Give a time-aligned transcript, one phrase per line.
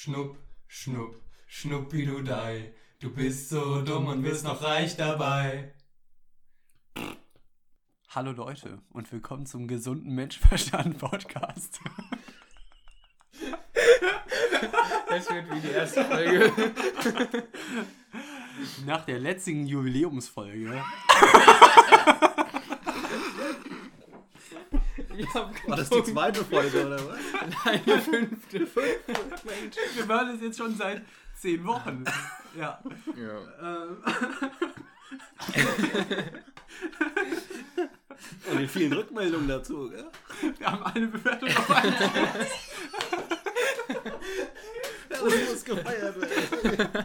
[0.00, 2.72] Schnupp, schnupp, schnuppidudei.
[3.00, 5.74] Du bist so dumm und wirst noch reich dabei.
[8.10, 11.80] Hallo Leute und willkommen zum gesunden Menschenverstand Podcast.
[15.08, 16.52] Das wird wie die erste Folge.
[18.86, 20.80] Nach der letzten Jubiläumsfolge
[25.18, 27.66] Ich hab War das die zweite Folge oder was?
[27.66, 28.60] eine fünfte.
[29.96, 31.02] Wir machen das jetzt schon seit
[31.34, 32.04] zehn Wochen.
[32.56, 32.80] Ja.
[33.16, 33.80] Ja.
[33.80, 33.96] Ähm,
[38.50, 40.06] Und die vielen Rückmeldungen dazu, gell?
[40.58, 41.94] wir haben eine Bewertung auf einen.
[45.08, 47.04] Das muss gefeiert werden.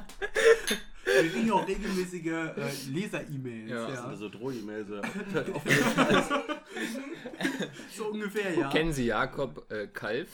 [1.23, 2.51] Wir kriegen auch regelmäßige äh,
[2.91, 3.69] Leser-E-Mails.
[3.69, 3.75] Ja.
[3.81, 4.87] Ja, Das sind so Droh-E-Mails.
[5.53, 5.63] auf.
[7.95, 8.69] So ungefähr, ja.
[8.69, 10.29] Kennen Sie Jakob äh, Kalf?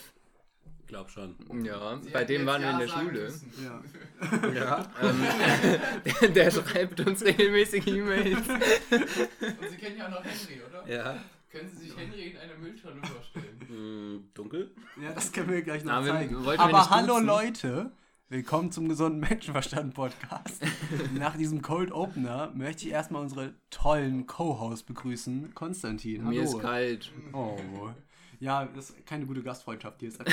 [0.87, 1.35] Glaub schon.
[1.63, 3.33] Ja, bei dem waren wir in der Schule.
[3.63, 4.49] ja.
[4.53, 4.87] Ja.
[5.01, 5.23] Ähm,
[6.21, 8.37] der, der schreibt uns regelmäßig E-Mails.
[8.47, 10.87] Und Sie kennen ja auch noch Henry, oder?
[10.91, 11.17] Ja.
[11.51, 13.59] Können Sie sich Henry in einer Mülltonne vorstellen?
[13.67, 14.71] Hm, dunkel?
[15.01, 16.43] ja, das können wir gleich noch Na, zeigen.
[16.43, 17.25] wir Aber hallo duzen?
[17.27, 17.91] Leute,
[18.29, 20.61] willkommen zum gesunden Menschenverstand Podcast.
[21.15, 25.55] Nach diesem Cold Opener möchte ich erstmal unsere tollen Co-Hosts begrüßen.
[25.55, 26.35] Konstantin, hallo.
[26.35, 27.11] Mir ist kalt.
[27.33, 27.57] Oh.
[28.39, 30.09] Ja, das ist keine gute Gastfreundschaft hier.
[30.09, 30.19] Ist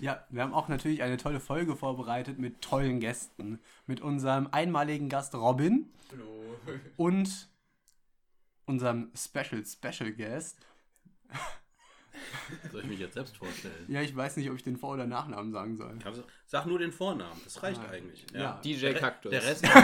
[0.00, 3.60] ja, wir haben auch natürlich eine tolle Folge vorbereitet mit tollen Gästen.
[3.86, 6.56] Mit unserem einmaligen Gast Robin Hallo.
[6.96, 7.50] und
[8.64, 10.56] unserem Special Special Guest.
[12.72, 13.74] Soll ich mich jetzt selbst vorstellen?
[13.88, 15.96] Ja, ich weiß nicht, ob ich den Vor- oder Nachnamen sagen soll.
[16.02, 18.24] Du- Sag nur den Vornamen, das reicht Ah, eigentlich.
[18.32, 18.60] ja.
[18.64, 19.30] DJ Der Kaktus.
[19.30, 19.64] Der Rest.
[19.64, 19.74] das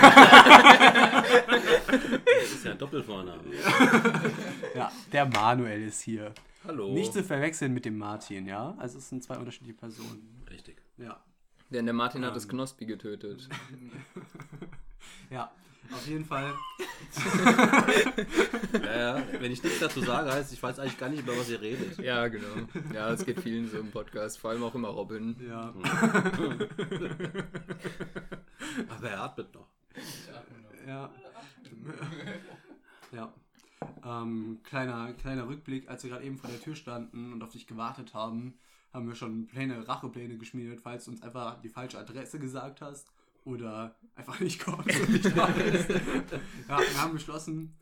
[2.52, 3.42] ist ja ein Doppelvorname.
[4.74, 6.32] Ja, der Manuel ist hier.
[6.66, 6.92] Hallo.
[6.94, 8.74] Nicht zu verwechseln mit dem Martin, ja?
[8.78, 10.42] Also es sind zwei unterschiedliche Personen.
[10.50, 10.80] Richtig.
[10.96, 11.22] Ja.
[11.70, 12.34] Denn der Martin hat Ähm.
[12.34, 13.48] das Knospi getötet.
[15.30, 15.50] Ja,
[15.92, 16.54] auf jeden Fall.
[18.72, 19.22] Ja, ja.
[19.38, 21.98] Wenn ich nichts dazu sage, heißt, ich weiß eigentlich gar nicht, über was ihr redet.
[21.98, 22.46] Ja, genau.
[22.94, 25.36] Ja, es geht vielen so im Podcast, vor allem auch immer Robin.
[25.46, 25.74] Ja.
[28.88, 29.68] Aber er atmet noch.
[30.86, 31.10] Ja.
[33.12, 33.32] ja.
[34.04, 37.66] Ähm, kleiner, kleiner Rückblick, als wir gerade eben vor der Tür standen und auf dich
[37.66, 38.54] gewartet haben,
[38.92, 43.12] haben wir schon Pläne, Rachepläne geschmiedet, falls du uns einfach die falsche Adresse gesagt hast
[43.44, 45.88] oder einfach nicht kommst und nicht da bist.
[46.68, 47.74] ja, wir haben beschlossen,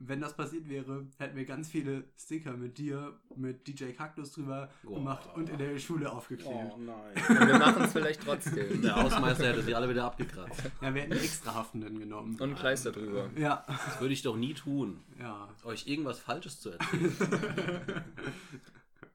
[0.00, 4.68] wenn das passiert wäre, hätten wir ganz viele Sticker mit dir, mit DJ Kaktus drüber
[4.82, 4.94] Boah.
[4.96, 6.76] gemacht und in der Schule aufgeklebt.
[6.78, 7.14] nein.
[7.40, 8.82] Und wir machen es vielleicht trotzdem.
[8.82, 10.62] Der Hausmeister hätte sie alle wieder abgekratzt.
[10.80, 12.36] Ja, wir hätten extra Haftenden genommen.
[12.40, 13.30] Und Kleister drüber.
[13.36, 15.48] ja, Das würde ich doch nie tun, ja.
[15.64, 17.14] euch irgendwas Falsches zu erzählen.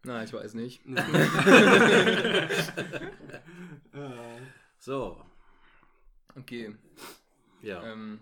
[0.03, 0.81] Na, ich weiß nicht.
[4.79, 5.17] So,
[6.35, 6.75] Okay.
[7.61, 7.83] ja.
[7.83, 8.19] Ähm,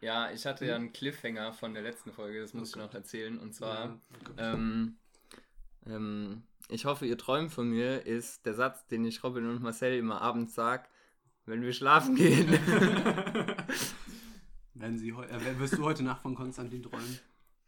[0.00, 3.38] ja, ich hatte ja einen Cliffhanger von der letzten Folge, das muss ich noch erzählen.
[3.38, 4.00] Und zwar,
[4.38, 4.96] ähm,
[5.86, 9.98] ähm, ich hoffe, ihr träumt von mir, ist der Satz, den ich Robin und Marcel
[9.98, 10.88] immer abends sag,
[11.44, 12.48] wenn wir schlafen gehen.
[14.74, 17.18] Wenn sie äh, wirst du heute Nacht von Konstantin träumen?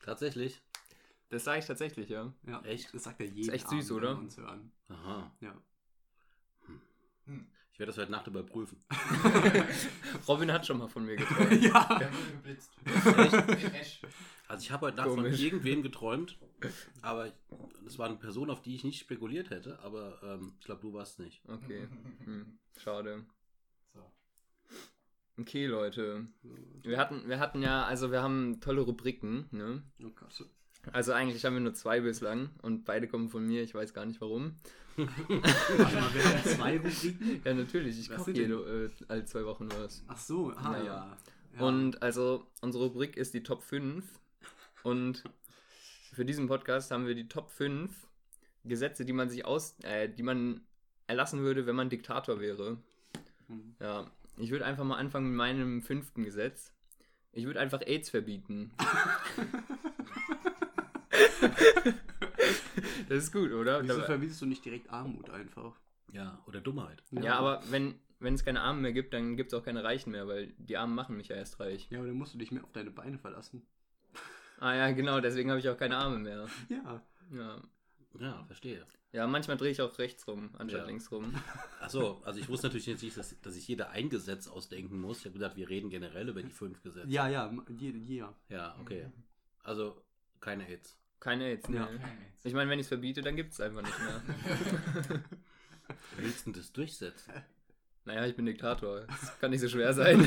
[0.03, 0.63] Tatsächlich.
[1.29, 2.33] Das sage ich tatsächlich, ja.
[2.47, 2.95] Ja, Echt?
[2.95, 4.19] Das sagt er jeden echt süß, Abend, oder?
[4.19, 4.73] uns hören.
[4.89, 5.31] Aha.
[5.41, 5.55] Ja.
[7.73, 8.79] Ich werde das heute Nacht überprüfen.
[10.29, 11.53] Robin hat schon mal von mir geträumt.
[11.63, 11.99] ja.
[11.99, 12.71] Der wurde geblitzt.
[14.49, 15.37] Also ich habe heute Nacht Komisch.
[15.37, 16.39] von irgendwem geträumt,
[17.01, 17.33] aber ich-
[17.85, 20.93] das war eine Person, auf die ich nicht spekuliert hätte, aber ähm, ich glaube, du
[20.93, 21.43] warst nicht.
[21.49, 21.89] Okay.
[22.25, 23.25] Hm, schade.
[23.95, 24.01] So.
[25.39, 26.27] Okay, Leute.
[26.83, 29.83] Wir hatten, wir hatten ja, also wir haben tolle Rubriken, ne?
[30.05, 30.11] Oh.
[30.93, 34.05] Also eigentlich haben wir nur zwei bislang und beide kommen von mir, ich weiß gar
[34.05, 34.57] nicht warum.
[34.97, 37.41] Warte mal, wir haben zwei Rubriken.
[37.45, 40.05] Ja, natürlich, ich koche jede, äh, alle zwei Wochen was.
[40.07, 40.85] Ach so, ah ja.
[40.85, 41.17] Ja.
[41.57, 41.61] ja.
[41.67, 44.05] Und also unsere Rubrik ist die Top 5
[44.83, 45.25] und
[46.13, 47.91] für diesen Podcast haben wir die Top 5
[48.65, 50.61] Gesetze, die man sich aus, äh, die man
[51.07, 52.79] erlassen würde, wenn man Diktator wäre.
[53.49, 53.75] Hm.
[53.81, 56.73] Ja, ich würde einfach mal anfangen mit meinem fünften Gesetz.
[57.33, 58.71] Ich würde einfach AIDS verbieten.
[63.09, 63.83] das ist gut, oder?
[63.83, 65.79] Wieso verbietest du nicht direkt Armut einfach?
[66.13, 67.03] Ja, oder Dummheit.
[67.11, 70.13] Ja, aber wenn wenn es keine Armen mehr gibt, dann gibt es auch keine Reichen
[70.13, 71.89] mehr, weil die Armen machen mich ja erst reich.
[71.91, 73.67] Ja, aber dann musst du dich mehr auf deine Beine verlassen.
[74.61, 76.47] Ah ja, genau, deswegen habe ich auch keine Arme mehr.
[76.69, 77.03] Ja.
[77.33, 77.61] Ja,
[78.21, 78.87] Ja, verstehe.
[79.11, 80.87] ja manchmal drehe ich auch rechts rum, anstatt Ja.
[80.87, 81.35] links rum.
[81.81, 85.19] Achso, also ich wusste natürlich jetzt nicht, dass, dass ich jeder ein Gesetz ausdenken muss.
[85.21, 87.09] Ich habe gedacht, wir reden generell über die fünf Gesetze.
[87.09, 87.53] Ja, ja,
[88.09, 88.35] ja.
[88.49, 89.11] Ja, okay.
[89.65, 90.01] Also
[90.41, 90.97] keine Hits.
[91.23, 91.77] Keine AIDS, ne?
[91.77, 91.89] Ja.
[92.43, 94.23] Ich meine, wenn ich es verbiete, dann gibt es einfach nicht mehr.
[96.17, 97.33] Wie willst du denn das durchsetzen?
[98.05, 99.03] naja, ich bin Diktator.
[99.03, 100.27] Das kann nicht so schwer sein.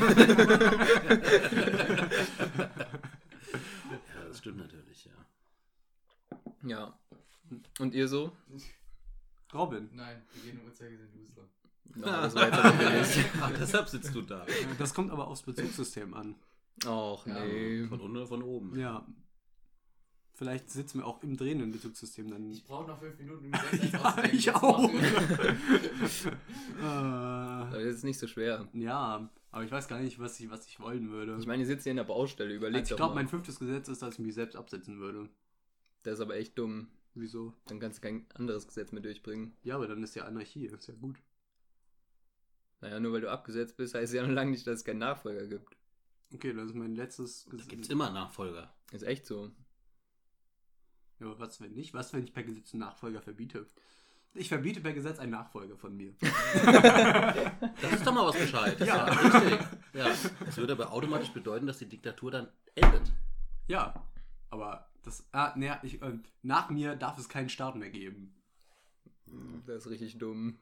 [4.14, 5.12] Ja, das stimmt natürlich, ja.
[6.64, 6.98] ja.
[7.78, 8.32] Und ihr so?
[9.52, 9.88] Robin.
[9.92, 11.48] Nein, wir gehen im Uhrzeigersinn Loser.
[11.96, 12.46] Ja, das war
[12.96, 13.18] jetzt.
[13.40, 14.44] Ach, deshalb sitzt du da.
[14.78, 16.34] Das kommt aber aufs Bezugssystem an.
[16.84, 17.86] Och, nee.
[17.86, 18.78] Von unten oder von oben?
[18.78, 19.06] Ja.
[20.36, 22.50] Vielleicht sitzen wir auch im drehenden Bezugssystem dann.
[22.50, 23.52] Ich brauche noch fünf Minuten, um
[23.92, 24.92] Ja, ich auch.
[26.78, 28.68] mach Das äh, ist nicht so schwer.
[28.74, 31.36] ja, aber ich weiß gar nicht, was ich, was ich wollen würde.
[31.40, 33.88] Ich meine, ihr sitzt hier in der Baustelle, überlegt also ich glaube, mein fünftes Gesetz
[33.88, 35.30] ist, dass ich mich selbst absetzen würde.
[36.02, 36.88] Das ist aber echt dumm.
[37.14, 37.54] Wieso?
[37.64, 39.56] Dann kannst du kein anderes Gesetz mehr durchbringen.
[39.62, 40.66] Ja, aber dann ist ja Anarchie.
[40.66, 41.16] Ist ja gut.
[42.82, 45.46] Naja, nur weil du abgesetzt bist, heißt ja noch lange nicht, dass es keinen Nachfolger
[45.46, 45.78] gibt.
[46.34, 47.68] Okay, das ist mein letztes Da Gesetz.
[47.68, 48.70] gibt es immer Nachfolger.
[48.92, 49.50] Ist echt so.
[51.20, 51.94] Ja, aber was, wenn nicht?
[51.94, 53.66] Was, wenn ich per Gesetz einen Nachfolger verbiete?
[54.34, 56.14] Ich verbiete per Gesetz einen Nachfolger von mir.
[57.80, 58.86] Das ist doch mal was Bescheides.
[58.86, 59.04] Ja.
[59.04, 59.66] richtig.
[59.94, 60.08] Ja.
[60.44, 63.12] Das würde aber automatisch bedeuten, dass die Diktatur dann endet.
[63.68, 64.06] Ja,
[64.50, 65.24] aber das.
[65.32, 68.34] Ah, naja, ich, äh, nach mir darf es keinen Staat mehr geben.
[69.66, 70.58] Das ist richtig dumm.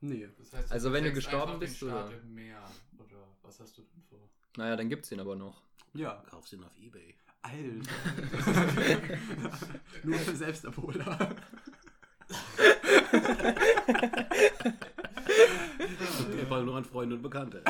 [0.00, 0.28] Nee.
[0.38, 2.10] Das heißt, Also wenn du gestorben bist, oder?
[2.12, 2.62] im Meer.
[2.98, 4.28] Oder was hast du denn vor?
[4.56, 5.62] Naja, dann gibt's den aber noch.
[5.94, 6.22] Ja.
[6.30, 7.14] Kaufst ihn auf Ebay.
[7.42, 7.58] Alter.
[10.04, 11.36] Nur für Selbstabholer.
[16.36, 17.62] PayPal nur an Freunde und Bekannte.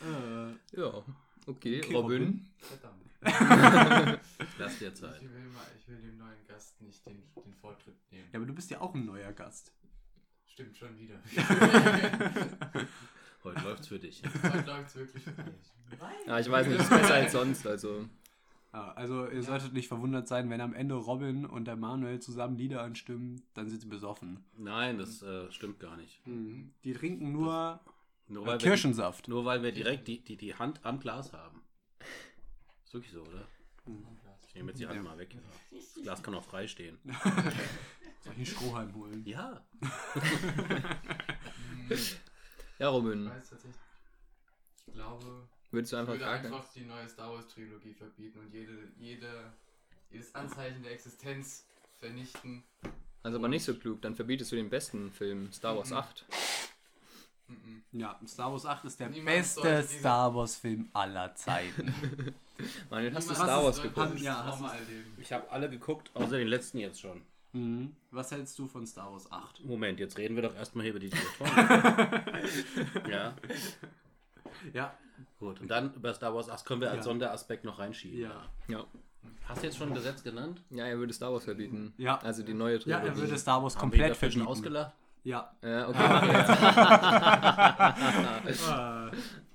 [0.00, 1.04] äh, Ja.
[1.48, 2.44] Okay, Okay, Robin.
[2.58, 3.04] Verdammt.
[4.58, 5.16] Lass dir Zeit.
[5.22, 8.28] Ich will, mal, ich will dem neuen Gast nicht den, den Vortritt nehmen.
[8.32, 9.72] ja, aber du bist ja auch ein neuer Gast.
[10.46, 11.20] Stimmt schon wieder.
[13.46, 14.22] Heute läuft's für dich.
[14.42, 16.26] Heute läuft es wirklich falsch.
[16.26, 18.04] Ja, ich weiß nicht, ist besser als sonst, also.
[18.72, 22.56] Ja, also ihr solltet nicht verwundert sein, wenn am Ende Robin und der Manuel zusammen
[22.58, 24.44] Lieder anstimmen, dann sind sie besoffen.
[24.58, 26.20] Nein, das äh, stimmt gar nicht.
[26.26, 27.78] Die trinken nur
[28.26, 29.28] Nur äh, weil, wir, Kirschensaft.
[29.28, 31.62] nur weil wir direkt die, die, die Hand am Glas haben.
[32.84, 33.46] Ist wirklich so, oder?
[34.48, 35.02] Ich nehme jetzt die Hand Ja.
[35.02, 35.36] mal weg.
[35.70, 36.98] Das Glas kann auch frei stehen.
[38.20, 39.22] Soll ich einen Strohhalm holen?
[39.24, 39.64] Ja.
[42.78, 43.30] Ja, Ich Robin.
[43.30, 43.76] weiß tatsächlich.
[44.86, 46.46] Ich glaube, Würdest du ich einfach würde fragen?
[46.46, 49.52] einfach die neue Star Wars Trilogie verbieten und jede, jede,
[50.10, 51.64] jedes Anzeichen der Existenz
[51.98, 52.62] vernichten.
[53.22, 55.96] Also aber nicht so klug, dann verbietest du den besten Film, Star Wars Mhm.
[55.96, 56.24] 8.
[57.48, 57.82] Mhm.
[57.92, 61.92] Ja, Star Wars 8 ist der Niemand beste Star Wars Film aller Zeiten.
[62.90, 64.20] Manuel, hast du Niemand Star Wars geguckt?
[64.20, 64.76] Ja.
[65.18, 67.22] Ich habe alle geguckt, außer den letzten jetzt schon.
[67.56, 67.96] Mhm.
[68.10, 69.64] Was hältst du von Star Wars 8?
[69.64, 72.22] Moment, jetzt reden wir doch erstmal hier über die Diktatoren.
[73.10, 73.34] ja,
[74.72, 74.94] Ja,
[75.38, 75.60] gut.
[75.60, 77.02] Und dann über Star Wars 8 können wir als Ja.
[77.04, 78.20] Sonderaspekt noch reinschieben.
[78.20, 78.42] ja.
[78.68, 78.84] Ja.
[79.48, 80.62] Hast du jetzt schon ein Gesetz genannt?
[80.70, 81.92] Ja, er würde Star Wars verbieten.
[81.98, 82.18] Ja.
[82.18, 83.06] Also die neue Ja, Trilogie.
[83.08, 84.58] er würde Star Wars Haben wir ihn komplett dafür schon verbieten.
[84.58, 84.94] ausgelacht?
[85.24, 85.52] Ja.
[85.62, 86.22] Ja, okay, mach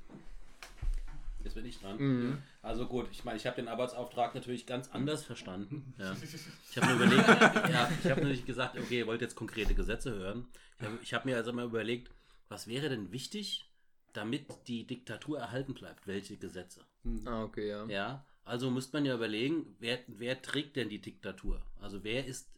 [1.43, 1.53] jetzt.
[1.55, 1.97] Bin ich dran.
[1.97, 2.37] Mhm.
[2.61, 5.93] Also gut, ich meine, ich habe den Arbeitsauftrag natürlich ganz anders verstanden.
[5.97, 6.15] Ja.
[6.71, 7.27] Ich habe mir überlegt,
[7.69, 10.47] ja, ich habe natürlich gesagt, okay, ihr wollt jetzt konkrete Gesetze hören.
[10.79, 12.09] Ich habe hab mir also mal überlegt,
[12.47, 13.69] was wäre denn wichtig,
[14.13, 16.07] damit die Diktatur erhalten bleibt?
[16.07, 16.85] Welche Gesetze?
[17.25, 17.85] Ah, okay, ja.
[17.87, 21.61] Ja, also müsste man ja überlegen, wer, wer trägt denn die Diktatur?
[21.81, 22.49] Also wer ist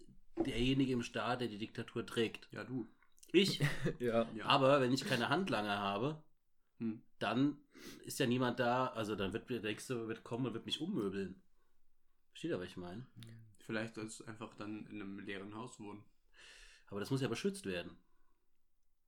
[0.46, 2.48] derjenige im Staat, der die Diktatur trägt?
[2.52, 2.88] ja, du.
[3.32, 3.60] Ich.
[4.00, 4.28] Ja.
[4.44, 6.22] Aber wenn ich keine Handlanger habe,
[6.80, 7.02] Hm.
[7.20, 7.58] dann
[8.06, 11.42] ist ja niemand da, also dann wird der Nächste wird kommen und wird mich ummöbeln.
[12.32, 13.06] Versteht ihr, was ich meine?
[13.60, 16.04] Vielleicht sollst du einfach dann in einem leeren Haus wohnen.
[16.88, 17.92] Aber das muss ja beschützt werden.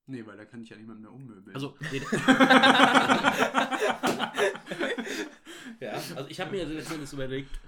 [0.08, 1.56] Nee, weil da kann ich ja niemand mehr ummöbeln.
[1.56, 2.00] Also, nee,
[5.80, 7.60] ja, also ich habe mir also letztendlich überlegt,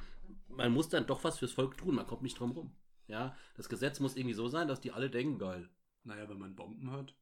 [0.49, 2.71] man muss dann doch was fürs Volk tun, man kommt nicht drum rum.
[3.07, 5.67] Ja, das Gesetz muss irgendwie so sein, dass die alle denken, geil.
[6.03, 7.15] naja, wenn man Bomben hat,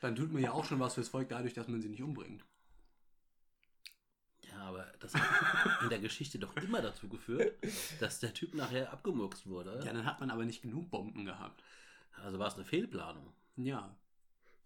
[0.00, 2.44] dann tut man ja auch schon was fürs Volk dadurch, dass man sie nicht umbringt.
[4.56, 5.22] Ja, aber das hat
[5.82, 7.54] in der Geschichte doch immer dazu geführt,
[8.00, 9.80] dass der Typ nachher abgemurkst wurde.
[9.84, 11.62] Ja, dann hat man aber nicht genug Bomben gehabt.
[12.24, 13.32] Also war es eine Fehlplanung.
[13.56, 13.94] Ja.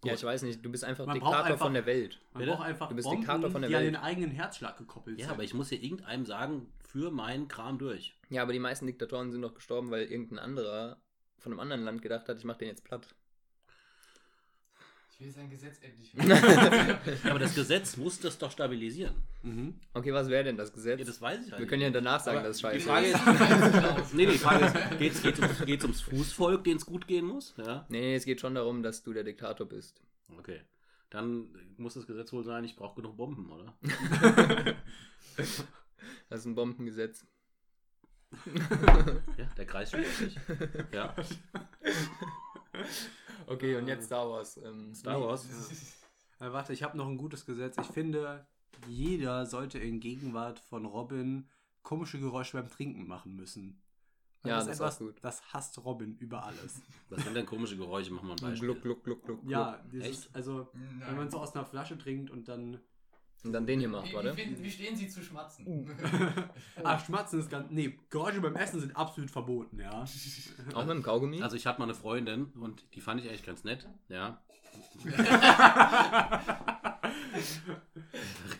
[0.03, 2.19] Ja, ich weiß nicht, du bist einfach Man Diktator einfach- von der Welt.
[2.33, 2.55] Man Bitte?
[2.55, 3.93] braucht einfach Du bist Bomben, Diktator von der die an Welt.
[3.95, 5.33] den eigenen Herzschlag gekoppelt Ja, sind.
[5.33, 8.15] aber ich muss ja irgendeinem sagen, für meinen Kram durch.
[8.29, 10.97] Ja, aber die meisten Diktatoren sind doch gestorben, weil irgendein anderer
[11.37, 13.13] von einem anderen Land gedacht hat, ich mach den jetzt platt.
[15.21, 16.11] Will sein Gesetz endlich
[17.29, 19.13] aber das Gesetz muss das doch stabilisieren.
[19.43, 19.75] Mhm.
[19.93, 20.99] Okay, was wäre denn das Gesetz?
[20.99, 23.17] Ja, das weiß ich halt Wir können ja danach sagen, Aber dass es die scheiße
[23.19, 24.13] Frage ist.
[24.15, 27.25] nee, nee, die Frage ist, geht's, geht's, ums, geht's ums Fußvolk, denen es gut gehen
[27.25, 27.53] muss?
[27.57, 27.85] Ja.
[27.89, 30.01] Nee, nee, es geht schon darum, dass du der Diktator bist.
[30.39, 30.61] Okay.
[31.11, 33.75] Dann muss das Gesetz wohl sein, ich brauche genug Bomben, oder?
[36.29, 37.25] Das ist ein Bombengesetz.
[39.37, 40.35] Ja, der Kreis schließt sich.
[40.93, 41.13] Ja.
[43.47, 44.57] Okay, und jetzt Star Wars.
[44.57, 45.45] Ähm, Star Wars.
[46.39, 47.77] Äh, warte, ich habe noch ein gutes Gesetz.
[47.79, 48.45] Ich finde,
[48.87, 51.47] jeder sollte in Gegenwart von Robin
[51.83, 53.81] komische Geräusche beim Trinken machen müssen.
[54.41, 55.15] Weil Ja, das, das ist etwas, gut.
[55.21, 56.81] das hasst Robin über alles.
[57.09, 58.11] Was sind denn komische Geräusche?
[58.11, 58.69] Machen wir ein Beispiel.
[58.69, 59.39] Gluck, gluck, gluck, gluck.
[59.49, 60.29] ja, dieses, Echt?
[60.35, 62.79] also wenn man so aus einer Flasche trinkt und dann.
[63.43, 64.33] Und dann den hier macht, Wie, wie, warte.
[64.33, 65.89] finden, wie stehen Sie zu Schmatzen?
[66.83, 67.71] Ach, Schmatzen ist ganz.
[67.71, 70.05] Nee, Geräusche beim Essen sind absolut verboten, ja.
[70.73, 71.41] Auch mit dem Kaugummi?
[71.41, 73.87] Also ich hatte mal eine Freundin und die fand ich eigentlich ganz nett.
[74.09, 74.41] Ja.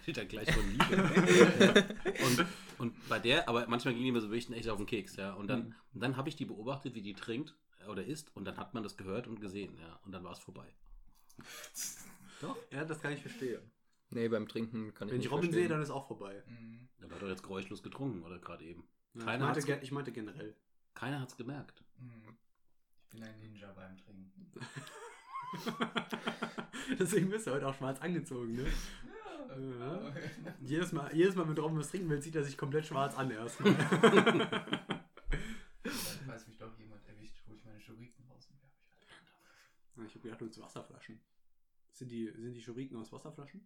[0.08, 1.86] redet er gleich von Liebe.
[2.26, 2.46] und,
[2.80, 5.34] und bei der, aber manchmal ging die mir so wirklich echt auf den Keks, ja.
[5.34, 7.56] Und dann, und dann habe ich die beobachtet, wie die trinkt
[7.88, 10.00] oder isst und dann hat man das gehört und gesehen, ja.
[10.06, 10.68] Und dann war es vorbei.
[12.72, 13.62] Ja, das kann ich verstehen.
[14.12, 15.62] Nee, beim Trinken kann ich Wenn nicht ich Robin verstehen.
[15.63, 16.44] sehe, dann ist auch vorbei.
[16.48, 16.88] Mhm.
[17.01, 18.84] Der war doch jetzt geräuschlos getrunken, oder gerade eben.
[19.13, 20.56] Ja, ich, Keiner meinte, hat's, ge- ich meinte generell.
[20.94, 21.84] keiner hat's gemerkt.
[22.00, 22.38] Mhm.
[23.03, 24.51] Ich bin ein Ninja beim Trinken.
[27.00, 28.65] Deswegen bist du heute auch schwarz angezogen, ne?
[29.50, 30.13] Ja.
[30.62, 33.32] Jedes Mal, jedes Mal, wenn Robin was trinken will, zieht er sich komplett schwarz an
[33.32, 33.74] erstmal.
[36.25, 40.24] Falls mich doch jemand erwischt, hole ich meine Schuriken raus und werfe ich ich hab
[40.24, 41.20] gedacht, du willst Wasserflaschen.
[41.91, 43.65] Sind die, sind die Schuriken aus Wasserflaschen?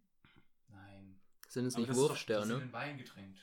[0.68, 1.18] Nein.
[1.48, 2.62] Sind es Aber nicht das ist doch- Die sind Wurfsterne?
[2.64, 3.38] in Wein getränkt.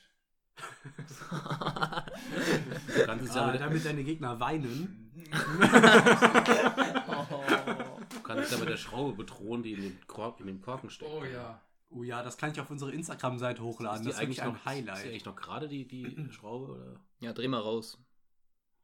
[2.94, 5.10] Du kannst es ja Ah, mit, damit deine Gegner weinen.
[8.08, 10.90] du kannst es ja mit der Schraube bedrohen, die in den, Kork, in den Korken
[10.90, 11.10] steckt.
[11.10, 11.60] oh ja.
[11.90, 14.02] Oh ja, das kann ich auf unsere Instagram-Seite hochladen.
[14.02, 15.04] die Das ist wirklich ein noch, Ist die Highlight.
[15.06, 16.72] eigentlich noch gerade die, die Schraube?
[16.72, 17.00] Oder?
[17.20, 17.98] ja, dreh mal raus.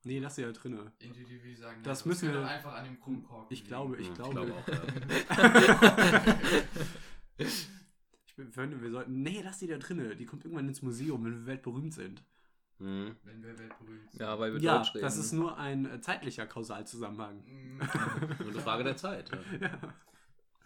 [0.02, 0.92] Nee, lass sie ja drinne.
[0.98, 4.06] Intuitiv ich sagen, Das nein, müssen wir- einfach an dem krummen Korken Ich glaube, ich
[4.08, 4.54] Hm, glaube.
[4.54, 4.82] auch, ja.
[8.50, 9.22] Finde, wir sollten.
[9.22, 10.16] Nee, lass die da drinne.
[10.16, 12.22] Die kommt irgendwann ins Museum, wenn wir weltberühmt sind.
[12.78, 13.14] Hm.
[13.24, 14.20] Wenn wir weltberühmt sind.
[14.20, 15.02] Ja, weil wir Ja, Deutsch reden.
[15.02, 17.44] das ist nur ein äh, zeitlicher Kausalzusammenhang.
[17.46, 17.78] Mhm.
[18.38, 19.30] Nur eine Frage der Zeit.
[19.60, 19.78] Ja.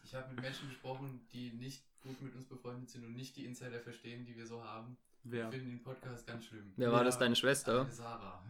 [0.04, 3.46] Ich habe mit Menschen gesprochen, die nicht gut mit uns befreundet sind und nicht die
[3.46, 4.96] Insider verstehen, die wir so haben.
[5.24, 5.48] Wer?
[5.48, 6.72] Ich finde den Podcast ganz schlimm.
[6.76, 7.04] Wer war Ja.
[7.04, 7.80] das, deine Schwester?
[7.80, 8.44] Eine Sarah.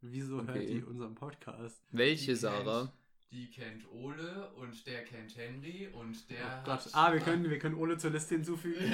[0.00, 0.66] Wieso hört Okay.
[0.66, 1.82] die unseren Podcast?
[1.92, 2.80] Welche Die Sarah?
[2.86, 2.92] Kennt,
[3.32, 6.88] die kennt Ole und der kennt Henry und der Oh Gott.
[6.92, 8.92] Ah, wir können, wir können Ole zur Liste hinzufügen.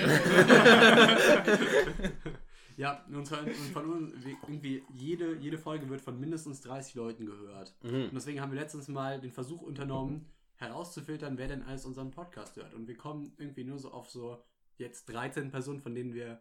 [2.77, 7.27] ja, und von, und von uns, irgendwie jede, jede Folge wird von mindestens 30 Leuten
[7.27, 7.75] gehört.
[7.83, 8.11] Und Mhm.
[8.15, 12.75] deswegen haben wir letztens mal den Versuch unternommen, herauszufiltern, wer denn alles unseren Podcast hört.
[12.75, 14.43] Und wir kommen irgendwie nur so auf so
[14.79, 16.41] jetzt 13 Personen, von denen wir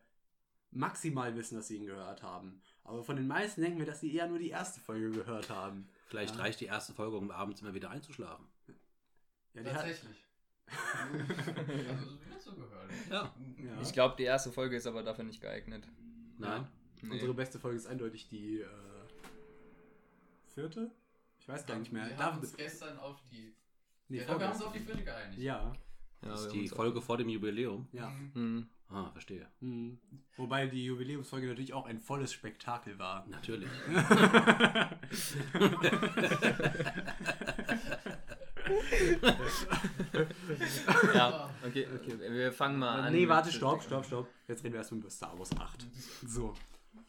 [0.72, 2.62] maximal wissen, dass sie ihn gehört haben.
[2.84, 5.89] Aber von den meisten denken wir, dass sie eher nur die erste Folge gehört haben.
[6.10, 6.42] Vielleicht Ja.
[6.42, 8.46] reicht die erste Folge, um abends immer wieder einzuschlafen.
[9.54, 10.25] Ja, die hat, Tatsächlich.
[11.89, 13.12] also, so wie.
[13.12, 13.34] Ja.
[13.63, 13.82] Ja.
[13.82, 15.88] Ich glaube, die erste Folge ist aber dafür nicht geeignet.
[16.38, 16.68] Nein?
[17.01, 17.12] Nee.
[17.13, 18.68] Unsere beste Folge ist eindeutig die äh,
[20.48, 20.92] vierte?
[21.39, 22.08] Ich weiß gar nicht mehr.
[22.10, 23.56] Wir haben uns gestern auf die...
[24.10, 25.39] nee, ja, wir haben uns auf die vierte geeinigt.
[25.39, 25.72] ja,
[26.22, 27.88] Ja, Das ist die Folge vor dem Jubiläum.
[27.92, 28.10] ja.
[28.34, 28.70] Mhm.
[28.89, 29.48] Ah, verstehe.
[29.60, 30.00] Mhm.
[30.36, 33.25] Wobei die Jubiläumsfolge natürlich auch ein volles Spektakel war.
[33.27, 33.69] Natürlich.
[41.13, 42.19] Ja, okay, okay.
[42.19, 43.13] Wir fangen mal an.
[43.13, 44.27] nee, warte, stopp, stopp, stopp.
[44.48, 45.86] Jetzt reden wir erstmal über Star Wars 8.
[46.27, 46.53] So,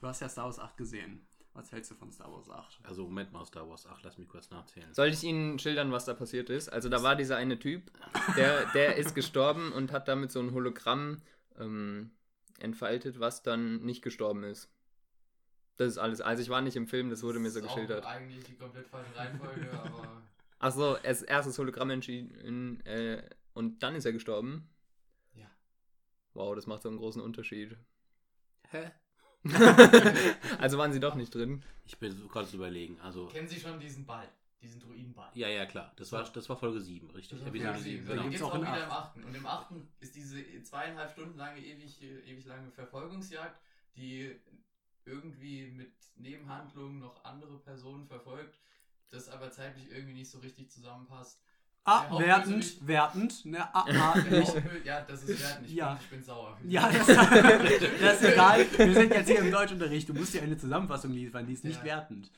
[0.01, 1.27] du hast ja Star Wars 8 gesehen.
[1.53, 2.81] Was hältst du von Star Wars 8?
[2.85, 4.93] Also Moment mal, Star Wars 8, lass mich kurz nachzählen.
[4.95, 6.69] Soll ich Ihnen schildern, was da passiert ist?
[6.69, 7.91] Also da war dieser eine Typ,
[8.37, 11.21] der, der ist gestorben und hat damit so ein Hologramm
[11.61, 12.11] ähm,
[12.59, 14.69] entfaltet, was dann nicht gestorben ist.
[15.77, 16.21] Das ist alles.
[16.21, 18.05] Also ich war nicht im Film, das wurde mir so Das ist geschildert.
[18.05, 20.23] Auch eigentlich die komplett falsche Reihenfolge, aber...
[20.59, 23.23] Achso, erst erstes Hologramm entschieden äh,
[23.55, 24.69] und dann ist er gestorben.
[25.35, 25.51] Ja.
[26.35, 27.79] Wow, das macht so einen großen Unterschied.
[28.69, 28.91] Hä?
[30.59, 31.63] also waren sie doch nicht drin.
[31.87, 33.01] Ich bin so gerade zu überlegen.
[33.01, 34.29] Also, Kennen Sie schon diesen Ball?
[34.63, 35.31] Diesen Druidenball?
[35.35, 35.93] ja, ja, klar.
[35.97, 37.39] Das war, das war Folge 7, richtig?
[37.39, 38.07] Das Episode Folge 7, sieben.
[38.07, 38.23] Da Genau.
[38.23, 38.31] genau.
[38.31, 38.99] Gibt's auch, auch in wieder im acht.
[39.09, 39.25] achten.
[39.25, 43.59] Und im achten ist diese zweieinhalb Stunden lange, ewig, ewig lange Verfolgungsjagd,
[43.97, 44.37] die
[45.07, 48.59] irgendwie mit Nebenhandlungen noch andere Personen verfolgt,
[49.11, 51.41] das aber zeitlich irgendwie nicht so richtig zusammenpasst.
[51.85, 53.45] Ah, wertend, wertend.
[53.47, 54.51] Ne, ah, ah, nicht.
[54.55, 55.67] Hauptbö- ja, das ist wertend.
[55.67, 55.95] Ich, Ja.
[55.95, 56.59] bin, ich bin sauer.
[56.69, 57.07] Ja, das,
[58.01, 58.67] das ist egal.
[58.77, 60.07] Wir sind jetzt hier im Deutschunterricht.
[60.07, 61.85] Du musst dir eine Zusammenfassung liefern, die ist nicht Ja.
[61.85, 62.31] wertend.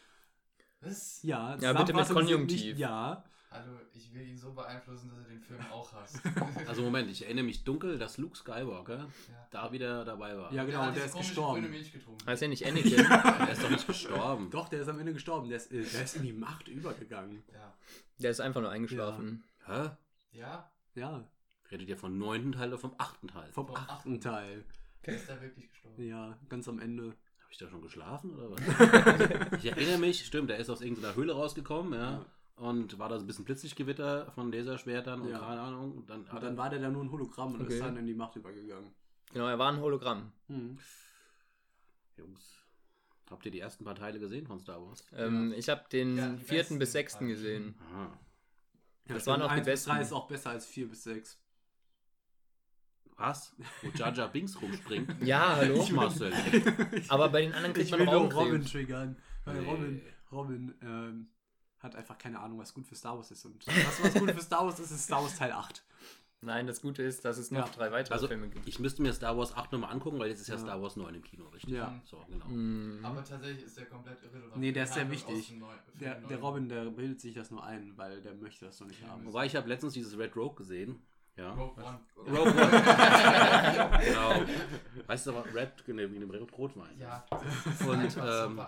[0.82, 1.22] Was?
[1.22, 2.60] Ja, Ja, bitte mit Konjunktiv.
[2.64, 6.20] Nicht, ja, Hallo, ich will ihn so beeinflussen, dass er den Film auch hasst.
[6.66, 8.96] Also Moment, ich erinnere mich dunkel, dass Luke Skywalker
[9.28, 9.46] Ja.
[9.50, 10.50] da wieder dabei war.
[10.54, 11.60] ja genau, und der ist gestorben.
[11.60, 12.24] grüne Milch getrunken.
[12.26, 12.96] Heißt ja nicht Anakin.
[12.96, 14.50] Der ist doch nicht gestorben.
[14.50, 15.48] Doch, der ist am Ende gestorben.
[15.50, 17.42] Der ist, äh, der ist in die Macht übergegangen.
[17.52, 17.74] Ja.
[18.20, 19.44] Der ist einfach nur eingeschlafen.
[19.66, 19.90] Hä?
[20.32, 21.22] Ja, Ja,
[21.70, 23.50] Redet ihr vom neunten Teil oder vom achten Teil?
[23.52, 24.64] vom Vom achten Teil.
[25.06, 26.02] der ist da wirklich gestorben.
[26.06, 27.14] Ja, ganz am Ende.
[27.52, 28.61] Ich da schon geschlafen oder was?
[29.62, 32.12] ich erinnere mich, stimmt, der ist aus irgendeiner Höhle rausgekommen, ja.
[32.12, 32.26] Ja.
[32.56, 35.38] Und war da so ein bisschen Blitzlichtgewitter von Laserschwertern und Ja.
[35.38, 35.92] keine Ahnung.
[35.99, 37.75] Und dann, Und dann war der da nur ein Hologramm und Okay.
[37.75, 38.90] ist dann in die Macht übergegangen.
[39.35, 40.32] Genau, er war ein Hologramm.
[40.49, 40.78] Hm.
[42.16, 42.42] Jungs,
[43.30, 45.04] habt ihr die ersten paar Teile gesehen von Star Wars?
[45.12, 47.75] Ähm, Ich habe den Ja, vierten besten bis sechsten gesehen.
[47.92, 48.18] Aha.
[49.09, 49.90] Das waren auch die 1 bis besten.
[49.90, 51.38] 3 ist auch besser als 4 bis 6.
[53.16, 53.54] Was?
[53.83, 55.14] Wo Jar Binks rumspringt?
[55.25, 55.76] Ja, hallo.
[55.76, 56.33] Doch, Marcel.
[57.09, 59.16] Aber bei den anderen kriegt Ich man will nur Robin triggern.
[59.45, 59.69] Weil Nee.
[59.71, 60.02] Robin,
[60.33, 61.28] Robin ähm,
[61.78, 63.45] hat einfach keine Ahnung, was gut für Star Wars ist.
[63.45, 65.85] Und was, was gut für Star Wars ist, ist Star Wars Teil 8.
[66.45, 67.73] Nein, das Gute ist, dass es noch Ja.
[67.73, 68.66] drei weitere Also, Filme gibt.
[68.66, 70.61] ich müsste mir Star Wars 8 nochmal angucken, weil jetzt ist ja, Ja.
[70.61, 71.71] Star Wars 9 im Kino, richtig?
[71.75, 71.95] Ja.
[72.04, 72.47] So, genau.
[72.49, 72.99] Mhm.
[73.04, 74.57] Aber tatsächlich ist der komplett irrelevant.
[74.57, 75.52] Nee, der ist sehr wichtig.
[75.52, 75.69] Neu-
[76.00, 79.04] Der, der Robin, der bildet sich das nur ein, weil der möchte das noch nicht
[79.07, 79.25] haben.
[79.25, 81.00] Wobei ich habe letztens dieses Red Rogue gesehen.
[81.36, 81.52] Ja.
[81.54, 81.98] Rogue One.
[82.16, 82.70] Rogue One.
[84.04, 84.42] genau.
[85.06, 86.98] Weißt du aber, Red, nee, wegen dem Rotwein.
[86.98, 87.24] Ja,
[87.86, 88.60] Und, ähm.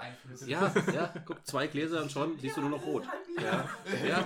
[0.47, 3.05] Ja, ja, guck, zwei Gläser und schon siehst du nur noch rot.
[3.43, 3.69] Ja,
[4.07, 4.25] ja.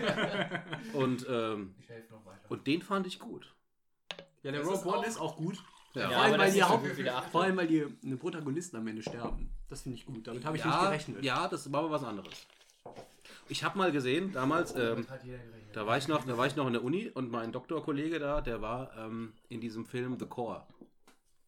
[0.92, 2.40] Und, ähm, Ich helfe noch weiter.
[2.48, 3.52] und den fand ich gut.
[4.44, 5.56] Ja, der Das Rogue ist One auch- ist auch gut.
[5.94, 6.86] Ja, vor, Ja, allem, aber weil die so Haupt,
[7.32, 9.50] vor allem, weil die eine Protagonisten am Ende sterben.
[9.68, 10.26] Das finde ich gut.
[10.28, 11.24] Damit habe ich nicht ja, gerechnet.
[11.24, 12.46] ja, das war aber was anderes.
[13.48, 15.67] Ich habe mal gesehen, damals, ähm, Damit hat jeder gerechnet.
[15.78, 18.40] Da, war ich noch, da war ich noch in der Uni und mein Doktorkollege da,
[18.40, 20.66] der war ähm, in diesem Film The Core.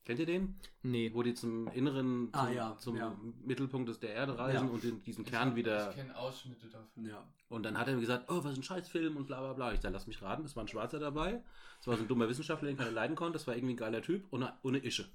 [0.05, 0.55] Kennt ihr den?
[0.83, 1.11] Nee.
[1.13, 3.13] Wo die zum inneren, zum, Ah, ja, zum ja.
[3.45, 4.73] Mittelpunkt des der Erde reisen Ja.
[4.73, 7.05] und in diesen Ich Kern hab- wieder Ich kenne Ausschnitte davon.
[7.07, 7.23] Ja.
[7.49, 9.73] Und dann hat er mir gesagt, oh, was ist ein Scheißfilm und bla bla bla.
[9.73, 11.43] Ich sag, lass mich raten, es war ein Schwarzer dabei.
[11.81, 13.33] Es war so ein dummer Wissenschaftler, den keiner leiden konnte.
[13.35, 15.07] Das war irgendwie ein geiler Typ und eine, und eine Ische.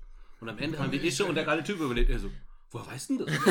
[0.41, 2.09] Und am Ende haben die Ische und der geile Typ überlebt.
[2.09, 2.29] Er so,
[2.71, 3.35] woher weißt du denn das?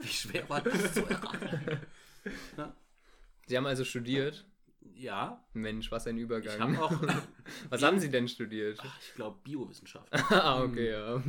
[0.00, 1.80] Wie schwer war das zu erraten?
[3.46, 4.46] Sie haben also studiert.
[4.94, 6.60] Ja, Mensch, was ein ich Übergang.
[6.60, 6.92] habe auch,
[7.70, 8.78] was haben Sie denn studiert?
[9.00, 10.08] ich glaube, Biowissenschaft.
[10.30, 11.16] ah, okay, ja.
[11.16, 11.22] Ja,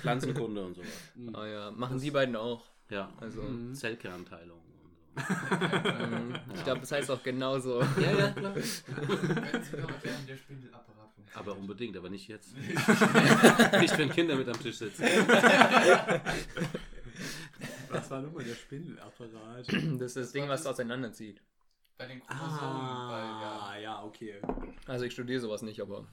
[0.00, 0.88] Pflanzenkunde und sowas.
[1.32, 1.70] Ah, ja.
[1.70, 2.64] Machen Sie beiden auch.
[2.90, 3.74] Ja, Also, Mhm.
[3.74, 4.58] Zellkernteilung.
[4.58, 7.80] Und ähm, ich glaube, das heißt auch genauso.
[7.82, 8.00] so.
[8.00, 8.54] Ja, ja, klar.
[8.54, 9.64] Funktioniert.
[11.34, 12.54] Aber unbedingt, aber nicht jetzt.
[12.56, 15.04] nicht, wenn Kinder mit am Tisch sitzen.
[17.90, 19.66] Was war nochmal der Spindelapparat?
[19.98, 21.40] Das ist das Ding, was auseinanderzieht.
[21.98, 22.60] Bei den Chromosomen,
[23.08, 24.34] weil, ja, Ah, ja, okay.
[24.86, 26.06] Also ich studiere sowas nicht, aber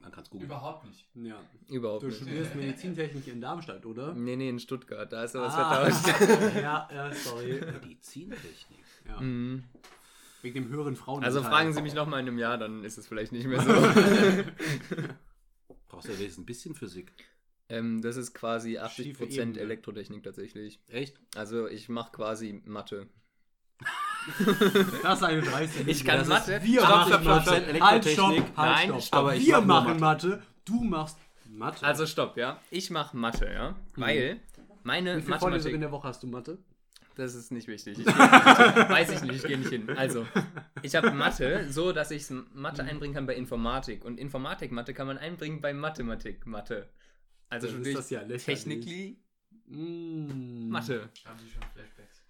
[0.00, 0.48] Man kann es googeln.
[0.48, 1.06] überhaupt nicht.
[1.14, 1.40] Ja.
[1.68, 2.16] überhaupt Du nicht.
[2.18, 4.14] studierst Medizintechnik in Darmstadt, oder?
[4.14, 5.12] Nee, nee, in Stuttgart.
[5.12, 5.84] Da ist sowas Ah.
[5.90, 6.54] vertauscht.
[6.56, 7.60] ja, ja, sorry.
[7.82, 8.84] Medizintechnik.
[9.08, 9.20] Ja.
[9.20, 9.64] Mhm.
[10.42, 11.24] Wegen dem höheren Frauen.
[11.24, 13.60] Also fragen Sie mich noch mal in einem Jahr, dann ist es vielleicht nicht mehr
[13.62, 13.72] so.
[15.88, 17.12] Brauchst du ja wenigstens ein bisschen Physik.
[17.68, 19.60] Ähm, das ist quasi Schiefe 80% Ebene.
[19.60, 20.80] Elektrotechnik tatsächlich.
[20.88, 21.16] Echt?
[21.34, 23.08] Also ich mache quasi Mathe.
[25.02, 26.54] Das ist eine dreiste Ich kann Das Mathe.
[26.54, 27.42] Ist, wir machen Mathe.
[27.42, 27.54] stopp.
[27.54, 28.14] Halt, Elektrotechnik.
[28.14, 29.02] stopp, halt, Nein, stopp.
[29.02, 30.42] stopp, aber ich wir machen Mathe.
[30.64, 31.84] Du machst Mathe.
[31.84, 32.58] Also stopp, ja.
[32.70, 33.76] Ich mache Mathe, ja.
[33.96, 34.40] Weil
[34.82, 35.80] meine Wie viele Vorlesungen in Mathematik...
[35.80, 36.58] der Woche hast du Mathe?
[37.16, 37.98] Das ist nicht wichtig.
[37.98, 38.06] Ich.
[38.06, 39.88] Weiß ich nicht, ich gehe nicht hin.
[39.96, 40.26] Also,
[40.82, 42.24] ich habe Mathe, so dass ich
[42.54, 44.04] Mathe einbringen kann bei Informatik.
[44.04, 46.88] Und Informatik-Mathe kann man einbringen bei Mathematik-Mathe.
[47.54, 48.64] Also Dann ist das ja ich lächerlich.
[48.64, 49.18] Technically
[49.66, 50.68] Mm.
[50.68, 51.08] Mathe.
[51.24, 52.22] Haben Sie schon Flashbacks?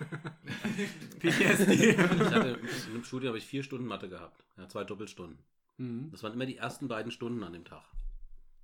[1.20, 1.90] PTSD.
[1.92, 4.42] Ich hatte, in dem Studium habe ich vier Stunden Mathe gehabt.
[4.56, 5.38] Ja, zwei Doppelstunden.
[5.76, 6.10] Mhm.
[6.10, 7.84] Das waren immer die ersten beiden Stunden an dem Tag.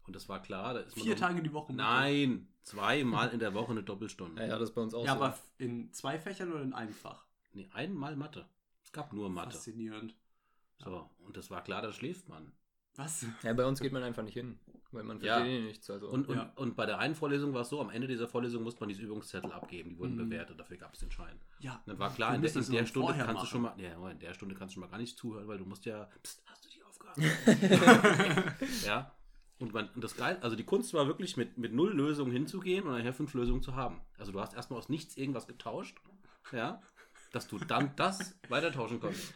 [0.07, 0.75] Und das war klar.
[0.75, 1.73] Da ist man Vier noch- Tage die Woche.
[1.73, 4.43] Nein, zweimal in der Woche eine Doppelstunde.
[4.43, 5.23] Ja, ja, das ist bei uns auch Ja, so.
[5.23, 7.25] aber in zwei Fächern oder in einem Fach?
[7.53, 8.47] Nee, einmal Mathe.
[8.83, 9.53] Es gab nur Mathe.
[9.53, 10.15] Faszinierend.
[10.83, 12.51] So, und das war klar, da schläft man.
[12.97, 13.27] Was?
[13.43, 14.59] Ja, bei uns geht man einfach nicht hin,
[14.93, 15.39] weil man Ja.
[15.39, 15.91] versteht eh nichts.
[15.91, 16.09] Also.
[16.09, 16.53] Und, und, Ja.
[16.57, 19.03] und bei der einen Vorlesung war es so, am Ende dieser Vorlesung musste man diese
[19.03, 20.29] Übungszettel abgeben, die wurden Mhm.
[20.31, 21.41] bewertet, dafür gab es den Schein.
[21.59, 21.75] Ja.
[21.77, 23.81] Und dann war klar, in der, in der Stunde kannst du schon machen.
[23.81, 25.85] mal, ja, in der Stunde kannst du schon mal gar nicht zuhören, weil du musst
[25.87, 27.21] ja, pst, hast du die Aufgabe?
[28.87, 29.13] ja.
[29.59, 32.87] Und, man, und das geil, also die Kunst war wirklich mit, mit null Lösungen hinzugehen
[32.87, 34.01] und nachher fünf Lösungen zu haben.
[34.19, 35.97] Also du hast erstmal aus nichts irgendwas getauscht,
[36.53, 36.83] ja,
[37.33, 39.35] dass du dann das weitertauschen konntest.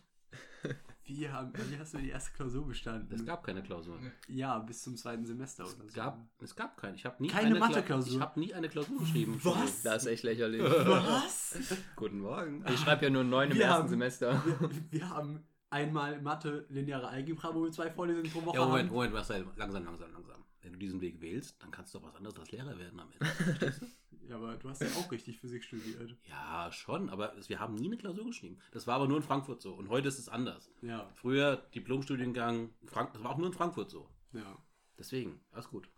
[1.08, 3.14] Wie, haben, wie hast du die erste Klausur bestanden?
[3.14, 4.12] Es gab keine Klausuren.
[4.28, 5.84] ja, bis zum zweiten Semester oder so.
[5.86, 6.96] Es gab, es gab keine.
[6.96, 8.14] Ich habe nie Keine eine Kla- Mathe-Klausur?
[8.14, 9.40] Ich habe nie eine Klausur geschrieben.
[9.44, 9.82] Was?
[9.82, 10.62] das ist echt lächerlich.
[10.62, 11.56] Was?
[11.96, 12.64] Guten Morgen.
[12.72, 14.42] Ich schreibe ja nur neun im Wir ersten haben- Semester.
[14.44, 18.88] wir, wir haben einmal Mathe, lineare Algebra, wo wir zwei Vorlesungen pro Woche Ja, Moment,
[18.88, 18.94] haben.
[18.94, 20.44] Moment, Marcel, langsam, langsam, langsam.
[20.60, 23.08] Wenn du diesen Weg wählst, dann kannst du doch was anderes als Lehrer werden am
[23.12, 23.24] Ende.
[23.34, 23.86] Verstehst du?
[24.28, 26.14] Ja, aber du hast ja auch richtig Physik studiert.
[26.28, 28.58] ja, schon, aber wir haben nie eine Klausur geschrieben.
[28.72, 29.72] Das war aber nur in Frankfurt so.
[29.72, 30.70] Und heute ist es anders.
[30.82, 34.08] Ja, Früher Diplomstudiengang, Frank das war auch nur in Frankfurt so.
[34.32, 34.56] ja.
[34.98, 35.88] Deswegen, alles gut.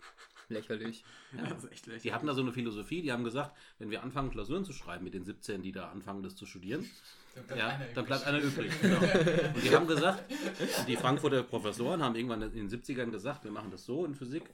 [0.51, 1.05] Lächerlich.
[1.35, 1.45] Ja.
[1.49, 2.03] Das ist echt lächerlich.
[2.03, 5.05] Die hatten da so eine Philosophie, die haben gesagt, wenn wir anfangen, Klausuren zu schreiben
[5.05, 6.85] mit den 17, die da anfangen, das zu studieren,
[7.35, 8.07] Dann bleibt ja, einer dann übrig.
[8.07, 8.73] bleibt einer übrig.
[8.83, 9.55] Genau.
[9.55, 10.23] Und die haben gesagt,
[10.87, 14.45] die Frankfurter Professoren haben irgendwann in den 70ern gesagt, wir machen das so in Physik,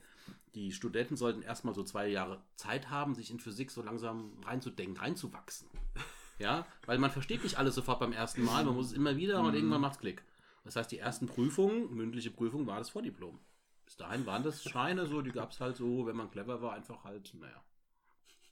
[0.55, 4.97] die Studenten sollten erstmal so zwei Jahre Zeit haben, sich in Physik so langsam reinzudenken,
[4.97, 5.67] reinzuwachsen.
[6.39, 9.41] Ja, weil man versteht nicht alles sofort beim ersten Mal, man muss es immer wieder
[9.41, 10.23] und irgendwann macht's Klick.
[10.65, 13.39] Das heißt, die ersten Prüfungen, mündliche Prüfungen, war das Vordiplom.
[13.85, 16.73] Bis dahin waren das Scheine so, die gab es halt so, wenn man clever war,
[16.73, 17.59] einfach halt, naja.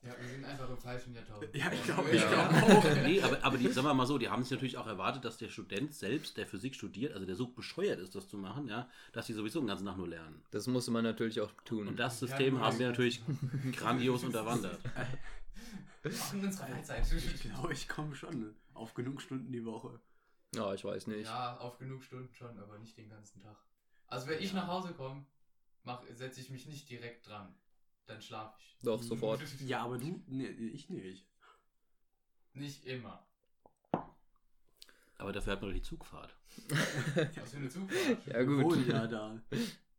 [0.06, 1.56] Ja, wir sind einfach im falschen Jahrtausend.
[1.56, 2.16] Ja, ich glaube, Ja.
[2.16, 2.96] ich glaube auch.
[3.08, 5.38] Nee, aber, aber die, sagen wir mal so, die haben sich natürlich auch erwartet, dass
[5.38, 8.88] der Student selbst, der Physik studiert, also der so bescheuert ist, das zu machen, ja,
[9.14, 10.44] dass die sowieso den ganzen Tag nur lernen.
[10.52, 11.88] Das musste man natürlich auch tun.
[11.88, 13.22] Und das System Ja, haben wir natürlich
[13.76, 14.80] grandios unterwandert.
[16.06, 17.12] Auch in unserer Freizeit.
[17.12, 20.00] Ich glaube, ich komme schon auf genug Stunden die Woche.
[20.54, 21.26] ja, ich weiß nicht.
[21.26, 23.58] Ja, auf genug Stunden schon, aber nicht den ganzen Tag.
[24.08, 25.26] Also wenn ich nach Hause komme,
[26.14, 27.56] setze ich mich nicht direkt dran.
[28.08, 28.78] Dann schlafe ich.
[28.84, 29.42] Doch, sofort.
[29.66, 31.26] Ja, aber du, nee, ich nicht.
[32.54, 33.26] Nicht immer.
[35.18, 36.36] Aber dafür hat man doch die Zugfahrt.
[36.70, 38.28] Was für eine Zugfahrt.
[38.28, 38.64] Ja, gut.
[38.64, 39.42] wohnen ja da.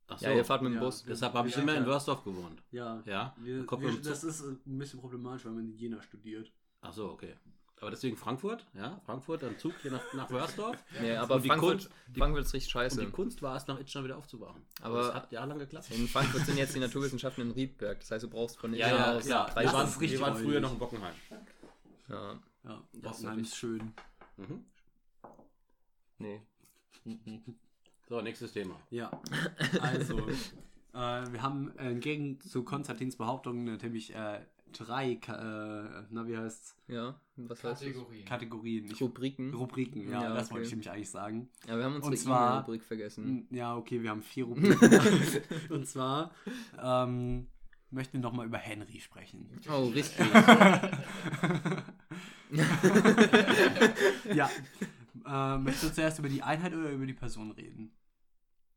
[0.08, 0.80] Ach Ja, ihr fahrt mit dem Ja.
[0.84, 1.04] Bus.
[1.04, 1.86] Deshalb habe ich Ja, immer in.
[1.86, 2.62] Wörsdorf gewohnt.
[2.70, 3.02] Ja.
[3.06, 3.34] Ja?
[3.38, 6.52] Wir, wir, das ist ein bisschen problematisch, weil man in Jena studiert.
[6.82, 7.34] Ach so, okay.
[7.80, 10.76] Aber deswegen Frankfurt, ja, Frankfurt, dann Zug hier nach, nach Wörsdorf.
[11.00, 13.00] Nee, aber Und die Frankfurt, Kunst- die- Frankfurt ist richtig Und scheiße.
[13.04, 14.62] die Kunst war es, nach Itchen wieder aufzuwachen.
[14.80, 15.90] Aber- das hat jahrelang geklappt.
[15.90, 18.00] In Frankfurt sind jetzt die Naturwissenschaften in Riedberg.
[18.00, 19.44] Das heißt, du brauchst von Ja, Itchen ja, aus ja.
[19.44, 21.14] drei das Wir waren, ist richtig wir waren früher noch in Bockenheim.
[22.08, 23.92] Ja, Ja, Das Bockenheim ist schön.
[24.38, 24.64] Mhm.
[26.18, 26.40] nee.
[28.08, 28.76] So, nächstes Thema.
[28.90, 29.10] Ja,
[29.80, 30.30] also, äh,
[30.94, 37.18] wir haben äh, entgegen zu Konstantins Behauptung natürlich äh, drei, äh, na wie heißt's, Ja,
[37.36, 37.80] was heißt das?
[37.88, 38.24] Kategorien.
[38.24, 39.52] Kategorien, nicht Rubriken.
[39.54, 40.54] Rubriken, ja, Ja, das okay.
[40.54, 41.48] wollte ich nämlich eigentlich sagen.
[41.68, 43.46] Ja, wir haben unsere zwar- E-Mail-Rubrik vergessen.
[43.50, 45.42] Ja, okay, wir haben vier Rubriken.
[45.70, 46.30] Und zwar
[46.82, 47.46] ähm,
[47.90, 49.48] möchten wir nochmal über Henry sprechen.
[49.70, 50.26] Oh, richtig.
[54.34, 54.50] ja.
[55.26, 57.90] Äh, möchtest du zuerst über die Einheit oder über die Person reden?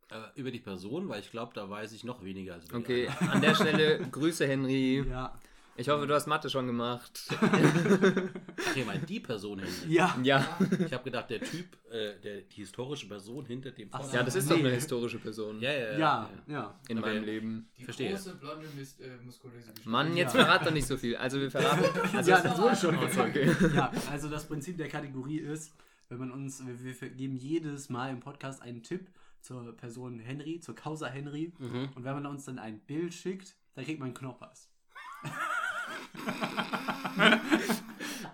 [0.09, 2.83] Äh, über die Person, weil ich glaube, da weiß ich noch weniger als über die
[2.83, 5.05] Okay, an der Stelle Grüße, Henry.
[5.07, 5.33] Ja.
[5.79, 7.21] Ich hoffe, du hast Mathe schon gemacht.
[7.41, 9.87] Ach, ihr meint die Person hinter.
[9.87, 10.17] Ja.
[10.23, 14.21] Ja, Ich habe gedacht, der Typ, äh, der, die historische Person hinter dem Ach ja,
[14.23, 14.55] das ist Nee.
[14.55, 16.79] doch eine historische Person Ja, ja, Ja, ja.
[16.89, 17.09] in Okay.
[17.09, 17.69] meinem Leben.
[17.77, 18.09] Die Verstehe.
[18.11, 19.85] große, blonde, mis äh, muskulöse Gestalt.
[19.85, 20.43] Mann, jetzt Ja.
[20.43, 21.15] verrat doch nicht so viel.
[21.15, 21.85] Also wir verraten.
[22.15, 23.49] Also Ja, das wurde schon Also, okay.
[23.73, 25.73] Ja, also das Prinzip der Kategorie ist,
[26.09, 29.07] wenn man uns, wir, wir geben jedes Mal im Podcast einen Tipp
[29.39, 31.53] zur Person Henry, zur Causa Henry.
[31.57, 31.89] Mhm.
[31.95, 34.67] Und wenn man uns dann ein Bild schickt, dann kriegt man einen Knoppers.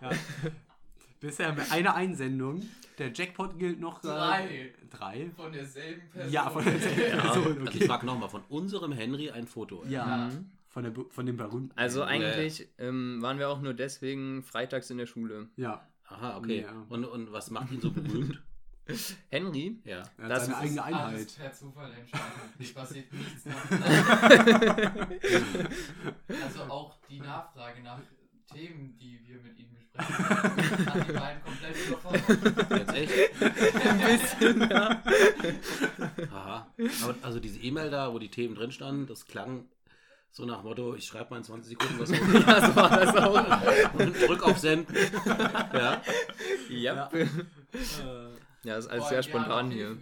[0.02, 0.10] Ja.
[1.20, 2.62] Bisher haben wir eine Einsendung.
[2.98, 4.04] Der Jackpot gilt noch.
[4.04, 4.74] äh, Drei.
[4.90, 5.30] Drei?
[5.36, 6.32] Von derselben Person.
[6.32, 7.28] Ja, von derselben Person.
[7.30, 7.86] Also ich Okay.
[7.88, 9.84] frage nochmal, von unserem Henry ein Foto.
[9.90, 10.52] Ja, Mhm.
[10.70, 11.72] von, der, von dem berühmten.
[11.76, 15.50] Also eigentlich ähm, waren wir auch nur deswegen freitags in der Schule.
[15.58, 16.62] Ja, Aha, okay.
[16.62, 16.86] Ja.
[16.90, 18.42] Und, und was macht ihn so berühmt?
[19.32, 19.80] Henry?
[19.84, 20.04] ja.
[20.18, 21.36] er hat Das seine ist eigene Alles Einheit.
[21.38, 22.54] per Zufall entstanden.
[22.60, 23.72] Hier passiert nichts nach.
[26.44, 27.98] also auch die Nachfrage nach
[28.54, 30.28] Themen, die wir mit ihnen besprechen,
[30.86, 32.94] hat die beiden komplett überfordert.
[32.96, 33.12] Echt?
[33.86, 35.02] Ein bisschen, ja.
[36.32, 36.68] Aha.
[37.04, 39.66] Aber also diese E-Mail da, wo die Themen drin standen, das klang
[40.32, 42.18] so nach Motto, ich schreibe mal in 20 Sekunden was ja,
[42.68, 43.94] so war das auch.
[43.94, 44.88] und drück auf Send.
[45.26, 46.02] Ja.
[46.70, 47.10] Ja.
[47.14, 47.26] Äh,
[48.66, 49.98] Ja, ist alles Boah, sehr die spontan hier.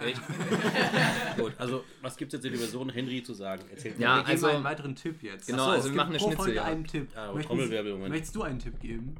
[0.00, 0.20] Echt?
[1.36, 3.62] Gut, also was gibt es jetzt in der Version Henry zu sagen?
[3.70, 5.46] Erzählt Ja, wir geben also- einen weiteren Tipp jetzt.
[5.48, 6.68] Genau, so, also wir machen eine pro Folge Schnitzeljagd.
[6.68, 7.08] einen Tipp.
[7.14, 8.10] Ja, Möchten Trommelwirbel, Moment.
[8.10, 9.16] Möchtest du einen Tipp geben?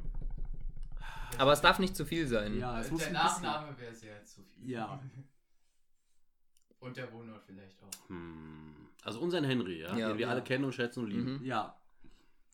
[1.37, 2.57] Aber es darf nicht zu viel sein.
[2.57, 4.69] Ja, es muss der Nachname wäre sehr zu viel.
[4.69, 5.01] Ja.
[6.79, 8.09] Und der Wohnort vielleicht auch.
[8.09, 8.73] Hm.
[9.03, 10.09] Also unseren Henry, ja, Ja.
[10.09, 10.31] den wir Ja.
[10.31, 11.39] alle kennen und schätzen und lieben.
[11.39, 11.45] Mhm.
[11.45, 11.75] Ja.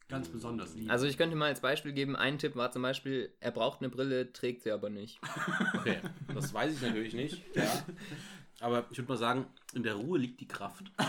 [0.10, 0.90] Ganz besonders lieb.
[0.90, 3.90] Also ich könnte mal als Beispiel geben, ein Tipp war zum Beispiel, er braucht eine
[3.90, 5.20] Brille, trägt sie aber nicht.
[5.76, 5.98] Okay,
[6.34, 7.44] das weiß ich natürlich nicht.
[7.56, 7.64] Ja.
[8.62, 10.92] Aber ich würde mal sagen, in der Ruhe liegt die Kraft.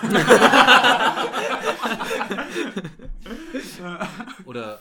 [4.45, 4.79] Oder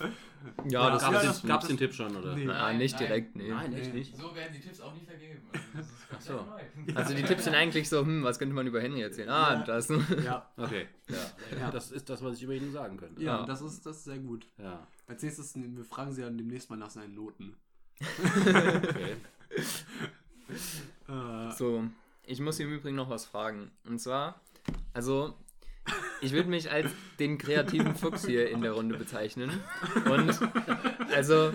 [0.69, 2.15] Ja, das gab ja, es das- den, gab's den Tipp schon?
[2.15, 2.35] Oder?
[2.35, 2.45] Nee.
[2.45, 3.49] Na, nicht Nein, direkt, nee.
[3.49, 3.99] Nein, echt Nee.
[3.99, 4.15] nicht.
[4.17, 5.41] So werden die Tipps auch nie vergeben.
[5.53, 6.33] Also das ist ganz Ach so.
[6.93, 6.95] neu.
[6.95, 9.29] Also die Tipps sind eigentlich so, hm, was könnte man über Henry erzählen?
[9.29, 9.63] Ah, Ja.
[9.63, 9.89] das.
[10.23, 10.49] ja.
[10.57, 11.15] Okay, ja.
[11.59, 11.71] Ja.
[11.71, 13.21] Das ist das, was ich über ihn sagen könnte.
[13.21, 13.45] Ja, Ja.
[13.45, 14.45] das ist, das ist sehr gut.
[14.57, 17.55] Ja, Als nächstes, wir fragen sie dann demnächst mal nach seinen Noten.
[18.23, 19.15] okay.
[21.07, 21.83] Äh, So,
[22.29, 23.71] ich muss im Übrigen noch was fragen.
[23.87, 24.39] Und zwar,
[24.93, 25.33] also,
[26.21, 29.49] ich würde mich als den kreativen Fuchs hier in der Runde bezeichnen.
[30.05, 30.39] Und
[31.11, 31.51] also,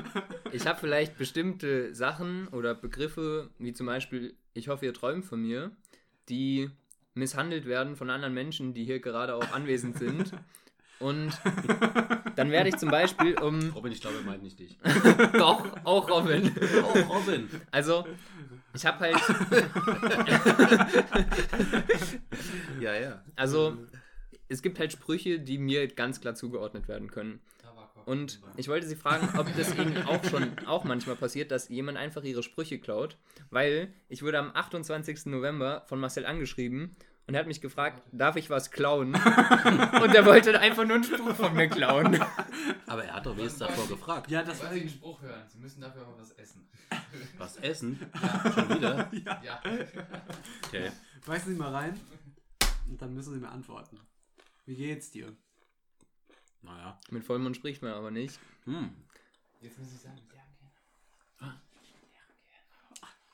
[0.50, 5.40] ich habe vielleicht bestimmte Sachen oder Begriffe, wie zum Beispiel, ich hoffe, ihr träumt von
[5.40, 5.70] mir,
[6.28, 6.70] die
[7.14, 10.32] misshandelt werden von anderen Menschen, die hier gerade auch anwesend sind.
[11.00, 11.32] Und
[12.36, 13.70] dann werde ich zum Beispiel um.
[13.70, 14.78] Robin, ich glaube, er meint nicht dich.
[15.32, 16.54] Doch, auch Robin.
[16.82, 17.48] Oh, Robin.
[17.70, 18.06] Also,
[18.72, 19.16] ich habe halt.
[22.80, 23.22] Ja, ja.
[23.36, 23.78] Also,
[24.48, 27.40] es gibt halt Sprüche, die mir ganz klar zugeordnet werden können.
[28.04, 31.96] Und ich wollte Sie fragen, ob das Ihnen auch schon auch manchmal passiert, dass jemand
[31.96, 33.16] einfach ihre Sprüche klaut,
[33.50, 35.26] weil ich wurde am 28.
[35.26, 36.94] November von Marcel angeschrieben
[37.26, 39.14] und er hat mich gefragt, darf ich was klauen?
[39.14, 42.20] Und er wollte einfach nur einen Spruch von mir klauen.
[42.86, 44.30] Aber er hat doch wenigstens davor gefragt.
[44.30, 45.42] Ja, das war Sie einen Spruch hören?
[45.48, 46.68] Sie müssen dafür aber was essen.
[47.38, 47.98] Was essen?
[48.54, 49.10] Schon wieder?
[49.42, 49.60] Ja.
[50.66, 50.90] Okay.
[51.24, 51.98] Beißen Sie mal rein
[52.88, 53.98] und dann müssen Sie mir antworten.
[54.66, 55.34] Wie geht's dir?
[56.62, 56.98] Naja.
[57.10, 58.38] Mit Vollmond spricht man aber nicht.
[58.64, 58.94] Hm.
[59.60, 60.42] Jetzt muss ich sagen, ja,
[61.40, 61.54] okay.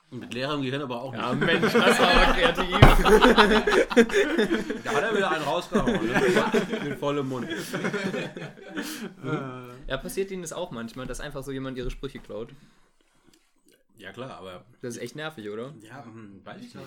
[0.11, 1.45] mit leerem Gehirn aber auch Ja, nicht.
[1.45, 2.79] Mensch, das war aber kreativ.
[4.83, 6.05] Da hat er wieder einen rausgehauen.
[6.05, 6.21] Ne?
[6.83, 7.47] Mit vollem Mund.
[7.49, 7.57] Äh,
[9.87, 12.49] Ja, passiert Ihnen das auch manchmal, dass einfach so jemand ihre Sprüche klaut?
[13.97, 15.73] Ja klar, aber Das ist echt nervig, oder?
[15.81, 16.85] ja, hm, weiß Ich nicht.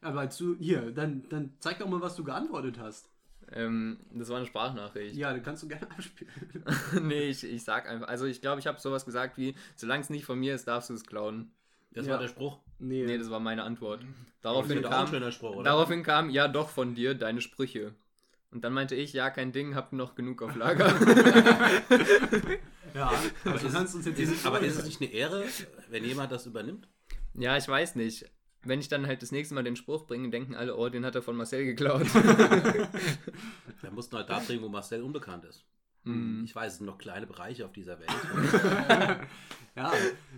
[0.00, 3.08] aber zu, hier, dann, dann zeig doch mal, was du geantwortet hast.
[3.52, 5.16] Ähm, das war eine Sprachnachricht.
[5.16, 6.32] Ja, dann kannst du gerne abspielen.
[7.02, 10.10] nee, ich, ich sag einfach, also ich glaube, ich habe sowas gesagt wie, solange es
[10.10, 11.50] nicht von mir ist, darfst du es klauen.
[11.92, 12.12] Das Ja.
[12.12, 12.58] war der Spruch.
[12.78, 14.00] Nee, Nee, das war meine Antwort.
[14.02, 14.08] Das
[14.42, 15.64] Daraufhin ist kam, schöner Spruch, oder?
[15.64, 17.94] daraufhin kam, ja doch von dir, deine Sprüche.
[18.50, 20.86] Und dann meinte ich, ja, kein Ding, habt noch genug auf Lager.
[22.94, 23.12] ja,
[23.44, 25.44] aber jetzt Ist, nicht aber ist es nicht eine Ehre,
[25.88, 26.88] wenn jemand das übernimmt?
[27.34, 28.24] ja, ich weiß nicht.
[28.62, 31.14] Wenn ich dann halt das nächste Mal den Spruch bringe, denken alle, oh, den hat
[31.14, 32.06] er von Marcel geklaut.
[33.80, 35.64] Wir mussten halt da bringen, wo Marcel unbekannt ist.
[36.04, 36.42] Hm.
[36.44, 38.10] Ich weiß, es sind noch kleine Bereiche auf dieser Welt.
[39.76, 39.92] Ja,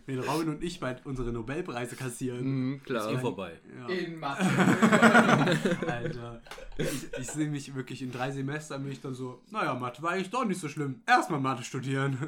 [0.05, 2.44] wenn Robin und ich bald unsere Nobelpreise kassieren.
[2.44, 3.18] Mhm, Ist eh klar.
[3.18, 3.59] vorbei.
[3.79, 3.87] Ja.
[3.88, 4.44] In Mathe.
[5.87, 6.42] Alter.
[6.77, 10.11] Ich, ich sehe mich wirklich in drei Semestern bin ich dann so, naja, Mathe war
[10.12, 11.03] eigentlich doch nicht so schlimm.
[11.07, 12.18] Erstmal Mathe studieren.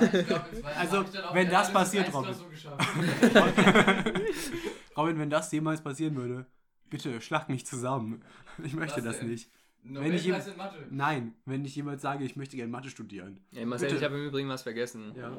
[0.00, 2.34] Ja, ich glaub, in zwei Also, wenn das passiert, Robin.
[4.96, 6.46] Robin, wenn das jemals passieren würde,
[6.88, 8.24] bitte schlag mich zusammen.
[8.64, 9.28] Ich möchte Was das denn?
[9.28, 9.50] nicht.
[9.84, 10.86] Nobelpreis ich- in Mathe.
[10.90, 13.40] Nein, wenn ich jemals sage, ich möchte gerne Mathe studieren.
[13.54, 13.98] Ey, Marcel, Bitte.
[13.98, 15.12] ich habe im Übrigen was vergessen.
[15.16, 15.36] Ja.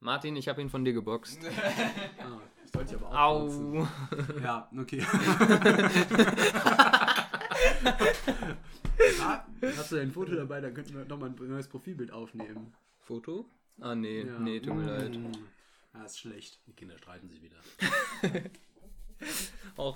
[0.00, 1.38] Martin, ich habe ihn von dir geboxt.
[2.18, 2.40] Ah,
[2.72, 3.42] das ich aber auch.
[3.44, 3.76] nutzen.
[3.78, 3.86] Au.
[4.42, 5.00] Ja, okay.
[9.20, 10.60] ah, hast du ein Foto dabei?
[10.60, 12.72] Dann könnten wir nochmal ein neues Profilbild aufnehmen.
[13.02, 13.46] Foto?
[13.80, 14.38] Ah, nee, Ja.
[14.38, 15.16] nee, tut mir leid.
[15.16, 15.32] Mm.
[15.94, 16.58] Ja, ist schlecht.
[16.66, 17.56] Die Kinder streiten sich wieder.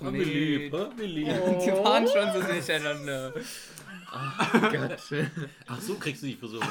[0.01, 0.23] Nee.
[0.23, 0.85] lieb, hä?
[0.97, 1.27] Wie lieb.
[1.27, 3.33] Die waren schon so miteinander.
[4.09, 4.97] Ach Gott.
[5.67, 6.61] Ach so, kriegst du die Frisur.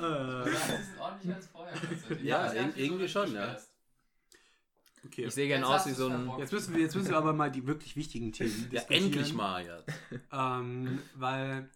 [0.00, 1.74] Das ist ordentlicher als vorher.
[2.22, 3.56] Ja, nicht, irgendwie schon, ja.
[5.04, 5.24] okay.
[5.26, 6.30] Ich sehe gerne aus wie so ein.
[6.38, 9.04] Jetzt müssen, wir, jetzt müssen wir aber mal die wirklich wichtigen Themen Ja, diskutieren.
[9.04, 9.84] endlich mal jetzt.
[10.32, 11.68] Ähm, weil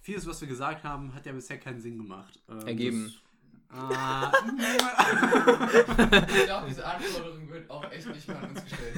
[0.00, 2.40] vieles, was wir gesagt haben, hat ja bisher keinen Sinn gemacht.
[2.48, 3.14] Ähm, Ergeben.
[3.72, 4.32] Das, ah,
[6.28, 8.96] Ich glaube, diese Anforderung wird auch echt nicht mal an uns gestellt.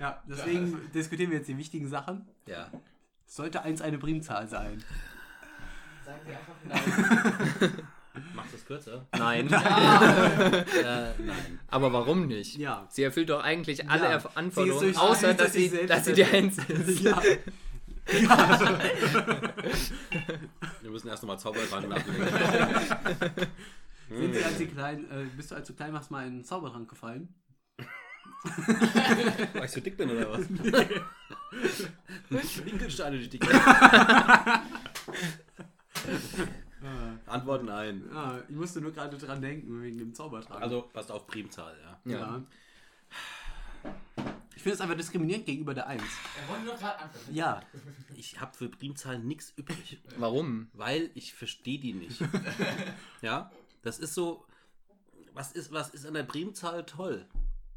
[0.00, 2.26] ja, deswegen diskutieren wir jetzt die wichtigen Sachen.
[2.46, 2.70] Ja.
[3.26, 4.82] Sollte 1 eine Primzahl sein?
[6.04, 7.72] Sagen Sie einfach nein.
[8.34, 9.06] Machst du es kürzer?
[9.16, 9.46] Nein.
[9.52, 9.52] äh,
[11.18, 11.60] nein.
[11.68, 12.56] Aber warum nicht?
[12.56, 12.86] Ja.
[12.88, 14.22] Sie erfüllt doch eigentlich alle Ja.
[14.34, 17.00] Anforderungen, außer dass sie, dass sie die Eins ist.
[17.00, 17.20] Ja.
[20.80, 22.26] Wir müssen erst nochmal Zaubertrank nachlegen.
[24.10, 26.44] Sind Sie, als Sie klein, äh, bist du, als du klein warst, mal in einen
[26.44, 27.34] Zaubertrank gefallen?
[29.52, 30.48] Weil ich so dick bin oder was?
[32.64, 33.40] Winkelsteine durch die
[36.80, 38.04] Äh, Antwort nein.
[38.14, 40.62] ah, ich musste nur gerade dran denken, wegen dem Zaubertrank.
[40.62, 41.98] Also passt auf Primzahl, ja.
[42.12, 42.18] Ja.
[42.20, 42.42] ja.
[44.56, 46.02] Ich finde es einfach diskriminierend gegenüber der 1.
[46.02, 47.34] Er wollte doch gerade anfangen.
[47.34, 47.62] Ja.
[48.16, 50.02] Ich habe für Primzahlen nichts übrig.
[50.16, 50.68] Warum?
[50.72, 52.20] Weil ich verstehe die nicht.
[53.22, 53.52] ja?
[53.82, 54.44] Das ist so.
[55.32, 57.24] Was ist, was ist an der Primzahl toll?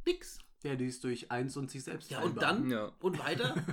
[0.07, 0.39] Nix.
[0.63, 2.69] Ja, die ist durch 1 und sich selbst Ja, und dann?
[2.69, 2.91] Ja.
[2.99, 3.55] Und weiter?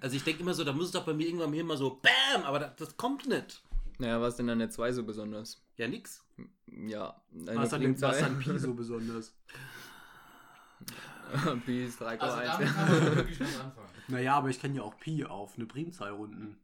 [0.00, 2.00] Also ich denke immer so, da muss es doch bei mir irgendwann hier mal so
[2.02, 3.62] BAM, aber das, das kommt nicht.
[3.98, 5.62] Naja, was denn an der 2 so besonders?
[5.76, 6.24] Ja, nix.
[6.66, 9.32] Ja, Was an, dem, was an Pi so besonders?
[11.66, 12.18] Pi ist 3,1.
[12.18, 13.88] Also damit kann man wirklich was anfangen.
[14.08, 16.58] Naja, aber ich kann ja auch Pi auf eine Primzahl runden.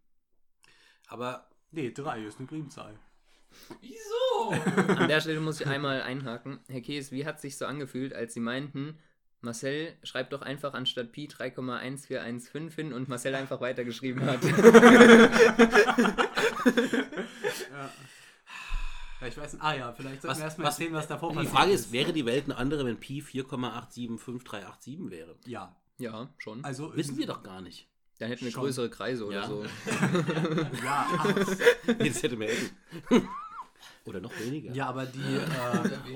[1.09, 2.95] Aber Nee, 3 ist eine Primzahl.
[3.81, 4.95] Wieso?
[4.95, 6.61] An der Stelle muss ich einmal einhaken.
[6.69, 8.99] Herr Kees, wie hat es sich so angefühlt, als Sie meinten,
[9.41, 14.41] Marcel schreibt doch einfach anstatt Pi 3,1415 hin und Marcel einfach weitergeschrieben hat.
[17.71, 17.91] Ja.
[19.21, 19.63] Ja, ich weiß nicht.
[19.65, 21.93] Ah ja, vielleicht sollten Was- wir erstmal was- erzählen, was davor die passiert Frage ist,
[21.93, 25.37] wäre die Welt eine andere, wenn Pi 4,875387 wäre?
[25.47, 26.65] Ja, ja, schon.
[26.65, 26.95] also.
[26.97, 27.89] Wissen wir doch gar nicht.
[28.19, 28.63] Dann hätten wir schon.
[28.63, 29.47] größere Kreise oder Ja.
[29.47, 29.65] so.
[30.85, 31.09] Ja,
[31.99, 32.71] das hätte mehr Ecken.
[34.05, 34.73] Oder noch weniger.
[34.73, 35.41] ja, aber die äh,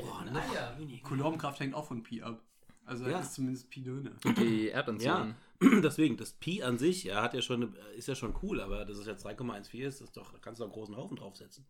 [0.00, 0.76] Oh, naja.
[1.04, 2.42] Coulombkraft hängt auch von Pi ab.
[2.86, 3.18] Also Ja.
[3.18, 4.12] das ist zumindest Pi dünne.
[4.24, 5.34] Die Erdanziehung.
[5.60, 8.84] Ja, deswegen, das Pi an sich, ja, hat ja schon, ist ja schon cool, aber
[8.86, 11.64] dass es jetzt 3,14 ist, ist doch, da kannst du einen großen Haufen draufsetzen.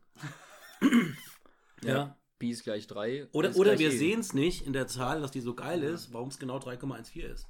[1.84, 2.16] Ja.
[2.38, 3.28] Pi ist gleich 3.
[3.32, 3.96] Oder, oder gleich wir E.
[3.96, 7.20] sehen es nicht in der Zahl, dass die so geil ist, warum es genau 3,14
[7.22, 7.48] ist.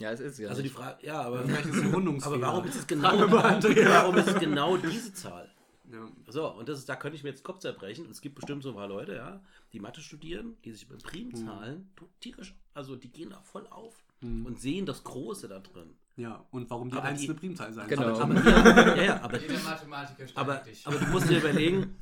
[0.00, 0.48] Ja, es ist ja.
[0.48, 0.68] also die.
[0.68, 2.34] Frage, ja, aber, Vielleicht ist es ein Rundungsfehler.
[2.36, 5.50] aber warum ist es genau, warum ist es genau diese Zahl?
[5.92, 6.08] Ja.
[6.28, 8.06] So, und das ist, da könnte ich mir jetzt den Kopf zerbrechen.
[8.06, 9.40] Und es gibt bestimmt so ein paar Leute, ja,
[9.72, 12.06] die Mathe studieren, die sich über Primzahlen Mhm.
[12.20, 15.94] tierisch, also die gehen da voll auf und sehen das Große da drin.
[16.16, 18.14] ja, und warum die Aber 1 die- eine Primzahl sein Genau.
[18.14, 18.22] soll.
[18.22, 18.34] Aber,
[18.96, 20.86] ja, ja, aber, Jeder Mathematiker aber, dich.
[20.86, 21.94] aber du musst dir überlegen,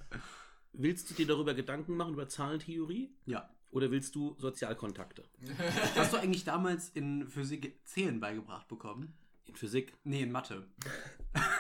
[0.73, 3.15] willst du dir darüber Gedanken machen, über Zahlentheorie?
[3.27, 3.49] Ja.
[3.71, 5.25] Oder willst du Sozialkontakte?
[5.97, 9.15] Hast du eigentlich damals in Physik Zählen beigebracht bekommen?
[9.47, 10.67] In Physik, Nee, in Mathe.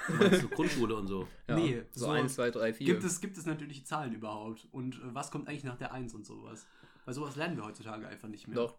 [0.08, 1.26] du meinst so Grundschule und so.
[1.48, 2.86] ja, nee, so, so 1, 2, 3, 4.
[2.86, 4.68] Gibt es, gibt es natürliche Zahlen überhaupt?
[4.70, 6.66] Und äh, was kommt eigentlich nach der 1 und sowas?
[7.04, 8.56] Weil sowas lernen wir heutzutage einfach nicht mehr.
[8.56, 8.76] Doch,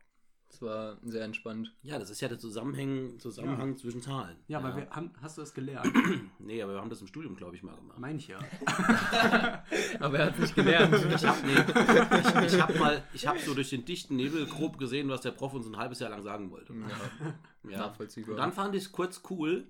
[0.54, 1.74] es war sehr entspannt.
[1.82, 4.38] Ja, das ist ja der Zusammenhang, Zusammenhang zwischen Zahlen.
[4.48, 5.92] Ja, aber wir haben, hast du das gelernt?
[6.39, 7.98] Nee, aber wir haben das im Studium, glaube ich, mal gemacht.
[7.98, 8.38] Meine ich ja.
[10.00, 10.94] Aber er hat nicht gelernt.
[11.16, 14.78] Ich habe nee, ich, ich hab mal, ich habe so durch den dichten Nebel grob
[14.78, 16.74] gesehen, was der Prof uns ein halbes Jahr lang sagen wollte.
[16.74, 17.78] ja, Ja.
[17.78, 18.32] nachvollziehbar.
[18.32, 19.66] Und dann fand ich es kurz cool,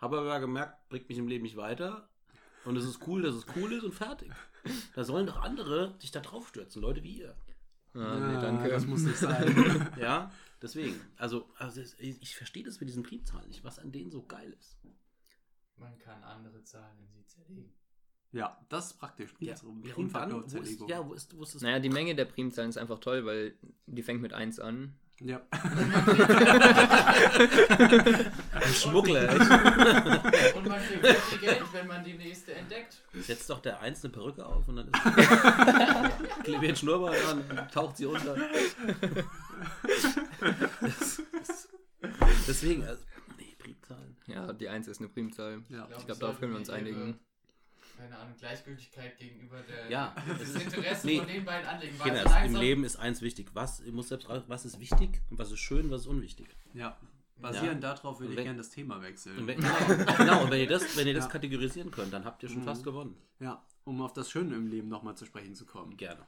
[0.00, 2.08] habe aber gemerkt, bringt mich im Leben nicht weiter.
[2.64, 4.30] Und es ist cool, dass es cool ist und fertig.
[4.94, 7.34] Da sollen doch andere sich da drauf stürzen, Leute wie ihr.
[7.94, 8.68] Ah, nee, danke.
[8.68, 9.90] Das muss nicht sein.
[10.00, 11.00] Ja, deswegen.
[11.16, 14.78] Also, also ich verstehe das mit diesen Primzahlen nicht, was an denen so geil ist.
[15.76, 17.72] Man kann andere Zahlen in sie zerlegen.
[18.30, 19.34] ja, das ist praktisch.
[19.40, 20.88] Ja, ja und dann, wo ist, Primfaktorzerlegung.
[20.88, 21.62] ja, wo ist, wo ist das?
[21.62, 24.94] Naja, die Menge der Primzahlen ist einfach toll, weil die fängt mit 1 an.
[25.24, 25.40] Ja.
[28.52, 30.56] Ein Schmuggler, echt.
[30.56, 33.02] Und man kriegt sehr viel Geld, wenn man die nächste entdeckt.
[33.14, 35.00] Setzt doch der Eins eine Perücke auf und dann ist
[36.44, 38.36] klebt ihr den Schnurrbart an, taucht sie unter.
[40.80, 41.68] Das, das,
[42.48, 43.02] deswegen, also,
[43.38, 44.16] nee, Primzahlen.
[44.26, 45.62] Ja, die 1 ist eine Primzahl.
[45.68, 45.88] Ja.
[45.98, 47.20] Ich glaube, darauf können wir uns einigen.
[48.02, 51.18] Keine Ahnung, Gleichgültigkeit gegenüber der, Ja, das es ist- Interesse nee.
[51.18, 51.98] von den beiden anlegen.
[51.98, 53.50] Weil Kinder, so im Leben ist eins wichtig.
[53.54, 56.48] Was, ich muss selbst was ist wichtig und was ist schön, was ist unwichtig.
[56.74, 56.96] ja.
[57.36, 59.36] Basierend darauf würde ich gerne das Thema wechseln.
[59.36, 61.30] Und wenn, genau, genau, und wenn ihr das, wenn ihr das Ja.
[61.30, 62.64] kategorisieren könnt, dann habt ihr schon Mhm.
[62.66, 63.16] fast gewonnen.
[63.40, 65.96] ja, um auf das Schöne im Leben nochmal zu sprechen zu kommen.
[65.96, 66.24] Gerne.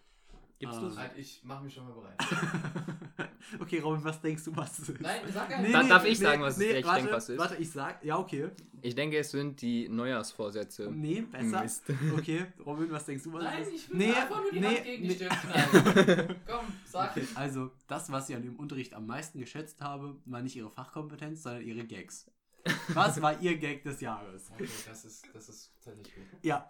[0.70, 1.00] Gibt's Ah.
[1.00, 2.16] Halt, ich mache mich schon mal bereit.
[3.60, 5.00] okay, Robin, was denkst du, was es ist?
[5.00, 5.74] Nein, sag gar Nee, nicht.
[5.74, 7.38] Da- nee, darf ich nee, sagen, was nee, ich warte, denk, was es ist?
[7.38, 8.50] Warte, ich sag, ja, okay.
[8.82, 10.90] Ich denke, es sind die Neujahrsvorsätze.
[10.92, 11.62] Nee, besser.
[11.62, 11.84] Mist.
[12.18, 13.74] Okay, Robin, was denkst du, was Nein, es ist?
[13.74, 15.14] ich will nee, einfach nur die nee, Hand gegen die nee.
[15.14, 16.36] Stirn knallen.
[16.46, 17.10] Komm, sag.
[17.16, 20.70] Okay, also, das, was ich an dem Unterricht am meisten geschätzt habe, war nicht ihre
[20.70, 22.30] Fachkompetenz, sondern ihre Gags.
[22.88, 24.50] Was war ihr Gag des Jahres?
[24.54, 26.24] Okay, das ist, das ist tatsächlich gut.
[26.42, 26.66] Ja.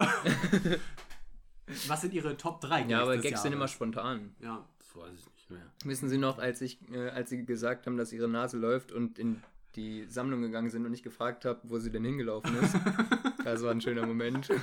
[1.88, 3.72] Was sind ihre Top 3 Gags Ja, aber Gags sind immer Jahres?
[3.72, 4.34] spontan.
[4.40, 4.64] Ja.
[4.78, 5.62] Das weiß ich nicht mehr.
[5.84, 9.18] Wissen Sie noch, als ich, äh, als Sie gesagt haben, dass Ihre Nase läuft und
[9.18, 9.42] in
[9.76, 12.74] die Sammlung gegangen sind und ich gefragt habe, wo sie denn hingelaufen ist?
[13.44, 14.48] das war ein schöner Moment.
[14.48, 14.54] Wo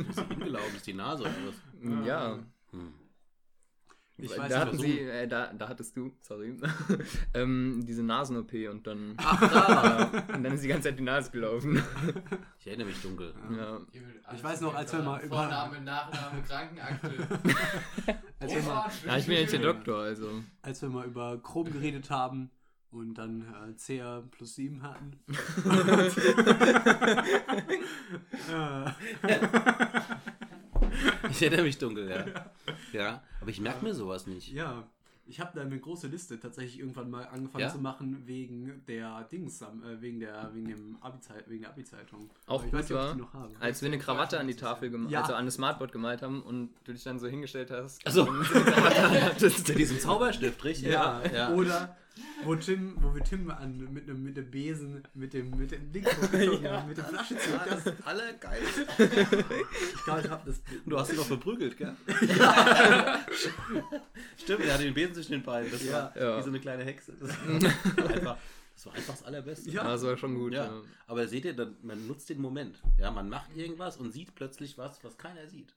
[0.00, 0.76] ist sie hingelaufen?
[0.76, 2.06] Ist die Nase oder was?
[2.06, 2.38] ja.
[2.72, 2.92] Hm.
[4.18, 6.54] Ich weiß da hatten sie, äh, da, da hattest du, sorry,
[7.34, 10.24] ähm, diese Nasen-OP und dann, Ach, da!
[10.34, 11.82] und dann ist die ganze Zeit die Nase gelaufen.
[12.60, 13.34] Ich erinnere mich dunkel.
[13.56, 13.78] ja.
[13.92, 17.10] Will alles weiß noch, als wir mal über- Vorname, Nachname, Krankenakte.
[18.38, 20.28] Als wir, mal, ja, ich bin jetzt der Doktor, also.
[20.62, 22.50] als wir mal über Chrom geredet haben
[22.92, 25.18] und dann äh, CR plus 7 hatten.
[31.30, 32.24] Ich erinnere mich dunkel, ja.
[32.92, 34.52] Ja, aber ich merke mir sowas nicht.
[34.52, 34.84] ja,
[35.24, 37.70] ich habe da eine große Liste tatsächlich irgendwann mal angefangen Ja?
[37.70, 39.66] zu machen wegen der Dings, äh,
[40.00, 42.28] wegen der wegen dem Abi-Zeit, wegen der Abi-Zeitung.
[42.46, 43.54] Auch gut weiß nicht, ob ich war, die noch habe.
[43.60, 45.20] Als wir eine Krawatte an die Tafel gemalt, Ja.
[45.22, 48.02] also an das Smartboard gemalt haben und du dich dann so hingestellt hast.
[48.04, 48.28] Ach so.
[48.28, 49.68] und eine Krawatte anhattest.
[49.68, 50.88] Mit diesem Zauberstift, richtig?
[50.92, 51.50] Ja, ja.
[51.52, 51.96] oder
[52.44, 55.90] wo Tim, wo wir Tim an, mit einem mit dem Besen, mit dem mit dem
[55.92, 56.04] Ding
[56.64, 57.60] haben, mit dem Flaschenzug.
[57.68, 58.86] Das, Das allergeilste.
[58.98, 60.60] ich glaube, ich habe das.
[60.84, 61.94] Du hast ihn doch verprügelt, gell?
[64.36, 65.70] Stimmt, er hatte den Besen zwischen den Beinen.
[65.70, 66.38] Das war Ja.
[66.38, 67.12] wie so eine kleine Hexe.
[67.20, 68.36] Das war einfach
[68.74, 69.70] das, war einfach das Allerbeste.
[69.70, 69.84] Ja.
[69.84, 70.52] Ja, das war schon gut.
[70.52, 70.64] Ja.
[70.66, 70.80] Ja.
[71.06, 72.82] Aber seht ihr, man nutzt den Moment.
[72.98, 75.74] Ja, man macht irgendwas und sieht plötzlich was, was keiner sieht.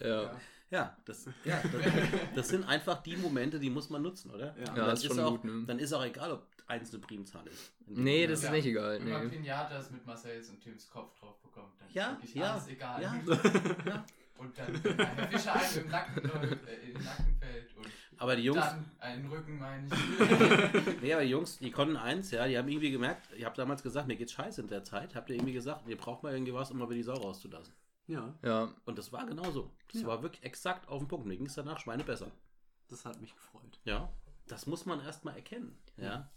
[0.00, 0.22] Ja.
[0.22, 0.40] Ja,
[1.04, 1.82] das, ja das,
[2.34, 4.54] das sind einfach die Momente, die muss man nutzen, oder?
[4.58, 4.64] Ja.
[4.66, 5.64] Ja, dann ist schon auch, gut, ne?
[5.66, 7.72] Dann ist auch egal, ob eins eine Primzahl ist.
[7.86, 8.48] Nee, das Ja.
[8.48, 9.00] ist nicht egal.
[9.00, 9.36] Wenn man Nee.
[9.36, 13.02] Pinatas mit Marcells und Tims Kopf drauf bekommt, dann Ja, ist wirklich ja, alles egal.
[13.02, 13.14] ja.
[13.86, 14.04] ja.
[14.38, 18.36] Und dann wenn Herr Fischer einem im Nacken, läuft, äh, im Nacken fällt und Aber
[18.36, 19.92] die Jungs, dann einen Rücken, meine ich.
[21.02, 23.82] nee, aber die Jungs, die konnten eins, ja, die haben irgendwie gemerkt, ich habe damals
[23.82, 26.54] gesagt, mir geht's scheiße in der Zeit, habt ihr irgendwie gesagt, ihr braucht mal irgendwie
[26.54, 27.74] was, um mal über die Sau rauszulassen.
[28.10, 28.34] Ja.
[28.42, 29.70] Ja, Und das war genauso.
[29.92, 30.08] Das Ja.
[30.08, 31.26] war wirklich exakt auf den Punkt.
[31.26, 32.30] Mir ging es danach Schweine besser.
[32.88, 33.78] Das hat mich gefreut.
[33.84, 34.12] Ja,
[34.48, 35.78] das muss man erstmal erkennen.
[35.96, 36.28] Ja,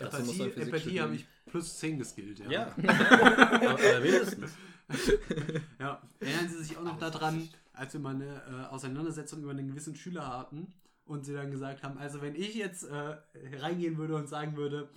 [0.00, 2.38] muss Empathie, Empathie habe ich plus 10 geskillt.
[2.40, 2.50] Ja.
[2.50, 2.74] ja.
[3.70, 4.52] aber, mindestens.
[5.80, 9.66] Ja, erinnern Sie sich auch noch daran, als wir mal eine äh, Auseinandersetzung über einen
[9.66, 10.72] gewissen Schüler hatten
[11.06, 13.16] und sie dann gesagt haben, also wenn ich jetzt äh,
[13.58, 14.88] reingehen würde und sagen würde,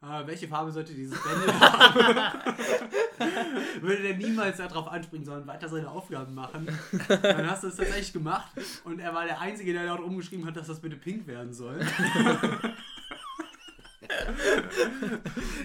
[0.00, 2.06] äh, welche Farbe sollte dieses Bändel haben,
[3.80, 6.68] würde der niemals darauf anspringen, sondern weiter seine Aufgaben machen.
[7.08, 8.52] Dann hast du es tatsächlich gemacht
[8.84, 11.80] und er war der Einzige, der dort umgeschrieben hat, dass das bitte pink werden soll.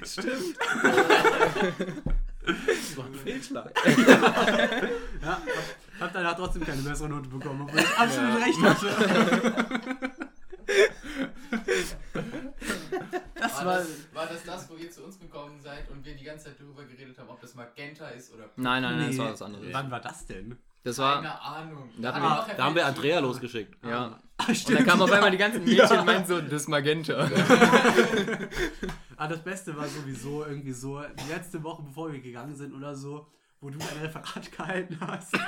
[0.04, 0.58] Stimmt.
[2.46, 3.72] Das war ein Fehlschlag.
[5.22, 5.42] Ja,
[6.00, 10.10] hab, danach trotzdem keine bessere Note bekommen, obwohl ich absolut recht hatte.
[13.36, 13.78] Das War war.
[13.80, 16.56] das, war das das, wo ihr zu uns gekommen seid und wir die ganze Zeit
[16.60, 19.22] darüber geredet haben, ob das Magenta ist oder Nein, nein, nein, das Nee.
[19.24, 19.68] war was anderes.
[19.72, 20.58] Wann war das denn?
[20.84, 21.16] Das war.
[21.22, 21.90] Keine Ahnung.
[21.98, 23.78] Da haben haben wir Da haben wir Andrea losgeschickt.
[23.86, 24.20] Ja.
[24.38, 27.30] Ah, Und dann kamen auf einmal die ganzen Mädchen und meinten so, das ist Magenta.
[29.16, 32.96] Ah, das Beste war sowieso irgendwie so, die letzte Woche, bevor wir gegangen sind oder
[32.96, 33.28] so,
[33.64, 35.34] wo du dein Referat gehalten hast.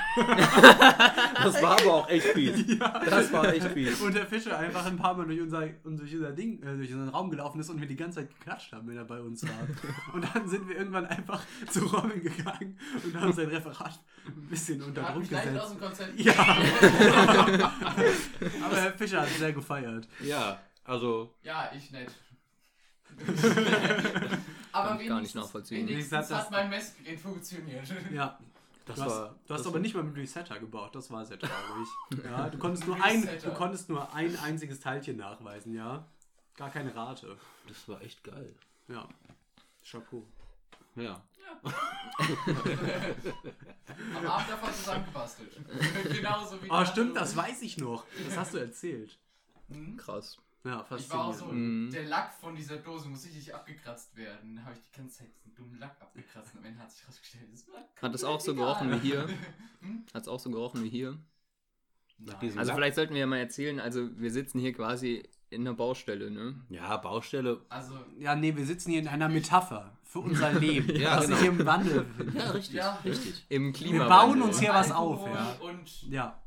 [1.46, 2.78] Das war aber auch echt fies.
[2.78, 4.00] Das war echt fies.
[4.00, 7.10] Und der Fischer einfach ein paar Mal durch unser, durch unser Ding, äh, durch unseren
[7.10, 10.14] Raum gelaufen ist und wir die ganze Zeit geklatscht haben, wenn er bei uns war.
[10.14, 14.82] Und dann sind wir irgendwann einfach zu Robin gegangen und haben sein Referat ein bisschen
[14.82, 15.74] unter Druck mich leicht aus gesetzt.
[15.74, 16.18] dem Konzept.
[16.20, 16.32] Ja.
[18.64, 20.08] Aber Herr Fischer hat sehr gefeiert.
[20.20, 22.10] Ja, also Ja, ich nicht.
[24.76, 25.88] Aber Kann ich gar nicht nachvollziehen.
[25.88, 27.86] wenigstens hat mein Messgerät funktioniert.
[28.12, 28.38] Ja.
[28.84, 29.28] das Du hast, war.
[29.46, 31.88] du hast das aber nicht mal mit Resetter gebaut, das war sehr traurig.
[32.24, 36.04] Ja, du konntest nur ein, du konntest nur ein einziges Teilchen nachweisen, ja.
[36.56, 37.36] Gar keine Rate.
[37.68, 38.54] Das war echt geil.
[38.88, 39.08] Ja.
[39.88, 40.24] Chapeau.
[40.94, 41.22] Ja.
[44.14, 45.52] Am Abend davon zusammengebastelt.
[46.12, 48.04] Genauso wie Ah, die stimmt, das weiß ich noch.
[48.26, 49.18] Das hast du erzählt.
[49.68, 49.96] Hm?
[49.96, 50.38] Krass.
[50.66, 51.46] Ja, Ich war auch so.
[51.46, 51.90] Mhm.
[51.92, 54.56] der Lack von dieser Dose muss richtig abgekratzt werden.
[54.56, 57.06] Da habe ich die ganze Zeit diesen dummen Lack abgekratzt und am Ende hat sich
[57.06, 59.26] rausgestellt, das war Hat es auch so gerochen wie hier?
[59.80, 60.04] Hm?
[60.12, 61.16] Hat es auch so gerochen wie hier?
[62.18, 62.76] Diesem Also Lack.
[62.78, 66.58] vielleicht sollten wir ja mal erzählen, also wir sitzen hier quasi in einer Baustelle, ne?
[66.70, 67.60] Ja, Baustelle.
[67.68, 71.36] Also, Ja, nee, wir sitzen hier in einer Metapher für unser Leben, Ja, das genau.
[71.38, 72.34] sich im Wandel befindet.
[72.34, 72.74] Ja, richtig.
[72.74, 72.98] Ja.
[73.04, 73.46] Richtig.
[73.50, 74.08] Im Wir Klima.
[74.08, 75.52] bauen uns hier was auf, ja.
[75.60, 76.42] Und Ja,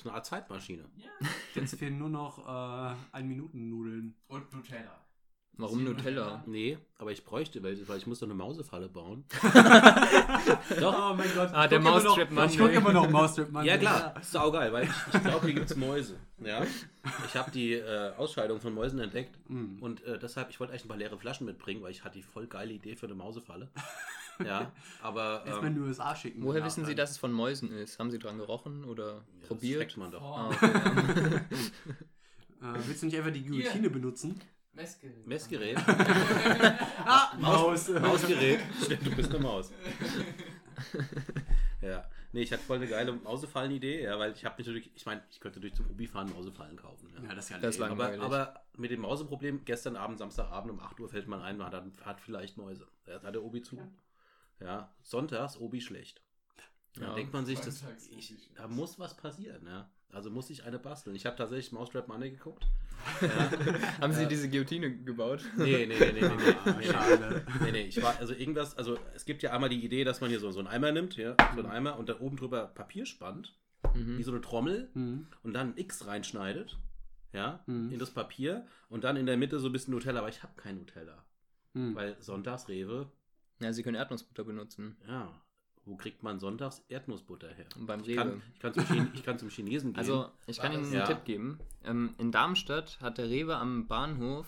[0.00, 0.84] ist eine Art Zeitmaschine.
[1.54, 4.14] jetzt fehlen nur noch äh, ein Minuten Nudeln.
[4.28, 4.99] Und Nutella.
[5.60, 6.42] Warum Nutella?
[6.46, 9.24] Nee, aber ich bräuchte welche, weil ich muss doch eine Mausefalle bauen.
[10.82, 11.50] Oh mein Gott.
[11.52, 12.52] Ah, ich der guck immer noch- Mousetrap Monday.
[12.52, 13.68] Ich gucke immer noch Mousetrap Monday.
[13.70, 16.16] Ja klar, ist saugeil, weil ich, ich glaube, hier gibt es Mäuse.
[16.38, 16.64] Ja?
[17.26, 19.78] Ich habe die äh, Ausscheidung von Mäusen entdeckt Mhm.
[19.80, 22.22] und äh, deshalb, ich wollte eigentlich ein paar leere Flaschen mitbringen, weil ich hatte die
[22.22, 23.68] voll geile Idee für eine Mausefalle.
[24.44, 26.42] Ja, aber Erstmal in ähm, die USA schicken.
[26.42, 27.98] Woher wissen Sie, dass es von Mäusen ist?
[27.98, 29.92] Haben Sie dran gerochen oder ja, das probiert?
[29.92, 30.22] schmeckt man doch.
[30.22, 31.40] Oh, Ah, okay.
[32.62, 34.38] Äh, willst du nicht einfach die Guillotine benutzen?
[34.72, 35.26] Messgerät.
[35.26, 35.78] Messgerät,
[37.04, 37.88] Ah, Maus.
[37.88, 38.60] Mausgerät.
[38.82, 39.72] Stimmt, du bist eine Maus.
[41.82, 45.22] ja, nee, ich hatte voll eine geile Mausefallen-Idee, ja, weil ich habe natürlich, ich meine,
[45.30, 47.10] ich könnte durch zum Ubi fahren Mausefallen kaufen.
[47.16, 47.28] Ja.
[47.28, 47.94] Ja, das ist ja Das ist lame.
[47.96, 48.38] lang- Aber, langweilig.
[48.54, 51.84] aber mit dem Mauseproblem, gestern Abend, Samstagabend um 8 Uhr fällt man ein, man hat,
[52.04, 52.86] hat vielleicht Mäuse.
[53.04, 53.78] Da hat der Obi zu.
[54.60, 56.22] Ja, sonntags Obi schlecht.
[56.94, 57.14] Da Ja.
[57.14, 59.66] denkt man sich, das, Obi ich, da muss was passieren.
[59.66, 59.90] Ja.
[60.12, 61.14] Also muss ich eine basteln.
[61.14, 62.66] Ich habe tatsächlich Mousetrap Money geguckt.
[63.22, 63.28] Ja.
[64.00, 65.42] Haben Sie diese Guillotine gebaut?
[65.56, 67.46] Nee, nee, nee, nee, nee, nee, Ah, nee, schade.
[67.62, 67.82] nee, nee.
[67.84, 70.50] Ich war, also irgendwas, also es gibt ja einmal die Idee, dass man hier so,
[70.50, 73.56] so einen Eimer nimmt, ja, so einen Eimer und dann oben drüber Papier spannt,
[73.94, 74.22] wie Mhm.
[74.22, 75.26] so eine Trommel Mhm.
[75.44, 76.76] und dann ein X reinschneidet,
[77.32, 77.92] ja, Mhm.
[77.92, 80.52] in das Papier und dann in der Mitte so ein bisschen Nutella, aber ich habe
[80.60, 81.24] kein Nutella,
[81.74, 81.94] Mhm.
[81.94, 83.10] weil sonntags Rewe,
[83.62, 84.96] Ja, Sie können Erdnussbutter benutzen.
[85.06, 85.40] ja,
[85.90, 87.66] wo kriegt man sonntags Erdnussbutter her?
[87.76, 88.40] Und beim Ich kann, Rewe.
[88.54, 89.98] ich kann, zum, ich kann zum Chinesen gehen.
[89.98, 91.06] Also, ich kann Ihnen das- einen Ja.
[91.06, 91.58] Tipp geben.
[91.84, 94.46] Ähm, in Darmstadt hat der Rewe am Bahnhof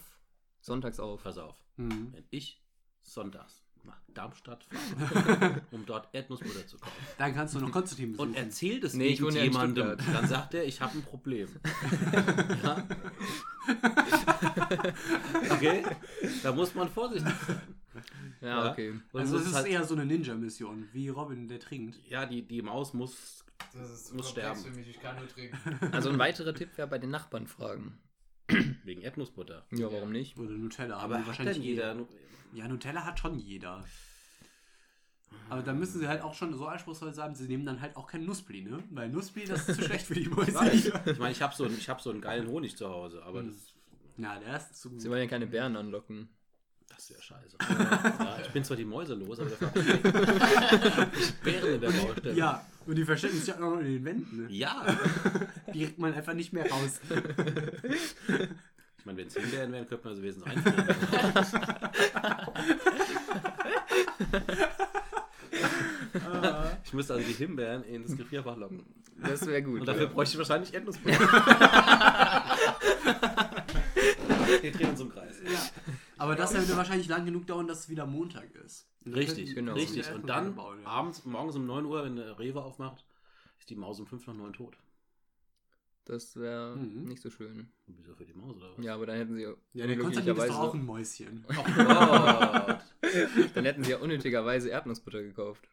[0.61, 1.25] sonntags auf.
[1.25, 2.13] pass auf, Mhm.
[2.13, 2.63] wenn ich
[3.03, 8.29] sonntags nach Darmstadt fahre, um dort Erdnussbutter zu kaufen, Dann kannst du noch Konstantin besuchen.
[8.31, 11.49] und erzählt es Nee, jemandem, dann sagt er, ich habe ein Problem.
[12.63, 12.87] ja?
[15.51, 15.85] Okay?
[16.45, 17.61] Da muss man vorsichtig sein.
[18.41, 18.71] Ja, Ja.
[18.73, 18.91] okay.
[19.13, 21.99] Und also es ist halt- eher so eine Ninja-Mission, wie Robin, der trinkt.
[22.09, 23.45] ja, die, die Maus muss.
[23.75, 24.61] Das ist zu Muss sterben.
[24.61, 25.57] für mich, ich kann nur trinken.
[25.93, 27.99] Also ein weiterer Tipp wäre bei den Nachbarn fragen.
[28.85, 29.65] Wegen Erdnussbutter.
[29.71, 30.37] Ja, warum nicht?
[30.39, 30.97] Oder Nutella.
[30.99, 31.97] Aber hat wahrscheinlich denn jeder.
[32.53, 33.85] Ja, Nutella hat schon jeder.
[35.49, 38.07] Aber dann müssen sie halt auch schon so anspruchsvoll sein, sie nehmen dann halt auch
[38.07, 38.83] kein Nussbli, ne?
[38.91, 40.51] Weil Nussbli, das ist zu schlecht für die Mäuse.
[40.51, 40.55] Ich
[40.93, 41.07] weiß.
[41.07, 43.41] Ich meine, ich habe so, einen- ich hab so einen geilen Honig zu Hause, aber
[43.41, 43.49] Hm.
[43.49, 43.75] das,
[44.17, 44.99] Na, der ist zu.
[44.99, 46.29] Sie wollen ja keine Bären anlocken.
[46.95, 47.57] Das wäre scheiße.
[47.61, 49.81] ja, ich bin zwar die Mäuse los, aber dafür habe
[51.19, 52.35] ich Bären in der Baustelle.
[52.35, 54.43] Ja, und die verstecken sich auch noch in den Wänden.
[54.45, 54.49] Ne?
[54.51, 54.85] Ja.
[55.73, 57.01] Die regt man einfach nicht mehr raus.
[59.03, 60.87] Ich meine, wenn es Himbeeren wären, könnte man sie wenigstens einführen.
[66.85, 68.85] ich müsste also die Himbeeren ins Gefrierfach locken.
[69.17, 69.81] Das wäre gut.
[69.81, 70.13] Und dafür ja.
[70.13, 71.19] bräuchte ich wahrscheinlich Erdnussbutter.
[74.61, 75.35] Wir drehen uns im Kreis.
[75.45, 75.59] Ja.
[76.19, 78.87] Aber das würde wahrscheinlich lang genug dauern, dass es wieder Montag ist.
[79.05, 79.75] Und dann Richtig, genau.
[79.75, 80.11] richtig.
[80.13, 80.87] Und dann bauen, ja.
[80.87, 83.05] abends, morgens um 9 Uhr, wenn der Rewe aufmacht,
[83.59, 84.77] ist die Maus um 5 nach 9 tot.
[86.05, 87.05] Das wäre Mhm.
[87.05, 87.71] nicht so schön.
[87.87, 88.85] Und wieso für die Maus oder was?
[88.85, 91.45] Ja, aber dann hätten sie Ja, doch auch unnötigerweise, ein Mäuschen.
[91.49, 91.55] Oh
[93.55, 95.69] dann hätten sie ja unnötigerweise Erdnussbutter gekauft.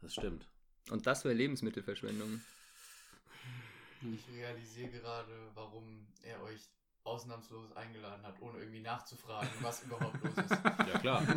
[0.00, 0.46] Das stimmt.
[0.90, 2.40] Und das wäre Lebensmittelverschwendung.
[4.12, 6.60] Ich realisiere gerade, warum er euch
[7.04, 10.50] ausnahmslos eingeladen hat, ohne irgendwie nachzufragen, was überhaupt los ist.
[10.92, 11.22] Ja, klar.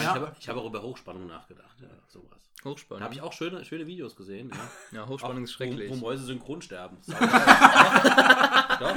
[0.00, 1.80] Ich habe ich habe auch über Hochspannung nachgedacht.
[1.80, 2.50] Ja, sowas.
[2.62, 3.02] Da Hochspannung.
[3.04, 4.50] habe ich auch schöne, schöne Videos gesehen.
[4.92, 4.98] Ja.
[5.00, 5.90] Ja, Hochspannung ist Auch, schrecklich.
[5.90, 6.96] Wo, wo Mäuse synchron sterben.
[7.06, 8.96] doch,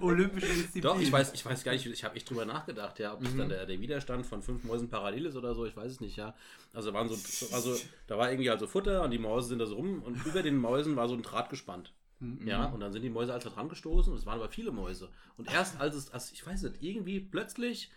[0.00, 0.82] Olympische Disziplin.
[0.82, 3.32] doch, ich weiß, ich weiß gar nicht, ich habe echt drüber nachgedacht, ja, ob das
[3.32, 3.38] Mhm.
[3.38, 6.16] dann der, der Widerstand von fünf Mäusen parallel ist oder so, ich weiß es nicht,
[6.16, 6.34] ja.
[6.72, 7.14] Also waren so,
[7.54, 7.76] also
[8.06, 10.56] da war irgendwie also Futter und die Mäuse sind da so rum und über den
[10.56, 11.92] Mäusen war so ein Draht gespannt.
[12.20, 12.46] Mhm.
[12.46, 15.10] Ja, und dann sind die Mäuse also dran gestoßen und es waren aber viele Mäuse.
[15.36, 17.90] Und erst als es, als, ich weiß nicht, irgendwie plötzlich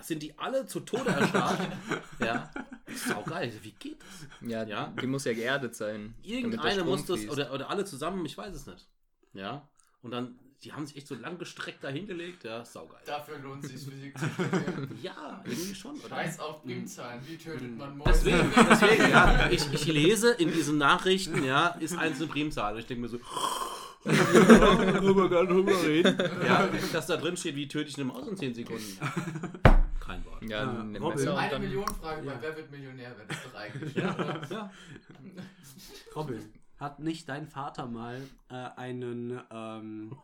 [0.00, 1.60] sind die alle zu Tode erstarrt.
[2.20, 2.50] ja,
[2.86, 3.52] das ist auch geil.
[3.62, 4.48] Wie geht das?
[4.48, 4.92] Ja, Ja.
[5.00, 6.14] die muss ja geerdet sein.
[6.22, 8.88] Irgendeine muss das, oder, oder alle zusammen, ich weiß es nicht.
[9.32, 9.68] Ja,
[10.02, 12.44] und dann, die haben sich echt so lang gestreckt da hingelegt.
[12.44, 13.00] Ja, saugeil.
[13.04, 14.98] Dafür lohnt es sich Physik zu studieren.
[15.02, 16.08] Ja, irgendwie schon, oder?
[16.08, 18.10] Scheiß auf Primzahlen, wie tötet man Mäuse?
[18.24, 19.50] Deswegen, deswegen, ja.
[19.50, 22.74] Ich, ich lese in diesen Nachrichten, ja, ist eins eine Primzahl.
[22.74, 23.18] Und ich denke mir so,
[24.04, 26.18] darüber gar nicht drüber reden.
[26.44, 28.98] Ja, dass da drin steht, wie töte ich eine Maus in 10 Sekunden.
[30.00, 30.42] Kein Wort.
[30.42, 32.34] Ja, Ja, Eine dann, Million Frage Ja.
[32.34, 33.94] bei Wer wird Millionär wäre das doch eigentlich.
[33.94, 34.70] Ja, ja.
[36.14, 36.40] Robin,
[36.78, 40.16] hat nicht dein Vater mal äh, einen ähm,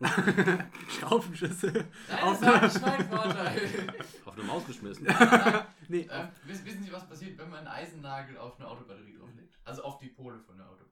[0.98, 2.82] Schraubenschlüssel Nein, auf das.
[2.82, 5.06] Auf eine Maus geschmissen.
[5.88, 9.56] Nee, Ähm, wiss- wissen Sie, was passiert, wenn man einen Eisennagel auf eine Autobatterie drauflegt?
[9.64, 10.84] Also auf die Pole von der Auto.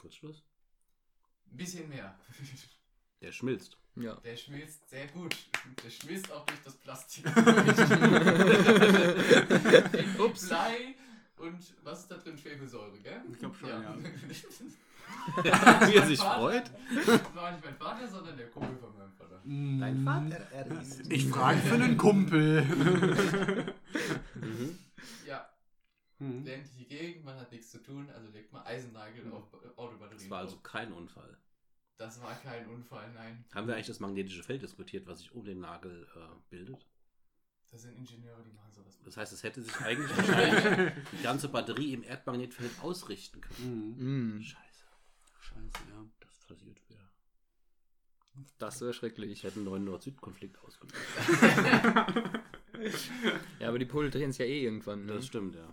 [0.00, 0.44] Kurzschluss.
[1.50, 2.16] Ein bisschen mehr.
[3.20, 3.76] Der schmilzt.
[3.96, 4.14] ja.
[4.16, 5.36] Der schmilzt sehr gut.
[5.84, 7.24] Der schmilzt auch durch das Plastik.
[10.18, 10.48] Ups.
[10.48, 10.94] Blei
[11.40, 12.36] und was ist da drin?
[12.38, 13.22] Schwefelsäure, gell?
[13.32, 13.96] Ich glaub schon, ja.
[15.88, 16.70] Wie er sich freut.
[16.94, 19.40] Das war nicht mein Vater, sondern der Kumpel von meinem Vater.
[19.44, 21.10] Dein Vater, er ist.
[21.10, 22.62] Ich frage für einen Kumpel.
[24.34, 24.78] Mhm.
[25.26, 25.48] Ja,
[26.18, 26.44] Hm.
[26.44, 30.18] ländliche Gegend, man hat nichts zu tun, also legt man Eisennagel auf äh, Autobatterien.
[30.20, 31.38] Das war also kein Unfall.
[31.96, 33.44] Das war kein Unfall, nein.
[33.54, 36.18] Haben wir eigentlich das magnetische Feld diskutiert, was sich um den Nagel äh,
[36.50, 36.86] bildet?
[37.70, 38.98] Das sind Ingenieure, die machen sowas.
[39.04, 43.94] Das heißt, es hätte sich eigentlich wahrscheinlich die ganze Batterie im Erdmagnetfeld ausrichten können.
[43.96, 44.38] Mhm.
[44.38, 44.84] Mm, Scheiße,
[45.40, 46.04] Scheiße, ja.
[46.20, 47.00] das passiert wieder.
[48.58, 49.42] das wäre Ich schrecklich.
[49.44, 50.96] hätte einen neuen Nord-Süd-Konflikt ausgelöst.
[53.60, 55.04] Ja, aber die Pole drehen sich ja eh irgendwann.
[55.06, 55.14] Ne?
[55.14, 55.68] Das stimmt, ja.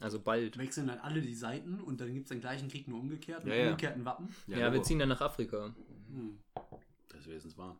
[0.00, 0.56] Also bald.
[0.58, 3.52] Wechseln dann alle die Seiten und dann gibt es den gleichen Krieg nur umgekehrt mit
[3.52, 3.64] Ja, ja.
[3.70, 4.34] umgekehrten Wappen.
[4.46, 4.82] Ja, wir Logo.
[4.82, 5.74] ziehen dann nach Afrika.
[6.08, 6.38] Hm.
[7.08, 7.78] Das Wesens wahr.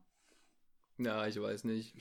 [0.98, 1.94] Ja, ich weiß nicht.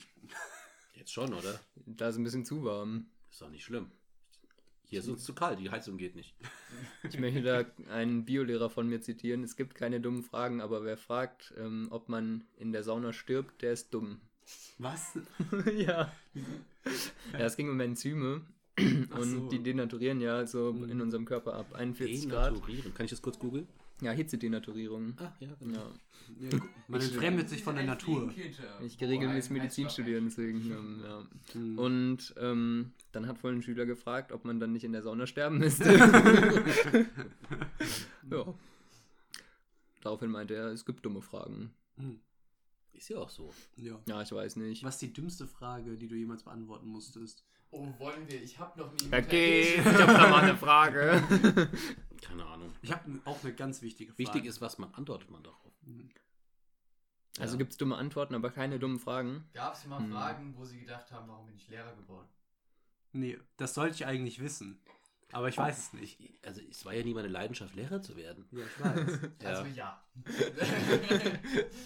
[0.94, 1.58] Jetzt schon, oder?
[1.86, 3.06] Da ist ein bisschen zu warm.
[3.30, 3.90] Ist doch nicht schlimm.
[4.84, 6.34] Hier ist uns zu kalt, die Heizung geht nicht.
[7.08, 9.42] Ich möchte da einen Biolehrer von mir zitieren.
[9.42, 13.60] Es gibt keine dummen Fragen, aber wer fragt, ähm, ob man in der Sauna stirbt,
[13.62, 14.20] der ist dumm.
[14.78, 15.18] Was?
[15.76, 16.12] ja.
[17.32, 18.42] Ja, es ging um Enzyme.
[18.78, 19.48] Und so.
[19.48, 20.90] die denaturieren ja so Mhm.
[20.90, 22.52] in unserem Körper ab 41 Grad.
[22.52, 22.94] Denaturieren.
[22.94, 23.66] Kann ich das kurz googeln?
[24.02, 25.14] Ja, Hitzedenaturierung.
[25.18, 25.90] Ah, ja, Ja.
[26.40, 28.32] Ja, gu- man entfremdet sich von der Natur.
[28.84, 31.00] Ich gehe regelmäßig Medizin studieren, deswegen.
[31.04, 31.26] Ja.
[31.52, 31.78] Hm.
[31.78, 35.26] Und ähm, dann hat wohl ein Schüler gefragt, ob man dann nicht in der Sauna
[35.26, 35.84] sterben müsste.
[38.30, 38.54] ja.
[40.02, 41.72] Daraufhin meinte er, es gibt dumme Fragen.
[41.96, 42.18] Hm.
[42.92, 43.52] Ist ja auch so.
[43.76, 43.98] Ja.
[44.06, 44.84] Ja, ich weiß nicht.
[44.84, 47.44] Was ist die dümmste Frage, die du jemals beantworten musstest?
[47.70, 48.42] Oh, wollen wir?
[48.42, 49.06] Ich hab noch nie.
[49.12, 51.22] Okay, ich habe da mal eine Frage.
[52.22, 52.72] Keine Ahnung.
[52.82, 54.18] Ich habe auch eine ganz wichtige Frage.
[54.18, 55.58] Wichtig ist, was man antwortet man darauf.
[57.38, 57.58] Also Ja.
[57.58, 59.44] gibt es dumme Antworten, aber keine dummen Fragen.
[59.54, 60.10] Gab es mal Hm.
[60.12, 62.28] Fragen, wo sie gedacht haben, warum bin ich Lehrer geworden?
[63.12, 64.80] Nee, das sollte ich eigentlich wissen.
[65.32, 66.18] Aber ich weiß es nicht.
[66.44, 68.44] Also es war ja nie meine Leidenschaft, Lehrer zu werden.
[68.52, 69.20] Ja, ich weiß.
[69.42, 69.48] Ja.
[69.48, 70.04] Also ja.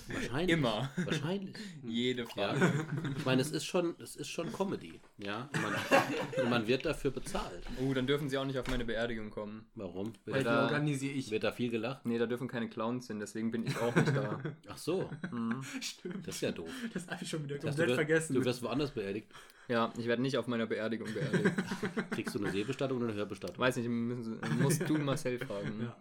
[0.08, 0.48] Wahrscheinlich.
[0.56, 0.90] Immer.
[0.96, 1.56] Wahrscheinlich.
[1.84, 2.28] Jede Ja.
[2.54, 2.86] Frage.
[3.16, 5.00] Ich meine, es ist schon, es ist schon Comedy.
[5.18, 5.48] Ja.
[5.54, 7.62] Und man, und man wird dafür bezahlt.
[7.80, 9.66] Oh, dann dürfen sie auch nicht auf meine Beerdigung kommen.
[9.74, 10.12] Warum?
[10.24, 11.30] Weil Wird, die da- organisiere ich.
[11.30, 12.04] wird da viel gelacht?
[12.04, 14.40] Nee, da dürfen keine Clowns hin, deswegen bin ich auch nicht da.
[14.68, 15.62] Ach so, Mhm.
[15.80, 16.26] Stimmt.
[16.26, 16.68] das ist ja doof.
[16.92, 18.34] Das habe ich schon wieder Das heißt, komplett du, wirst, vergessen.
[18.34, 19.30] du wirst woanders beerdigt.
[19.68, 21.52] Ja, ich werde nicht auf meiner Beerdigung beerdigt.
[22.10, 23.58] Kriegst du eine Seebestattung oder eine Hörbestattung?
[23.58, 25.72] Weiß nicht, müssen, musst du Marcel fragen.
[25.82, 25.96] ja.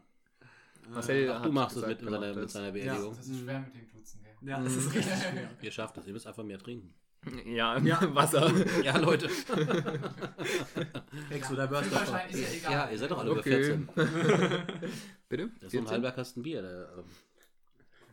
[0.89, 2.53] Marcel Ach, du machst es gesagt, mit, seiner, mit das.
[2.53, 3.15] seiner Beerdigung.
[3.15, 4.49] Das ist schwer mit dem Duzen, gell?
[4.49, 5.49] ja, das ist richtig schwer.
[5.61, 6.93] Ihr schafft es, ihr müsst einfach mehr trinken.
[7.45, 7.99] Ja, Ja.
[8.15, 8.51] Wasser.
[8.83, 9.27] Ja, Leute.
[11.31, 12.71] Ex oder ist ja egal.
[12.71, 13.71] Ja, ihr seid doch alle Okay.
[13.73, 14.69] über 14.
[15.29, 15.49] Bitte?
[15.59, 15.88] Das ist so ein 14?
[15.89, 16.61] halber Kasten Bier.
[16.61, 17.05] Der, ähm,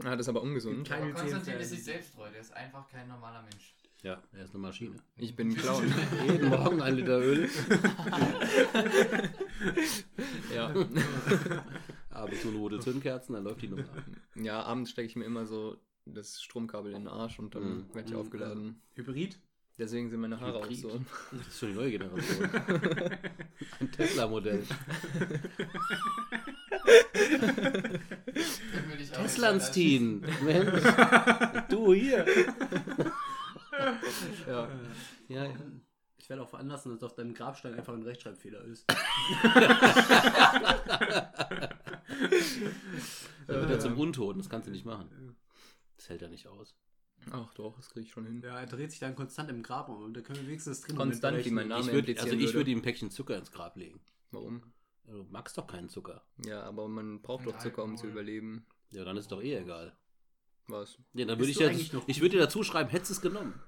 [0.05, 0.91] Ah, das ist aber ungesund.
[0.91, 3.75] Aber Konstantin ist sich selbst treu, der ist einfach kein normaler Mensch.
[4.03, 4.97] ja, er ist eine Maschine.
[5.17, 5.95] Ich bin ein Clown.
[6.27, 7.49] Jeden Morgen ein Liter Öl.
[10.55, 10.73] ja.
[12.13, 13.85] Abends nur Nudel Zündkerzen, dann läuft die Nummer.
[14.35, 17.95] ja, abends stecke ich mir immer so das Stromkabel in den Arsch und dann Mhm.
[17.95, 18.81] werde ich aufgeladen.
[18.95, 19.39] Hybrid?
[19.79, 20.79] Deswegen sind meine Haare auch Hybrid.
[20.81, 21.01] so.
[21.33, 22.51] Das ist schon die neue Generation.
[23.81, 24.65] Ein Tesla-Modell.
[29.13, 30.21] Auch Teslanstein.
[30.45, 30.83] Mensch.
[31.69, 32.27] Du hier.
[34.47, 34.69] Ja.
[35.29, 35.55] Ja, ja.
[36.23, 38.87] Ich werde auch veranlassen, dass auf deinem Grabstein einfach ein Rechtschreibfehler ist.
[43.49, 45.37] Dann wird er zum Untoten, das kannst du nicht machen.
[45.97, 46.77] Das hält er nicht aus.
[47.33, 48.41] Ach doch, das kriege ich schon hin.
[48.41, 50.87] Ja, er dreht sich dann konstant im Grab um und da können wir wenigstens das
[50.87, 52.71] drin Konstant, wie mein Name Ich würd, also ich würde.
[52.71, 54.01] ihm ein Päckchen Zucker ins Grab legen.
[54.31, 54.63] Warum?
[55.05, 56.25] Du magst doch keinen Zucker.
[56.47, 58.65] Ja, aber man braucht doch Zucker, um zu überleben.
[58.91, 59.97] Ja, dann ist doch eh egal.
[60.69, 60.99] Was?
[61.15, 63.61] Ja, dann würde ich noch ich würde dir dazu schreiben, hättest du es genommen.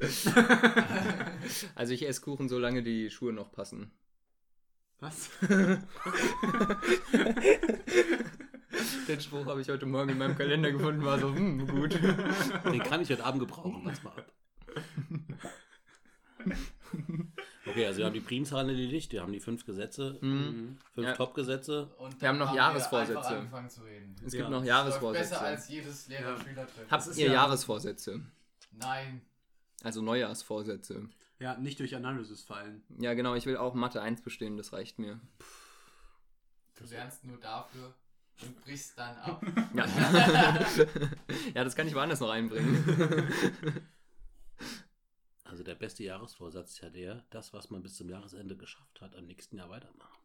[1.74, 3.90] Also ich esse Kuchen, solange die Schuhe noch passen.
[5.00, 5.30] Was?
[9.08, 11.94] Den Spruch habe ich heute Morgen in meinem Kalender gefunden, war so, hm, gut.
[11.94, 13.82] Den kann ich heute Abend gebrauchen.
[13.84, 14.32] Lass mal ab.
[17.66, 20.78] Okay, also wir haben die Primzahlen erledigt, wir haben die fünf Gesetze, Mhm.
[20.94, 21.14] fünf Ja.
[21.14, 21.86] Top-Gesetze.
[21.98, 23.48] Und Wir haben noch dann Jahresvorsätze.
[24.24, 24.38] Es Ja.
[24.38, 25.30] gibt noch Läuft Jahresvorsätze.
[25.30, 26.90] Besser als jedes Lehrer-Schüler-Treffen.
[26.90, 28.20] Habt ihr ja- Jahresvorsätze?
[28.72, 29.22] Nein.
[29.82, 31.08] Also Neujahrsvorsätze.
[31.38, 32.82] Ja, nicht durch Analysis fallen.
[32.98, 35.20] Ja, genau, ich will auch Mathe 1 bestehen, das reicht mir.
[36.76, 37.94] Du lernst nur dafür
[38.42, 39.44] und brichst dann ab.
[39.74, 39.86] Ja,
[41.54, 43.32] ja das kann ich woanders noch einbringen.
[45.44, 49.14] Also der beste Jahresvorsatz ist ja der, das, was man bis zum Jahresende geschafft hat,
[49.14, 50.22] am nächsten Jahr weitermachen.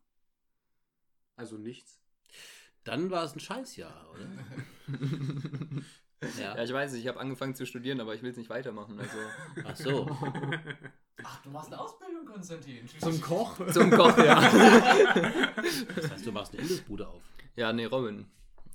[1.36, 2.00] Also nichts.
[2.86, 4.30] Dann war es ein Scheißjahr, oder?
[6.40, 9.00] Ja, ich weiß, ich habe angefangen zu studieren, aber ich will es nicht weitermachen.
[9.00, 9.18] Also
[9.66, 10.10] Ach so.
[11.24, 12.88] Ach, du machst eine Ausbildung, Konstantin.
[13.00, 13.56] Zum Koch?
[13.72, 14.40] zum Koch, ja.
[15.96, 17.22] Das heißt, du machst eine Imbissbude auf.
[17.56, 18.26] Ja, nee, Robin.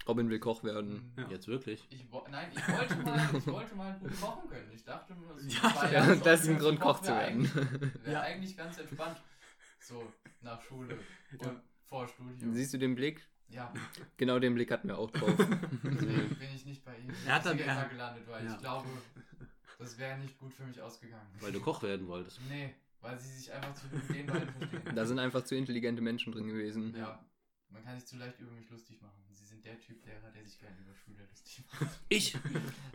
[0.08, 1.12] Robin will Koch werden.
[1.16, 1.28] Ja.
[1.30, 1.86] Jetzt wirklich.
[1.90, 4.70] Ich, nein, ich wollte, mal, ich wollte mal gut kochen können.
[4.74, 5.14] Ich dachte
[5.46, 7.50] Ja, zwei Ja, Jahre das ist ein Grund, Koch zu wär werden.
[8.02, 8.20] Wäre Ja.
[8.22, 9.20] eigentlich ganz entspannt.
[9.80, 10.98] So, nach Schule
[11.38, 11.62] und Ja.
[11.84, 12.52] vor Studium.
[12.54, 13.24] Siehst du den Blick?
[13.52, 13.72] Ja,
[14.16, 15.34] Genau den Blick hatten wir auch drauf.
[15.84, 17.10] deswegen bin ich nicht bei ihm.
[17.26, 18.52] Er hat dann- er- gelandet, weil Ja.
[18.52, 18.88] ich glaube,
[19.78, 21.26] das wäre nicht gut für mich ausgegangen.
[21.40, 22.40] Weil du Koch werden wolltest.
[22.48, 24.94] Nee, weil sie sich einfach zu den beiden verstehen.
[24.94, 26.94] Da sind einfach zu intelligente Menschen drin gewesen.
[26.96, 27.18] Ja,
[27.70, 29.12] man kann sich zu leicht über mich lustig machen.
[29.32, 31.98] Sie sind der Typ Lehrer, der sich gerne über Schüler lustig macht.
[32.08, 32.36] Ich?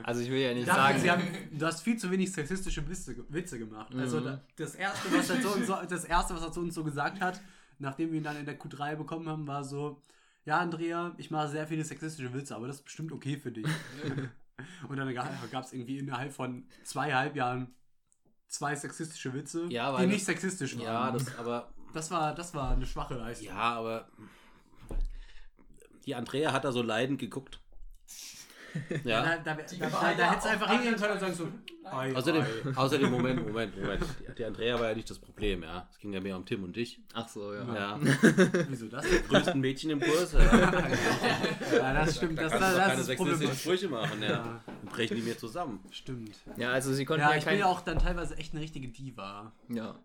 [0.03, 2.87] Also ich will ja nicht Dafür, sagen, sie haben, du hast viel zu wenig sexistische
[2.87, 3.93] Witze, Witze gemacht.
[3.95, 4.25] Also Mhm.
[4.25, 6.83] da, das, erste, was er zu uns, so- das erste, was er zu uns so
[6.83, 7.41] gesagt hat,
[7.79, 10.01] nachdem wir ihn dann in der Q3 bekommen haben, war so,
[10.47, 13.67] ja Andrea, ich mache sehr viele sexistische Witze, aber das ist bestimmt okay für dich.
[14.87, 17.75] Und dann gab es irgendwie innerhalb von zweieinhalb Jahren
[18.47, 20.83] zwei sexistische Witze, Ja, die nicht sexistisch waren.
[20.85, 21.67] Ja, das aber.
[21.93, 23.49] das, war, das war eine schwache Leistung.
[23.49, 24.07] Ja, aber.
[26.05, 27.59] Die Andrea hat da so leidend geguckt.
[29.03, 31.47] Ja, da, da, Die da, da, da hättest du einfach hingehen können und sagen so,
[31.89, 32.77] ei, Außerdem, ei.
[32.77, 34.03] außerdem, Moment, Moment, Moment.
[34.19, 35.87] Die, die Andrea war ja nicht das Problem, ja.
[35.91, 36.99] Es ging ja mehr um Tim und dich.
[37.13, 37.63] ach so, ja.
[37.73, 37.99] Ja.
[38.69, 39.05] Wieso das?
[39.29, 40.33] Größten Mädchen im Kurs.
[40.33, 40.39] Ja.
[41.77, 42.37] Ja, das stimmt.
[42.39, 43.61] Da Das, kannst du doch das, keine das ist sexistischen problematisch.
[43.61, 44.61] Sprüche machen, ja.
[44.65, 45.79] Dann brechen die mir zusammen.
[45.91, 46.35] Stimmt.
[46.57, 48.87] Ja, also sie konnten Ja, ja, ich bin ja auch dann teilweise echt eine richtige
[48.89, 49.51] Diva.
[49.69, 49.95] Ja,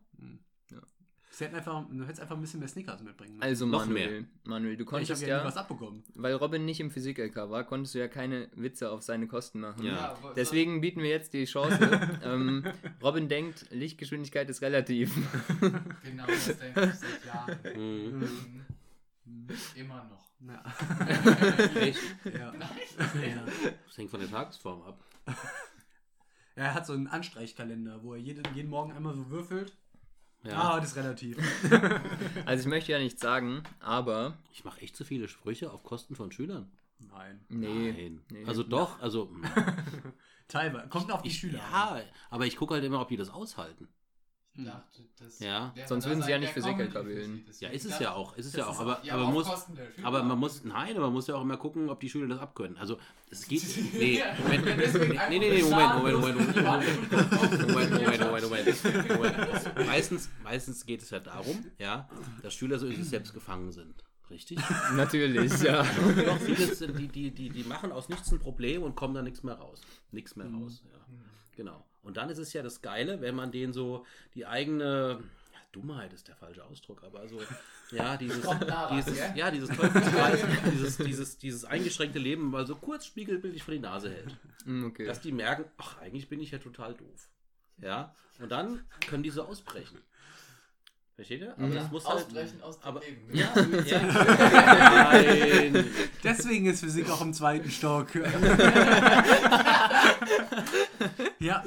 [1.34, 3.42] Sie hätten einfach, du hättest einfach ein bisschen mehr Snickers mitbringen müssen.
[3.42, 6.04] also Noch Manuel, Manuel, du ich konntest habe ja nie ja, was abbekommen.
[6.14, 9.82] weil Robin nicht im Physik-LK war, konntest du ja keine Witze auf seine Kosten machen.
[9.82, 10.10] Ja.
[10.12, 11.78] aber- Deswegen bieten wir jetzt die Chance.
[12.22, 12.64] ähm,
[13.02, 15.10] Robin denkt, Lichtgeschwindigkeit ist relativ.
[16.04, 17.58] Genau, das denke ich seit Jahren.
[17.76, 18.64] Mhm.
[19.24, 19.48] Mhm.
[19.76, 20.28] Immer noch.
[20.46, 20.62] Ja.
[21.80, 22.00] Echt?
[22.24, 22.52] ja.
[22.52, 22.68] Nein.
[23.14, 23.44] ja.
[23.86, 25.02] Das hängt von der Tagesform ab.
[26.56, 29.72] Er hat so einen Anstreichkalender, wo er jeden, jeden Morgen einmal so würfelt.
[30.44, 30.60] Ja.
[30.74, 31.38] Ah, das ist relativ.
[32.46, 36.16] Also ich möchte ja nichts sagen, aber Ich mache echt zu viele Sprüche auf Kosten
[36.16, 36.70] von Schülern.
[36.98, 37.40] Nein.
[37.48, 37.92] Nee.
[37.92, 38.20] Nein.
[38.30, 38.44] nee.
[38.46, 39.30] Also doch, also.
[40.48, 40.88] Teilweise.
[40.88, 41.62] Kommt auf die ich, Schüler.
[41.72, 41.98] an.
[41.98, 43.88] ja, aber ich gucke halt immer, ob die das aushalten.
[44.54, 45.72] Ich dachte, das Ja.
[45.86, 46.68] Sonst würden sie ja nicht für sie.
[46.68, 49.48] Ja, Deswegen ist es ja auch, ist es ja auch, aber, Ja, aber muss,
[50.02, 52.38] aber man muss, nein, aber man muss ja auch immer gucken, ob die Schüler das
[52.38, 52.76] abkönnen.
[52.76, 52.98] Also
[53.30, 53.62] es geht,
[53.94, 54.76] nee, Ja, Moment, nee,
[55.30, 56.56] nee, nee, Moment, Moment, Moment, Moment,
[57.66, 57.90] Moment,
[58.42, 59.86] Moment, Moment.
[59.86, 62.08] Meistens, meistens geht es ja darum, ja,
[62.42, 64.04] dass Schüler so in sich selbst gefangen sind.
[64.30, 64.58] Richtig?
[64.94, 65.82] Natürlich, ja.
[65.82, 69.22] Doch, viele sind, die, die, die, die machen aus nichts ein Problem und kommen da
[69.22, 69.80] nichts mehr raus.
[70.10, 70.98] Nichts mehr raus, ja.
[71.56, 71.84] Genau.
[72.02, 75.20] Und dann ist es ja das Geile, wenn man denen so die eigene
[75.52, 77.40] ja, Dummheit ist der falsche Ausdruck, aber so,
[77.92, 79.32] ja, dieses, Kommt nah ran, dieses, gell?
[79.36, 80.40] ja, dieses Teufelskreis,
[80.72, 84.36] dieses, dieses, dieses eingeschränkte Leben mal so kurz spiegelbildlich vor die Nase hält.
[84.64, 85.06] Hm, Okay.
[85.06, 87.28] Dass die merken, ach, eigentlich bin ich ja total doof.
[87.78, 89.98] Ja, und dann können die so ausbrechen.
[91.22, 91.52] Versteht ihr?
[91.52, 91.74] Aber Mhm.
[91.76, 92.16] das muss halt.
[92.26, 93.20] Ausbrechen aus dem aber, Leben.
[93.32, 93.48] Ja,
[93.86, 94.02] ja.
[95.12, 95.84] Nein.
[96.24, 98.08] Deswegen ist Physik auch im zweiten Stock.
[101.38, 101.62] ja,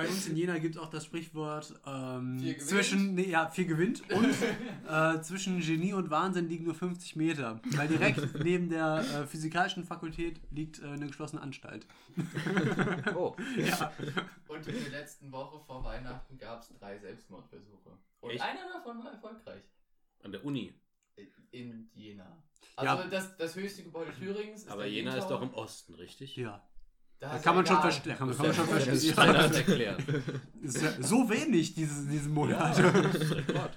[0.00, 2.68] bei uns in Jena gibt es auch das Sprichwort ähm, Vier gewinnt.
[2.68, 4.34] zwischen, nee, ja, vier gewinnt und
[4.88, 7.60] äh, zwischen Genie und Wahnsinn liegen nur 50 Meter.
[7.76, 11.86] Weil direkt neben der äh, physikalischen Fakultät liegt äh, eine geschlossene Anstalt.
[13.14, 13.92] Oh, Ja.
[14.48, 17.90] Und in der letzten Woche vor Weihnachten gab es drei Selbstmordversuche.
[18.20, 18.42] Und Echt?
[18.42, 19.62] einer davon war erfolgreich.
[20.22, 20.72] an der Uni.
[21.50, 22.42] In Jena.
[22.80, 22.96] Ja.
[22.96, 25.36] Also das, das höchste Gebäude Thürings ist Aber der Jena ist Lehntau.
[25.36, 26.36] doch im Osten, richtig?
[26.36, 26.62] ja.
[27.20, 28.16] Da kann man schon verstehen.
[28.16, 28.94] Kann man, kann man schon Das verstehen.
[28.94, 30.02] ist Standard erklärt.
[30.62, 32.78] Ist ja so wenig dieses, diesen Monat.
[32.78, 33.02] Ja, Ja.
[33.02, 33.70] das ist Rekord.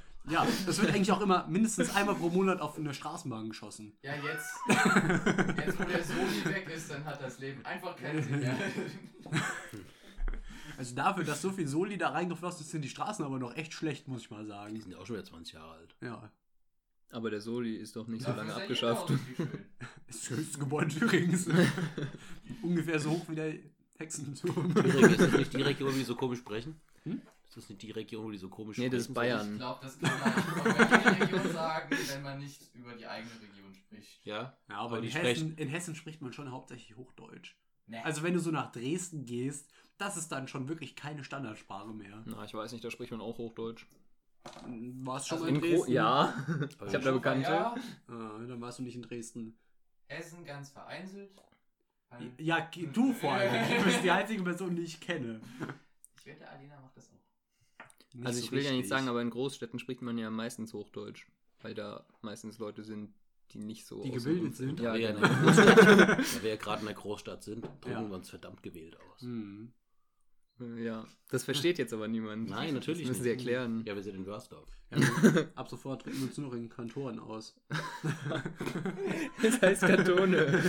[0.66, 3.98] das wird eigentlich auch immer mindestens einmal pro Monat auf eine Straßenbahn geschossen.
[4.02, 8.40] Ja, jetzt, jetzt wo der Soli weg ist, dann hat das Leben einfach keinen Sinn
[8.40, 8.56] mehr.
[10.76, 13.74] Also dafür, dass so viel Soli da reingeflossen ist, sind die Straßen aber noch echt
[13.74, 14.82] schlecht, muss ich mal Die sagen.
[14.82, 15.96] sind ja auch schon wieder 20 Jahre alt.
[16.02, 16.32] Ja.
[17.14, 19.10] Aber der Soli ist doch nicht so Dafür lange ist abgeschafft.
[20.08, 21.48] Das ist das höchste Gebäude Thürings.
[22.64, 23.54] Ungefähr so hoch wie der
[23.98, 24.76] Hexenturm.
[24.76, 26.82] Ist das nicht die Region, wo die so komisch sprechen?
[27.04, 27.22] Hm?
[27.48, 29.14] Ist das nicht die Region, wo die so komisch Nee, das ist sprechen?
[29.14, 29.52] Bayern.
[29.54, 33.32] Ich glaube, das kann man über jede Region sagen, wenn man nicht über die eigene
[33.42, 34.26] Region spricht.
[34.26, 37.56] Ja, Ja, aber Aber in die Hessen, in Hessen spricht man schon hauptsächlich Hochdeutsch.
[37.86, 38.00] Nee.
[38.00, 42.24] Also wenn du so nach Dresden gehst, das ist dann schon wirklich keine Standardsprache mehr.
[42.26, 43.86] Na, ich weiß nicht, da spricht man auch Hochdeutsch.
[44.44, 45.92] Warst du schon Also mal in In Gro Dresden?
[45.94, 46.34] ja,
[46.78, 47.50] Aber ich habe da Bekannte.
[47.52, 47.76] Ja,
[48.08, 49.58] Ah, dann warst du nicht in Dresden.
[50.08, 51.32] Hessen ganz vereinzelt.
[52.38, 53.52] Ja, du vor allem.
[53.80, 55.42] Du bist die einzige Person, die ich kenne.
[56.18, 58.14] Ich wette, Alina macht das auch.
[58.16, 58.90] Nicht Also so ich will ja nicht richtig.
[58.90, 61.26] sagen, aber in Großstädten spricht man ja meistens Hochdeutsch,
[61.64, 63.12] weil da meistens Leute sind,
[63.52, 64.80] die nicht so Die gebildet sind.
[64.80, 65.28] Ja, ja in genau.
[65.28, 68.08] einer Großstadt, da wir ja gerade in der Großstadt sind, drücken Ja.
[68.10, 69.22] wir uns verdammt gewählt aus.
[69.22, 69.74] Hm.
[70.78, 72.50] Ja, das versteht jetzt aber niemand.
[72.50, 73.24] Nein, natürlich Das müssen nicht.
[73.24, 73.84] sie erklären.
[73.86, 74.70] Ja, wir sind in Wörsdorf.
[74.94, 75.00] Ja,
[75.56, 77.56] ab sofort drücken wir uns nur noch in Kantoren aus.
[79.42, 80.46] Das heißt Kantone.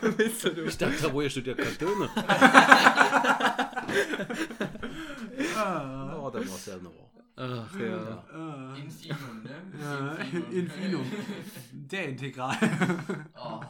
[0.00, 0.68] du bist so dumm.
[0.68, 2.08] Ich dachte, da wo ihr studiert Kantone.
[5.56, 7.10] Ah, Oh, da war's ja noch.
[7.36, 8.24] Ach ja.
[8.32, 9.62] ah, Infinum, ne?
[9.80, 10.12] ja,
[10.50, 11.04] Infinum.
[11.72, 12.56] Der Integral.
[13.36, 13.60] Oh.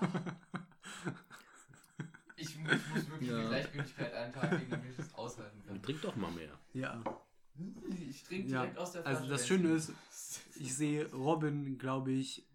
[2.72, 3.40] Ich, mu- ich muss wirklich Ja.
[3.42, 5.82] die Gleichgültigkeit einen Tag legen, damit ich das aushalten kann.
[5.82, 6.58] Trink doch mal mehr.
[6.74, 7.02] Ja.
[8.10, 8.62] Ich trinke ja.
[8.62, 9.16] direkt aus der Flasche.
[9.18, 9.92] Also das Schöne ich- ist,
[10.56, 12.46] ich sehe Robin, glaube ich,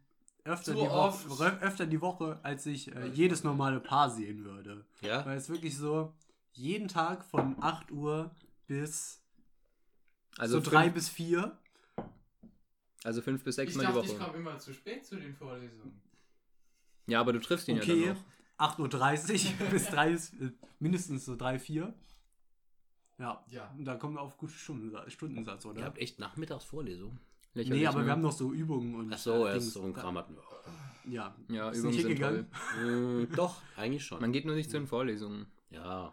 [0.44, 1.30] öfter, Zu die oft.
[1.30, 4.86] Woche, öfter die Woche, als ich äh, jedes normale Paar sehen würde.
[5.02, 5.26] Ja?
[5.26, 6.14] Weil es wirklich so,
[6.54, 8.32] jeden Tag von 8 Uhr
[8.68, 9.22] bis
[10.38, 11.58] Also, so 3 fünf, bis 4.
[13.04, 14.24] also fünf bis sechs Ich Mal die dachte, ich Woche.
[14.26, 16.00] komme immer zu spät zu den Vorlesungen.
[17.08, 18.24] Ja, aber du triffst ihn ja Okay, dann noch.
[18.58, 20.20] 8.30 Uhr bis 3, äh,
[20.80, 21.94] mindestens so 3, 4.
[23.18, 23.74] Ja, Ja.
[23.78, 25.86] und da kommen wir auf gute Stundensatz, Stundensatz Ihr oder?
[25.86, 27.18] habt echt Nachmittagsvorlesung.
[27.54, 28.06] Lächerlich, Nee, aber ne?
[28.08, 29.74] wir haben noch so Übungen und Ach so, äh, ja, Dings.
[29.74, 30.44] so ein Kram hatten wir.
[31.14, 32.48] Ja, Ja, Ist Übungen nicht sind hingegangen?
[32.76, 33.28] toll.
[33.32, 34.20] Äh, doch, eigentlich schon.
[34.20, 35.46] Man geht nur nicht zu den Vorlesungen.
[35.70, 36.12] Ja.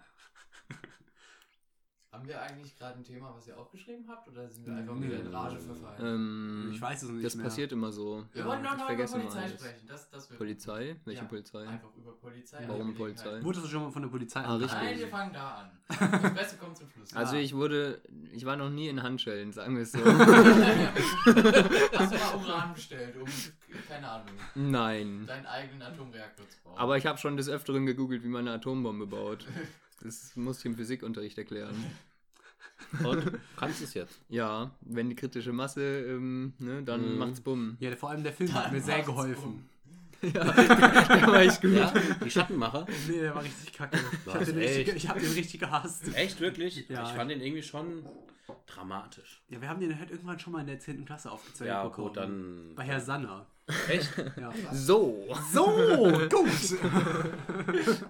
[2.13, 4.29] Haben wir eigentlich gerade ein Thema, was ihr aufgeschrieben habt?
[4.29, 5.99] Oder sind wir einfach wieder in Rage verfallen?
[6.05, 7.45] Ähm, ich weiß es nicht das mehr.
[7.45, 8.23] passiert immer so.
[8.35, 9.87] wir ja, wollen noch mal über Polizei sprechen.
[9.89, 10.97] Das, das Polizei?
[11.07, 11.67] Welche Ja, Polizei?
[11.67, 12.65] Einfach über Polizei.
[12.69, 12.95] Warum.
[12.95, 13.43] Polizei?
[13.43, 14.79] Wurdest du schon mal von der Polizei Ah, richtig.
[14.79, 15.71] Nein, wir fangen da an.
[16.23, 17.17] Das Beste kommt zum Schluss.
[17.17, 17.41] Also Ah.
[17.41, 20.05] ich wurde, ich war noch nie in Handschellen, sagen wir es so.
[20.05, 23.27] Hast du mal Uran bestellt, um,
[23.89, 25.25] keine Ahnung, Nein.
[25.27, 26.77] deinen eigenen Atomreaktor zu bauen?
[26.77, 29.47] Aber ich habe schon des Öfteren gegoogelt, wie man eine Atombombe baut.
[30.03, 31.75] Das musste ich im Physikunterricht erklären.
[33.05, 34.21] Und kannst es jetzt.
[34.29, 37.19] Ja, wenn die kritische Masse, ähm, ne, dann Mhm.
[37.19, 37.77] macht's bumm.
[37.81, 39.69] Ja, vor allem der Film hat Dann mir sehr geholfen.
[40.23, 41.73] Ja, der war echt gut.
[41.73, 41.93] Ja,
[42.25, 42.87] die Schattenmacher.
[43.09, 43.99] Nee, der war richtig kacke.
[44.25, 46.15] Ich hab den richtig, ich hab den richtig gehasst.
[46.15, 46.89] Echt, wirklich?
[46.89, 47.03] Ja.
[47.03, 48.05] Ich fand den irgendwie schon.
[48.67, 49.43] dramatisch.
[49.49, 51.05] Ja, wir haben den halt irgendwann schon mal in der 10.
[51.07, 52.07] Klasse aufgezeigt Ja, bekommen.
[52.07, 52.73] gut, dann.
[52.77, 53.47] Bei Herr Sanner.
[53.89, 54.13] Echt?
[54.39, 54.53] Ja.
[54.73, 55.25] So.
[55.53, 56.83] So, gut.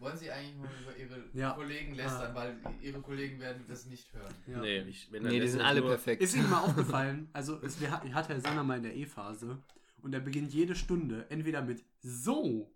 [0.00, 1.50] Wollen Sie eigentlich mal über Ihre Ja.
[1.52, 4.34] Kollegen lästern, weil Ihre Kollegen werden das nicht hören.
[4.46, 4.58] Ja.
[4.60, 6.22] Nee, ich, Nee, die sind alle nur- perfekt.
[6.22, 9.58] Ist Ihnen mal aufgefallen, also es wir hat, hat Herr Sanner mal in der E-Phase
[10.02, 12.70] und er beginnt jede Stunde entweder mit so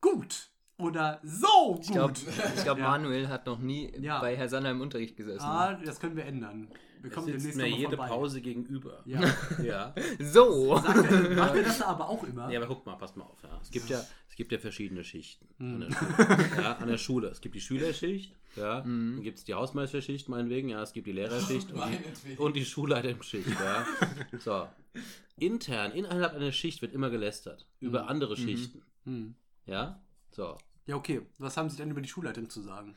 [0.00, 0.48] gut
[0.78, 1.82] oder so gut.
[1.84, 2.14] Ich glaube,
[2.56, 2.88] ich glaub, Ja.
[2.88, 4.20] Manuel hat noch nie Ja.
[4.20, 5.44] bei Herr Sanner im Unterricht gesessen.
[5.44, 6.68] ah, das können wir ändern.
[7.02, 8.08] Wir Es kommen demnächst mir jede vorbei.
[8.08, 9.02] Pause gegenüber.
[9.06, 9.20] Ja.
[9.62, 9.94] Ja.
[10.20, 10.76] So.
[10.76, 12.50] Sagt er, macht er das da aber auch immer?
[12.50, 13.42] Ja, aber guck mal, passt mal auf.
[13.42, 13.58] Ja.
[13.62, 15.82] Es, gibt ja, es gibt ja verschiedene Schichten Hm.
[15.82, 16.48] an, der Schule.
[16.62, 17.28] Ja, an der Schule.
[17.28, 19.12] Es gibt die Schülerschicht, ja, Hm.
[19.16, 21.82] dann gibt es die Hausmeisterschicht, meinetwegen, ja, es gibt die Lehrerschicht und
[22.26, 23.48] die, und die Schulleiterschicht.
[23.48, 23.86] Ja.
[24.38, 24.66] So.
[25.38, 28.82] Intern, innerhalb einer Schicht wird immer gelästert über andere Schichten.
[29.04, 29.34] Hm.
[29.66, 30.02] Ja?
[30.30, 30.56] So.
[30.90, 31.20] Ja, okay.
[31.38, 32.96] Was haben Sie denn über die Schulleitung zu sagen?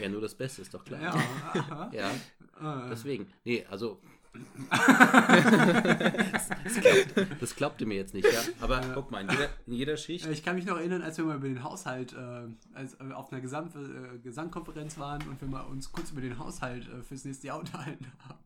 [0.00, 1.00] Ja, nur das Beste ist doch klar.
[1.00, 1.14] Ja.
[1.14, 1.90] aha.
[1.92, 2.10] Ja,
[2.60, 3.28] Äh, deswegen.
[3.44, 4.00] Nee, also.
[6.64, 8.40] das, glaubt, das glaubte mir jetzt nicht, ja.
[8.60, 10.26] Aber guck mal, in jeder, in jeder Schicht.
[10.26, 13.30] Ich kann mich noch erinnern, als wir mal über den Haushalt, äh, als, äh, auf
[13.30, 17.24] einer Gesamt, äh, Gesangkonferenz waren und wir mal uns kurz über den Haushalt äh, fürs
[17.24, 18.38] nächste Jahr unterhalten haben.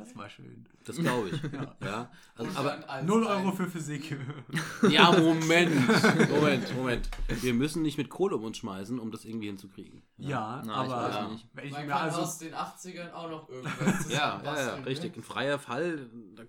[0.00, 0.66] Das war schön.
[0.84, 1.40] Das glaube ich.
[1.52, 1.76] Ja.
[1.86, 2.10] Ja.
[2.36, 4.16] Also, aber dann als 0 ein- Euro für Physik.
[4.90, 6.30] Ja, Moment.
[6.30, 7.08] Moment, Moment.
[7.28, 10.02] Wir müssen nicht mit Kohle um uns schmeißen, um das irgendwie hinzukriegen.
[10.16, 11.46] Ja, Na, ich aber weiß nicht.
[11.52, 13.76] wenn ich Man mir kann also aus den 80ern auch noch irgendwas
[14.10, 15.12] Ja, ja, ja, zusammenbasteln, richtig.
[15.16, 15.18] ne?
[15.20, 16.42] Ein freier Fall, da,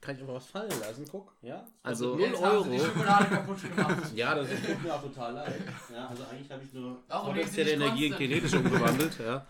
[0.00, 1.04] kann ich einfach was fallen lassen.
[1.10, 1.62] Guck, ja.
[1.82, 2.86] Also- null Jetzt haben sie die Euro.
[2.86, 4.12] Schokolade kaputt gemacht.
[4.14, 5.60] Ja, das tut mir auch total leid.
[5.94, 9.46] Ja, also eigentlich habe ich nur Auch wenn potenzielle Energie in konstant- kinetisch umgewandelt, ja.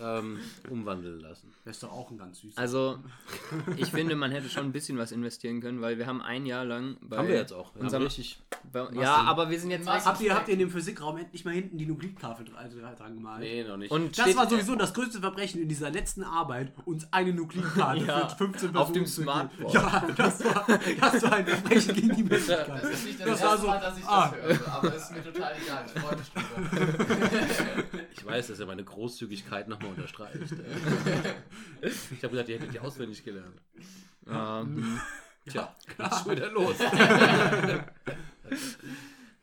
[0.00, 1.52] Ähm, umwandeln lassen.
[1.64, 2.56] das ist doch auch ein ganz süßes.
[2.58, 2.98] Also,
[3.76, 6.64] ich finde, man hätte schon ein bisschen was investieren können, weil wir haben ein Jahr
[6.64, 7.74] lang bei Haben wir jetzt auch.
[7.74, 8.40] Wir unserem- haben richtig.
[8.72, 9.02] Bei, ja, denn?
[9.02, 11.86] aber wir sind jetzt habt, ihr, habt ihr in dem Physikraum endlich mal hinten die
[11.86, 13.40] Nuklidtafel also dran gemalt?
[13.40, 13.90] Nee, noch nicht.
[13.90, 18.28] Und Das war sowieso das größte Verbrechen in dieser letzten Arbeit, uns eine Nuklidkarte Ja,
[18.28, 19.32] für 15 auf dem Personen zu geben.
[19.32, 19.74] Smartboard.
[19.74, 20.66] Ja, das war,
[21.00, 22.84] das war ein Verbrechen gegen die Das Menschlichkeit.
[22.84, 24.34] ist nicht das, Das war erste so, Mal, dass ich ah.
[24.34, 25.84] das höre, aber es ist mir total egal.
[25.94, 27.81] Ich freue mich drüber.
[28.14, 30.36] Ich weiß, dass er meine Großzügigkeit nochmal unterstreicht.
[31.82, 33.60] ich habe gesagt, ihr hättet die auswendig gelernt.
[34.28, 35.00] Ähm,
[35.48, 36.76] Tja, ist schon wieder los?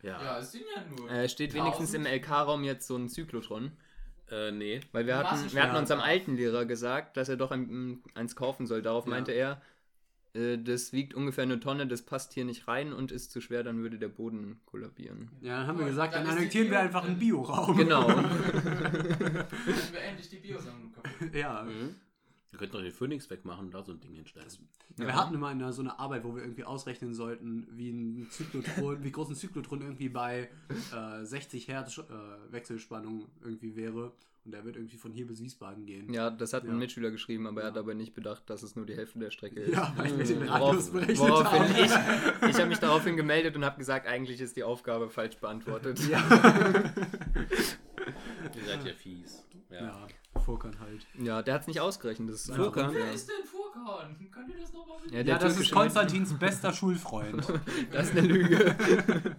[0.01, 1.11] Ja, ja, es sind ja nur.
[1.11, 3.71] äh, steht wenigstens im LK-Raum jetzt so ein Zyklotron.
[4.31, 4.79] äh, nee.
[4.93, 5.79] Weil wir hatten, wir hatten Ja.
[5.79, 8.81] unserem alten Lehrer gesagt, dass er doch ein, eins kaufen soll.
[8.81, 9.09] Darauf Ja.
[9.09, 9.61] meinte er,
[10.33, 13.81] das wiegt ungefähr eine Tonne, das passt hier nicht rein und ist zu schwer, dann
[13.81, 15.29] würde der Boden kollabieren.
[15.41, 17.77] Ja, dann haben wir Dann gesagt, dann die annektieren wir einfach einen Bioraum.
[17.77, 18.07] Genau.
[18.07, 21.33] Dann wir endlich die Biosammlung kaputt.
[21.33, 21.63] Ja.
[21.63, 21.95] Mhm.
[22.51, 24.47] Wir könnten doch den Phoenix wegmachen und da so ein Ding hinstellen.
[24.97, 28.27] Ja, Wir hatten immer eine, so eine Arbeit, wo wir irgendwie ausrechnen sollten, wie ein
[28.31, 30.49] Zyklotron, wie groß ein Zyklotron irgendwie bei
[30.93, 32.03] äh, 60 Hertz äh,
[32.51, 34.13] Wechselspannung irgendwie wäre.
[34.49, 36.11] Und der wird irgendwie von hier bis Wiesbaden gehen.
[36.11, 36.71] Ja, das hat Ja.
[36.71, 37.81] ein Mitschüler geschrieben, aber er hat Ja.
[37.81, 39.75] aber nicht bedacht, dass es nur die Hälfte der Strecke ist.
[39.75, 41.75] Ja, weil wir den Worauf- Radius berechnet woraufhin haben.
[41.75, 45.99] ich, ich habe mich daraufhin gemeldet und habe gesagt, eigentlich ist die Aufgabe falsch beantwortet.
[46.09, 46.17] Ja.
[48.55, 49.45] Ihr seid ja fies.
[49.69, 49.81] Ja.
[49.81, 50.07] ja,
[50.43, 51.05] Furkan halt.
[51.19, 52.29] Ja, der hat es nicht ausgerechnet.
[52.31, 52.91] Das ist Furkan?
[52.91, 54.15] Wer ist denn Furkan?
[54.31, 54.97] Könnt ihr das nochmal?
[55.11, 57.45] Ja, der Ja, das ist Konstantins bester Schulfreund.
[57.91, 58.75] Das ist eine Lüge.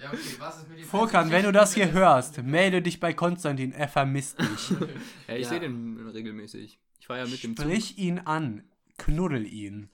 [0.00, 3.12] Ja, okay, was ist mit dem Furkan, wenn du das hier hörst, melde dich bei
[3.12, 4.70] Konstantin, er vermisst dich.
[5.28, 5.48] Ja, ich Ja.
[5.50, 6.78] sehe den regelmäßig.
[7.00, 7.64] Ich war ja mit dem Zug.
[7.64, 8.62] Sprich ihn an,
[8.96, 9.88] knuddel ihn.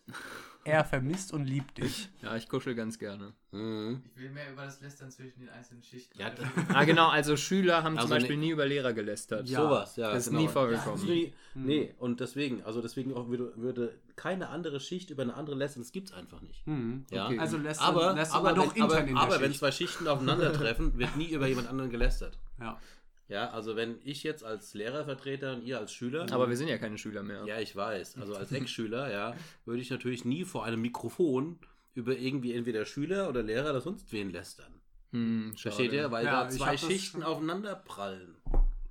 [0.64, 2.08] Er vermisst und liebt dich.
[2.22, 3.34] Ja, ich kuschel ganz gerne.
[3.52, 4.02] Mhm.
[4.14, 6.18] Ich will mehr über das Lästern zwischen den einzelnen Schichten.
[6.18, 6.42] Ja, Also,
[6.74, 9.48] Ah, genau, also Schüler haben Also zum Beispiel ne- nie über Lehrer gelästert.
[9.48, 9.62] Ja.
[9.62, 10.10] Sowas, ja.
[10.10, 10.42] Das ist genau.
[10.42, 11.06] nie vorgekommen.
[11.06, 15.34] Ja, nie, nee, und deswegen, also deswegen auch würde, würde keine andere Schicht über eine
[15.34, 16.64] andere lästern, das gibt es einfach nicht.
[16.66, 17.04] Hm.
[17.10, 17.26] Ja?
[17.26, 17.38] Okay.
[17.38, 19.70] Also lässt Aber, lässt aber, aber doch wenn, aber, intern in der aber wenn zwei
[19.70, 22.38] Schichten aufeinandertreffen, wird nie über jemand anderen gelästert.
[22.58, 22.80] Ja.
[23.28, 26.26] Ja, also wenn ich jetzt als Lehrervertreter und ihr als Schüler.
[26.30, 27.44] Aber wir sind ja keine Schüler mehr.
[27.46, 28.18] Ja, ich weiß.
[28.18, 31.58] Also als Ex-Schüler, ja, würde ich natürlich nie vor einem Mikrofon
[31.94, 34.72] über irgendwie entweder Schüler oder Lehrer oder sonst wen lästern.
[35.12, 35.54] Hm.
[35.56, 36.10] Versteht ihr?
[36.10, 38.36] Weil Ja, da zwei Schichten aufeinander prallen.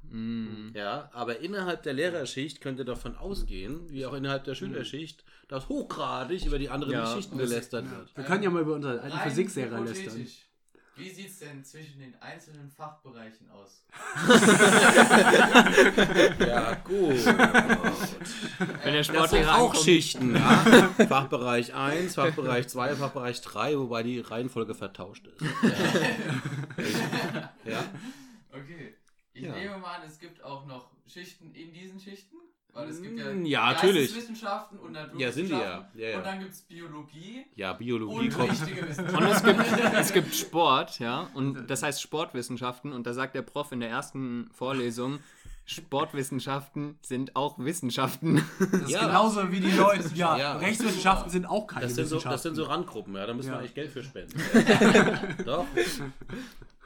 [0.10, 0.72] Hm.
[0.74, 5.70] Ja, aber innerhalb der Lehrerschicht könnt ihr davon ausgehen, wie auch innerhalb der Schülerschicht, dass
[5.70, 8.16] hochgradig über die anderen Ja, Schichten gelästert wird.
[8.16, 10.28] Wir können ja mal über unseren alten Physiklehrer lästern.
[10.96, 13.84] Wie sieht es denn zwischen den einzelnen Fachbereichen aus?
[16.40, 17.26] Ja, gut.
[18.84, 20.36] Wenn der Sportlehrer auch Schichten.
[20.36, 20.90] Ja?
[21.08, 25.42] Fachbereich 1, Fachbereich 2, Fachbereich 3, wobei die Reihenfolge vertauscht ist.
[25.64, 25.70] Ja.
[27.66, 27.84] ja?
[28.52, 28.96] Okay.
[29.34, 29.56] Ich Ja.
[29.56, 32.38] nehme mal an, es gibt auch noch Schichten in diesen Schichten.
[32.74, 34.08] Weil es gibt ja, Mm, ja, natürlich.
[34.12, 35.20] Geisteswissenschaften und Naturwissenschaften.
[35.20, 35.90] Ja, sind die ja.
[35.96, 36.18] Ja, ja.
[36.18, 38.52] Und dann gibt es Biologie Ja, Biologie und kommt.
[38.52, 39.16] richtige Wissenschaften.
[39.24, 42.92] Und es gibt, es gibt Sport, ja, und das heißt Sportwissenschaften.
[42.92, 45.20] Und da sagt der Prof in der ersten Vorlesung,
[45.66, 48.44] Sportwissenschaften sind auch Wissenschaften.
[48.60, 49.06] Das ist Ja.
[49.06, 50.10] genauso wie die Leute.
[50.16, 50.58] Ja, Ja.
[50.58, 52.32] Rechtswissenschaften sind auch keine Das sind, so, Wissenschaften.
[52.34, 53.54] das sind so Randgruppen, ja, da müssen Ja.
[53.56, 54.42] wir eigentlich Geld für spenden.
[55.46, 55.66] Doch,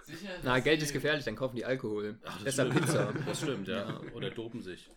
[0.03, 2.17] Sicher, Na, Geld ist gefährlich, dann kaufen die Alkohol.
[2.25, 2.85] Ach, das Deshalb stimmt.
[2.85, 3.13] Pizza.
[3.25, 3.75] Das stimmt, ja.
[3.89, 3.99] Ja.
[4.15, 4.89] Oder dopen sich.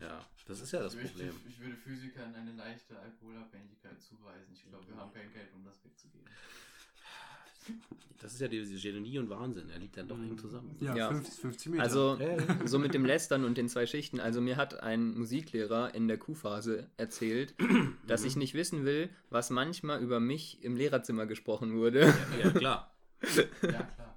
[0.00, 1.34] Ja, das ist ja das Ich, möchte, Problem.
[1.48, 4.52] ich würde Physikern eine leichte Alkoholabhängigkeit zuweisen.
[4.54, 6.26] Ich glaube, wir haben kein Geld, um das wegzugeben.
[8.20, 9.70] Das ist ja diese Genie und Wahnsinn.
[9.70, 10.76] Er liegt dann doch eng zusammen.
[10.80, 11.08] ja, Ja.
[11.08, 11.82] 50, 50 Meter.
[11.84, 12.66] Also, Ja, ja.
[12.66, 14.20] so mit dem Lästern und den zwei Schichten.
[14.20, 17.54] Also, mir hat ein Musiklehrer in der Q-Phase erzählt,
[18.06, 22.12] dass ich nicht wissen will, was manchmal über mich im Lehrerzimmer gesprochen wurde.
[22.42, 22.94] ja, klar.
[23.62, 24.09] Ja, klar.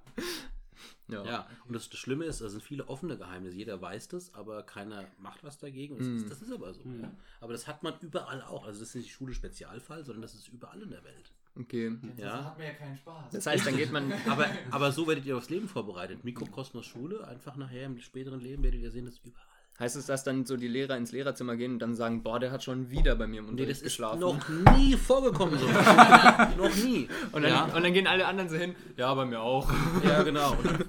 [1.08, 1.22] Ja.
[1.24, 3.56] Ja, und das, das Schlimme ist, da sind viele offene Geheimnisse.
[3.56, 5.94] Jeder weiß das, aber keiner macht was dagegen.
[5.96, 6.16] Und das, Mhm.
[6.16, 6.80] ist, das ist aber so.
[6.80, 7.10] Ja.
[7.40, 8.64] Aber das hat man überall auch.
[8.66, 11.32] Also das ist nicht Schule Spezialfall, sondern das ist überall in der Welt.
[11.60, 11.96] Okay.
[12.16, 12.44] Ja.
[12.46, 13.32] hat man ja keinen Spaß.
[13.32, 14.12] Das heißt, dann geht man.
[14.28, 16.24] Aber, aber so werdet ihr aufs Leben vorbereitet.
[16.24, 19.44] Mikrokosmos Schule, einfach nachher im späteren Leben werdet ihr sehen, das ist überall.
[19.76, 22.52] Heißt es, dass dann so die Lehrer ins Lehrerzimmer gehen und dann sagen, boah, der
[22.52, 24.20] hat schon wieder bei mir im Nee, Unterricht das ist geschlafen?
[24.20, 25.66] noch nie vorgekommen so.
[26.56, 27.08] noch nie.
[27.32, 29.68] und, dann, ja, und dann gehen alle anderen so hin, ja, bei mir auch.
[30.04, 30.52] ja, genau.
[30.52, 30.84] Und dann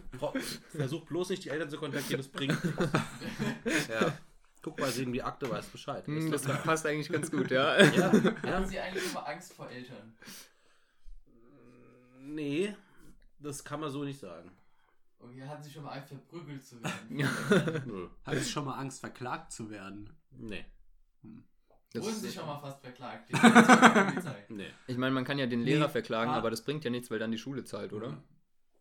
[0.76, 2.58] versuch bloß nicht die Eltern zu kontaktieren, das bringt
[3.66, 3.88] nichts.
[3.88, 4.18] Ja.
[4.62, 6.08] Guck mal, sehen die Akte, weiß Bescheid.
[6.08, 6.58] Hm, das klar.
[6.58, 7.80] passt eigentlich ganz gut, ja.
[7.84, 8.64] ja, Haben ja.
[8.66, 10.14] Sie eigentlich immer Angst vor Eltern?
[12.20, 12.76] Nee,
[13.40, 14.52] das kann man so nicht sagen.
[15.20, 16.94] Okay, hatten Sie schon mal Angst, verprügelt zu werden?
[17.86, 18.08] Nö.
[18.26, 20.10] Hattest du schon mal Angst, verklagt zu werden?
[20.32, 20.66] Nee,
[21.94, 23.32] Das Wurden Sie schon mal fast verklagt?
[24.50, 24.68] Nee.
[24.88, 25.92] Ich meine, man kann ja den Lehrer Nee.
[25.92, 26.36] verklagen, Ah.
[26.38, 28.18] aber das bringt ja nichts, weil dann die Schule zahlt, oder?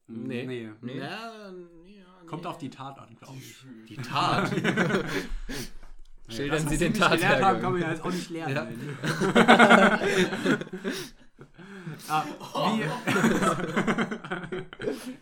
[0.07, 0.47] Nee.
[0.47, 0.71] Nee.
[0.81, 0.99] Nee.
[0.99, 1.53] Ja, ja,
[2.27, 2.49] Kommt nee.
[2.49, 3.57] auf die Tat an, glaube ich.
[3.89, 4.51] Die Tat.
[6.29, 8.97] Schildern Das, Sie den nicht gelernt haben, kann man ja jetzt auch nicht lernen.
[9.35, 10.01] Ja.
[12.09, 12.25] ah?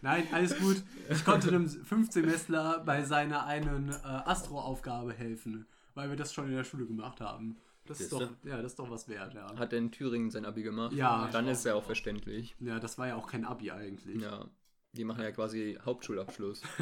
[0.01, 0.83] Nein, alles gut.
[1.11, 6.55] Ich konnte einem Fünftklässler bei seiner einen äh, Astro-Aufgabe helfen, weil wir das schon in
[6.55, 7.57] der Schule gemacht haben.
[7.87, 9.53] Das ist doch, ja, das ist doch was wert, ja.
[9.57, 10.93] Hat er in Thüringen sein Abi gemacht?
[10.93, 11.29] Ja.
[11.33, 12.55] Dann ist er auch verständlich.
[12.61, 14.23] Ja, das war ja auch kein Abi eigentlich.
[14.23, 14.47] Ja.
[14.95, 16.63] Die machen ja quasi Hauptschulabschluss.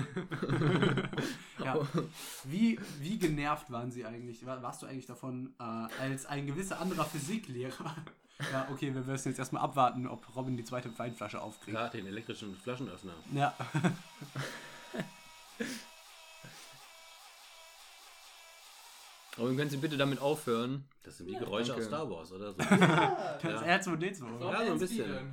[1.62, 1.76] Ja.
[2.44, 4.46] Wie, wie genervt waren sie eigentlich?
[4.46, 5.62] War, warst du eigentlich davon, äh,
[6.00, 7.94] als ein gewisser anderer Physiklehrer?
[8.50, 11.76] ja, okay, wir müssen jetzt erstmal abwarten, ob Robin die zweite Weinflasche aufkriegt.
[11.76, 13.12] Ja, den elektrischen Flaschenöffner.
[13.34, 13.54] Ja.
[19.36, 20.84] Aber können Sie bitte damit aufhören?
[21.02, 21.82] Das sind die Geräusche danke.
[21.82, 22.58] aus Star Wars, oder so.
[23.42, 23.76] Das Ja.
[23.78, 24.50] R2D2.
[24.50, 25.32] Ja, so ein bisschen.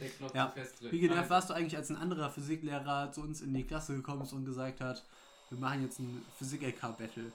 [0.00, 0.48] Steckklopfe Ja.
[0.50, 0.92] fest drin.
[0.92, 4.22] Wie genervt warst du eigentlich, als ein anderer Physiklehrer zu uns in die Klasse gekommen
[4.22, 5.04] ist und gesagt hat,
[5.50, 7.32] wir machen jetzt ein Physik-LK-Battle?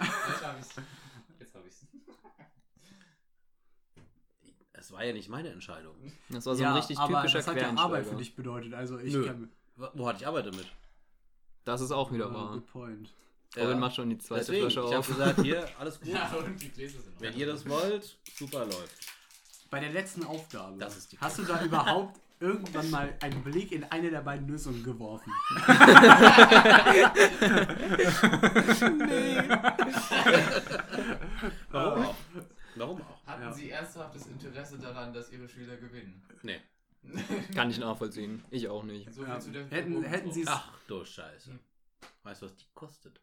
[0.00, 0.74] Jetzt hab ich's.
[1.38, 1.86] Jetzt hab ich's.
[4.72, 5.94] Es war ja nicht meine Entscheidung.
[6.28, 8.74] Das war so ja, ein richtig aber typischer das hat ja Arbeit für dich bedeutet.
[8.74, 9.26] Also ich Nö.
[9.26, 9.50] kann...
[9.76, 10.66] Wo- hatte ich Arbeit damit?
[11.64, 12.52] Das ist auch wieder Ah, wahr.
[12.52, 13.12] good point.
[13.56, 15.06] Robin macht schon die zweite Deswegen, Flasche ich habe auf.
[15.08, 16.08] gesagt, hier, alles gut.
[16.08, 18.94] Ja, und die Gläser sind Wenn ihr das wollt, super läuft.
[19.70, 23.72] Bei der letzten Aufgabe, Das ist die hast du da überhaupt irgendwann mal einen Blick
[23.72, 25.32] in eine der beiden Lösungen geworfen?
[31.70, 32.14] Warum auch?
[32.76, 33.26] Warum auch?
[33.26, 33.52] Hatten Ja.
[33.52, 36.22] Sie ernsthaftes Interesse daran, dass Ihre Schüler gewinnen?
[36.42, 36.60] Nee.
[37.54, 38.42] Kann ich nachvollziehen.
[38.50, 39.12] Ich auch nicht.
[39.14, 39.40] So viel Ja.
[39.40, 40.48] zu der Hätten, hätten sie es...
[40.48, 41.58] Ach du Scheiße.
[42.24, 43.20] Weißt du, was die kostet?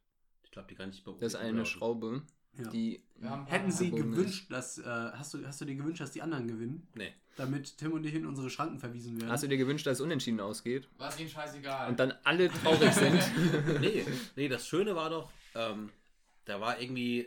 [0.53, 2.21] Ich glaube, die kann ich bei Das ist eine Schraube,
[2.59, 2.69] Ja.
[2.69, 3.01] die.
[3.47, 4.77] Hätten sie gewünscht, dass...
[4.77, 6.87] Äh, hast, du, hast du dir gewünscht, dass die anderen gewinnen?
[6.93, 7.11] Nee.
[7.37, 9.31] Damit Tim und ich in unsere Schranken verwiesen werden?
[9.31, 10.87] Hast du dir gewünscht, dass es unentschieden ausgeht?
[10.99, 11.89] War ihnen scheißegal.
[11.89, 13.19] Und dann alle traurig sind?
[13.81, 15.89] nee, nee, das Schöne war doch, ähm,
[16.45, 17.25] da war irgendwie,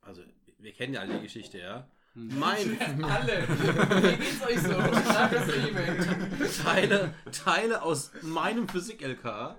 [0.00, 0.22] also
[0.60, 1.86] wir kennen ja alle die Geschichte, ja.
[2.14, 3.46] Mein Alle!
[3.48, 4.72] Wie geht's euch so?
[4.80, 6.50] Schreibt das E-Mail.
[6.64, 9.56] Teile, Teile aus meinem Physik-LK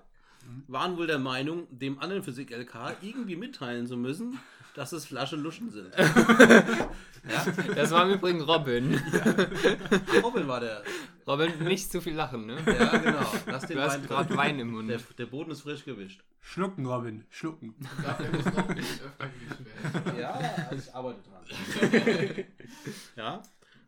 [0.67, 4.39] waren wohl der Meinung, dem anderen Physik-LK irgendwie mitteilen zu müssen,
[4.75, 5.93] dass es Flasche Luschen sind.
[5.97, 7.45] ja?
[7.75, 9.01] Das war im Übrigen Robin.
[10.23, 10.83] Robin war der.
[11.27, 12.57] Robin, nicht zu viel lachen, ne?
[12.65, 13.33] Ja, genau.
[13.45, 14.37] Lass den Du hast Wein gerade.
[14.37, 14.89] Wein im Mund.
[14.89, 16.23] Der, der Boden ist frisch gewischt.
[16.39, 17.75] Schlucken, Robin, schlucken.
[18.01, 19.59] Dafür muss bisschen öfter gewischt
[19.93, 20.19] werden.
[20.19, 20.31] Ja,
[20.69, 22.45] also ich arbeite dran.
[23.15, 23.43] ja.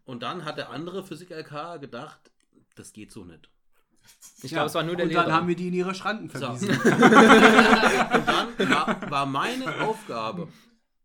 [0.06, 2.32] Und dann hat der andere Physik-LK gedacht,
[2.76, 3.50] das geht so nicht.
[4.44, 5.24] Ich glaube, es war nur der Und Lehrer.
[5.26, 6.70] dann haben wir die in ihre Schranken verwiesen.
[6.82, 6.82] Und
[8.28, 10.48] dann war, war meine Aufgabe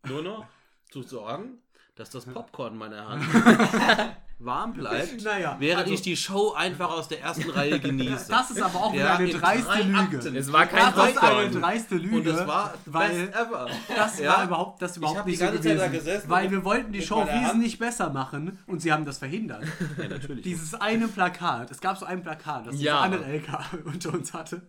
[0.06, 0.46] nur noch
[0.90, 1.58] zu sorgen,
[1.96, 3.24] dass das Popcorn in meiner Hand
[4.38, 8.26] warm bleibt, Naja, während also- ich die Show einfach aus der ersten Reihe genieße.
[8.28, 9.98] Das ist aber auch Ja, eine in dreiste drei Lüge.
[9.98, 10.36] Akten.
[10.36, 12.16] Es war kein Das ist eine dreiste Lüge.
[12.16, 13.66] Und das war weil best ever.
[13.96, 14.36] das Ja.
[14.36, 16.04] war überhaupt, das überhaupt nicht die so ganze Zeit da gewesen.
[16.04, 19.64] gesessen weil wir wollten die Show wesentlich besser machen und sie haben das verhindert.
[19.98, 20.42] Ja, natürlich.
[20.44, 23.00] Dieses eine Plakat, es gab so ein Plakat, das Ja.
[23.00, 24.62] andere LK unter uns hatte,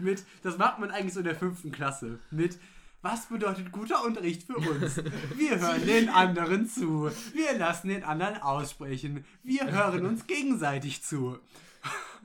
[0.00, 2.58] mit, das macht man eigentlich so in der fünften Klasse, mit
[3.02, 4.96] was bedeutet guter Unterricht für uns?
[5.36, 7.10] Wir hören den anderen zu.
[7.34, 9.24] Wir lassen den anderen aussprechen.
[9.42, 11.38] Wir hören uns gegenseitig zu.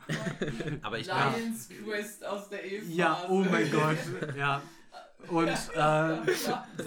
[0.84, 2.92] Aber ich Lions Quest aus der E-Phase.
[2.94, 3.98] Ja, oh mein Gott.
[4.38, 4.62] Ja.
[5.30, 6.18] Und äh,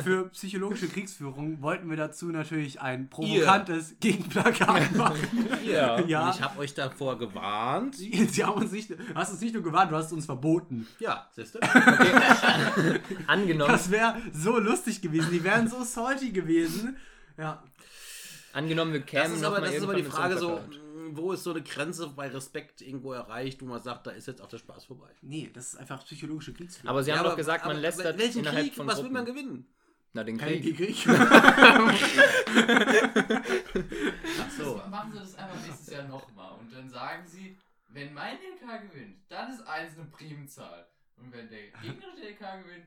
[0.02, 5.46] für psychologische Kriegsführung wollten wir dazu natürlich ein provokantes Gegenplakat machen.
[5.64, 6.00] Ja.
[6.00, 6.28] Ja.
[6.28, 7.96] Und ich habe euch davor gewarnt.
[7.96, 10.86] Sie, sie haben uns nicht, hast uns nicht nur gewarnt, du hast uns verboten.
[11.00, 11.58] Ja, siehst du?
[13.26, 15.30] Angenommen, Das wäre so lustig gewesen.
[15.32, 16.96] Die wären so salty gewesen.
[17.36, 17.62] Ja.
[18.52, 20.80] angenommen wir Das kämen ist noch aber, mal das ist aber die Frage so Plakat.
[21.16, 24.40] Wo ist so eine Grenze bei Respekt irgendwo erreicht, wo man sagt, da ist jetzt
[24.42, 25.08] auch der Spaß vorbei.
[25.22, 26.88] Nee, das ist einfach psychologische Kriegsführung.
[26.90, 28.74] Aber sie haben Ja, doch aber- gesagt, man aber lässt das welchen innerhalb Krieg?
[28.74, 29.08] von Was Gruppen.
[29.08, 29.66] will man gewinnen?
[30.12, 30.76] Na, den Krieg.
[30.76, 31.06] Krieg.
[34.40, 34.76] Ach so.
[34.78, 36.52] Das machen sie das einfach nächstes Jahr nochmal.
[36.58, 37.56] Und dann sagen sie,
[37.88, 40.86] wenn mein LK gewinnt, dann ist 1 eine Primzahl.
[41.16, 42.86] Und wenn der gegnerische LK gewinnt,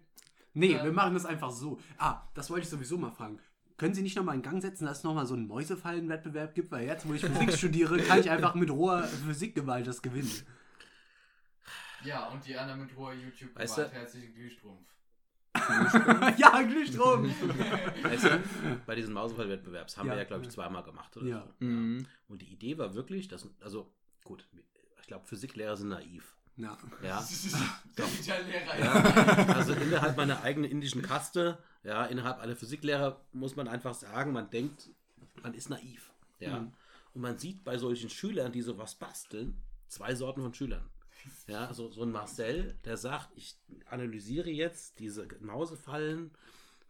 [0.55, 1.79] Nee, wir machen das einfach so.
[1.97, 3.39] Ah, das wollte ich sowieso mal fragen.
[3.83, 6.71] Können Sie nicht nochmal in Gang setzen, dass es nochmal so einen Mäusefallenwettbewerb gibt?
[6.71, 10.31] Weil jetzt, wo ich Physik studiere, kann ich einfach mit roher Physikgewalt das gewinnen.
[12.05, 14.87] ja, und die anderen mit hoher youtube Weißt du- herzlichen Glühstrumpf.
[16.37, 17.29] ja, Glühstrom!
[18.03, 18.43] Weißt du,
[18.85, 20.13] bei diesen Mausefall-Wettbewerbs haben Ja.
[20.13, 21.25] wir ja, glaube ich, zweimal gemacht, oder?
[21.27, 21.45] Ja.
[21.59, 21.65] so.
[21.65, 22.07] Mhm.
[22.29, 24.47] Und die Idee war wirklich, dass, also, gut,
[25.01, 26.37] ich glaube, Physiklehrer sind naiv.
[26.57, 26.77] Ja.
[27.03, 27.23] Ja.
[27.97, 28.99] Lehrer Ja,
[29.41, 34.31] ist also innerhalb meiner eigenen indischen Kaste, ja, innerhalb aller Physiklehrer muss man einfach sagen,
[34.31, 34.89] man denkt,
[35.41, 36.11] man ist naiv.
[36.39, 36.59] Ja.
[36.59, 36.73] Mhm.
[37.13, 39.55] Und man sieht bei solchen Schülern, die sowas basteln,
[39.87, 40.89] zwei Sorten von Schülern.
[41.47, 43.55] Ja, so, so ein Marcel, der sagt, ich
[43.89, 46.31] analysiere jetzt diese Mausefallen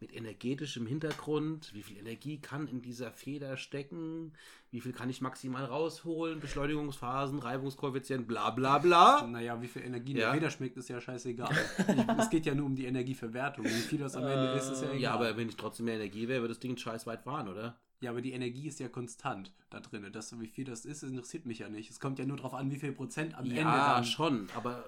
[0.04, 4.34] mit energetischem Hintergrund, wie viel Energie kann in dieser Feder stecken,
[4.70, 9.26] wie viel kann ich maximal rausholen, Beschleunigungsphasen, Reibungskoeffizient, bla bla bla.
[9.26, 10.26] Naja, wie viel Energie Ja.
[10.26, 11.50] der Feder schmeckt, ist ja scheißegal.
[12.18, 13.64] es geht ja nur um die Energieverwertung.
[13.64, 15.00] Wie viel das am Ende ist, ist ja egal.
[15.00, 17.78] Ja, aber wenn ich trotzdem mehr Energie wäre, würde das Ding scheiß weit fahren, oder?
[18.00, 20.06] Ja, aber die Energie ist ja konstant da drin.
[20.12, 21.88] Das, wie viel das ist, interessiert mich ja nicht.
[21.90, 24.84] Es kommt ja nur darauf an, wie viel Prozent am Ende Ja, schon, aber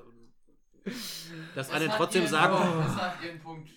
[1.54, 2.54] dass Es eine trotzdem sagen,
[2.86, 3.70] Es hat ihren Punkt.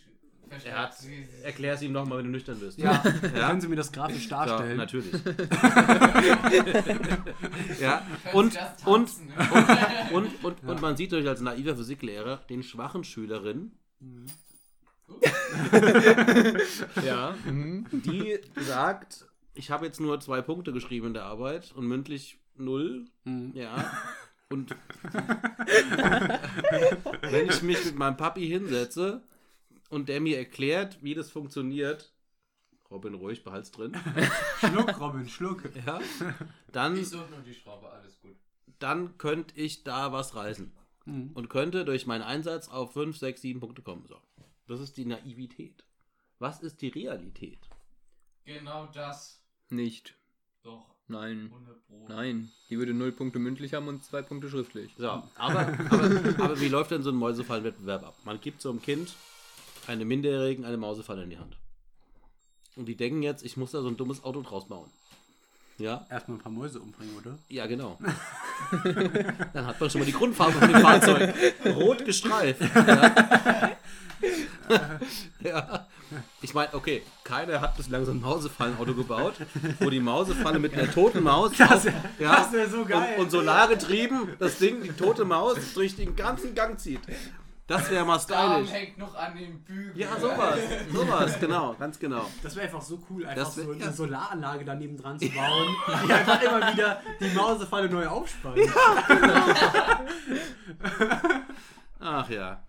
[0.65, 0.95] Er hat,
[1.43, 2.77] erklär es ihm nochmal, wenn du nüchtern wirst.
[2.79, 3.03] Ja,
[3.35, 3.47] Ja.
[3.49, 4.77] können Sie mir das grafisch darstellen?
[4.77, 5.11] natürlich.
[7.79, 9.31] ja, und, und, tanzen?
[10.11, 13.73] und, und, und man sieht durch als naiver Physiklehrer den schwachen Schülerinnen,
[17.05, 17.35] Ja.
[17.45, 17.85] Mhm.
[17.91, 23.05] die sagt, ich habe jetzt nur zwei Punkte geschrieben in der Arbeit und mündlich null.
[23.25, 23.51] Mhm.
[23.55, 23.91] Ja.
[24.51, 24.75] Und
[27.29, 29.21] wenn ich mich mit meinem Papi hinsetze
[29.89, 32.13] und der mir erklärt, wie das funktioniert,
[32.89, 33.95] Robin ruhig, behalt's drin,
[34.59, 35.63] Schluck, Robin, Schluck.
[35.85, 35.99] ja,
[36.71, 38.35] dann, Ich suche nur die Schraube, alles gut.
[38.79, 40.71] dann könnte ich da was reißen.
[41.05, 41.31] Mhm.
[41.33, 44.05] Und könnte durch meinen Einsatz auf 5, 6, 7 Punkte kommen.
[44.07, 44.17] So.
[44.67, 45.83] Das ist die Naivität.
[46.39, 47.59] Was ist die Realität?
[48.45, 49.41] Genau das.
[49.69, 50.15] Nicht.
[50.63, 51.45] Doch, Nein.
[51.51, 52.05] 100 Pro.
[52.09, 52.51] Nein.
[52.69, 54.93] Die würde null Punkte mündlich haben und zwei Punkte schriftlich.
[54.97, 55.73] So, aber, aber,
[56.43, 58.15] aber wie läuft denn so ein Mäusefallenwettbewerb ab?
[58.25, 59.15] Man gibt so einem Kind,
[59.89, 61.57] einem Minderjährigen, eine Mausefalle in die Hand.
[62.75, 64.89] Und die denken jetzt, ich muss da so ein dummes Auto draus bauen.
[65.77, 66.05] Ja?
[66.09, 67.37] Erstmal ein paar Mäuse umbringen, oder?
[67.49, 67.97] Ja, genau.
[69.53, 71.33] Dann hat man schon mal die Grundfarbe von dem Fahrzeug.
[71.65, 72.61] Rot gestreift.
[72.61, 73.71] Ja.
[75.41, 75.87] ja.
[76.41, 79.35] Ich meine, okay, keiner hat bislang so ein Mausefallenauto gebaut,
[79.79, 83.15] wo die Mausefalle mit einer toten Maus Das, auf- das so geil.
[83.17, 87.01] und, und solargetrieben das Ding, die tote Maus, durch den ganzen Gang zieht.
[87.69, 88.71] Das wäre mal stylisch.
[88.71, 89.91] hängt noch an dem Bügel.
[89.95, 90.57] Ja, sowas.
[90.91, 92.25] Sowas, genau, ganz genau.
[92.43, 93.91] Das wäre einfach so cool, einfach Das wär- so eine ja.
[93.93, 95.75] Solaranlage daneben dran zu bauen,
[96.07, 98.57] die einfach immer wieder die Mausefalle neu aufspannt.
[101.99, 102.63] Ach ja.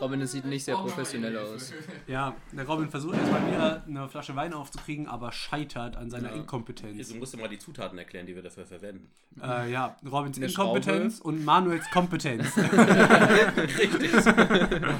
[0.00, 1.72] Robin, es sieht nicht sehr mal professionell aus.
[2.06, 6.36] Ja, der Robin versucht erstmal wieder eine Flasche Wein aufzukriegen, aber scheitert an seiner Ja.
[6.36, 6.96] Inkompetenz.
[6.98, 9.10] Jetzt musst du mal die Zutaten erklären, die wir dafür verwenden.
[9.42, 12.46] Äh, ja, Robins Eine Inkompetenz und Manuels Kompetenz.
[13.56, 14.10] Richtig.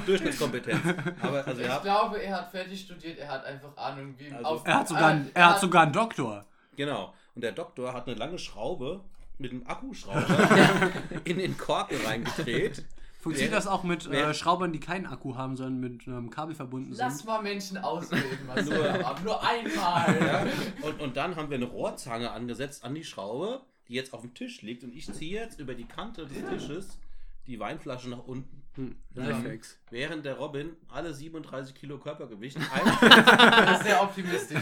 [0.05, 0.81] Durchschnittskompetenz.
[1.21, 4.45] Aber also Ich habt, glaube, er hat fertig studiert, er hat einfach Ahnung, wie Also-
[4.45, 6.45] auf- er hat sogar, einen- er hat sogar einen Doktor.
[6.75, 7.13] genau.
[7.35, 9.01] Und der Doktor hat eine lange Schraube
[9.37, 10.25] mit einem Akkuschrauber
[11.23, 12.83] in den Korken reingedreht.
[13.27, 16.93] Funktioniert das auch mit äh, Schraubern, die keinen Akku haben, sondern mit einem Kabel verbunden
[16.95, 17.27] Lass sind?
[17.27, 20.17] mal Menschen ausreden, aber nur einmal.
[20.25, 20.45] Ja?
[20.87, 24.33] Und, und dann haben wir eine Rohrzange angesetzt an die Schraube, die jetzt auf dem
[24.33, 24.83] Tisch liegt.
[24.83, 26.99] Und ich ziehe jetzt über die Kante des Tisches
[27.47, 28.63] die Weinflasche nach unten.
[28.75, 28.95] Hm.
[29.15, 29.23] Ja.
[29.29, 29.79] Lifehacks.
[29.89, 32.57] Während der Robin alle 37 Kilo Körpergewicht.
[33.01, 34.59] Das ist sehr optimistisch.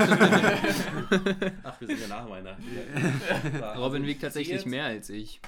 [1.64, 2.58] Ach, wir sind ja nach meiner.
[3.78, 5.42] Robin wiegt tatsächlich jetzt- mehr als ich.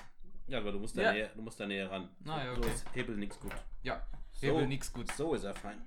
[0.47, 1.11] Ja, aber du musst da, Ja.
[1.13, 2.09] näher, du musst da näher ran.
[2.25, 2.71] Ah, ja, So okay.
[2.73, 3.51] ist Hebel nix gut.
[3.83, 4.01] ja,
[4.31, 5.11] So, Hebel nix gut.
[5.11, 5.81] So ist er fein.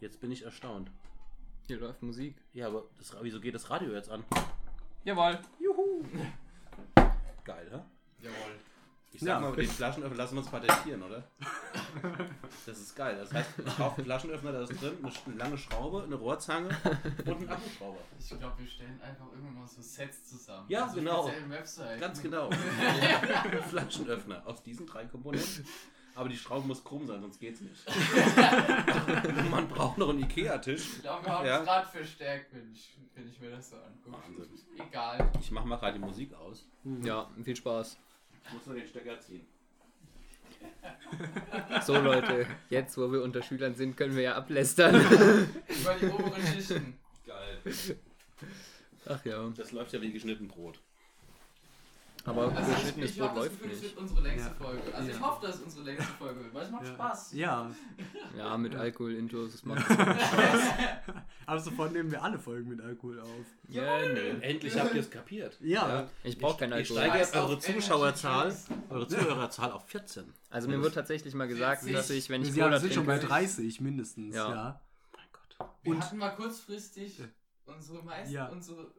[0.00, 0.90] Jetzt bin ich erstaunt.
[1.66, 2.36] Hier läuft Musik.
[2.52, 4.24] Ja, aber das, wieso geht das Radio jetzt an?
[5.04, 5.38] Jawohl.
[7.44, 7.80] Geil, hä?
[8.24, 8.58] Jawohl.
[9.14, 9.40] Ich sag Ja.
[9.40, 11.22] mal, den Flaschenöffner lassen wir uns patentieren, oder?
[12.66, 13.16] Das ist geil.
[13.16, 16.68] Das heißt, ich kaufe einen Flaschenöffner, da ist drin eine, lange Schraube, eine Rohrzange
[17.24, 17.98] und einen Akkuschrauber.
[18.18, 20.66] Ich glaube, wir stellen einfach irgendwann mal so Sets zusammen.
[20.68, 21.30] Ja, so genau.
[22.00, 22.50] Ganz genau.
[23.70, 25.64] Flaschenöffner aus diesen drei Komponenten.
[26.16, 27.84] Aber die Schraube muss krumm sein, sonst geht's nicht.
[29.50, 30.96] Man braucht noch einen Ikea-Tisch.
[30.96, 31.58] Ich glaube, wir haben Ja.
[31.60, 34.16] es gerade verstärkt, wenn ich, wenn ich mir das so angucke.
[34.24, 34.48] Wahnsinn.
[34.88, 35.30] Egal.
[35.40, 36.66] Ich mach mal gerade die Musik aus.
[37.02, 37.98] Ja, viel Spaß.
[38.46, 39.46] Ich muss nur den Stecker ziehen.
[41.84, 44.94] So Leute, jetzt wo wir unter Schülern sind, können wir ja ablästern.
[44.94, 46.98] Über die oberen Schichten.
[47.26, 47.58] Geil.
[49.06, 49.52] Ach ja.
[49.56, 50.80] Das läuft ja wie geschnitten Brot.
[52.26, 53.82] Aber Also ich, geschnittenes ich Brot habe das Gefühl, nicht.
[53.82, 54.54] wird unsere längste Ja.
[54.54, 54.94] Folge.
[54.94, 55.20] Also ich Ja.
[55.20, 56.92] hoffe, dass es unsere längste Folge wird, weil es macht Ja.
[56.94, 57.32] Spaß.
[57.34, 57.70] Ja,
[58.38, 59.84] Ja, mit Alkohol, Intos, das macht
[61.46, 63.28] aber sofort nehmen wir alle Folgen mit Alkohol auf.
[63.68, 64.30] Ja, nee.
[64.40, 65.58] Endlich habt ihr es kapiert.
[65.60, 66.96] Ja, Ich brauche keinen Ich Alkohol.
[66.96, 68.56] steige jetzt eure Zuschauerzahl,
[68.88, 70.32] eure Zuhörerzahl auf 14.
[70.50, 73.06] Also mir wurde tatsächlich mal gesagt, dass ich, wenn ich Sie Cola haben- sind schon
[73.06, 74.50] bei trinke, 30 mindestens, Ja.
[74.50, 74.80] ja.
[75.14, 75.68] Mein Gott.
[75.82, 77.20] Wir Und- hatten mal kurzfristig
[77.66, 78.46] unsere meisten, Ja.
[78.48, 78.92] unsere,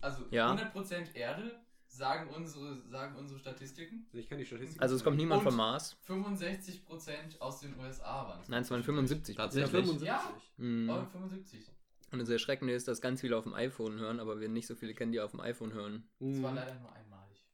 [0.00, 0.50] also Ja.
[0.50, 1.60] 100% Erde,
[1.96, 4.06] sagen unsere, sagen unsere Statistiken.
[4.12, 5.96] Ich kann die Statistik also es kommt niemand Und- vom Mars.
[6.06, 8.48] 65% aus den USA waren es.
[8.48, 9.36] Nein, es waren 75.
[9.36, 10.00] Tatsächlich.
[10.02, 10.90] Ja, Mhm.
[10.90, 11.70] aber 75.
[12.12, 14.74] Und das Erschreckende ist, dass ganz viele auf dem iPhone hören, aber wir nicht so
[14.74, 16.08] viele kennen, die auf dem iPhone hören.
[16.20, 16.56] Das war Mhm.
[16.56, 17.44] leider nur einmalig.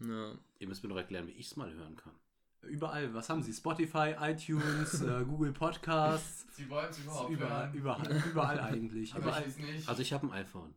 [0.00, 0.38] Ja.
[0.58, 2.12] Ihr müsst mir doch erklären, wie ich es mal hören kann.
[2.62, 3.52] Überall, was haben sie?
[3.52, 7.74] Spotify, iTunes, äh, Google Podcasts, Sie wollen es überhaupt überall, hören.
[7.74, 9.14] überall, überall eigentlich.
[9.14, 9.42] Aber Überall.
[9.42, 9.88] ich weiß nicht.
[9.88, 10.74] Also ich habe ein iPhone.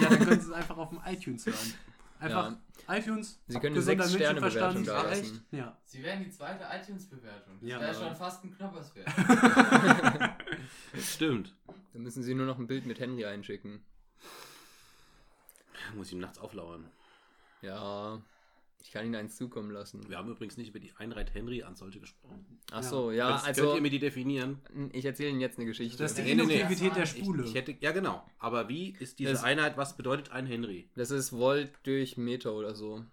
[0.00, 1.56] Ja, dann können sie es einfach auf dem iTunes hören.
[2.18, 2.56] Einfach
[2.88, 3.40] iTunes.
[3.46, 4.40] Sie können 6 Sterne.
[4.40, 5.44] Bewertung da lassen.
[5.50, 5.76] Ja.
[5.84, 7.58] Sie wären die zweite iTunes-Bewertung.
[7.60, 9.08] Das Ja, wäre schon fast ein Knoppers wert.
[11.00, 11.54] Stimmt.
[11.92, 13.84] Dann müssen Sie nur noch ein Bild mit Henry einschicken.
[15.94, 16.90] Muss ich ihm nachts auflauern.
[17.62, 18.20] Ja,
[18.88, 20.08] ich kann Ihnen eins zukommen lassen.
[20.08, 22.58] Wir haben übrigens nicht über die Einreit Henry an solche gesprochen.
[22.72, 24.62] Ach so, ja, Könnt- also Könnt ihr mir die definieren?
[24.94, 25.98] ich erzähle Ihnen jetzt eine Geschichte.
[25.98, 26.54] Das ist die Nee, nee, nee.
[26.54, 27.44] Induktivität der Ich- Spule.
[27.44, 28.26] Ich hätte, ja genau.
[28.38, 30.88] Aber wie ist diese Das- Einheit, was bedeutet ein Henry?
[30.96, 33.04] Das ist Volt durch Meter oder so.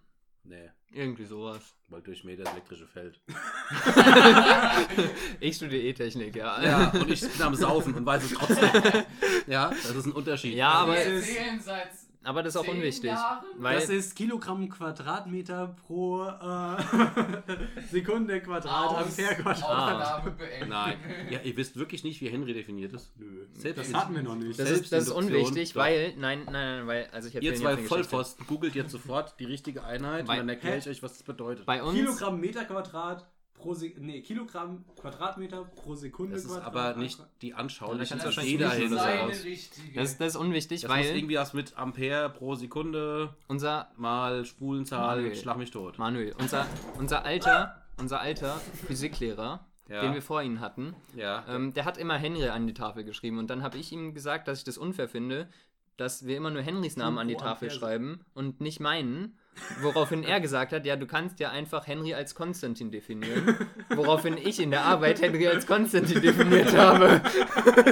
[0.45, 1.75] Nee, Irgendwie sowas.
[1.89, 3.19] weil durch Meter das elektrische Feld.
[5.41, 6.63] Ich studiere E-Technik, ja.
[6.63, 8.69] Ja, und ich bin am Saufen und weiß es trotzdem.
[9.47, 10.55] Ja, das ist ein Unterschied.
[10.55, 11.89] Ja, aber, Wir es ist- erzählen seit
[12.25, 13.11] aber das ist auch unwichtig.
[13.57, 16.75] Weil das ist Kilogramm Quadratmeter pro äh,
[17.91, 19.63] Sekunde Quadrat, Aus- Ampere Quadrat.
[19.63, 20.69] Aufnahme beenden.
[20.69, 20.97] Nein.
[21.29, 23.11] Ja, ihr wisst wirklich nicht, wie Henry definiert ist.
[23.17, 24.59] Nö, Selbst das hatten wir noch nicht.
[24.59, 25.81] das ist, das ist unwichtig, doch.
[25.81, 27.77] weil, nein, nein, nein, weil, also ich Ihr zwei.
[27.77, 31.23] Vollpfosten googelt jetzt sofort die richtige Einheit Weil- und dann erkläre ich euch, was das
[31.23, 31.65] bedeutet.
[31.65, 33.25] Bei uns, Kilogramm Meter Quadrat
[33.55, 36.67] pro Sek nee, Kilogramm Quadratmeter pro Sekunde das ist Quadrat.
[36.67, 39.43] aber nicht die Ja, anschauliche, da dass kannst du jeder wahrscheinlich hin nicht Seine aus.
[39.43, 39.99] richtige.
[39.99, 45.17] das, das ist unwichtig, Das weil irgendwie was mit Ampere pro Sekunde unser, mal Spulenzahl,
[45.17, 45.35] Manuel.
[45.35, 45.97] schlag mich tot.
[45.97, 46.67] Manuel, unser,
[46.97, 50.01] unser alter, unser alter Physiklehrer, Ja.
[50.01, 51.45] den wir vor Ihnen hatten, Ja.
[51.47, 54.47] ähm, der hat immer Henry an die Tafel geschrieben und dann habe ich ihm gesagt,
[54.47, 55.49] dass ich das unfair finde,
[55.97, 59.37] dass wir immer nur Henrys Namen an die Tafel schreiben und nicht meinen.
[59.81, 63.57] Woraufhin er gesagt hat, ja, du kannst ja einfach Henry als Konstantin definieren.
[63.89, 67.21] Woraufhin ich in der Arbeit Henry als Konstantin definiert habe.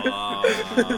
[0.05, 0.41] Oh,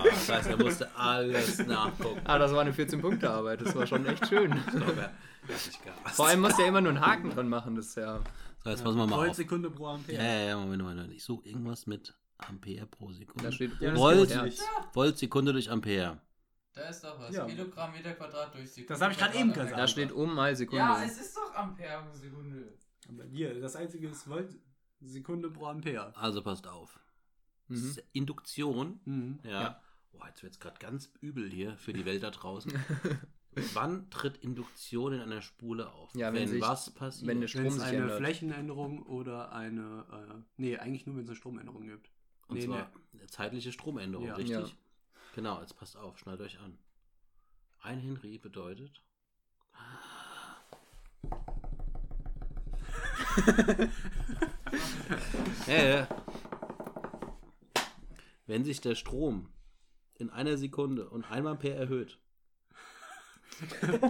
[0.05, 2.21] das heißt, er musste alles nachgucken.
[2.23, 4.51] Ah, das war eine 14-Punkte-Arbeit, das war schon echt schön.
[4.53, 5.11] Aber,
[5.47, 5.93] richtig geil.
[6.05, 8.19] Vor allem musste er immer nur einen Haken dran machen, das ist ja.
[8.63, 9.35] So, jetzt passen wir mal auf.
[9.35, 10.17] Sekunde pro Ampere.
[10.17, 11.11] Ja, ja, ja, Moment, Moment.
[11.13, 13.43] Ich suche irgendwas mit Ampere pro Sekunde.
[13.43, 14.35] Da steht Ja, Volt.
[14.93, 16.17] Volt Sekunde durch Ampere.
[16.75, 17.33] Da ist doch was.
[17.33, 17.45] Ja.
[17.45, 18.93] Kilogramm Meter Quadrat durch Sekunde.
[18.93, 19.77] Das hab ich Quadrat eben gesagt.
[19.77, 20.83] Da steht um mal Sekunde.
[20.83, 22.73] Ja, es ist doch Ampere Sekunde.
[23.09, 24.55] Aber hier, das einzige ist Volt
[24.99, 26.15] Sekunde pro Ampere.
[26.17, 26.99] Also passt auf.
[27.69, 27.75] Mhm.
[27.77, 28.99] S- Induktion.
[29.05, 29.39] Mhm.
[29.43, 29.49] Ja.
[29.61, 29.81] Ja.
[30.11, 32.71] Boah, jetzt wird es gerade ganz übel hier für die Welt da draußen.
[33.73, 36.13] Wann tritt Induktion in einer Spule auf?
[36.13, 37.27] Ja, wenn wenn sich- was passiert?
[37.27, 38.17] wenn der Strom Wenn es sich eine ändert.
[38.17, 42.11] Flächenänderung oder eine, äh, nee, eigentlich nur, wenn es eine Stromänderung gibt.
[42.47, 44.35] Und nee, zwar eine zeitliche Stromänderung, Ja.
[44.35, 44.75] richtig?
[45.35, 46.77] Genau, jetzt passt auf, schnallt euch an.
[47.81, 49.03] Ein Henry bedeutet.
[55.67, 56.07] Ja.
[58.45, 59.49] Wenn sich der Strom
[60.13, 62.19] in einer Sekunde und einmal per erhöht,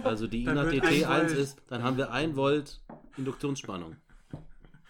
[0.04, 1.30] also die Dann ein DT1 Volt.
[1.32, 2.82] ist, dann haben wir 1 Volt
[3.16, 3.96] Induktionsspannung.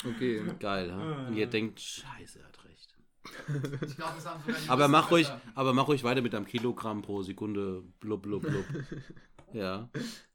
[0.04, 0.42] Okay.
[0.58, 1.26] Geil, ha?
[1.28, 2.65] Und ihr denkt, scheiße, er hat recht.
[3.86, 6.46] Ich glaube, das haben sogar die Aber mach ruhig, aber mach ruhig weiter mit deinem
[6.46, 7.82] Kilogramm pro Sekunde.
[8.00, 8.64] Blub, blub, blub.
[9.52, 9.88] Ja.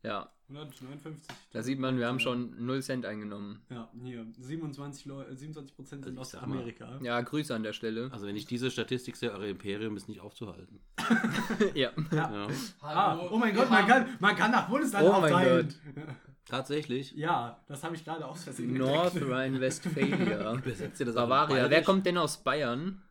[0.03, 1.27] Ja, 159.
[1.51, 3.61] da sieht man, wir haben schon 0 Cent eingenommen.
[3.69, 6.97] Ja, hier, 27, Leu äh, 27 Prozent sind Also ich aus sag mal- Amerika.
[7.03, 8.09] Ja, Grüße an der Stelle.
[8.11, 10.79] Also wenn ich diese Statistik sehe, euer Imperium ist nicht aufzuhalten.
[11.75, 11.91] Ja.
[12.11, 12.47] Ja.
[12.79, 15.73] Ah, Hallo, oh mein Gott, man kann, man kann nach Bundesland Oh mein aufteilen.
[16.51, 17.13] Tatsächlich.
[17.13, 19.15] Ja, das habe ich gerade aus Versehen North.
[19.15, 20.53] Rhine-Westphalia.
[20.57, 21.69] Übersetzt ihr das Bavaria.
[21.69, 23.01] Wer kommt denn aus Bayern?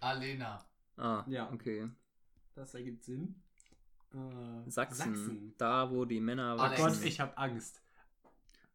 [0.00, 0.58] Alena.
[0.98, 1.50] Ah, Ja.
[1.50, 1.88] okay.
[2.54, 3.34] Das ergibt Sinn.
[4.12, 5.54] Äh, Sachsen.
[5.56, 6.80] Da, wo die Männer Oh Alex.
[6.80, 7.06] Gott, wachsen.
[7.06, 7.80] ich habe Angst.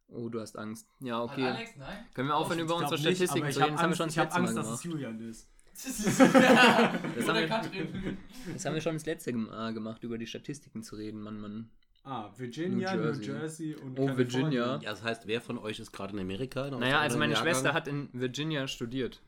[0.08, 0.88] Oh, du hast Angst.
[0.98, 1.46] Ja, okay.
[1.46, 2.04] Alex, nein?
[2.12, 3.78] Können wir aufhören, Ich über unsere Statistiken zu ich reden?
[3.78, 5.00] habe Das haben wir Angst, schon ich das hab letzte Mal Angst dass es gemacht.
[5.00, 5.48] Julian ist.
[7.16, 7.38] Das haben
[7.72, 8.16] wir-.
[8.52, 11.70] Das haben wir schon das letzte Mal gemacht, über die Statistiken zu reden, Mann, Mann.
[12.02, 13.24] Ah, Virginia, New New Jersey.
[13.26, 14.16] Jersey, und Oh.
[14.16, 14.80] Virginia.
[14.82, 16.66] Ja, das heißt, wer von euch ist gerade in Amerika?
[16.66, 17.82] In Naja, also meine eurem Schwester Jahrgang?
[17.82, 19.20] hat in Virginia studiert.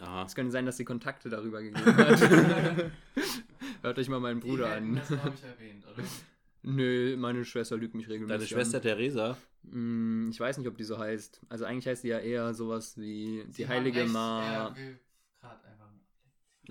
[0.00, 0.24] Aha.
[0.24, 2.20] Es könnte sein, dass sie Kontakte darüber gegeben hat.
[3.82, 4.94] Hört euch mal meinen Bruder an.
[4.96, 6.02] Das habe ich erwähnt, oder?
[6.62, 9.30] Nö, meine Schwester lügt mich regelmäßig Deine Schwester Theresa.
[9.64, 9.72] An.
[9.72, 11.40] Hm, Ich weiß nicht, ob die so heißt.
[11.48, 14.74] Also eigentlich heißt die ja eher sowas wie die Sie haben heilige Ma...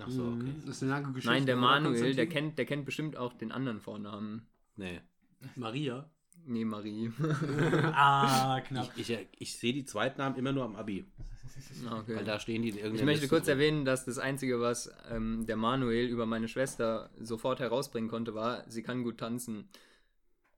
[0.00, 0.34] Ach so, okay.
[0.44, 1.28] Mhm, Das ist eine lange Geschichte.
[1.30, 4.46] Nein, der Manuel, der kennt, der kennt bestimmt auch den anderen Vornamen.
[4.76, 5.00] Nee.
[5.56, 6.08] Maria.
[6.46, 7.10] Nee, Marie.
[7.92, 8.90] ah, knapp.
[8.96, 11.04] Ich, ich, ich sehe die Zweitnamen immer nur am Abi.
[11.88, 12.16] Ah, okay.
[12.16, 13.58] Weil da stehen die in irgendeiner Ich möchte Liste kurz drin.
[13.58, 18.64] erwähnen, dass das Einzige, was ähm, der Manuel über meine Schwester sofort herausbringen konnte, war,
[18.68, 19.68] sie kann gut tanzen.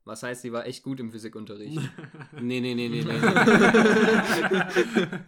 [0.05, 1.79] Was heißt, sie war echt gut im Physikunterricht.
[2.41, 3.21] Nee, nee, nee, nee, nee.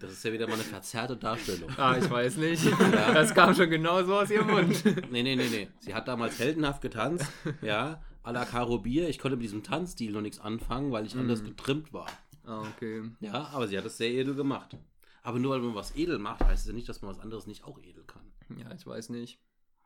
[0.00, 1.68] das ist ja wieder mal eine verzerrte Darstellung.
[1.76, 2.64] ah, ich weiß nicht.
[2.92, 4.84] Das kam schon genau so aus ihrem Mund.
[5.10, 5.68] Nee, nee, nee, nee.
[5.80, 7.26] Sie hat damals heldenhaft getanzt,
[7.60, 9.08] ja, à la Caro Bier.
[9.08, 12.06] Ich konnte mit diesem Tanzstil noch nichts anfangen, weil ich anders getrimmt war.
[12.44, 13.02] Ah, okay.
[13.20, 14.76] Ja, aber sie hat es sehr edel gemacht.
[15.22, 17.46] Aber nur weil man was edel macht, heißt es ja nicht, dass man was anderes
[17.46, 18.32] nicht auch edel kann.
[18.58, 19.38] Ja, ich weiß nicht.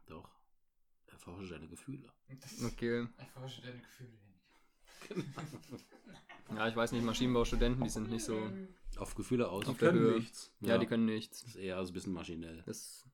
[0.06, 0.30] Doch.
[1.08, 2.08] Erforsche deine Gefühle.
[2.64, 3.06] Okay.
[3.18, 5.24] Erforsche deine Gefühle.
[6.54, 8.50] Ja, ich weiß nicht, Maschinenbaustudenten, die sind nicht so.
[8.96, 9.66] Auf Gefühle aus.
[9.66, 10.18] Auf der können Höhe.
[10.18, 10.52] nichts.
[10.60, 10.78] Ja, Ja.
[10.78, 11.40] die können nichts.
[11.42, 12.62] Das ist eher so ein bisschen maschinell.
[12.64, 13.04] Das.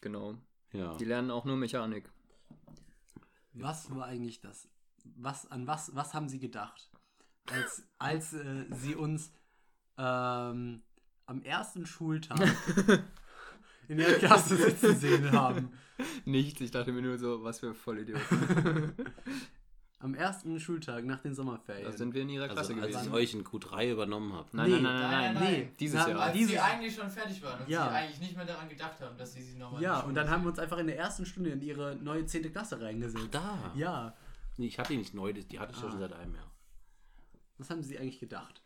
[0.00, 0.36] Genau.
[0.72, 0.94] Ja.
[0.96, 2.08] Die lernen auch nur Mechanik.
[3.52, 4.68] Was war eigentlich das?
[5.16, 6.90] Was, an was, was haben Sie gedacht?
[7.46, 9.32] Als, als äh, Sie uns
[9.96, 10.82] ähm,
[11.26, 12.40] am ersten Schultag
[13.88, 15.72] in der Klasse sitzen sehen haben.
[16.24, 18.94] Nichts, ich dachte mir nur so, was für Vollidioten.
[20.02, 21.84] Am ersten Schultag nach den Sommerferien.
[21.84, 23.12] Da sind wir in ihrer Klasse Also, als ich gewesen.
[23.14, 24.48] euch in Q3 übernommen habe.
[24.52, 25.52] Nein, Nee, nein, nein, nein, nein.
[25.52, 25.72] nee.
[25.78, 26.20] Dieses Na, Jahr.
[26.22, 27.84] Als Dieses- sie eigentlich schon fertig waren und Ja.
[27.86, 30.42] sie eigentlich nicht mehr daran gedacht haben, dass sie sie nochmal ja, und dann haben
[30.44, 32.50] wir uns einfach in der ersten Stunde in ihre neue 10.
[32.50, 33.28] Klasse reingesetzt.
[33.30, 33.72] Da.
[33.76, 34.14] Ja,
[34.56, 35.90] Nee, ich hatte die nicht neu, die hatte ich ja Ah.
[35.90, 36.50] schon seit einem Jahr.
[37.58, 38.62] was haben Sie eigentlich gedacht?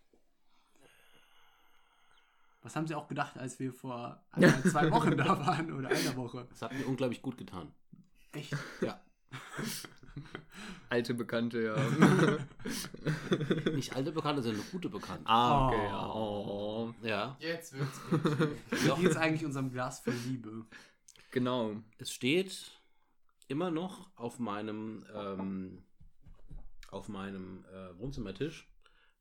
[2.63, 6.17] Was haben Sie auch gedacht, als wir vor ein, zwei Wochen da waren oder einer
[6.17, 6.47] Woche?
[6.49, 7.73] Das hat mir unglaublich gut getan.
[8.33, 8.57] Echt?
[8.81, 9.01] Ja.
[10.89, 11.77] Alte Bekannte, ja.
[13.73, 15.27] Nicht alte Bekannte, sondern gute Bekannte.
[15.27, 15.89] ah, okay, Oh.
[15.89, 16.13] ja.
[16.15, 16.95] Oh.
[17.03, 17.37] Ja.
[17.41, 18.49] Jetzt wird's gut.
[18.71, 20.65] Wie geht's eigentlich unserem Glas voll Liebe?
[21.31, 21.77] Genau.
[21.99, 22.71] Es steht
[23.49, 25.83] immer noch auf meinem, ähm,
[26.91, 28.69] auf meinem äh, Wohnzimmertisch.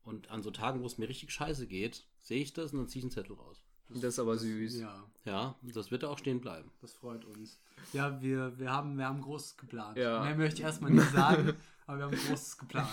[0.02, 2.88] Und an so Tagen, wo es mir richtig scheiße geht, sehe ich das und dann
[2.88, 3.63] ziehe ich einen Zettel raus.
[3.88, 4.80] Das ist aber süß.
[4.80, 6.70] Ja, Ja, das wird da auch stehen bleiben.
[6.80, 7.58] das freut uns.
[7.92, 9.96] Ja, wir, wir, haben, wir haben Großes geplant.
[9.98, 10.22] Ja.
[10.22, 11.52] Mehr möchte ich erstmal nicht sagen,
[11.86, 12.90] aber wir haben Großes geplant.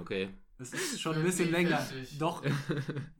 [0.00, 0.28] Okay.
[0.58, 1.78] Es ist schon ein bisschen länger.
[1.78, 2.18] fertig.
[2.18, 2.42] Doch,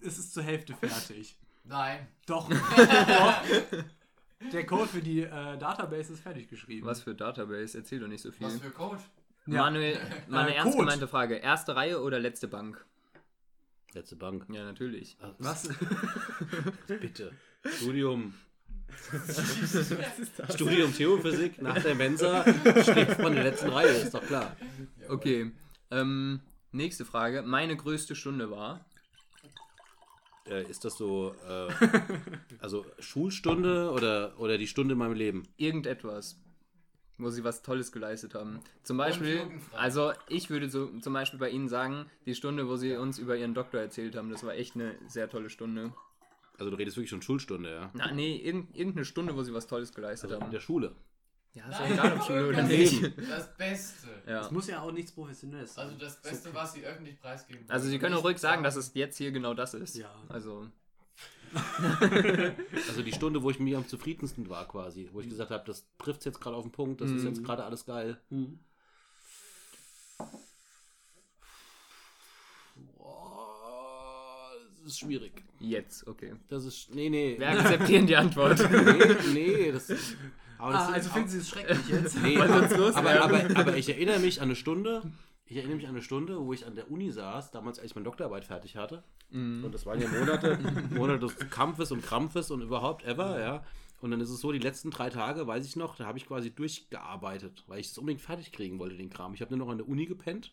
[0.00, 1.36] es ist zur Hälfte fertig.
[1.64, 2.06] Nein.
[2.26, 2.48] Doch.
[2.48, 3.34] Doch.
[4.52, 6.86] Der Code für die äh, Database ist fertig geschrieben.
[6.86, 7.78] Was für Database?
[7.78, 8.46] Erzähl doch nicht so viel.
[8.46, 9.00] Was für Code?
[9.46, 9.62] Ja.
[9.62, 11.36] Manuel, meine Äh, ernst gemeinte Frage.
[11.36, 12.84] Erste Reihe oder letzte Bank?
[13.94, 14.46] Letzte Bank.
[14.50, 15.16] Ja, natürlich.
[15.20, 15.68] Ah, Was?
[16.88, 17.32] Bitte.
[17.64, 18.34] Studium.
[20.54, 22.42] Studium Theophysik nach der Mensa
[22.82, 24.56] steht von der letzten Reihe, ist doch klar.
[25.08, 25.52] Okay.
[25.90, 26.40] Ähm,
[26.72, 27.42] nächste Frage.
[27.42, 28.84] Meine größte Stunde war.
[30.48, 31.72] Äh, ist das so, äh,
[32.58, 35.44] also Schulstunde oder, oder die Stunde in meinem Leben?
[35.56, 36.38] irgendetwas,
[37.18, 38.60] wo sie was Tolles geleistet haben.
[38.82, 39.42] Zum Beispiel,
[39.76, 43.36] also ich würde so zum Beispiel bei Ihnen sagen, die Stunde, wo Sie uns über
[43.36, 45.92] Ihren Doktor erzählt haben, das war echt eine sehr tolle Stunde.
[46.58, 47.90] Also du redest wirklich schon Schulstunde, ja?
[47.94, 50.52] Na, nee, irgend, irgendeine Stunde, wo Sie was Tolles geleistet Also in haben.
[50.52, 50.92] der Schule.
[51.54, 53.12] Ja, ist doch Nein, egal, ob Schule oder das nicht.
[53.28, 54.08] Das Beste.
[54.26, 54.40] Ja.
[54.40, 55.86] Es muss ja auch nichts Professionelles sein.
[55.86, 57.64] Also das Beste, was sie öffentlich preisgeben.
[57.68, 59.96] Also Sie können auch ruhig sagen, dass es jetzt hier genau das ist.
[59.96, 60.12] Ja.
[60.28, 60.68] Also,
[62.88, 65.84] also die Stunde, wo ich mir am zufriedensten war quasi, wo ich gesagt habe, das
[65.98, 67.28] trifft jetzt gerade auf den Punkt, das ist Mhm.
[67.28, 68.18] jetzt gerade alles geil.
[68.30, 68.58] Mhm.
[73.24, 74.50] Boah,
[74.82, 75.32] das ist schwierig.
[75.60, 76.34] Jetzt, okay.
[76.48, 77.36] Das ist, nee, nee.
[77.38, 78.58] Wir akzeptieren die Antwort.
[79.32, 80.16] nee, nee, das ist,
[80.58, 82.20] aber das Ah, ist- also finden Sie es schrecklich jetzt?
[82.22, 85.02] Nee, aber, aber, aber ich erinnere mich an eine Stunde,
[85.46, 87.94] ich erinnere mich an eine Stunde, wo ich an der Uni saß, damals als ich
[87.94, 89.02] meine Doktorarbeit fertig hatte.
[89.30, 89.64] Mhm.
[89.64, 90.58] Und das waren ja Monate,
[90.90, 93.64] Monate des Kampfes und Krampfes und überhaupt ever, ja.
[94.00, 96.26] Und dann ist es so, die letzten drei Tage, weiß ich noch, da habe ich
[96.26, 99.34] quasi durchgearbeitet, weil ich das unbedingt fertig kriegen wollte, den Kram.
[99.34, 100.52] Ich habe nur noch an der Uni gepennt,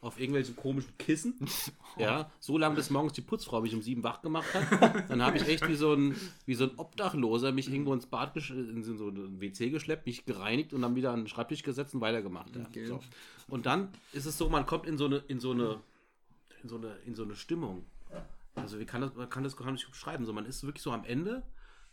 [0.00, 1.34] auf irgendwelchen komischen Kissen.
[1.96, 5.10] Ja, so lange, bis morgens die Putzfrau mich um sieben wach gemacht hat.
[5.10, 6.14] Dann habe ich echt wie so ein,
[6.46, 10.72] wie so ein Obdachloser mich irgendwo ins Bad, in so ein WC geschleppt, mich gereinigt
[10.72, 12.54] und dann wieder an den Schreibtisch gesetzt und weitergemacht.
[12.54, 12.62] Ja.
[12.62, 12.86] Okay.
[12.86, 13.00] So.
[13.48, 15.80] Und dann ist es so, man kommt in so eine, in so eine,
[16.62, 17.84] in so eine, in so eine Stimmung.
[18.54, 20.24] Also wie kann das, man kann das gar nicht beschreiben.
[20.24, 21.42] So, man ist wirklich so am Ende,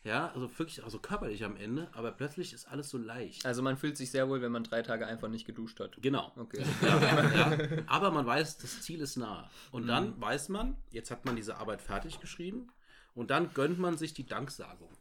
[0.04, 3.46] ja, also wirklich, also körperlich am Ende, aber plötzlich ist alles so leicht.
[3.46, 5.98] Also man fühlt sich sehr wohl, wenn man drei Tage einfach nicht geduscht hat.
[6.02, 6.32] Genau.
[6.38, 6.64] Okay.
[6.82, 7.58] Ja, ja.
[7.88, 9.50] Aber man weiß, das Ziel ist nah.
[9.72, 12.68] Und dann weiß man, jetzt hat man diese Arbeit fertig geschrieben
[13.16, 14.92] und dann gönnt man sich die Danksagung.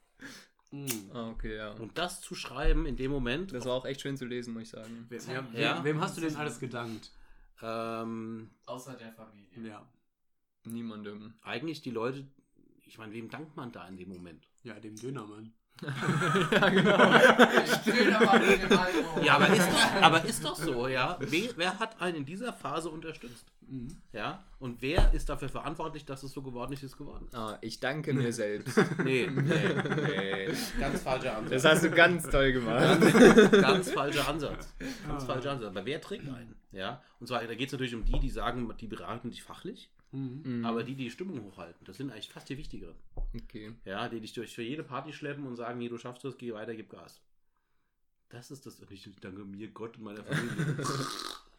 [0.73, 1.11] Mhm.
[1.13, 1.71] Okay, ja.
[1.73, 4.65] Und das zu schreiben in dem Moment, Das war auch echt schön zu lesen, muss
[4.65, 5.07] ich sagen.
[5.09, 5.85] Wem, wem, Ja.
[5.85, 7.13] wem hast du denn alles gedankt?
[7.63, 9.47] ähm, Außer der Familie.
[9.71, 9.87] Ja.
[10.65, 11.35] Niemandem.
[11.43, 12.27] eigentlich die Leute,
[12.85, 14.49] ich meine, wem dankt man da in dem Moment?
[14.67, 15.53] Ja, dem Dönermann.
[16.51, 16.97] ja, genau.
[16.97, 19.25] Alkohol.
[19.25, 21.17] Ja, aber ist doch, aber ist doch so, ja.
[21.21, 23.47] Wer, wer hat einen in dieser Phase unterstützt?
[23.61, 23.97] Mhm.
[24.13, 24.43] Ja.
[24.59, 27.37] Und wer ist dafür verantwortlich, dass es so geworden ist, wie es geworden ist?
[27.37, 28.77] Ah, ich danke mir selbst.
[29.05, 30.49] Nee, nee, nee.
[30.81, 31.63] Ganz falscher Ansatz.
[31.63, 33.01] Das hast du ganz toll gemacht.
[33.01, 34.75] Ganz, ganz falscher Ansatz.
[35.07, 35.27] Ganz Ah.
[35.27, 35.69] falscher Ansatz.
[35.69, 36.57] Aber wer trägt einen?
[36.73, 37.01] Ja.
[37.21, 40.43] Und zwar, da geht es natürlich um die, die sagen, die beraten dich fachlich, Mhm.
[40.45, 40.65] Mhm.
[40.65, 42.95] aber die, die die Stimmung hochhalten, das sind eigentlich fast die wichtigeren.
[43.35, 43.73] Okay.
[43.85, 46.53] Ja, die dich durch für jede Party schleppen und sagen, nee, du schaffst das, geh
[46.53, 47.21] weiter, gib Gas.
[48.29, 48.81] Das ist das.
[48.81, 50.77] Und ich danke mir Gott und meiner Familie.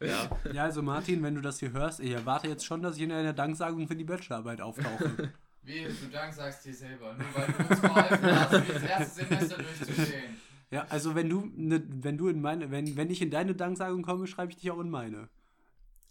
[0.00, 0.30] ja.
[0.52, 3.12] Ja, also Martin, wenn du das hier hörst, ich erwarte jetzt schon, dass ich in
[3.12, 5.32] einer Danksagung für die Bachelorarbeit auftauche.
[5.62, 7.14] Wehe, du Dank sagst dir selber.
[7.14, 10.36] Nur weil du uns geholfen hast, das erste Semester durchzustehen.
[10.70, 14.02] ja, also wenn du, ne, wenn du in meine, wenn, wenn ich in deine Danksagung
[14.02, 15.28] komme, schreibe ich dich auch in meine.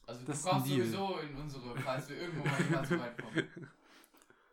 [0.08, 3.48] Also Das du kommst sowieso in unsere, falls wir irgendwo mal jemals so weit kommen.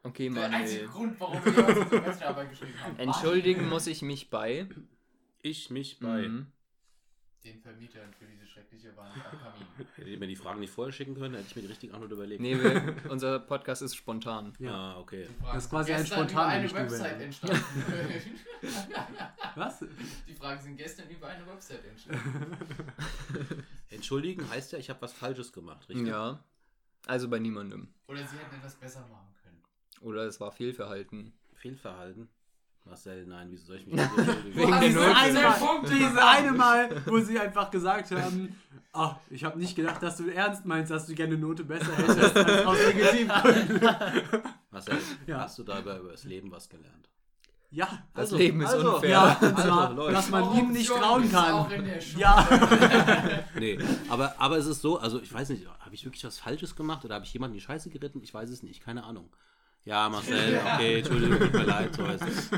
[0.02, 0.88] Okay, Der einzige Manuel.
[0.88, 2.98] Grund, warum wir unsere Bachelorarbeit geschrieben haben.
[2.98, 4.68] Entschuldigen muss ich mich bei.
[5.40, 6.28] Ich mich bei.
[6.28, 6.46] Mhm.
[7.44, 9.66] Den Vermietern für diese schreckliche Wand am Kamin.
[9.96, 12.10] Hätte ich mir die Fragen nicht vorher schicken können, hätte ich mir die richtige Antwort
[12.10, 12.40] überlegt.
[12.40, 14.54] Nee, wir, unser Podcast ist spontan.
[14.58, 14.72] Ja.
[14.72, 15.28] Ah, okay.
[15.52, 17.62] Das ist quasi ein über eine Website entstanden.
[19.54, 19.84] Was?
[20.26, 22.56] Die Fragen sind gestern über eine Website entstanden.
[23.94, 26.06] Entschuldigen heißt ja, ich habe was Falsches gemacht, richtig?
[26.08, 26.42] Ja.
[27.06, 27.88] Also bei niemandem.
[28.08, 29.62] Oder sie hätten etwas besser machen können.
[30.00, 31.32] Oder es war Fehlverhalten.
[31.54, 32.28] Fehlverhalten.
[32.86, 34.56] Marcel, nein, wieso soll ich mich nicht entschuldigen?
[34.56, 35.16] Wegen Boah, der diese Note.
[35.16, 36.26] eine Mal, Punkte diese gesagt.
[36.38, 38.60] eine Mal, wo sie einfach gesagt haben,
[38.92, 41.96] ach, ich habe nicht gedacht, dass du ernst meinst, dass du gerne eine Note besser
[41.96, 42.78] hättest als aus.
[44.70, 45.40] Marcel, Ja.
[45.40, 47.08] hast du dabei über das Leben was gelernt?
[47.74, 49.10] Ja, Das also, Leben ist also, unfair.
[49.10, 50.12] ja, Also, Leute.
[50.12, 51.70] dass man ihm nicht trauen kann.
[51.72, 52.20] in der Schule.
[52.22, 52.48] Ja,
[53.58, 53.78] Nee,
[54.08, 57.04] aber, aber es ist so, also ich weiß nicht, habe ich wirklich was Falsches gemacht
[57.04, 58.20] oder habe ich jemanden in die Scheiße geritten?
[58.22, 59.28] Ich weiß es nicht, keine Ahnung.
[59.84, 62.50] Ja, Marcel, okay, Entschuldigung, tut mir leid, so ist es.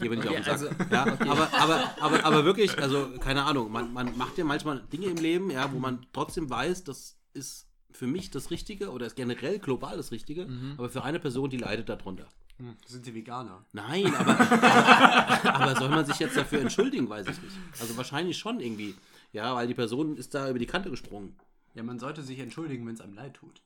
[0.00, 0.52] Geh mir nicht Okay, auf den Sack.
[0.52, 1.02] also- ja,
[1.32, 5.16] aber, aber, aber, aber wirklich, also keine Ahnung, man, man macht ja manchmal Dinge im
[5.18, 9.58] Leben, ja, wo man trotzdem weiß, das ist für mich das Richtige oder ist generell
[9.58, 10.48] global das Richtige,
[10.78, 12.26] aber für eine Person, die leidet darunter.
[12.62, 13.64] Hm, sind sie Veganer?
[13.72, 17.56] Nein, aber, aber, aber soll man sich jetzt dafür entschuldigen, weiß ich nicht.
[17.80, 18.94] Also wahrscheinlich schon irgendwie.
[19.32, 21.34] Ja, weil die Person ist da über die Kante gesprungen.
[21.74, 23.60] Ja, man sollte sich entschuldigen, wenn es einem leid tut.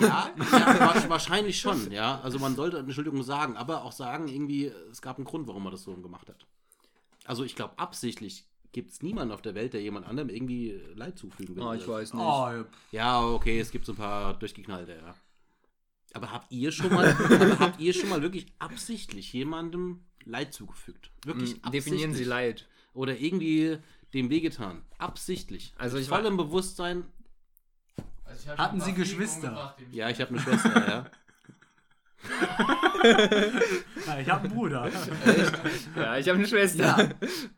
[0.00, 2.20] Ja, ja wa- wahrscheinlich schon, ja.
[2.22, 5.70] Also man sollte Entschuldigung sagen, aber auch sagen, irgendwie, es gab einen Grund, warum man
[5.72, 6.44] das so gemacht hat.
[7.24, 11.16] Also ich glaube, absichtlich gibt es niemanden auf der Welt, der jemand anderem irgendwie Leid
[11.16, 11.62] zufügen will.
[11.62, 12.22] Ah, ich weiß nicht.
[12.24, 12.64] Oh, ja.
[12.90, 15.14] Ja, okay, es gibt so ein paar durchgeknallte, ja.
[16.14, 21.10] Aber habt ihr schon mal, aber habt ihr schon mal wirklich absichtlich jemandem Leid zugefügt?
[21.26, 22.24] Wirklich Hm, Definieren Sie?
[22.24, 22.66] Leid.
[22.94, 23.78] Oder irgendwie
[24.14, 24.82] dem wehgetan?
[24.98, 25.74] Absichtlich.
[25.76, 27.04] Also Mit ich war- vollem Bewusstsein.
[28.24, 29.76] Also Hatten Sie Geschwister?
[29.92, 31.06] Ja, ich habe eine Schwester, ja.
[34.06, 34.90] Ja, ich habe einen Bruder.
[35.96, 36.82] Ja, ich habe eine Schwester.
[36.82, 37.08] Ja.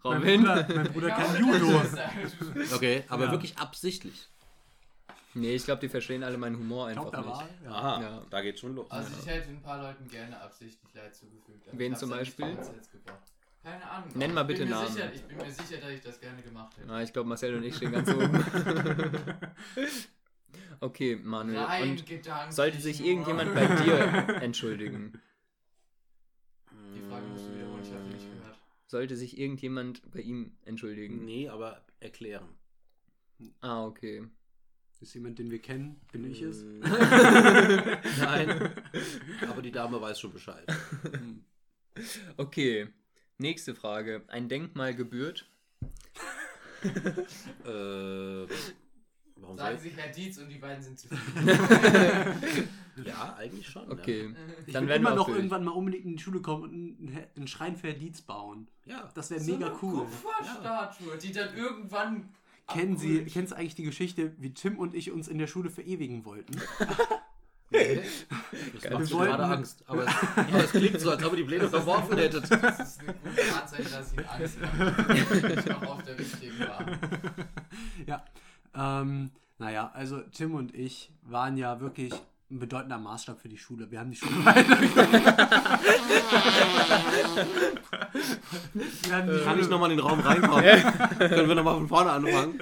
[0.03, 0.23] Mein.
[0.43, 1.83] Bruder, mein Bruder kann Judo.
[2.75, 3.31] Okay, aber Ja.
[3.31, 4.29] wirklich absichtlich.
[5.39, 7.31] Nee, ich glaube, die verstehen alle meinen Humor einfach glaub, da nicht.
[7.31, 7.71] war, ja.
[7.71, 8.23] Aha, Ja.
[8.31, 8.91] da geht's schon los.
[8.91, 11.69] Also ich hätte ein paar Leuten gerne absichtlich Leid zugefügt.
[11.69, 12.57] aber Wen zum Beispiel?
[13.63, 14.09] Keine Ahnung.
[14.15, 14.93] Nenn mal ich bin bitte mir Namen.
[14.93, 16.91] Sicher, ich bin mir sicher, dass ich das gerne gemacht hätte.
[16.91, 18.45] Ah, ich glaube, Marcel und ich stehen ganz oben.
[20.81, 21.59] Okay, Manuel.
[21.59, 23.09] Rein Und gedanklich sollte sich nur.
[23.09, 23.99] irgendjemand bei dir
[24.43, 25.21] entschuldigen?
[26.95, 28.57] Die Frage musst du wiederholen, ich habe nicht gehört.
[28.87, 31.25] Sollte sich irgendjemand bei ihm entschuldigen?
[31.25, 32.49] Nee, aber erklären.
[33.61, 34.25] Ah, okay.
[35.01, 36.01] Ist jemand, den wir kennen?
[36.11, 36.63] Bin ich es?
[36.63, 36.81] Mm.
[38.19, 38.71] Nein.
[39.49, 40.67] Aber die Dame weiß schon Bescheid.
[42.37, 42.89] Okay.
[43.39, 44.23] Nächste Frage.
[44.29, 45.49] Ein Denkmal gebührt?
[47.65, 48.47] Äh,
[49.37, 49.79] warum Sagen?
[49.79, 51.49] Sie Herr Dietz und die beiden sind zufrieden.
[53.03, 53.91] Ja, eigentlich schon.
[53.91, 54.35] Okay.
[54.67, 55.39] Ich Dann will werden immer wir noch durch.
[55.39, 56.65] irgendwann mal unbedingt in die Schule kommen
[56.99, 58.69] und einen, Schrein für Herr Dietz bauen.
[58.85, 58.99] Ja.
[58.99, 59.11] ja.
[59.15, 60.05] Das wäre So mega eine cool.
[60.05, 62.29] Kupferstatue, die dann irgendwann.
[62.69, 65.71] Kennen Sie, kennst du eigentlich die Geschichte, wie Tim und ich uns in der Schule
[65.71, 66.61] verewigen wollten?
[67.69, 69.83] Das macht Wir schon gerade Angst.
[69.89, 72.49] Aber es, aber es klingt so, als ob ihr die Pläne verworfen hättet.
[72.49, 76.61] Das ist ein gutes Anzeichen, dass ich Angst habe, dass ich noch auf der richtigen
[76.61, 76.87] war.
[78.07, 78.25] ja.
[78.75, 82.15] Ähm, naja, also Tim und ich waren ja wirklich
[82.51, 83.91] ein bedeutender Maßstab für die Schule.
[83.91, 85.81] Wir haben die Schule weitergebracht.
[88.75, 90.65] die Kann ich nochmal in den Raum reinkommen?
[91.19, 92.59] Können wir nochmal von vorne anfangen?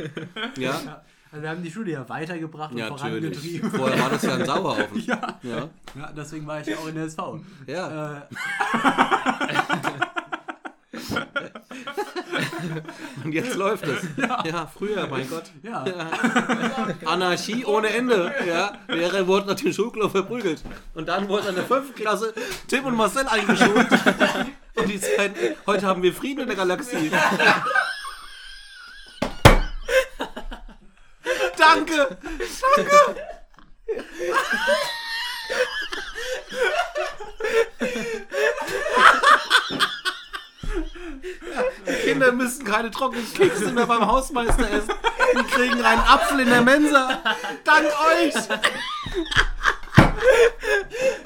[0.56, 1.02] Ja?
[1.30, 3.20] also wir haben die Schule ja weitergebracht und Ja, natürlich.
[3.20, 3.70] vorangetrieben.
[3.72, 5.00] Vorher war das ja ein Sauerhaufen.
[5.04, 5.38] Ja.
[5.42, 5.68] Ja.
[5.96, 7.40] ja, deswegen war ich ja auch in der SV.
[7.66, 8.16] Ja.
[8.18, 8.20] Äh,
[13.24, 14.02] Und jetzt läuft es.
[14.16, 15.44] Ja, früher, mein Gott.
[15.62, 15.84] ja.
[17.04, 18.34] Anarchie ohne Ende.
[18.46, 20.62] Ja, Lehrer wurden nach dem Schulklo verprügelt.
[20.94, 22.34] Und dann wurde in der fünften Klasse
[22.68, 23.88] Tim und Marcel eingeschult.
[24.76, 25.32] Und die Zeit,
[25.66, 27.08] heute haben wir Frieden in der Galaxie.
[31.56, 32.18] Danke!
[41.86, 44.92] Die Kinder müssen keine trockenen Kekse mehr beim Hausmeister essen.
[45.38, 47.22] Die kriegen einen Apfel in der Mensa.
[47.64, 48.34] Dank euch!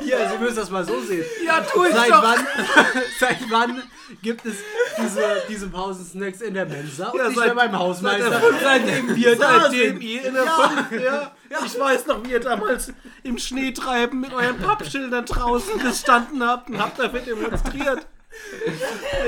[0.00, 1.24] Ja, Sie müssen das mal so sehen.
[1.44, 2.22] Ja, tu ich Seit doch!
[2.22, 2.46] wann,
[3.20, 3.82] seit wann
[4.22, 4.56] gibt es
[5.00, 8.40] diese, diese Pausensnacks in der Mensa und Ja, nicht seit- mehr beim Hausmeister?
[8.62, 11.32] seitdem wir da Seitdem ihr in der Fünf, ja.
[11.64, 12.92] Ich weiß noch, wie ihr damals
[13.22, 18.06] im Schneetreiben mit euren Pappschildern draußen gestanden habt und habt dafür demonstriert.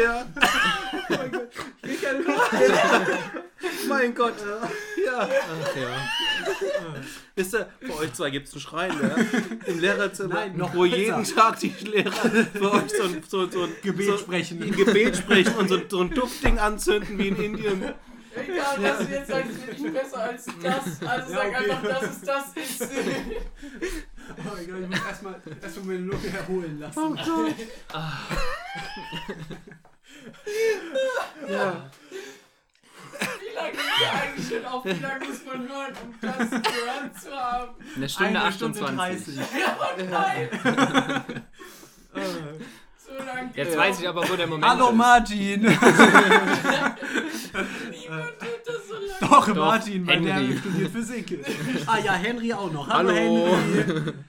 [0.00, 0.26] Ja.
[3.88, 4.34] mein Gott.
[5.04, 5.28] Ja.
[5.28, 5.88] Ach ja.
[7.34, 9.16] Wisst ihr, für euch zwei gibt es einen Schrein, ja?
[9.66, 13.62] Im Lehrerzimmer, Nein, noch wo jeden Tag die Lehrer für euch so ein, so, so
[13.64, 14.62] ein Gebet so, sprechen.
[14.62, 17.94] Ein Gebet sprechen und so, so ein Duftding anzünden wie in Indien.
[18.36, 21.02] Egal, was du jetzt sagst, finde ich besser als das.
[21.08, 21.56] Also Ja, sag okay.
[21.70, 22.88] einfach, dass es das ist.
[24.30, 27.18] Oh mein Gott, ich muss erstmal erst meine Lunge erholen lassen.
[31.48, 31.90] Ja.
[33.40, 34.84] Wie lange sind wir eigentlich schon auf?
[34.84, 37.74] Wie lange muss man hören, um das gehört zu haben?
[37.96, 39.36] Eine Stunde Eine Stunde 28.
[39.36, 39.60] 30.
[39.60, 39.76] Ja,
[40.08, 40.48] nein!
[43.18, 43.50] So lange.
[43.54, 44.94] Jetzt weiß ich aber, wo der Moment Hallo ist.
[44.96, 45.60] Martin!
[45.62, 45.78] Niemand
[48.38, 49.20] tut das so lange.
[49.20, 50.46] Doch, Doch, Martin, mein Henry.
[50.46, 51.44] Lehrer studiert Physik.
[51.86, 52.88] Ah ja, Henry auch noch.
[52.88, 53.46] Hallo, Hallo.
[53.56, 54.12] Henry.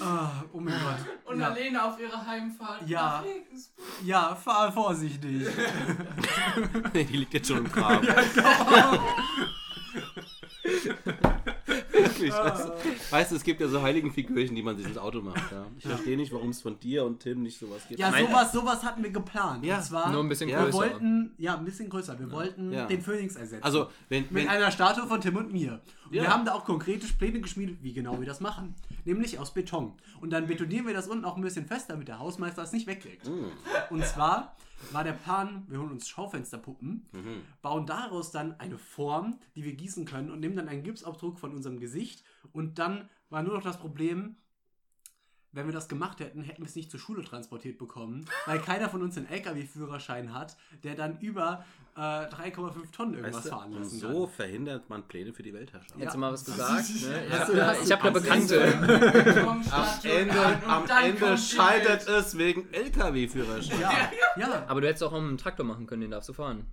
[0.00, 0.96] Ah, oh mein Gott.
[1.26, 1.50] Und Ja.
[1.50, 3.00] Alene auf ihrer Heimfahrt Ja.
[3.00, 3.86] nach Regensburg.
[4.04, 5.46] Ja, fahr vorsichtig.
[6.92, 8.08] Nee, die liegt jetzt schon im Graben.
[12.02, 12.32] Wirklich.
[12.32, 12.72] Weißt, du,
[13.10, 15.50] weißt du, es gibt ja so heiligen Figürchen, die man sich ins Auto macht.
[15.52, 15.66] Ja.
[15.78, 18.00] Ich verstehe nicht, warum es von dir und Tim nicht sowas gibt.
[18.00, 19.64] Ja, sowas, sowas hatten wir geplant.
[19.64, 20.78] Ja, Und zwar, Nur ein bisschen Ja, wir größer.
[20.78, 22.18] wollten, ja, ein bisschen größer.
[22.18, 22.86] Wir wollten Ja.
[22.86, 23.62] den Phoenix ersetzen.
[23.64, 25.80] Also, wenn, mit wenn einer Statue von Tim und mir.
[26.06, 26.22] Und Ja.
[26.22, 28.74] wir haben da auch konkrete Pläne geschmiedet, wie genau wir das machen.
[29.04, 29.92] Nämlich aus Beton.
[30.20, 32.86] Und dann betonieren wir das unten auch ein bisschen fest, damit der Hausmeister es nicht
[32.86, 33.26] wegkriegt.
[33.28, 34.54] Mm, Und zwar
[34.92, 37.42] war der Plan, wir holen uns Schaufensterpuppen, mhm.
[37.62, 41.52] bauen daraus dann eine Form, die wir gießen können und nehmen dann einen Gipsabdruck von
[41.52, 42.24] unserem Gesicht.
[42.52, 44.36] Und dann war nur noch das Problem,
[45.52, 48.88] wenn wir das gemacht hätten, hätten wir es nicht zur Schule transportiert bekommen, weil keiner
[48.88, 51.64] von uns einen LKW-Führerschein hat, der dann über
[51.98, 55.52] äh, 3,5 Tonnen irgendwas Weißt du, fahren und lassen so verhindert man Pläne für die
[55.52, 55.98] Weltherrschaft.
[55.98, 56.18] Jetzt Ja.
[56.20, 56.84] mal was gesagt.
[57.08, 57.26] Ne?
[57.26, 58.74] Ich habe du- da, du- hab da du- Bekannte.
[59.72, 63.80] Am Ende, am Ende scheitert es wegen LKW-Führerschein.
[63.80, 64.64] Ja, ja.
[64.68, 66.66] Aber du hättest auch einen Traktor machen können, den darfst du fahren.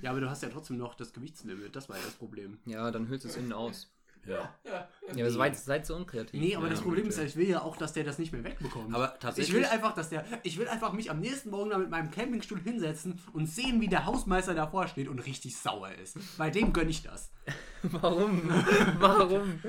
[0.00, 2.58] Ja, aber du hast ja trotzdem noch das Gewichtslimit, das war ja das Problem.
[2.66, 3.92] Ja, dann hüllst du es innen aus.
[4.28, 4.54] Ja.
[4.64, 6.40] Ja, Ja, aber seid, seid so unkreativ.
[6.40, 7.22] Nee, aber Ja, das Problem ist ja.
[7.22, 8.94] ja, ich will ja auch, dass der das nicht mehr wegbekommt.
[8.94, 9.56] Aber ich tatsächlich.
[9.56, 12.60] will einfach, dass der, ich will einfach mich am nächsten Morgen da mit meinem Campingstuhl
[12.60, 16.18] hinsetzen und sehen, wie der Hausmeister davor steht und richtig sauer ist.
[16.36, 17.30] Bei dem gönn ich das.
[17.82, 18.42] Warum?
[18.98, 19.60] Warum?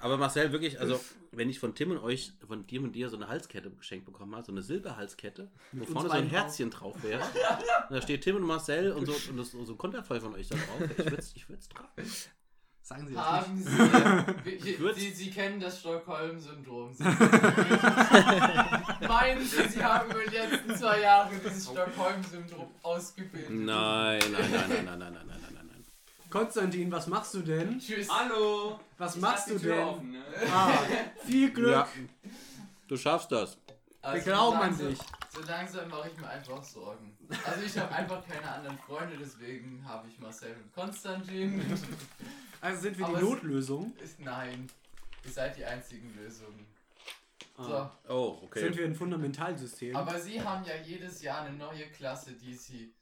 [0.00, 1.00] Aber Marcel, wirklich, also,
[1.32, 4.34] wenn ich von Tim und euch, von dir und dir so eine Halskette geschenkt bekommen
[4.34, 7.30] habe, so eine Silberhalskette, wo uns vorne so ein Herzchen drauf wäre, und
[7.96, 10.56] da steht Tim und Marcel und so, und das, so ein Konterfei von euch da
[10.56, 11.88] drauf, ich würde es ich würd's tragen.
[12.90, 13.68] Sagen Sie das Haben nicht.
[14.62, 14.94] Sie, Sie.
[15.00, 16.92] Sie, Sie kennen das Stockholm-Syndrom.
[16.92, 17.04] Sie-
[19.06, 23.48] Meinen Sie, Sie haben über die letzten zwei Jahre dieses Stockholm-Syndrom ausgebildet?
[23.50, 25.84] Nein, nein, nein, nein, nein, nein, nein, nein, nein, nein, nein.
[26.30, 27.78] Konstantin, was machst du denn?
[27.78, 28.08] Tschüss.
[28.10, 28.80] Hallo!
[28.98, 29.84] Was Ich machst du die Tür denn?
[29.84, 30.24] offen, ne?
[30.52, 30.72] Ah,
[31.24, 31.70] viel Glück.
[31.70, 31.86] Ja,
[32.88, 33.56] du schaffst das.
[34.02, 34.98] Wir glauben an langsam- dich.
[35.32, 37.16] So langsam mache ich mir einfach Sorgen.
[37.46, 41.62] Also ich habe einfach keine anderen Freunde, deswegen habe ich Marcel und Konstantin.
[42.60, 43.92] Also sind wir Aber die es- Notlösung.
[44.02, 44.68] Ist nein.
[45.24, 46.66] Ihr seid die einzigen Lösungen.
[47.56, 47.90] Ah.
[48.06, 48.12] So.
[48.12, 48.60] Oh, okay.
[48.60, 49.94] Sind wir ein Fundamentalsystem?
[49.94, 52.92] Aber sie haben ja jedes Jahr eine neue Klasse, die sie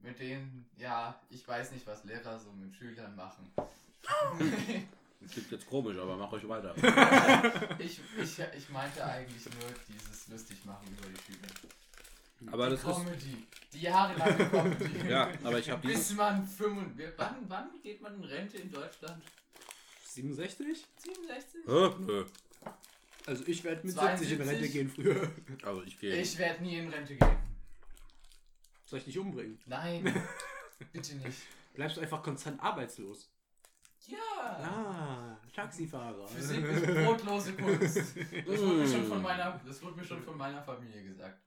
[0.00, 3.50] mit denen, ja, ich weiß nicht, was Lehrer so mit Schülern machen.
[5.20, 6.72] Das klingt jetzt komisch, aber mach euch weiter.
[7.80, 11.48] ich, ich, ich meinte eigentlich nur dieses lustig machen über die Schüler.
[12.46, 12.86] Aber die das ist.
[12.86, 13.46] Comedy.
[13.72, 15.08] Die jahrelange Comedy.
[15.08, 15.86] Ja, aber ich habe.
[15.86, 17.14] Bis man 35.
[17.16, 19.22] Wann, wann geht man in Rente in Deutschland?
[20.04, 20.84] 67?
[20.98, 21.60] 67?
[21.66, 21.90] Hä?
[22.00, 22.24] Nö.
[23.26, 24.28] Also ich werde mit 72?
[24.28, 25.30] 70 in Rente gehen früher.
[25.64, 26.16] Also ich gehe.
[26.16, 27.36] Ich werde nie in Rente gehen.
[28.84, 29.58] Soll ich dich umbringen?
[29.66, 30.14] Nein.
[30.92, 31.38] Bitte nicht.
[31.74, 33.30] Bleibst du einfach konstant arbeitslos?
[34.06, 34.16] Ja.
[34.40, 36.26] Ah, Taxifahrer.
[36.26, 37.96] Physik ist brotlose Kunst.
[37.98, 41.42] Das wurde, mir schon von meiner, das wurde mir schon von meiner Familie gesagt.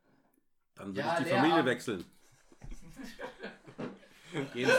[0.82, 1.30] Dann würde Ja, ich die.
[1.30, 2.04] Familie wechseln.
[4.54, 4.74] Geh ins,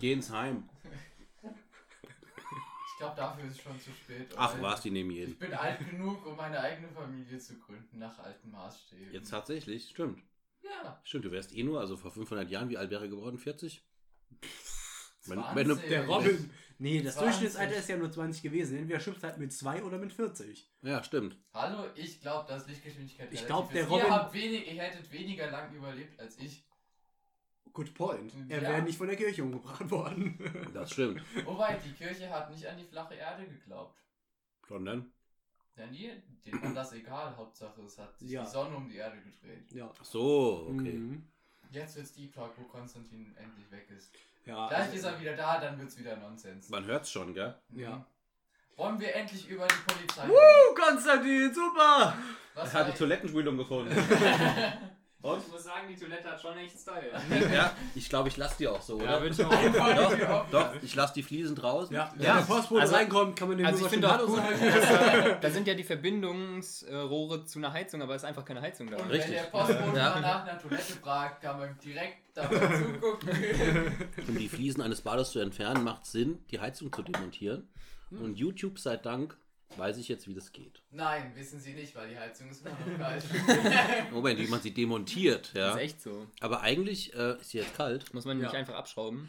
[0.00, 0.68] geh ins Heim.
[1.42, 4.28] Ich glaube, dafür ist es schon zu spät.
[4.36, 5.32] Ach weil was, die nehmen jeden.
[5.32, 9.12] Ich bin alt genug, um meine eigene Familie zu gründen, nach alten Maßstäben.
[9.14, 10.20] Jetzt tatsächlich, stimmt.
[10.62, 11.00] Ja.
[11.04, 13.38] Stimmt, du wärst eh nur, also vor 500 Jahren, wie alt wäre er geworden?
[13.38, 13.86] 40?
[15.26, 15.88] Wenn- wenn du- 20.
[15.90, 16.50] Der Robin.
[16.80, 17.22] Nee, das 20.
[17.40, 18.78] Durchschnittsalter ist ja nur 20 gewesen.
[18.78, 20.70] Entweder schimpft halt mit 2 oder mit 40.
[20.82, 21.36] Ja, stimmt.
[21.52, 23.90] Hallo, ich glaube, dass Lichtgeschwindigkeit Ich relativ glaub, der ist.
[23.90, 26.64] Robin- Ihr, habt wenig, ihr hättet weniger lang überlebt als ich.
[27.72, 28.32] Good point.
[28.48, 28.68] Er Ja.
[28.70, 30.38] wäre nicht von der Kirche umgebracht worden.
[30.74, 31.20] Das stimmt.
[31.44, 33.98] Wobei, die Kirche hat nicht an die flache Erde geglaubt.
[34.68, 35.12] Sondern?
[35.76, 36.10] Ja, nie,
[36.44, 37.36] denen war das egal.
[37.36, 38.44] Hauptsache, es hat sich Ja.
[38.44, 39.70] die Sonne um die Erde gedreht.
[39.72, 39.90] ja.
[40.00, 40.92] Ach so, okay.
[40.92, 41.26] Mhm.
[41.70, 44.12] Jetzt wird's Deep Talk, wo Konstantin endlich weg ist.
[44.48, 46.70] Ja, Gleich also- ist er wieder da, dann wird's wieder Nonsens.
[46.70, 47.54] Man hört's schon, gell?
[47.74, 47.90] Ja.
[47.96, 48.04] Mhm.
[48.76, 50.32] Wollen wir endlich über die Polizei reden?
[50.32, 52.14] Uh, Konstantin, super!
[52.54, 53.94] Was Er hat die Toilettenspülung gefunden.
[55.20, 55.42] Und?
[55.44, 57.10] Ich muss sagen, die Toilette hat schon echt Style.
[57.52, 59.22] Ja, ich glaube, ich lasse die auch so, Ja, oder?
[59.22, 60.46] würde ich auch.
[60.50, 61.92] Doch, doch, ich lasse die Fliesen draußen.
[61.94, 64.38] Ja, wenn Ja, der Postbote also- reinkommt, kann man den Also ich finde auch gut,
[64.38, 68.88] dass, da sind ja die Verbindungsrohre zu einer Heizung, aber es ist einfach keine Heizung
[68.90, 68.96] da.
[68.96, 69.34] Und Richtig.
[69.34, 70.10] wenn der Postbote Ja.
[70.14, 73.28] mal nach einer Toilette fragt, kann man direkt dabei zugucken.
[74.28, 77.68] Um die Fliesen eines Bades zu entfernen, macht Sinn, die Heizung zu demontieren.
[78.10, 79.36] Und YouTube sei Dank
[79.76, 80.82] weiß ich jetzt, wie das geht.
[80.90, 83.24] Nein, wissen Sie nicht, weil die Heizung ist immer noch kalt.
[84.12, 85.70] Moment, wie man sie demontiert, Das ja.
[85.74, 86.26] ist echt so.
[86.40, 88.12] Aber eigentlich äh, ist sie jetzt kalt.
[88.14, 88.58] Muss man nicht Ja.
[88.58, 89.28] einfach abschrauben.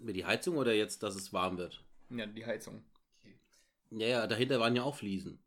[0.00, 1.82] Mit die Heizung oder jetzt, dass es warm wird?
[2.10, 2.82] Ja, die Heizung.
[3.90, 5.38] Ja, ja, dahinter waren ja auch Fliesen.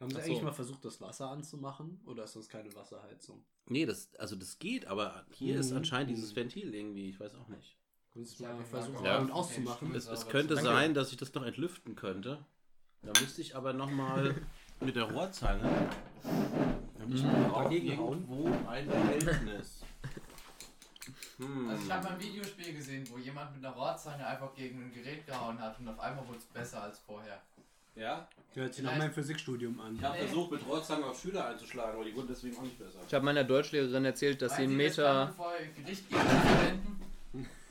[0.00, 0.30] Haben Sie Ach so.
[0.30, 2.00] eigentlich mal versucht, das Wasser anzumachen?
[2.06, 3.44] Oder ist das keine Wasserheizung?
[3.66, 5.78] Nee, das, also das geht, aber hier ist Mhm.
[5.78, 6.14] anscheinend Mhm.
[6.14, 7.76] dieses Ventil irgendwie, ich weiß auch nicht.
[8.14, 9.28] Kannst du Ja, mal versuchen, Ja.
[9.28, 9.94] auszumachen?
[9.94, 10.70] Es, es könnte Danke.
[10.70, 12.44] sein, dass ich das noch entlüften könnte.
[13.02, 14.34] Da müsste ich aber nochmal
[14.80, 15.62] mit der Rohrzange.
[16.98, 18.12] Da müsste Mhm, ich auch dagegen hauen.
[18.28, 19.80] irgendwo ein Behältnis.
[21.38, 21.70] Hm.
[21.70, 24.92] Also ich habe mal ein Videospiel gesehen, wo jemand mit einer Rohrzange einfach gegen ein
[24.92, 27.40] Gerät gehauen hat und auf einmal wurde es besser als vorher.
[27.94, 29.96] Ja, Hört sich nach meinem Physikstudium an.
[29.96, 32.98] ich habe versucht, mit Rohrzange auf Schüler einzuschlagen, aber die wurden deswegen auch nicht besser.
[33.06, 35.32] Ich habe meiner Deutschlehrerin erzählt, dass sie einen Meinen Sie, kann Meter.
[35.34, 36.97] vor Gericht gegen verwenden?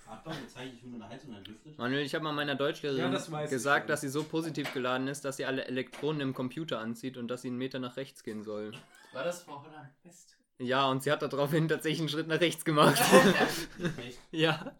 [0.09, 1.77] Achtung, jetzt zeige ich, wie man eine Heizung entlüftet.
[1.77, 3.87] Manuel, ich habe mal meiner Ja, Deutschlehrerin das weiß ich gesagt, schon.
[3.89, 7.41] dass sie so positiv geladen ist, dass sie alle Elektronen im Computer anzieht und dass
[7.41, 8.71] sie einen Meter nach rechts gehen soll.
[9.13, 10.37] War das Frau Holland West?
[10.59, 12.99] Ja, und sie hat daraufhin tatsächlich einen Schritt nach rechts gemacht.
[14.31, 14.75] Ja.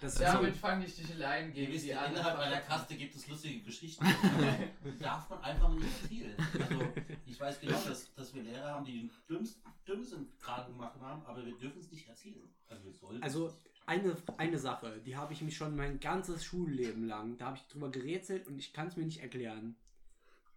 [0.00, 2.14] Das Damit fange ich Sticheleien Ihr gegen ja, anderen.
[2.22, 4.02] innerhalb einer Kaste gibt es lustige Geschichten.
[4.98, 6.34] Darf man einfach nicht erzählen.
[6.58, 6.82] Also,
[7.26, 11.22] ich weiß genau, dass, dass wir Lehrer haben, die den dümmsten, dümmsten Kram gemacht haben,
[11.26, 12.48] aber wir dürfen es nicht erzählen.
[12.68, 13.69] Also, wir sollten Also es nicht.
[13.86, 17.66] Eine, eine Sache, die habe ich mich schon mein ganzes Schulleben lang, da habe ich
[17.72, 19.76] drüber gerätselt und ich kann es mir nicht erklären.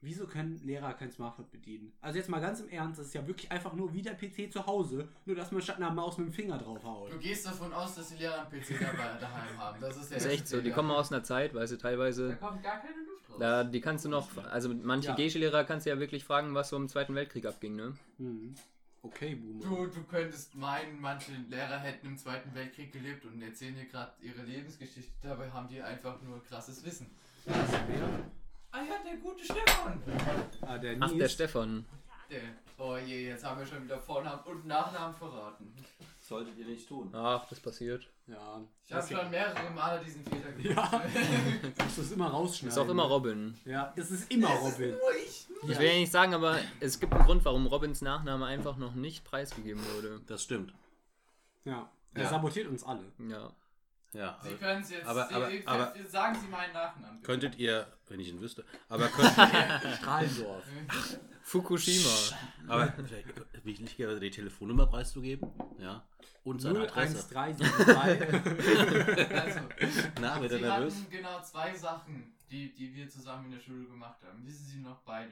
[0.05, 1.93] Wieso können Lehrer kein Smartphone bedienen?
[2.01, 4.51] Also jetzt mal ganz im Ernst, das ist ja wirklich einfach nur wie der PC
[4.51, 7.13] zu Hause, nur dass man statt einer Maus mit dem Finger draufhaut.
[7.13, 9.79] Du gehst davon aus, dass die Lehrer einen PC dabei daheim haben.
[9.79, 10.59] Das ist der Das ist echt so.
[10.59, 12.35] Die kommen aus einer Zeit, weißt du, Da teilweise.
[12.35, 13.37] kommt gar keine Luft raus.
[13.39, 15.15] Da, die kannst du noch, also manche Ja.
[15.15, 17.95] Gesche-Lehrer kannst du ja wirklich fragen, was so im Zweiten Weltkrieg abging, ne?
[18.17, 18.55] Mhm.
[19.05, 19.63] Okay, Boomer.
[19.63, 24.13] Du, du könntest meinen, manche Lehrer hätten im Zweiten Weltkrieg gelebt und erzählen dir gerade
[24.21, 25.11] ihre Lebensgeschichte.
[25.21, 27.13] Dabei haben die einfach nur krasses Wissen.
[27.45, 30.01] Ah ja, der gute Stefan.
[30.61, 31.85] Ah, der Ach, der Stefan.
[32.29, 32.41] Der,
[32.77, 35.75] oh je, jetzt haben wir schon wieder Vornamen und Nachnamen verraten.
[36.33, 37.09] Solltet ihr nicht tun.
[37.13, 38.07] Ach, das passiert.
[38.25, 38.61] Ja.
[38.83, 40.93] Ich habe schon mehrere Male diesen Fehler gemacht.
[40.93, 41.01] Ja.
[41.83, 42.69] Musst du es immer rausschneiden.
[42.69, 43.55] Ist auch immer Robin.
[43.65, 44.95] Ja, es ist immer Robin.
[45.67, 48.95] Ich will ja nicht sagen, aber es gibt einen Grund, warum Robins Nachname einfach noch
[48.95, 50.21] nicht preisgegeben wurde.
[50.25, 50.73] Das stimmt.
[51.65, 51.89] Ja.
[52.15, 52.29] Er Ja.
[52.29, 53.03] sabotiert uns alle.
[53.19, 53.51] Ja.
[54.13, 54.39] Ja.
[54.43, 55.07] Sie können es jetzt.
[55.07, 57.15] Aber- Sie, aber- Sie, aber- sagen Sie meinen Nachnamen.
[57.17, 57.25] bitte.
[57.25, 59.31] Könntet ihr, wenn ich ihn wüsste, aber könnt,
[59.97, 60.63] Strahlendorf.
[61.41, 62.09] Fukushima.
[62.67, 63.27] aber vielleicht
[63.65, 66.03] wichtigerweise die Telefonnummer preiszugeben, ja,
[66.43, 67.17] und seine Adresse.
[67.35, 69.35] 01373.
[69.35, 69.59] Also,
[70.21, 70.95] Na, wird er Sie nervös?
[70.95, 74.45] hatten genau zwei Sachen, die, die wir zusammen in der Schule gemacht haben.
[74.45, 75.31] Wissen Sie noch beide?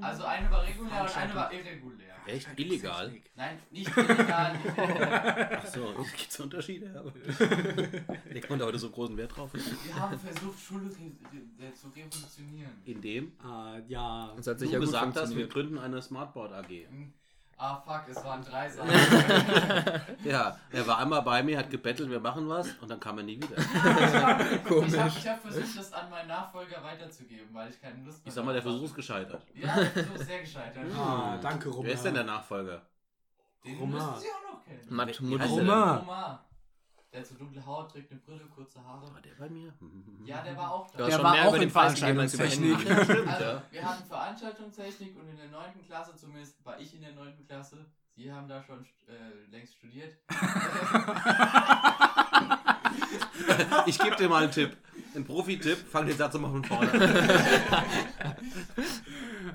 [0.00, 2.14] Also eine war regulär und eine war irregulär.
[2.26, 3.12] Echt illegal?
[3.34, 4.52] Nein, nicht illegal.
[4.52, 5.56] nicht illegal.
[5.56, 6.98] Achso, gibt es Unterschiede?
[6.98, 7.12] Aber
[8.30, 9.50] legt man da heute so großen Wert drauf?
[9.52, 10.98] Wir haben versucht, Schule zu
[11.88, 12.72] revolutionieren.
[12.84, 14.32] Indem Ah, ja.
[14.36, 16.88] Das hat du sicher gut gesagt hast, wir gründen eine Smartboard AG.
[17.56, 18.90] Ah fuck, es waren drei Sachen.
[20.24, 23.24] Ja, er war einmal bei mir, hat gebettelt, wir machen was und dann kam er
[23.24, 23.56] nie wieder.
[23.56, 24.42] Ich habe
[24.86, 28.44] ich hab versucht, das an meinen Nachfolger weiterzugeben, weil ich keine Lust mehr Ich sag
[28.44, 29.42] mal, der Versuch ist gescheitert.
[29.54, 30.84] Ja, der Versuch ist sehr gescheitert.
[30.96, 31.86] Ah, danke, Roman.
[31.86, 32.82] Wer ist denn der Nachfolger?
[33.64, 33.94] Den Romain.
[33.94, 34.86] müssen Sie auch noch kennen.
[34.88, 35.46] Matt Mutter.
[35.46, 36.38] Romain.
[37.14, 39.06] Der hat so dunkle Haut, trägt eine Brille, kurze Haare.
[39.14, 39.72] War der bei mir?
[40.24, 41.06] Ja, der war auch da.
[41.06, 42.90] Der schon war mehr auch über in Veranstaltungstechnik.
[42.90, 45.80] Also, wir hatten Veranstaltungstechnik und in der 9.
[45.86, 47.46] Klasse zumindest war ich in der 9.
[47.46, 47.86] Klasse.
[48.16, 50.16] Sie haben da schon äh, längst studiert.
[53.86, 54.76] Ich gebe dir mal einen Tipp.
[55.14, 57.00] Ein Profi-Tipp, fang den Satz mal von vorne an.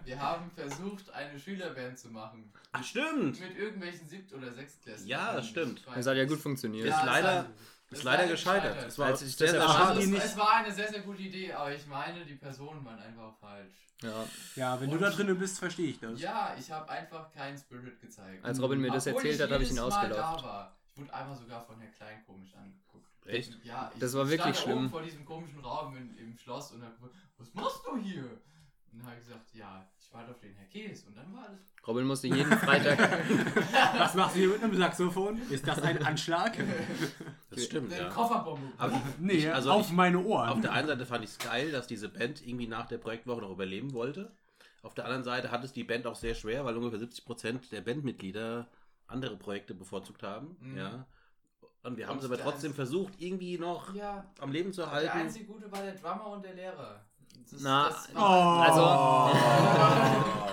[0.05, 2.51] Wir haben versucht, eine Schülerband zu machen.
[2.71, 3.39] Ach, stimmt.
[3.39, 5.07] Mit irgendwelchen Siebt- oder Sechstklässlern.
[5.07, 5.81] Ja, das stimmt.
[5.93, 6.85] Das hat ja gut funktioniert.
[6.87, 7.45] Ist Ja, leider,
[7.91, 8.63] es ist leider gescheitert.
[8.73, 8.87] gescheitert.
[8.87, 9.61] Es war Als ich das sehr.
[9.61, 13.33] Also, es, war eine sehr, sehr gute Idee, aber ich meine, die Personen waren einfach
[13.39, 13.73] falsch.
[14.01, 14.25] Ja.
[14.55, 16.19] Ja, wenn du Und- da drinnen bist, verstehe ich das.
[16.21, 18.45] Ja, ich habe einfach keinen Spirit gezeigt.
[18.45, 20.43] Als Robin mir das Obwohl erzählt hat, habe ich ihn ausgelacht.
[20.43, 20.75] War.
[20.93, 22.88] Ich wurde einmal sogar von Herrn Klein komisch angeguckt.
[23.29, 23.57] Echt?
[23.63, 24.77] Ja, ich Das war wirklich stand da schlimm.
[24.79, 28.23] oben vor diesem komischen Raum in, im Schloss und hab gesagt, was machst du hier?
[28.91, 31.47] Und dann habe ich gesagt, ja, ich warte auf den Herr Käse und dann war
[31.47, 31.59] alles.
[31.87, 32.99] Robin musste jeden Freitag.
[33.97, 35.39] Was machst du hier mit einem Saxophon?
[35.49, 36.57] Ist das ein Anschlag?
[37.51, 38.09] Das stimmt, Den ja.
[38.09, 38.73] Kofferbombe.
[38.77, 40.49] Aber Nee, Also auf ich- meine Ohren.
[40.49, 43.41] auf der einen Seite fand ich es geil, dass diese Band irgendwie nach der Projektwoche
[43.41, 44.31] noch überleben wollte.
[44.83, 47.81] Auf der anderen Seite hat es die Band auch sehr schwer, weil ungefähr 70% der
[47.81, 48.67] Bandmitglieder
[49.07, 50.57] andere Projekte bevorzugt haben.
[50.59, 50.77] Mhm.
[50.77, 51.05] Ja.
[51.83, 54.91] Und wir haben es aber der trotzdem versucht, irgendwie noch Ja, am Leben zu der
[54.91, 55.17] halten.
[55.17, 57.01] einzige Gute war der Drummer und der Lehrer.
[57.51, 59.33] Das, Na, das oh, war-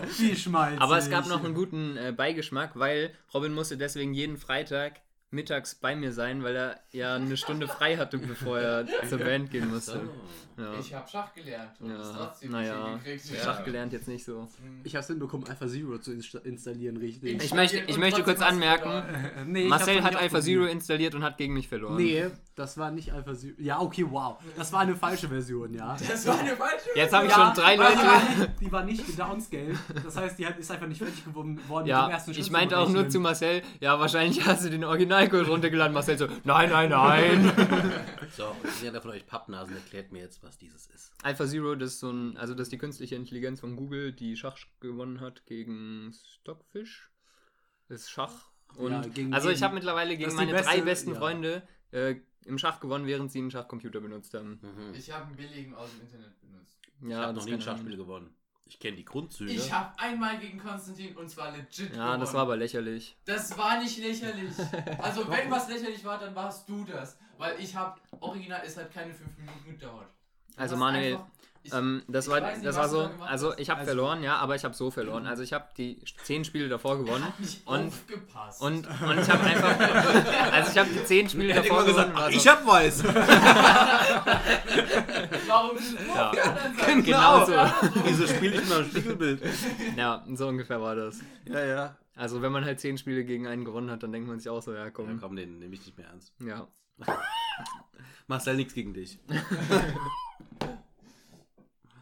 [0.19, 0.81] wie schmalzig.
[0.81, 5.01] Aber es gab noch einen guten äh, Beigeschmack, weil Robin musste deswegen jeden Freitag
[5.31, 9.51] mittags bei mir sein, weil er ja eine Stunde frei hatte, bevor er zur Band
[9.51, 10.09] gehen musste.
[10.59, 12.15] Ja, Ich habe Schach gelernt und es ja.
[12.17, 13.43] trotzdem nicht naja, hingekriegt.
[13.43, 14.43] Schach gelernt jetzt nicht so.
[14.43, 14.81] Mhm.
[14.85, 17.43] Ich hab's hinbekommen, Alpha Zero zu insta installieren, richtig.
[17.43, 19.03] Ich möchte, ich möchte kurz anmerken,
[19.47, 20.41] nee, ich Marcel hat nicht Alpha.
[20.41, 21.97] Zero installiert und hat gegen mich verloren.
[21.97, 23.55] Nee, das war nicht Alpha Zero.
[23.59, 24.37] Ja, okay, wow.
[24.57, 25.97] Das war eine falsche Version, ja.
[26.09, 27.97] Das war eine falsche Jetzt habe ich schon drei Leute.
[27.97, 29.77] Die war, die war nicht gedownscaled.
[30.05, 32.37] Das heißt, die hat, ist einfach nicht fertig geworden worden mit dem Ja, ersten ich
[32.39, 35.93] Schlüssel meinte auch nur zu Marcel, ja, wahrscheinlich hast du den Originalcode runtergeladen.
[35.93, 37.53] Marcel so, nein, nein, nein.
[38.37, 41.13] So, und jeder von euch Pappnasen erklärt mir jetzt, was dieses ist.
[41.23, 44.37] Alpha Zero, das ist so ein, also das ist die künstliche Intelligenz von Google, die
[44.37, 47.11] Schach gewonnen hat gegen Stockfish.
[47.89, 48.51] Das ist Schach.
[48.77, 51.19] Und Ja, gegen also ich habe mittlerweile Das gegen ist meine beste- drei besten ja.
[51.19, 54.61] Freunde äh, im Schach gewonnen, während sie einen Schachcomputer benutzt haben.
[54.63, 54.95] Mhm.
[54.95, 56.79] Ich habe einen billigen aus dem Internet benutzt.
[57.01, 58.35] Ich Ja, habe das noch nie ein Schachspiel gewonnen.
[58.69, 59.53] Ich kenne die Grundzüge.
[59.53, 62.35] Ich habe einmal gegen Konstantin und zwar legit Ja, das gewonnen.
[62.35, 63.17] war aber lächerlich.
[63.25, 64.53] Das war nicht lächerlich.
[64.99, 67.17] Also wenn was lächerlich war, dann warst du das.
[67.39, 70.11] Weil ich habe, original, es hat keine fünf Minuten gedauert.
[70.57, 71.27] Also Manuel, einfach-
[71.63, 74.37] ich- Ähm, das ich war, nicht, das war so, also ich habe Also- verloren, ja,
[74.37, 75.27] aber ich habe so verloren.
[75.27, 77.27] Also ich habe die zehn Spiele davor gewonnen
[77.65, 78.63] und aufgepasst.
[78.63, 82.25] und, und ich habe einfach, also ich habe die zehn Spiele hat davor gesagt, gewonnen.
[82.29, 83.03] ach, ich so, hab weiß.
[85.49, 85.77] Warum
[86.15, 86.33] Ja.
[86.87, 87.53] dann Genau so.
[88.05, 89.43] Wieso spiele ich mal ein Spiegelbild?
[89.97, 91.21] ja, so ungefähr war das.
[91.47, 91.97] Ja, ja.
[92.15, 94.63] Also wenn man halt zehn Spiele gegen einen gewonnen hat, dann denkt man sich auch
[94.63, 96.33] so, ja Ja, komm, komm, den nehme ich nicht mehr ernst.
[96.41, 96.67] ja.
[98.27, 99.19] Marcel, nichts gegen dich.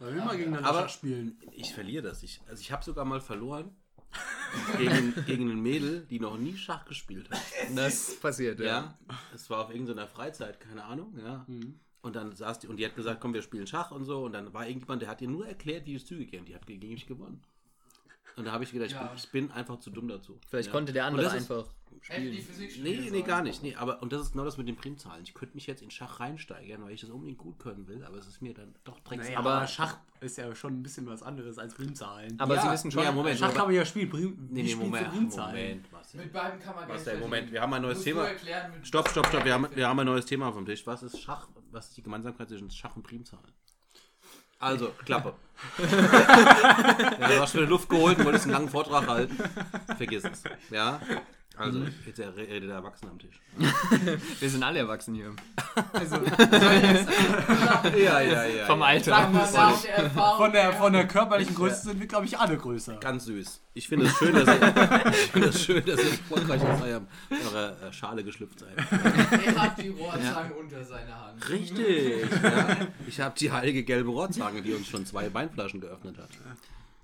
[0.01, 1.39] Wollen wir mal gegeneinander Aber- Schach spielen?
[1.53, 2.23] Ich verliere das.
[2.23, 3.75] Ich, also ich habe sogar mal verloren
[4.79, 7.41] gegen, gegen ein Mädel, die noch nie Schach gespielt hat.
[7.75, 8.67] Das passiert, ja.
[8.67, 8.99] Ja.
[9.35, 11.47] Es war auf irgendeiner Freizeit, keine Ahnung, ja.
[12.03, 14.25] Und dann saß die und die hat gesagt, komm, wir spielen Schach und so.
[14.25, 16.45] Und dann war irgendjemand, der hat ihr nur erklärt, wie es Züge gehen.
[16.45, 17.43] Die hat gegen mich gewonnen.
[18.37, 19.05] Und da habe ich gedacht, ich, Ja.
[19.05, 20.39] bin, ich bin einfach zu dumm dazu.
[20.49, 20.73] Vielleicht ja.
[20.73, 21.67] konnte der andere einfach
[22.01, 22.43] spielen.
[22.43, 23.63] Physik Nee, nee, gar nicht.
[23.63, 25.23] Nee, aber, und das ist genau das mit den Primzahlen.
[25.23, 28.19] Ich könnte mich jetzt in Schach reinsteigern, weil ich das unbedingt gut können will, aber
[28.19, 29.25] es ist mir dann doch drecks.
[29.27, 32.39] Naja, Aber- Schach ist ja schon ein bisschen was anderes als Primzahlen.
[32.41, 34.09] Aber Ja, Sie wissen schon, ja, Moment, Schach kann man ja spielen.
[34.11, 35.55] Prim, nee, nee, Moment, Primzahlen?
[35.57, 36.21] Moment, Marcel.
[36.21, 38.27] Mit beiden kann man der Moment, wir haben ein neues Thema.
[38.27, 40.87] Erklären, mit Stopp, stopp, stopp, wir haben, wir haben ein neues Thema auf dem Tisch.
[40.87, 41.49] Was ist Schach?
[41.71, 43.53] Was ist die Gemeinsamkeit zwischen Schach und Primzahlen?
[44.65, 45.35] Also, Klappe.
[45.79, 49.37] ja, du hast schon die Luft geholt und wolltest einen langen Vortrag halten.
[49.99, 50.43] Vergiss es.
[50.71, 51.01] Ja?
[51.57, 53.41] Also, jetzt der- redet der Erwachsene am Tisch.
[54.41, 55.33] wir sind alle erwachsen hier.
[55.93, 56.17] Also,
[57.97, 58.67] Ja, ja, ja.
[58.67, 59.17] Vom Alter.
[60.37, 60.73] Von, der, her.
[60.73, 62.97] von der körperlichen Größe sind wir, glaube ich, alle größer.
[62.97, 63.61] Ganz süß.
[63.75, 67.83] Ich finde es schön, dass ihr, ich finde es schön, dass ihr erfolgreich aus eurer
[67.83, 68.77] äh, Schale geschlüpft seid.
[68.77, 71.49] Er hat die Rohrzange unter seiner Hand.
[71.49, 72.27] Richtig.
[72.43, 72.77] Ja.
[73.07, 76.31] Ich habe die heilige gelbe Rohrzange, die uns schon zwei Weinflaschen geöffnet hat.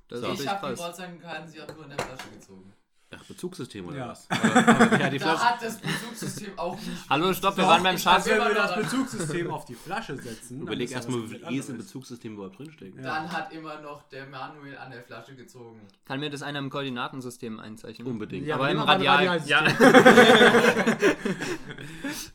[0.08, 0.80] Das Ich habe die.
[0.82, 2.72] Rohrzange gehalten, sie hat nur in der Flasche gezogen.
[3.12, 4.08] Ach, Bezugssystem oder Ja.
[4.10, 4.28] was?
[4.30, 5.44] Hat die Da Flasche?
[5.44, 6.88] hat das Bezugssystem auch nicht.
[7.08, 8.74] Hallo, stopp, wir Doch, waren beim weiß Wenn wir das.
[8.76, 10.60] Bezugssystem auf die Flasche setzen.
[10.62, 11.78] Überleg ja erstmal, wie viel E's im.
[11.78, 13.02] Bezugssystem überhaupt drinstecken.
[13.02, 15.80] Dann hat immer noch der Manuel an der Flasche gezogen.
[16.04, 18.06] Kann mir das einer im Koordinatensystem einzeichnen?
[18.06, 18.46] Unbedingt.
[18.46, 19.42] Ja, Aber im ein Radial.
[19.44, 19.64] Ja.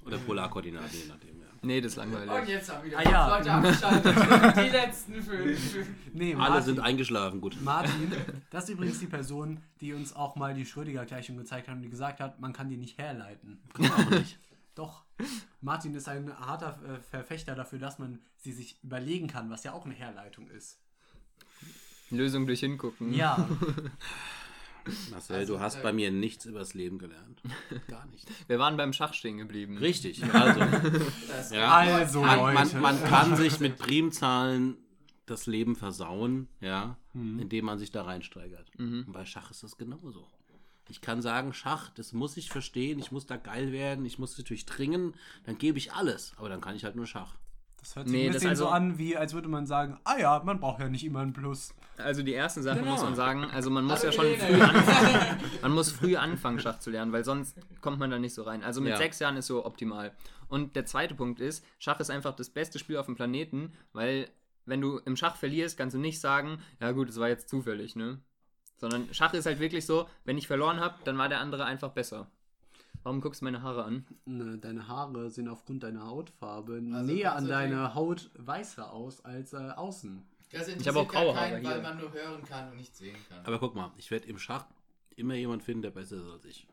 [0.05, 1.34] Oder Polarkoordinaten, je nachdem.
[1.65, 2.49] Nee, das ist Und langweilig.
[2.49, 3.37] jetzt haben wieder Ah, ja.
[3.37, 4.15] Leute abgeschaltet.
[4.57, 5.75] Die letzten fünf.
[6.13, 7.57] Nee, Alle Martin, sind eingeschlafen, gut.
[7.61, 8.11] Martin,
[8.51, 11.89] das ist übrigens die Person, die uns auch mal die Schrödinger-Gleichung gezeigt hat und die
[11.89, 13.59] gesagt hat, man kann die nicht herleiten.
[13.79, 14.37] Auch nicht.
[14.75, 15.03] Doch.
[15.61, 19.73] Martin ist ein harter äh, Verfechter dafür, dass man sie sich überlegen kann, was ja
[19.73, 20.79] auch eine Herleitung ist.
[22.11, 23.13] Lösung durch hingucken.
[23.13, 23.47] Ja.
[25.11, 27.41] Marcel, Also, du hast äh, bei mir nichts übers Leben gelernt.
[27.87, 28.27] Gar nicht.
[28.47, 29.77] Wir waren beim Schach stehen geblieben.
[29.77, 30.23] Richtig.
[30.33, 30.59] Also,
[31.55, 31.71] Ja.
[31.75, 32.53] Also, man, Leute.
[32.77, 34.77] man, man kann sich mit Primzahlen
[35.25, 38.71] das Leben versauen, ja, indem man sich da reinsteigert.
[38.77, 40.27] Und bei Schach ist das genauso.
[40.87, 44.37] Ich kann sagen, Schach, das muss ich verstehen, ich muss da geil werden, ich muss
[44.37, 46.33] es durchdringen, dann gebe ich alles.
[46.37, 47.35] Aber dann kann ich halt nur Schach.
[47.85, 49.99] Das hört sich Nee, ein das bisschen so also- an, wie als würde man sagen,
[50.05, 51.71] ah ja, man braucht ja nicht immer ein Plus.
[51.97, 52.93] Also die erste Sache Genau.
[52.93, 55.39] muss man sagen, also man muss ja schon früh anfangen.
[55.61, 58.63] Man muss früh anfangen, Schach zu lernen, weil sonst kommt man da nicht so rein.
[58.63, 58.97] Also mit Ja.
[58.97, 60.11] sechs Jahren ist so optimal.
[60.49, 64.29] Und der zweite Punkt ist, Schach ist einfach das beste Spiel auf dem Planeten, weil
[64.65, 67.95] wenn du im Schach verlierst, kannst du nicht sagen, ja gut, es war jetzt zufällig,
[67.95, 68.19] ne?
[68.77, 71.91] Sondern Schach ist halt wirklich so, wenn ich verloren habe, dann war der andere einfach
[71.91, 72.29] besser.
[73.05, 74.03] Warum guckst du meine Haare an?
[74.25, 78.91] Ne, Deine Haare sehen aufgrund deiner Hautfarbe Also näher an kannst du deine Haut weißer
[78.91, 80.23] aus als äh, außen.
[80.51, 81.69] Das Ich habe auch graue keinen, Haare hier.
[81.69, 83.45] weil man nur hören kann und nicht sehen kann.
[83.45, 84.65] Aber guck mal, ich werde im Schach
[85.15, 86.65] immer jemand finden, der besser ist als ich.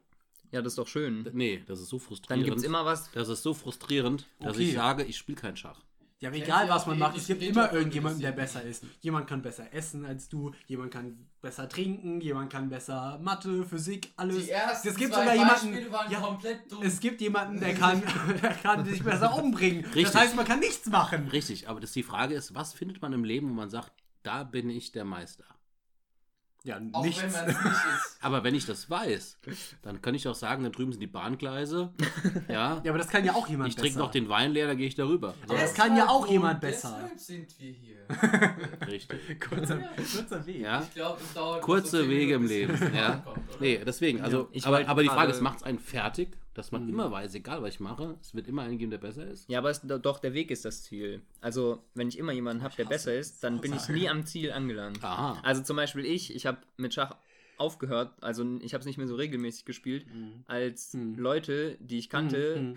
[0.52, 1.28] Ja, das ist doch schön.
[1.34, 2.44] Nee, das ist so Dann frustrierend.
[2.46, 3.10] gibt es immer was.
[3.12, 4.68] das ist so frustrierend, dass Okay.
[4.68, 5.80] ich sage, ich spiele kein Schach.
[6.22, 8.84] Ja, aber egal was man macht, es gibt immer irgendjemanden, der besser ist.
[9.00, 14.12] Jemand kann besser essen als du, jemand kann besser trinken, jemand kann besser Mathe, Physik,
[14.16, 14.44] alles.
[14.44, 16.80] Die ersten es gibt zwei sogar jemanden, ja, komplett dumm.
[16.84, 18.04] es gibt jemanden, der kann,
[18.42, 19.84] der kann sich besser umbringen.
[19.84, 20.04] Richtig.
[20.04, 21.26] Das heißt, man kann nichts machen.
[21.26, 23.90] Richtig, aber das, die Frage ist, was findet man im Leben, wo man sagt,
[24.22, 25.44] da bin ich der Meister?
[26.64, 27.22] Ja, auch nichts.
[27.22, 28.18] wenn man es nicht ist.
[28.20, 29.38] Aber wenn ich das weiß,
[29.82, 31.92] dann kann ich auch sagen, da drüben sind die Bahngleise.
[32.48, 32.80] Ja.
[32.82, 33.98] Ja, aber das kann ja auch jemand ich trinke besser.
[34.00, 35.34] noch den Wein leer, da gehe ich darüber.
[35.46, 36.98] So, Aber das kann ja auch jemand besser.
[37.02, 38.06] Deshalb sind wir hier.
[38.86, 39.40] richtig.
[39.40, 40.60] kurzer, kurzer Weg.
[40.60, 40.82] Ja.
[40.82, 42.78] Ich glaube, es dauert Kurze so Wege im Leben.
[42.94, 43.22] Ja.
[43.24, 43.40] oder?
[43.60, 46.84] Nee, deswegen, also, ich aber, aber die Frage ist, macht es einen fertig, dass man
[46.84, 46.88] Mhm.
[46.90, 49.48] immer weiß, egal was ich mache, es wird immer einen geben, der besser ist?
[49.48, 51.22] Ja, aber es, doch, der Weg ist das Ziel.
[51.40, 54.52] Also, wenn ich immer jemanden habe, der besser ist, dann bin ich nie am Ziel
[54.52, 55.02] angelangt.
[55.02, 55.38] Aha.
[55.42, 57.16] Also zum Beispiel ich, ich habe mit Schach
[57.62, 60.04] aufgehört, also ich habe es nicht mehr so regelmäßig gespielt,
[60.46, 61.16] als Mhm.
[61.18, 62.74] Leute, die ich kannte, Mhm.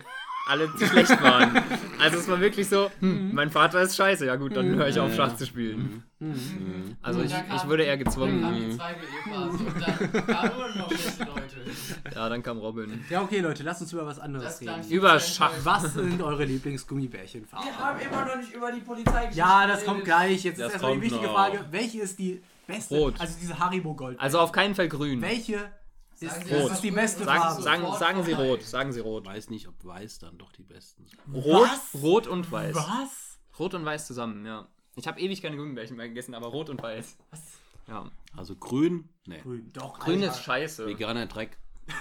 [0.48, 1.50] alle zu schlecht waren.
[1.98, 4.98] Also es war wirklich so, hm, mein Vater ist scheiße, ja gut, dann höre ich
[5.00, 5.14] auf.
[5.14, 6.02] Schach zu spielen.
[6.20, 6.96] Mhm.
[7.02, 8.40] Also ich, kam- ich wurde eher Dann gezwungen.
[8.42, 12.14] kam die und dann kamen immer noch schlechte Leute.
[12.14, 13.04] Ja, dann kam Robin.
[13.10, 14.88] Ja, okay, Leute, lasst uns über was anderes reden.
[14.90, 15.52] Über Schach.
[15.64, 17.68] Was sind eure Lieblingsgummibärchenfarben?
[17.68, 20.44] Wir haben immer noch nicht über die Polizei Ja, das kommt gleich.
[20.44, 21.34] Jetzt Das ist erstmal die wichtige noch.
[21.34, 22.96] Frage: Welche ist die beste?
[22.96, 23.20] Rot.
[23.20, 24.18] Also diese Haribo Gold.
[24.20, 25.20] Also auf keinen Fall grün.
[25.22, 25.70] welche
[26.18, 26.72] ist, Sagen Rot.
[26.72, 27.62] ist die beste Sagen, Farbe?
[27.62, 29.26] sagen, sagen Sie rot, sagen Sie Ich rot.
[29.26, 31.20] weiß nicht, ob weiß dann doch die besten sind.
[31.34, 32.02] Rot, Was?
[32.02, 32.74] rot und weiß.
[32.74, 33.38] Was?
[33.58, 34.66] Rot und weiß zusammen, ja.
[34.96, 37.18] Ich habe ewig keine Gummibärchen mehr gegessen, aber rot und weiß.
[37.30, 37.40] Was?
[37.86, 38.10] Ja.
[38.34, 39.40] Also grün, nee.
[39.40, 39.70] Grün.
[39.74, 40.32] Doch, Grün Alter.
[40.32, 40.86] ist scheiße.
[40.86, 41.58] Veganer Dreck.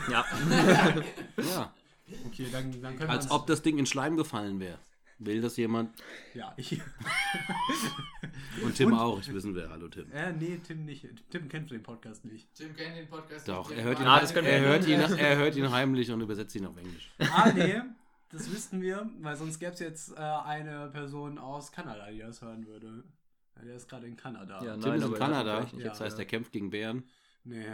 [0.09, 0.25] Ja.
[1.37, 1.73] Ja,
[2.27, 4.77] Okay, dann, dann können als ob das Ding in Schleim gefallen wäre.
[5.17, 5.91] Will das jemand?
[6.35, 6.79] Ja, ich.
[8.63, 9.69] Und Tim Und- auch, ich wissen wer.
[9.69, 10.11] Hallo Tim.
[10.11, 11.07] Äh, nee, Tim nicht.
[11.29, 12.53] Tim kennt den Podcast nicht.
[12.55, 13.77] Tim kennt den Podcast Doch, nicht.
[13.79, 16.11] er hört ihn, Ja, das können wir er ja hört ihn, er hört ihn heimlich
[16.11, 17.11] und übersetzt ihn auf Englisch.
[17.19, 17.81] Ah, nee.
[18.29, 22.41] Das wüssten wir, weil sonst gäbe es jetzt äh, eine Person aus Kanada, die das
[22.41, 23.03] hören würde.
[23.63, 24.61] Der ist gerade in Kanada.
[24.63, 25.89] Ja, Tim Nein, ist in Kanada, nicht Ja.
[25.89, 27.03] das heißt, er kämpft gegen Bären.
[27.45, 27.65] Nee,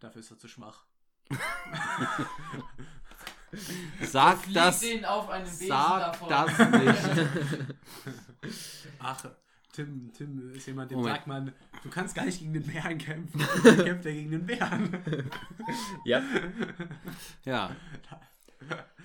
[0.00, 0.84] dafür ist er zu schwach.
[4.02, 4.80] Sag das.
[4.80, 6.28] Sag davon.
[6.28, 7.08] das nicht.
[8.98, 9.24] Ach,
[9.78, 11.16] Tim, Tim ist jemand, dem Moment.
[11.16, 11.52] sagt man,
[11.84, 13.40] du kannst gar nicht gegen den Bären kämpfen.
[13.64, 14.90] Dann kämpft er gegen den Bären.
[16.04, 16.20] Ja.
[17.44, 17.76] Ja.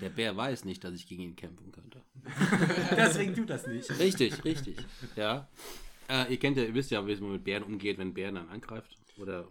[0.01, 2.01] Der Bär weiß nicht, dass ich gegen ihn kämpfen könnte.
[2.97, 3.87] Deswegen tut das nicht.
[3.99, 4.77] Richtig, richtig.
[5.15, 5.47] Ja.
[6.09, 8.31] Äh, ihr kennt ja, ihr wisst ja, wie man mit Bären umgeht, wenn ein Bär
[8.31, 8.97] dann angreift.
[9.17, 9.47] Oder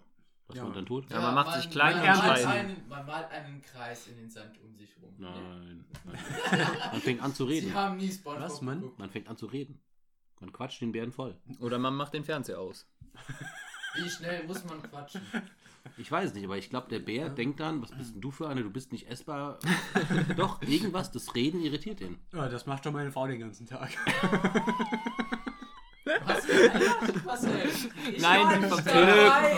[0.48, 0.64] was Ja.
[0.64, 1.08] man dann tut.
[1.08, 4.28] Ja, man macht sich klein man und malt einen, man malt einen Kreis in den
[4.28, 5.14] Sand um sich rum.
[5.18, 5.84] Nein.
[6.04, 6.66] nein.
[6.90, 7.74] Man fängt an zu Sie reden.
[7.74, 8.80] haben nie Spongebob Was, Mann?
[8.80, 8.98] geguckt.
[8.98, 9.78] Man fängt an zu reden.
[10.42, 11.36] Man quatscht den Bären voll.
[11.60, 12.86] Oder man macht den Fernseher aus.
[13.94, 15.22] Wie schnell muss man quatschen?
[15.96, 18.48] Ich weiß nicht, aber ich glaube, der Bär denkt dann, was bist denn du für
[18.48, 18.62] eine?
[18.62, 19.58] Du bist nicht essbar.
[20.36, 22.18] Doch, irgendwas, das Reden irritiert ihn.
[22.32, 23.90] Ja, das macht schon meine Frau den ganzen Tag.
[26.24, 26.48] Was?
[27.24, 27.52] Was denn?
[28.14, 29.52] Ich Nein, war die nicht vom dabei.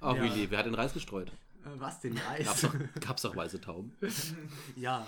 [0.00, 0.22] Ach, Ja.
[0.22, 1.28] wie lieb, wer hat den Reis gestreut?
[1.28, 2.14] Äh, Was denn?
[2.14, 2.60] Gab's Eis?
[2.62, 3.94] doch, gab's doch weiße Tauben.
[4.76, 5.06] ja.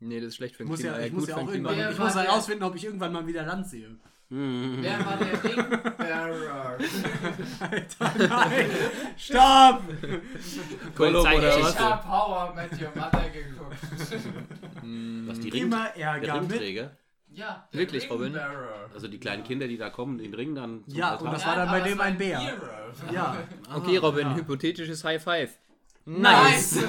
[0.00, 0.98] Nee, das ist schlecht für Ich muss Klima.
[0.98, 1.70] ja, ich muss ja auch Klima.
[1.70, 3.96] irgendwann, ich muss der- herausfinden, ob ich irgendwann mal wieder Land sehe.
[4.28, 6.78] Wer war der Ringbearer?
[7.60, 8.70] Alter, nein!
[9.16, 9.82] Stopp!
[10.94, 11.84] Polizei oder Ich Geschichte.
[11.84, 13.76] hab Power mit Your Mother geguckt.
[15.28, 16.50] Was die Ring, Immer der Ärger mit.
[16.52, 16.96] Ringträger?
[17.32, 18.24] Ja, der Wirklich, Robin?
[18.34, 18.90] Ringbearer.
[18.94, 21.56] Also die kleinen Kinder, die da kommen, den Ring dann zum Ja, und das war
[21.56, 22.40] dann bei dem ein Bär.
[23.12, 23.36] Ja.
[23.74, 24.34] Okay, Robin, ja.
[24.36, 25.58] hypothetisches High Five.
[26.06, 26.78] Nice!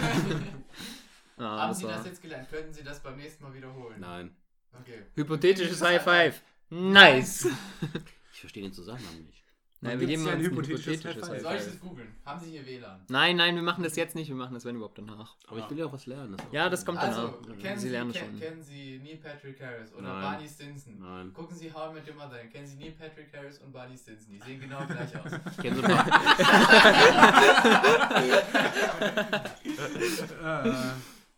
[1.37, 2.49] Ah, Haben das Sie war das jetzt gelernt?
[2.49, 3.99] Könnten Sie das beim nächsten Mal wiederholen?
[3.99, 4.35] Nein,
[4.81, 5.03] Okay.
[5.15, 6.41] hypothetisches High Five.
[6.69, 7.45] Nice.
[8.33, 9.41] ich verstehe den Zusammenhang nicht.
[9.81, 11.71] Nein, wir geben ja uns ein hypothetisches hypothetisches High High Soll ich Five.
[11.73, 12.15] das googeln?
[12.25, 13.05] Haben Sie hier WLAN?
[13.09, 15.35] Nein, nein, wir machen das jetzt nicht, wir machen das wenn überhaupt danach.
[15.47, 16.35] Aber ich will ja auch was lernen.
[16.37, 17.17] das auch Ja, das kommt danach.
[17.17, 18.39] Also, kennen Sie Sie, lernen schon.
[18.39, 20.21] kennen Sie Neil Patrick Harris oder Nein.
[20.21, 20.99] Barney Stinson?
[20.99, 21.33] Nein.
[21.33, 23.95] Gucken Sie How I Met Your Mother, dann kennen Sie Neil Patrick Harris und Barney
[23.97, 24.31] Stinson.
[24.31, 25.31] Die sehen genau gleich aus.
[25.51, 26.15] Ich kenne so ein paar.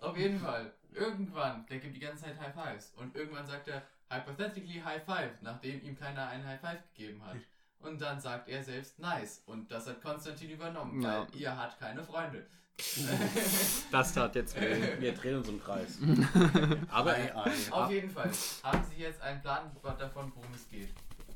[0.09, 0.73] Auf jeden Fall.
[0.93, 2.93] Irgendwann, der gibt die ganze Zeit High Fives.
[2.97, 7.35] Und irgendwann sagt er, hypothetically High Five, nachdem ihm keiner einen High Five gegeben hat.
[7.79, 9.43] Und dann sagt er selbst nice.
[9.45, 11.19] Und das hat Konstantin übernommen, Ja.
[11.31, 12.45] weil ihr hat keine Freunde.
[13.91, 14.99] Das tat jetzt weh.
[14.99, 15.97] Wir drehen uns im Kreis.
[16.91, 17.15] Aber
[17.71, 18.29] Auf jeden Fall.
[18.63, 20.89] Haben Sie jetzt einen Plan davon, worum es geht?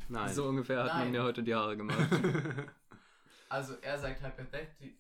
[0.10, 0.32] nein.
[0.34, 1.12] So ungefähr hat man Nein.
[1.12, 1.98] mir heute die Haare gemacht.
[3.50, 4.92] Also er sagt hypothetical.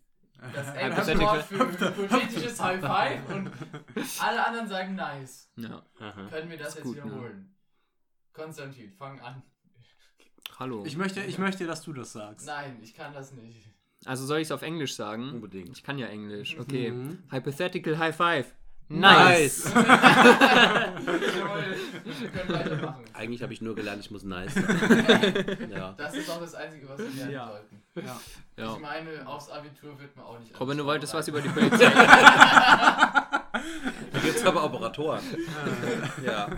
[0.41, 3.51] Das Wort für hypothetisches High Five und
[4.19, 5.51] alle anderen sagen nice.
[5.55, 5.83] Ja.
[5.99, 6.27] Aha.
[6.29, 7.03] Können wir das Ist jetzt gut, ne?
[7.05, 7.55] wiederholen?
[8.33, 9.43] Konstantin, fang an.
[10.57, 10.83] Hallo.
[10.85, 12.45] ich, möchte, ich möchte, dass du das sagst.
[12.45, 13.67] Nein, ich kann das nicht.
[14.05, 15.29] Also soll ich es auf Englisch sagen?
[15.31, 15.77] Unbedingt.
[15.77, 16.57] Ich kann ja Englisch.
[16.57, 16.91] Okay.
[16.91, 17.23] Mhm.
[17.29, 18.55] Hypothetical High Five.
[18.99, 19.73] Nice.
[19.73, 19.75] Nice.
[23.13, 24.67] Eigentlich habe ich nur gelernt, ich muss nice sagen.
[25.71, 25.93] ja.
[25.97, 27.47] Das ist auch das Einzige, was wir lernen Ja.
[27.47, 27.81] sollten.
[27.95, 28.19] Ja.
[28.57, 28.73] Ja.
[28.73, 30.59] Ich meine, aufs Abitur wird man auch nicht.
[30.59, 31.91] Robin, du alles wolltest was über die Polizei.
[34.11, 35.23] Da gibt es aber Operatoren.
[36.25, 36.49] ja.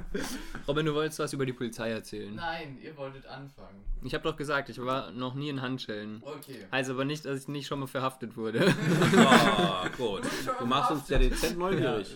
[0.67, 2.33] Robin, du wolltest was über die Polizei erzählen.
[2.35, 3.83] Nein, ihr wolltet anfangen.
[4.03, 6.21] Ich habe doch gesagt, ich war noch nie in Handschellen.
[6.23, 6.65] Okay.
[6.71, 8.73] Heißt aber nicht, dass ich nicht schon mal verhaftet wurde.
[9.15, 10.23] Oh, gut.
[10.59, 12.15] Du machst uns ja dezent neugierig.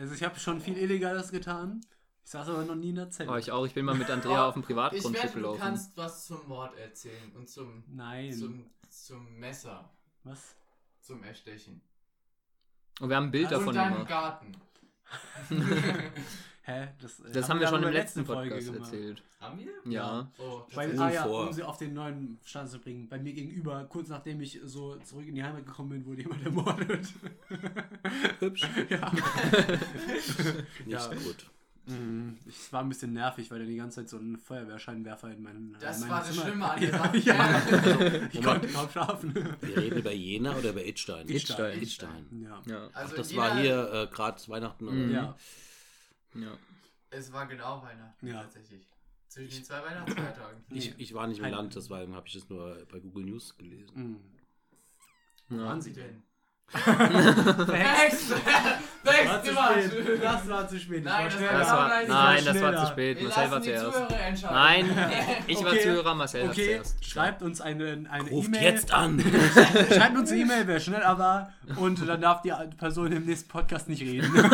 [0.00, 1.80] Also ich habe schon viel Illegales getan.
[2.24, 3.30] Ich saß aber noch nie in der Zelle.
[3.30, 3.64] Oh, ich auch.
[3.64, 5.60] Ich bin mal mit Andrea auf dem Privatgrundstück wette, du gelaufen.
[5.60, 8.32] kannst was zum Mord erzählen und zum, Nein.
[8.34, 9.88] zum, zum Messer,
[10.24, 10.54] Was?
[11.00, 11.80] zum Erstechen.
[13.00, 14.08] Und wir haben ein Bild und davon deinem gemacht.
[14.08, 14.52] Garten.
[16.62, 16.88] Hä?
[17.00, 18.92] Das, äh, Das haben wir doch schon in im der letzten Folge Podcast gemacht.
[18.92, 19.22] erzählt.
[19.40, 19.92] Haben wir?
[19.92, 20.30] Ja.
[20.38, 23.08] Oh, Weil, ah ja, um sie auf den neuen Stand zu bringen.
[23.08, 26.44] Bei mir gegenüber, kurz nachdem ich so zurück in die Heimat gekommen bin, wurde jemand
[26.44, 27.08] ermordet.
[28.40, 28.68] Hübsch.
[28.90, 29.10] ja.
[30.84, 31.06] Nicht Ja.
[31.08, 31.46] gut.
[31.88, 32.38] Mhm.
[32.46, 35.76] Es war ein bisschen nervig, weil er die ganze Zeit so einen Feuerwehrscheinwerfer in meinen
[35.80, 37.18] Das in war das Zimmer- Schlimme an der ja, Sache.
[37.18, 38.28] ja.
[38.32, 38.44] Ich Moment.
[38.44, 39.34] konnte kaum schlafen.
[39.60, 41.28] Wir reden über Jena oder über Idstein?
[41.28, 41.80] Idstein.
[41.82, 42.26] Idstein.
[42.42, 42.62] Ja.
[42.66, 42.88] Ja.
[42.92, 44.84] Ach, Also das war hier äh, gerade Weihnachten.
[45.06, 45.12] Mhm.
[45.14, 45.36] ja.
[46.34, 46.58] ja.
[47.10, 48.42] Es war genau Weihnachten, Ja.
[48.42, 48.86] tatsächlich.
[49.28, 50.64] Zwischen den zwei Weihnachtsfeiertagen.
[50.70, 53.56] Ich, ich war nicht im Ein- Land, deswegen habe ich es nur bei Google News
[53.56, 54.20] gelesen.
[55.50, 55.56] Mhm.
[55.58, 55.64] ja.
[55.64, 56.02] Waren Sie sie
[56.74, 57.66] denn?
[57.66, 58.30] Verhext.
[59.04, 59.28] Next!
[59.28, 60.22] War zu spät.
[60.22, 61.04] Das war zu spät.
[61.04, 61.52] Nein, war das schneller.
[61.52, 63.18] war- Das war, Nein, das war zu spät.
[63.20, 64.02] Wir Marcel war zuerst.
[64.50, 64.84] Nein,
[65.46, 65.80] ich war Okay.
[65.82, 67.04] Zuhörer, Marcel Okay, zuerst.
[67.04, 68.62] schreibt uns eine eine Ruft E-Mail.
[68.62, 69.18] jetzt an!
[69.90, 71.52] Schreibt uns eine E-Mail, wer schneller war.
[71.76, 74.30] Und dann darf die Person im nächsten Podcast nicht reden.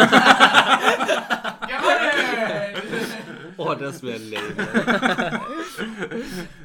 [3.56, 5.40] Oh, das wäre lame.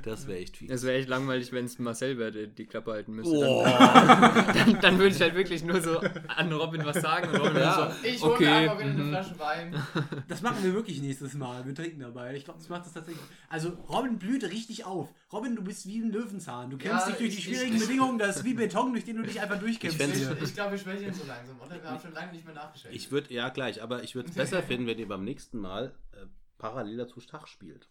[0.04, 0.70] das wäre echt fies.
[0.72, 3.36] Es wäre echt langweilig, wenn es Marcel wäre, der die Klappe halten müsste.
[3.36, 3.64] Oh.
[3.70, 7.58] Dann, dann, dann würde ich halt wirklich nur so an Robin was sagen und Robin
[7.58, 7.92] Ja.
[7.92, 8.44] so, Ich hole okay.
[8.46, 9.10] mir einfach wieder eine mhm.
[9.10, 9.84] Flasche Wein.
[10.28, 11.66] Das machen wir wirklich nächstes Mal.
[11.66, 12.36] Wir trinken dabei.
[12.36, 13.24] Ich glaube, das macht das tatsächlich.
[13.50, 15.10] Also, Robin blüht richtig auf.
[15.32, 16.70] Robin, du bist wie ein Löwenzahn.
[16.70, 18.18] Du kämpfst Ja, dich durch die ich- schwierigen ich- Bedingungen.
[18.20, 20.00] Das ist wie Beton, durch den du dich einfach durchkämpfst.
[20.02, 20.22] Ich.
[20.22, 21.82] Ich, ich glaube, wir schwächeln so langsam, oder?
[21.82, 22.96] Wir haben schon lange nicht mehr nachgeschenkt.
[22.96, 25.94] Ich würde, ja gleich, aber ich würde es besser finden, wenn ihr beim nächsten Mal
[26.60, 27.90] parallel dazu Schach spielt.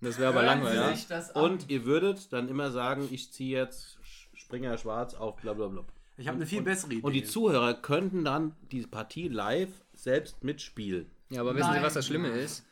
[0.00, 0.78] Das wäre aber Hören langweilig.
[0.80, 0.96] Sie Ja?
[0.96, 1.44] sich das an.
[1.44, 3.98] Und ihr würdet dann immer sagen, ich ziehe jetzt
[4.34, 5.84] Springer schwarz auf blablabla.
[6.16, 7.02] Ich habe eine viel bessere Idee.
[7.02, 11.10] Und die Zuhörer könnten dann die Partie live selbst mitspielen.
[11.30, 11.82] ja, aber wissen Sie, Nein.
[11.82, 12.64] was das Schlimme ist?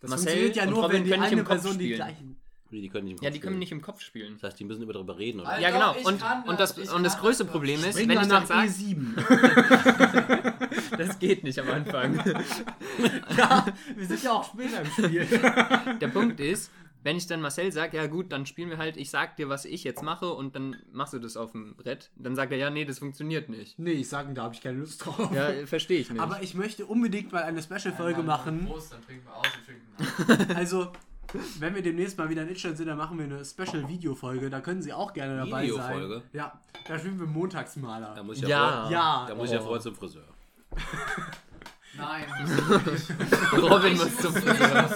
[0.00, 2.36] das Marcel funktioniert ja nur, wenn die eine Person die gleichen.
[2.70, 3.58] Die können nicht im Ja, Kopf die können spielen.
[3.60, 4.34] nicht im Kopf spielen.
[4.34, 5.50] Das heißt, die müssen immer darüber reden, oder?
[5.50, 5.94] Alter, Ja, genau.
[6.08, 7.52] Und, und das, das, und das größte das.
[7.52, 9.14] Problem ist, wenn ich dann sage, E7.
[10.98, 12.16] das geht nicht am Anfang.
[13.36, 15.26] ja, wir sind ja auch später im Spiel.
[16.00, 16.70] Der Punkt ist,
[17.04, 19.66] wenn ich dann Marcel sage, ja gut, dann spielen wir halt, ich sag dir, was
[19.66, 22.70] ich jetzt mache und dann machst du das auf dem Brett, dann sagt er, ja,
[22.70, 23.78] nee, das funktioniert nicht.
[23.78, 25.30] nee, ich sage, da habe ich keine Lust drauf.
[25.34, 26.20] Ja, verstehe ich nicht.
[26.20, 28.66] Aber ich möchte unbedingt mal eine Special-Folge Einmal machen.
[28.66, 30.56] Prost, dann trinken wir aus und trinken nach.
[30.56, 30.92] Also,
[31.58, 34.50] wenn wir demnächst mal wieder in Itchland sind, dann machen wir eine Special-Video-Folge.
[34.50, 36.14] Da können Sie auch gerne dabei Videofolge?
[36.14, 36.22] sein.
[36.32, 38.14] Ja, da spielen wir Montagsmaler.
[38.14, 38.82] Da muss ich ja, Ja.
[38.82, 40.22] Vor, Ja, da muss ich ja vorher zum Friseur.
[41.96, 42.24] Nein,
[42.84, 43.12] das.
[43.62, 44.90] Robin muss zum Friseur.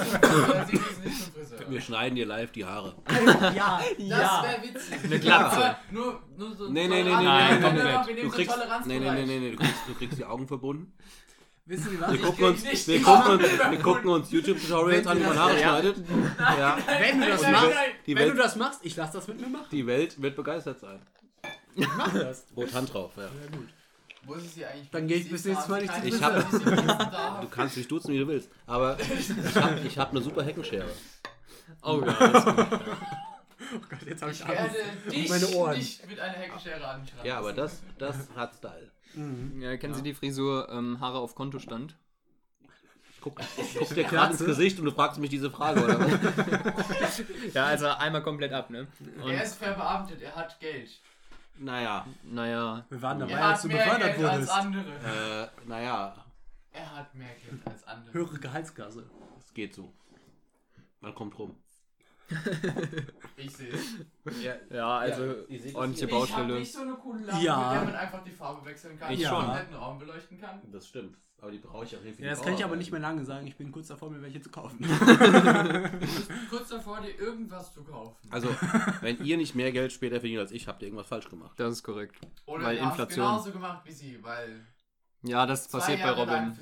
[1.68, 2.94] Wir schneiden dir live die Haare.
[3.54, 4.42] ja, Das ja.
[4.44, 5.04] wäre witzig.
[5.04, 5.76] Eine Glatze.
[5.92, 7.86] Nur, nur so Nee, nee, nee, Toleranz- nee, Nein, nee, nee, komplett.
[7.86, 9.00] Wir Du nehmen so kriegst, Toleranzbereich.
[9.00, 10.92] nee, nee, nee, nee, du kriegst, du kriegst die Augen verbunden.
[11.68, 12.08] Wissen Sie was?
[12.12, 15.22] Wir Ich gucken uns, nicht wir die gucken uns, wir gucken uns YouTube-Tutorials an, wie
[15.24, 15.96] man Haare schneidet.
[16.38, 16.78] Ja.
[16.86, 17.68] Wenn du das Nein, machst,
[18.06, 19.66] wenn du Welt, das machst, ich lass das mit mir machen.
[19.70, 20.98] die Welt wird begeistert sein.
[21.76, 22.46] Mach das.
[22.56, 23.24] Rot Hand drauf, ja.
[23.24, 23.68] Ja, gut.
[24.24, 24.90] Wo ist sie eigentlich?
[24.90, 27.40] Dann geh ich bis nächstes Mal nicht zum Ich hab-.
[27.42, 28.50] Du kannst mich duzen, wie du willst.
[28.66, 30.88] Aber ich habe ich hab eine super Heckenschere.
[31.82, 32.80] Oh ja.
[33.70, 34.74] Oh Gott, jetzt habe ich Ich Angst.
[34.74, 35.76] werde dich meine Ohren.
[35.76, 37.26] nicht mit einer Heckenschere anschreiben.
[37.26, 38.90] Ja, aber das, das hat Style.
[39.60, 41.96] Ja kennen Sie die Frisur ähm, Haare auf Kontostand?
[43.20, 43.40] Guck,
[43.78, 47.22] guck dir gerade ins Gesicht und du fragst mich diese Frage, oder was?
[47.54, 48.86] Ja, also einmal komplett ab, ne?
[49.22, 51.00] Und, Er ist verbeamtet, er hat Geld.
[51.58, 54.52] Naja, naja, Wir waren dabei, Er als hat du mehr befördert Geld als wurdest.
[54.52, 55.50] andere.
[55.64, 56.24] äh, naja,
[56.72, 58.14] Er hat mehr Geld als andere.
[58.14, 59.10] Höhere Gehaltsklasse.
[59.40, 59.92] es geht so.
[61.00, 61.56] Man kommt rum.
[63.36, 63.72] Ich sehe.
[64.42, 66.24] Ja, ja, also Ja, ihr ordentliche hier.
[66.24, 66.58] Ich habe Baustelle.
[66.58, 67.56] nicht so eine coole Lampe, Ja.
[67.70, 69.12] mit der man einfach die Farbe wechseln kann.
[69.12, 69.36] Ich und schon.
[69.40, 70.60] den kompletten Raum beleuchten kann.
[70.72, 71.16] das stimmt.
[71.40, 73.24] Aber die brauche ich auch hier für Ja, das kann ich aber nicht mehr lange
[73.24, 73.46] sagen.
[73.46, 74.78] Ich bin kurz davor, mir welche zu kaufen.
[74.80, 74.88] Du
[76.00, 78.16] bist kurz davor, dir irgendwas zu kaufen.
[78.30, 78.48] Also,
[79.02, 81.52] wenn ihr nicht mehr Geld später verdient als ich, habt ihr irgendwas falsch gemacht.
[81.56, 82.16] Das ist korrekt.
[82.46, 83.24] Oder weil hast Inflation.
[83.24, 84.66] genauso gemacht wie sie, weil
[85.22, 86.58] Ja, das zwei passiert bei Jahre lang Robin.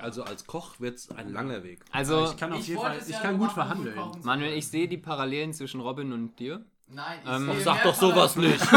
[0.00, 1.80] Also als Koch wird es ein langer Weg.
[1.92, 3.98] Also, ich kann auf Ich jeden Fall, ich ja kann gut verhandeln.
[4.22, 6.64] Manuel, ich sehe die Parallelen zwischen Robin und dir.
[6.88, 8.60] Nein, ich Ähm, sehe Sag doch sowas nicht.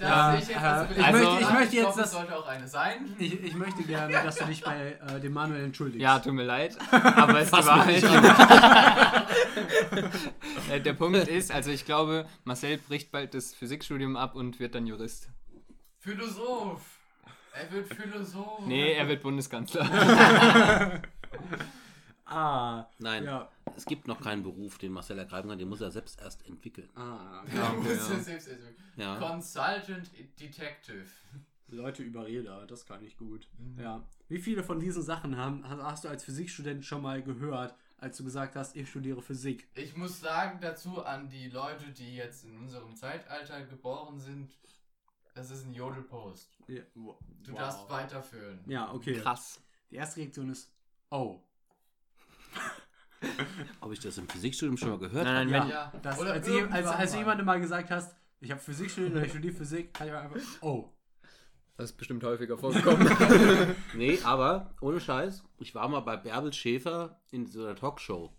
[0.00, 3.14] Das ich jetzt äh, als ich möchte- ich möchte jetzt das- sollte auch eine sein.
[3.18, 6.00] Ich, ich möchte gerne, dass du dich bei äh, dem Manuel entschuldigst.
[6.02, 9.26] Ja, tut mir leid, aber es ist die Fass mich Wahrheit.
[10.70, 14.74] Äh, Der Punkt ist, also ich glaube, Marcel bricht bald das Physikstudium ab und wird
[14.74, 15.28] dann Jurist.
[15.98, 16.89] Philosoph.
[17.52, 18.66] Er wird Philosoph.
[18.66, 21.00] Nee, er wird Bundeskanzler.
[22.32, 23.48] Ah, Nein, ja.
[23.76, 25.58] es gibt noch keinen Beruf, den Marcel ergreifen kann.
[25.58, 26.88] Den muss er selbst erst entwickeln.
[26.94, 28.16] Ah, Du Ja, musst ja.
[28.16, 29.16] es selbst erstmal- Ja.
[29.18, 31.06] Consultant Detective.
[31.72, 33.48] Leute Überreder, das kann ich gut.
[33.58, 33.80] Mhm.
[33.82, 34.04] Ja.
[34.28, 38.16] Wie viele von diesen Sachen haben, hast, hast du als Physikstudent schon mal gehört, als
[38.16, 39.66] du gesagt hast, ich studiere Physik?
[39.74, 44.52] Ich muss sagen dazu an die Leute, die jetzt in unserem Zeitalter geboren sind,
[45.34, 46.56] das ist ein Jodelpost.
[46.68, 47.58] Ja, wo- Du wow.
[47.60, 48.60] darfst weiterführen.
[48.66, 49.14] Ja, okay.
[49.20, 49.60] Krass.
[49.90, 50.72] Die erste Reaktion ist,
[51.10, 51.40] oh.
[53.80, 55.50] Ob ich das im Physikstudium schon mal gehört Nein, habe?
[55.50, 55.92] nein, wenn, Ja.
[56.02, 59.12] Das, Oder als, je- als, als du jemandem mal gesagt hast, ich habe Physik studiert
[59.12, 60.88] oder ich studiere Physik, kann ich einfach, oh.
[61.76, 63.06] das ist bestimmt häufiger vorgekommen.
[63.94, 68.32] Nee, aber ohne Scheiß, ich war mal bei Bärbel Schäfer in so einer Talkshow.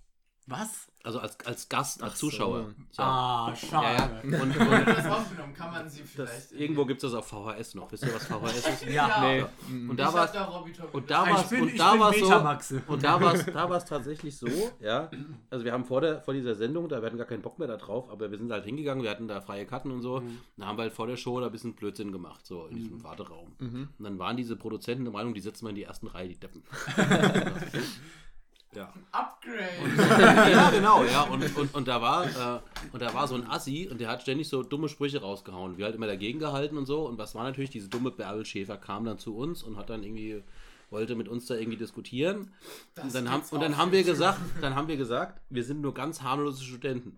[0.52, 0.88] Was?
[1.04, 2.30] Also als, als Gast, als Ach so.
[2.30, 2.76] Zuschauer.
[2.92, 3.02] So.
[3.02, 3.88] Ah, Ja, schade.
[3.98, 4.22] ja.
[4.22, 6.52] Und, Wenn und du das aufgenommen, kann man sie das, vielleicht.
[6.52, 7.92] irgendwo gibt es das auf VHS noch.
[7.92, 8.86] Wisst ihr, was VHS ist?
[8.86, 9.20] Ja.
[9.22, 9.42] nee.
[9.72, 12.82] Und Ich da war Top und da und bin war's so-.
[12.88, 14.48] Und da war es da war's tatsächlich so,
[14.80, 15.10] ja.
[15.50, 17.68] Also wir haben vor, der, vor dieser Sendung, da wir hatten gar keinen Bock mehr
[17.68, 20.20] da drauf, aber wir sind halt hingegangen, wir hatten da freie Karten und so.
[20.20, 20.38] Mhm.
[20.58, 23.04] Da haben wir halt vor der Show da ein bisschen Blödsinn gemacht, so in diesem
[23.04, 23.56] Warteraum.
[23.58, 23.90] Mhm.
[23.98, 26.40] Und dann waren diese Produzenten der Meinung, die setzen wir in die ersten Reihe, die
[26.40, 26.62] Deppen.
[28.76, 28.94] ja.
[29.12, 30.52] Upgrade.
[30.52, 31.24] ja, genau, ja.
[31.24, 32.60] Und, und, und, da war, äh,
[32.92, 35.78] und da war so ein Assi und der hat ständig so dumme Sprüche rausgehauen.
[35.78, 37.06] Wir halt immer dagegen gehalten und so.
[37.08, 40.04] Und was war natürlich, diese dumme Bärbel Schäfer kam dann zu uns und hat dann
[40.04, 40.44] irgendwie
[40.92, 42.54] wollte mit uns da irgendwie diskutieren.
[42.96, 45.82] Das Und dann, haben, und dann haben wir gesagt, dann haben wir gesagt, wir sind
[45.82, 47.18] nur ganz harmlose Studenten.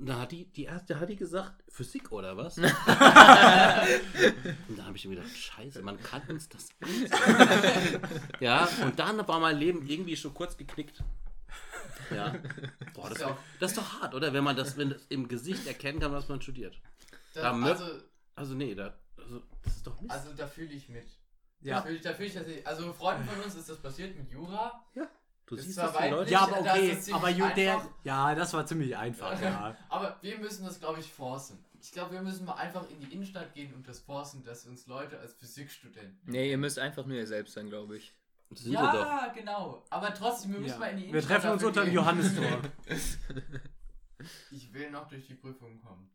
[0.00, 2.56] Da hat die, die erste hat die gesagt, Physik oder was?
[2.58, 2.64] und
[4.76, 7.10] da habe ich mir gedacht, scheiße, man kann uns das ansehen.
[8.40, 11.02] Ja, und dann war mein Leben irgendwie schon kurz geknickt.
[12.14, 12.34] Ja.
[12.94, 13.36] Boah, das, Ja.
[13.60, 14.32] das ist doch hart, oder?
[14.32, 16.80] Wenn man das, wenn das im Gesicht erkennen kann, was man studiert.
[17.34, 17.84] Da, Da also,
[18.34, 20.12] Also nee, da, also, das ist doch Mist.
[20.12, 21.06] also da fühle ich mit.
[21.60, 21.76] Ja.
[21.76, 22.66] Da fühle ich, da fühl ich tatsächlich.
[22.66, 24.84] Also Freunden von uns ist das passiert mit Jura.
[25.48, 26.30] Du ist siehst zwar das die Leute.
[26.30, 27.12] Ja, Ich- aber das okay.
[27.12, 27.88] Aber Ju- der, einfach.
[28.04, 29.76] ja, das war ziemlich einfach, ja.
[29.88, 31.64] Aber wir müssen das, glaube ich, forcen.
[31.80, 34.86] Ich glaube, wir müssen mal einfach in die Innenstadt gehen und das forcen, dass uns
[34.86, 36.18] Leute als Physikstudenten.
[36.24, 38.14] Nee, ihr müsst einfach nur ihr selbst sein, glaube ich.
[38.50, 38.94] Das sind wir doch.
[38.94, 39.84] Ja, genau.
[39.90, 40.78] Aber trotzdem, wir müssen ja.
[40.78, 41.40] mal in die Wir Innenstadt.
[41.42, 41.94] treffen uns unter dem.
[41.94, 42.44] Johannistor.
[44.50, 46.10] Ich will noch durch die Prüfung kommen.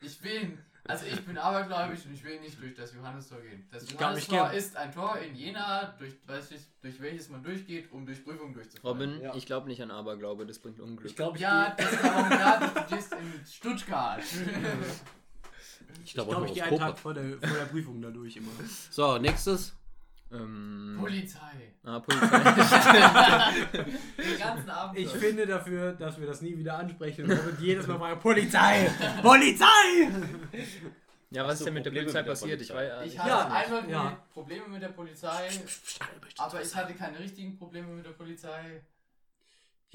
[0.00, 3.66] Ich will, also ich bin abergläubisch und ich will nicht durch das Johannistor gehen.
[3.70, 7.42] Das Ich ich geh- ist ein Tor in Jena, durch, weiß ich, durch welches man
[7.42, 8.98] durchgeht, um durch Prüfungen durchzufallen.
[9.12, 9.34] Robin, Ja.
[9.34, 11.06] ich glaube nicht an Aberglaube, das bringt Unglück.
[11.10, 14.22] Ich glaube, ich, Ja, das ist aber gerade, du studierst in Stuttgart.
[16.02, 18.10] Ich ich, glaube glaub, auch ich gehe einen Tag vor der, vor der Prüfung da
[18.10, 18.50] durch immer.
[18.90, 19.72] So, nächstes.
[20.34, 21.74] Ähm, Polizei.
[21.84, 22.38] ah, Polizei.
[23.72, 24.98] Den ganzen Abend.
[24.98, 27.30] Ich finde dafür, dass wir das nie wieder ansprechen.
[27.30, 28.90] Und jedes Mal fragen, Polizei!
[29.22, 29.66] Polizei!
[31.30, 32.60] ja, was ist denn mit der Polizei mit der passiert?
[32.60, 32.96] Ich, Polizei?
[32.96, 34.16] weiß, Ich ich hatte Ja, einmal ja.
[34.32, 35.48] Probleme mit der Polizei,
[36.38, 38.82] aber ich hatte keine richtigen Probleme mit der Polizei.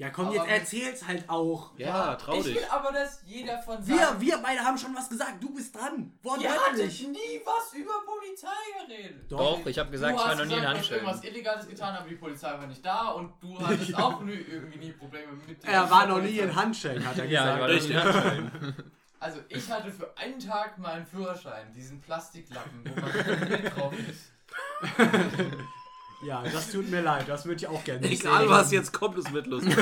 [0.00, 1.72] Ja, komm, Aber jetzt erzähl's halt auch.
[1.76, 2.54] Ja, trau ich dich.
[2.56, 5.42] will aber, dass jeder von Wir, wir beide haben schon was gesagt.
[5.42, 6.10] Du bist dran.
[6.24, 7.08] Ihr hattet Wortwörtlich.
[7.08, 8.48] nie was über Polizei
[8.86, 9.30] geredet.
[9.30, 11.04] Doch, ich habe gesagt, du ich war noch nie in gesagt, du hast Handschellen.
[11.04, 14.78] irgendwas Illegales getan, aber die Polizei war nicht da und du hattest auch nie, irgendwie
[14.78, 16.44] nie Probleme mit der Er war noch nie Polizei.
[16.44, 18.04] in Handschellen, hat er Ja, ich war gesagt.
[18.06, 18.92] noch nie in Handschellen.
[19.20, 24.32] Also ich hatte für einen Tag meinen Führerschein, diesen Plastiklappen, wo man drauf ist.
[26.22, 27.28] Ja, das tut mir leid.
[27.28, 28.50] Das würde ich auch gerne Egal sehen.
[28.50, 29.74] was jetzt kommt, es wird lustig.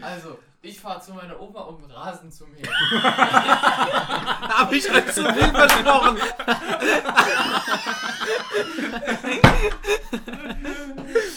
[0.00, 2.68] Also, ich fahre zu meiner Oma um Rasen zum Meer.
[3.02, 6.16] Habe ich euch zu viel versprochen.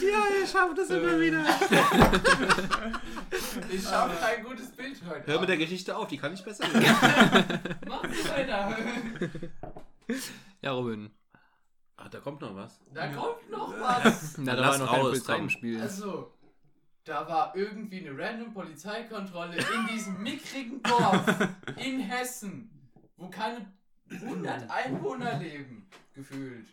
[0.02, 1.44] ja, ihr schafft es immer wieder.
[3.70, 5.32] Ich schaue kein gutes Bild heute.
[5.32, 5.58] Hör mit der.
[5.58, 6.66] Geschichte auf, die kann ich besser.
[7.88, 8.78] Mach weiter.
[10.62, 11.12] Ja, Robin.
[12.06, 12.80] Ah, da kommt noch was.
[12.94, 14.38] Da kommt noch was.
[14.38, 15.82] Na, da war noch im Spiel.
[15.82, 16.32] Also,
[17.04, 21.26] da war irgendwie eine random Polizeikontrolle in diesem mickrigen Dorf
[21.78, 22.70] in Hessen,
[23.18, 23.66] wo keine
[24.12, 26.68] 100 Einwohner leben, gefühlt.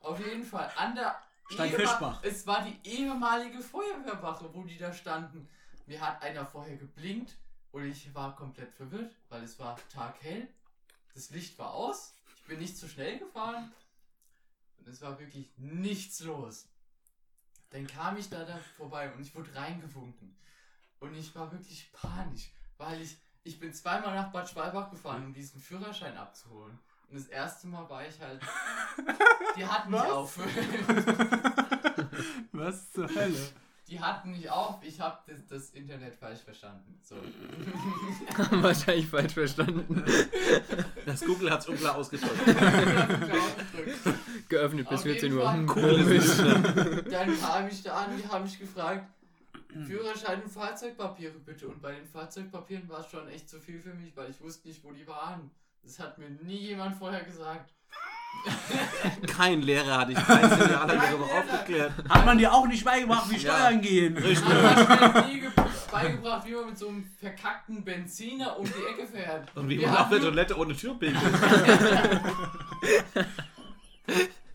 [0.00, 0.68] Auf jeden Fall.
[0.76, 1.14] An der
[1.48, 2.20] Stein ehema- Fischbach.
[2.24, 5.48] Es war die ehemalige Feuerwehrwache, wo die da standen.
[5.86, 7.36] Mir hat einer vorher geblinkt
[7.70, 10.48] und ich war komplett verwirrt, weil es war taghell.
[11.14, 12.14] Das Licht war aus.
[12.34, 13.72] Ich bin nicht zu schnell gefahren.
[14.86, 16.68] Und es war wirklich nichts los.
[17.70, 20.36] Dann kam ich da, da vorbei und ich wurde reingewunken.
[21.00, 25.34] Und ich war wirklich panisch, weil ich, ich bin zweimal nach Bad Schwalbach gefahren, um
[25.34, 26.78] diesen Führerschein abzuholen.
[27.08, 28.40] Und das erste Mal war ich halt.
[29.56, 30.10] Die hatten Was?
[30.10, 30.38] auf.
[32.52, 33.52] Was zur Hölle?
[33.88, 34.82] Die hatten nicht auf.
[34.82, 36.98] Ich habe das, das Internet falsch verstanden.
[37.02, 37.14] So.
[38.62, 40.04] Wahrscheinlich falsch verstanden.
[41.04, 42.32] Das Google hat es unklar ausgedrückt.
[44.48, 45.44] Geöffnet bis Auf 14 jeden Uhr.
[45.44, 45.66] Fall.
[45.66, 46.36] Komisch.
[47.10, 49.08] Dann kam ich da an, die haben mich gefragt,
[49.84, 51.68] Führerschein und Fahrzeugpapiere bitte.
[51.68, 54.66] Und bei den Fahrzeugpapieren war es schon echt zu viel für mich, weil ich wusste
[54.66, 55.50] nicht, wo die waren.
[55.82, 57.72] Das hat mir nie jemand vorher gesagt.
[59.26, 61.92] Kein Lehrer hat dich 13 Jahre lang darüber aufgeklärt.
[62.08, 63.54] Hat man dir auch nicht beigebracht, wie Ja.
[63.54, 64.16] Steuern gehen?
[64.16, 64.48] Richtig.
[64.48, 65.50] Man hat mir nie ge-
[65.90, 69.48] beigebracht, wie man mit so einem verkackten Benziner um die Ecke fährt.
[69.56, 71.22] Und wie Wir man auf der Toilette ohne Tür pinkelt.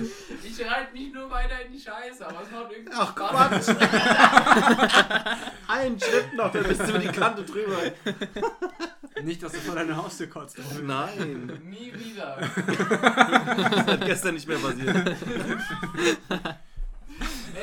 [0.44, 3.66] Ich reite nicht nur weiter in die Scheiße, aber es macht irgendwie Ach Spaß.
[3.66, 3.76] Quatsch.
[5.68, 7.78] Ein Schritt noch, dann bist du über die Kante drüber.
[9.22, 10.58] Nicht, dass du vor deiner Haustür kotzt.
[10.82, 11.60] Nein.
[11.64, 12.38] Nie wieder.
[12.66, 15.16] Das hat gestern nicht mehr passiert.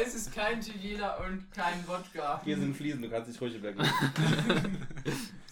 [0.02, 2.42] Es ist kein Tequila und kein Wodka.
[2.46, 3.90] Hier sind Fliesen, du kannst dich ruhig übergeben.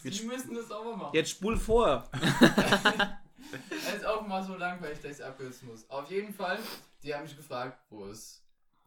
[0.03, 1.11] Sie müssen das auch mal machen.
[1.13, 2.09] Jetzt spul vor.
[3.69, 5.89] Es ist auch mal so langweilig, dass ich abkürzen muss.
[5.89, 6.59] Auf jeden Fall,
[7.03, 8.43] die haben mich gefragt, wo es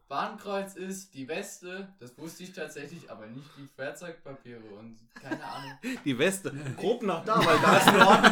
[0.07, 5.71] Bahnkreuz ist, die Weste, das wusste ich tatsächlich, aber nicht die Fahrzeugpapiere und keine Ahnung.
[6.05, 6.51] Die Weste.
[6.77, 8.25] Grob nach da, weil da ist ein Ort.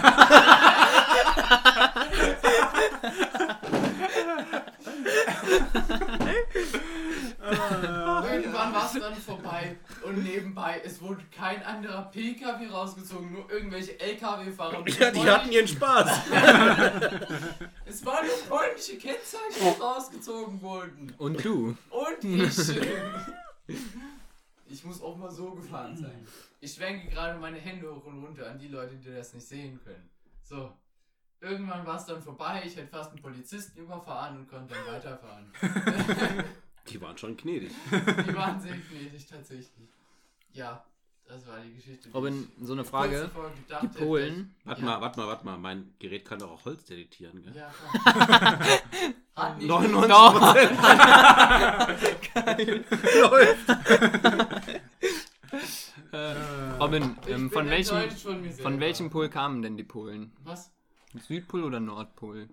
[7.52, 14.00] Irgendwann war es dann vorbei Und nebenbei, es wurde kein anderer PKW rausgezogen, nur irgendwelche
[14.00, 14.88] LKW-Fahrer.
[14.88, 16.10] Ja, die hatten ihren Spaß.
[17.86, 21.14] Es waren nur polnische Kennzeichen, die rausgezogen wurden.
[21.18, 21.76] Und du?
[21.90, 22.80] Und ich.
[24.68, 26.28] Ich muss auch mal so gefahren sein.
[26.62, 29.80] Ich schwenke gerade meine Hände hoch und runter an die Leute, die das nicht sehen
[29.84, 30.10] können.
[30.44, 30.72] So.
[31.42, 35.52] Irgendwann war es dann vorbei, ich hätte fast einen Polizisten überfahren und konnte dann weiterfahren.
[36.88, 37.72] Die waren schon gnädig.
[37.92, 39.90] Die waren sehr gnädig tatsächlich.
[40.54, 40.84] Ja,
[41.28, 42.10] das war die Geschichte.
[42.12, 43.30] Robin, so eine Frage.
[43.68, 43.88] gedacht Die.
[44.00, 44.56] Polen.
[44.64, 44.88] Warte Ja.
[44.88, 45.58] mal, warte mal, warte mal.
[45.60, 47.56] Mein Gerät kann doch auch Holz detektieren, gell?
[47.56, 47.70] Ja,
[48.04, 48.60] klar.
[49.36, 50.56] Hat nicht 99 Doch.
[56.12, 56.34] Äh,
[56.80, 60.32] Robin, ähm, von, welchem, von von welchem Pol kamen denn die Polen?
[60.44, 60.72] Was?
[61.28, 62.50] Südpol oder Nordpol?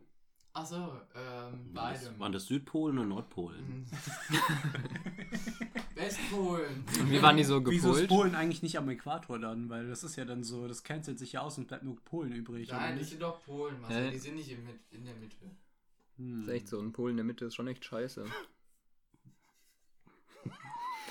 [0.57, 0.77] Achso,
[1.15, 2.19] ähm, Waren das, beide.
[2.19, 3.63] waren das Südpolen und Nordpolen?
[3.69, 3.85] Mhm.
[5.95, 6.85] Westpolen.
[6.99, 8.09] Und wie waren die so Wieso ist gepolt?
[8.09, 9.69] Polen eigentlich nicht am Äquator dann?
[9.69, 12.33] Weil das ist ja dann so, das cancelt sich ja aus und bleibt nur Polen
[12.33, 12.71] übrig.
[12.71, 13.11] oder Nein, nicht?
[13.11, 14.07] sind doch Polen, Marcel.
[14.07, 14.11] Hä?
[14.13, 15.37] Die sind nicht in, in der Mitte.
[16.17, 16.41] Hm.
[16.41, 18.25] Das ist echt so, ein Pol in der Mitte ist schon echt scheiße.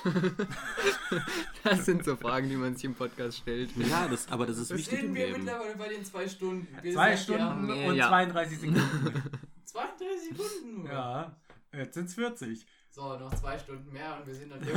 [1.64, 3.72] das sind so Fragen, die man sich im Podcast stellt.
[3.78, 5.44] Ja, das, aber das ist Was wichtig sind wir Leben.
[5.44, 6.68] mittlerweile bei den zwei Stunden?
[6.82, 8.08] Wir Zwei ja Stunden Nee, und ja.
[8.08, 9.24] 32 Sekunden.
[9.66, 10.90] 32 Sekunden nur.
[10.92, 11.36] ja,
[11.74, 12.66] jetzt sind es 40.
[12.92, 14.74] So, noch zwei Stunden mehr und wir sind dann dem,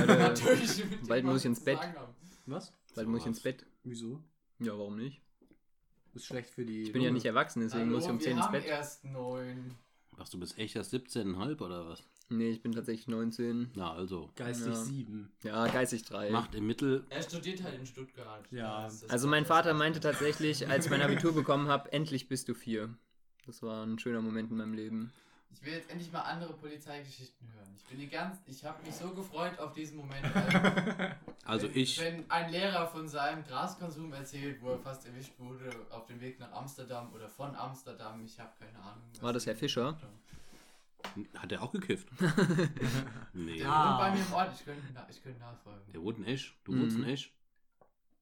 [1.07, 1.79] Bald was muss ich ins Bett.
[2.47, 2.73] Was?
[2.95, 3.65] Bald muss ich ins Bett.
[3.85, 4.23] Wieso?
[4.59, 5.23] Ja, warum nicht?
[6.15, 6.83] Das ist schlecht für die.
[6.83, 8.65] Ich bin ja nicht erwachsen, deswegen Hallo, muss ich um 10 wir ins haben Bett.
[8.65, 9.75] erst neun.
[10.17, 12.03] Was, du bist echt erst 17,5 oder was?
[12.31, 13.71] Nee, ich bin tatsächlich 19.
[13.75, 14.31] Na, also.
[14.37, 14.75] Geistig Ja.
[14.75, 15.31] 7.
[15.43, 16.31] Ja, geistig 3.
[16.31, 17.05] Macht im Mittel.
[17.09, 18.45] Er studiert halt in Stuttgart.
[18.51, 18.87] Ja.
[18.87, 19.47] Ist Also mein.
[19.47, 22.95] Vater meinte tatsächlich, als ich mein Abitur bekommen habe, endlich bist du 4.
[23.47, 25.11] Das war ein schöner Moment in meinem Leben.
[25.51, 27.69] Ich will jetzt endlich mal andere Polizeigeschichten hören.
[27.79, 30.23] Ich bin die ganz, ich habe mich so gefreut auf diesen Moment.
[30.35, 31.99] weil- Also wenn, ich.
[31.99, 36.39] Wenn ein Lehrer von seinem Graskonsum erzählt, wo er fast erwischt wurde auf dem Weg
[36.39, 39.03] nach Amsterdam oder von Amsterdam, ich habe keine Ahnung.
[39.15, 39.99] was War das Herr Fischer?
[41.37, 42.09] Hat er auch gekifft?
[43.33, 43.59] nee.
[43.59, 43.89] Der Ja.
[43.91, 45.93] wohnt bei mir im Ort, ich könnte, ich könnte nachfolgen.
[45.93, 46.57] Der wohnt in Esch.
[46.65, 46.81] Du Mhm.
[46.83, 47.33] wohnst in Esch.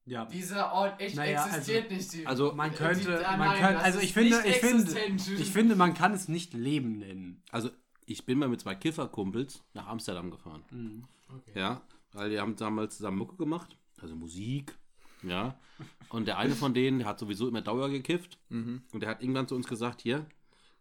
[0.05, 0.25] Ja.
[0.27, 2.13] Dieser Ort echt Naja, existiert nicht.
[2.13, 4.47] Die, also Man die- könnte, ah, man nein, könnte, das also ist ich finde, nicht
[4.47, 5.41] ich finde, existent.
[5.41, 7.43] ich finde, man kann es nicht Leben nennen.
[7.51, 7.71] Also
[8.05, 10.63] ich bin mal mit zwei Kifferkumpels nach Amsterdam gefahren.
[10.71, 11.03] Mhm.
[11.35, 11.59] Okay.
[11.59, 11.83] Ja,
[12.13, 14.77] weil die haben damals zusammen Mucke gemacht, also Musik,
[15.25, 15.59] ja.
[16.11, 18.83] Und der eine von denen, der hat sowieso immer Dauer gekifft Mhm.
[18.93, 20.25] und der hat irgendwann zu uns gesagt, hier,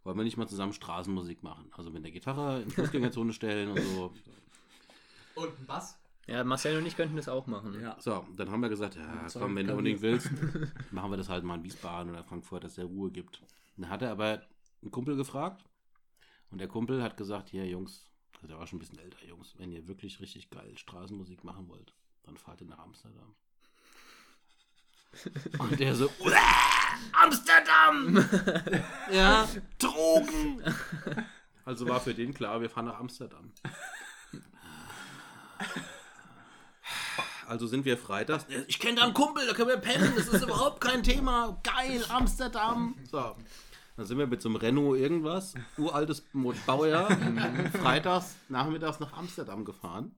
[0.06, 1.70] wollen wir nicht mal zusammen Straßenmusik machen?
[1.76, 4.14] Also mit der Gitarre in Fußgängerzone stellen und so.
[5.34, 5.98] Und ein Bass?
[6.28, 7.80] Ja, Marcel und ich könnten das auch machen.
[7.82, 7.98] Ja.
[8.00, 10.32] So, dann haben wir gesagt, ja, komm, wenn du unbedingt willst,
[10.92, 13.42] machen wir das halt mal in Wiesbaden oder Frankfurt, dass der Ruhe gibt.
[13.78, 14.42] Dann hat er aber
[14.82, 15.66] einen Kumpel gefragt
[16.52, 19.56] und der Kumpel hat gesagt, hier Jungs, also der war schon ein bisschen älter, Jungs,
[19.58, 23.36] wenn ihr wirklich richtig geil Straßenmusik machen wollt, dann fahrt ihr nach Amsterdam.
[25.60, 26.32] Und der so, "Uah,
[27.24, 28.30] Amsterdam!
[29.12, 29.48] ja,
[29.78, 30.62] Drogen!
[31.64, 33.52] Also war für den klar, wir fahren nach Amsterdam.
[37.48, 38.46] Also sind wir freitags.
[38.68, 41.60] Ich kenne da einen Kumpel, da können wir pennen, das ist überhaupt kein Thema.
[41.64, 42.96] Geil, Amsterdam.
[43.10, 43.36] So.
[43.98, 46.24] Dann sind wir mit so einem Renault irgendwas, uraltes
[46.66, 47.10] Baujahr,
[47.82, 50.14] freitags nachmittags nach Amsterdam gefahren.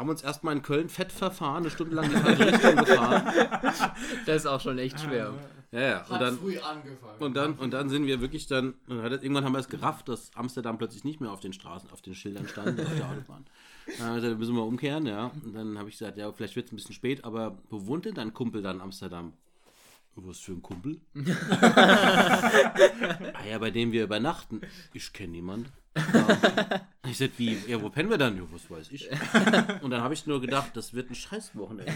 [0.00, 3.92] Haben uns erstmal in Köln fett verfahren, eine Stunde lang in die falsche Richtung gefahren.
[4.24, 5.34] Das ist auch schon echt schwer.
[5.72, 6.00] Ja, ja.
[6.00, 7.18] Hat Und dann, früh angefangen.
[7.18, 10.78] und dann, und dann sind wir wirklich dann, irgendwann haben wir es gerafft, dass Amsterdam
[10.78, 13.44] plötzlich nicht mehr auf den Straßen, auf den Schildern stand, auf der Autobahn.
[13.98, 15.32] Dann haben wir gesagt, müssen wir umkehren, ja.
[15.44, 18.06] Und dann habe ich gesagt, ja, vielleicht wird es ein bisschen spät, aber wo wohnt
[18.06, 19.34] denn dein Kumpel dann in Amsterdam?
[20.14, 21.00] Was für ein Kumpel?
[21.60, 22.50] ah
[23.48, 24.60] ja, bei dem wir übernachten.
[24.92, 25.70] Ich kenne niemand.
[25.96, 26.80] Ja.
[27.08, 28.36] Ich sagte, wie, ja, wo pennen wir dann?
[28.36, 29.10] Ja, was weiß ich.
[29.82, 31.92] Und dann habe ich nur gedacht, das wird ein Scheißwochenende.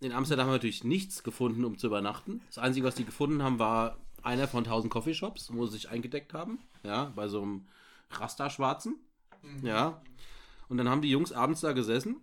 [0.00, 2.42] In Amsterdam haben wir natürlich nichts gefunden, um zu übernachten.
[2.48, 6.34] Das Einzige, was die gefunden haben, war einer von 1000 Coffeeshops, wo sie sich eingedeckt
[6.34, 6.58] haben.
[6.82, 7.66] Ja, bei so einem
[8.10, 8.96] Rasterschwarzen.
[9.62, 10.02] Ja.
[10.68, 12.20] Und dann haben die Jungs abends da gesessen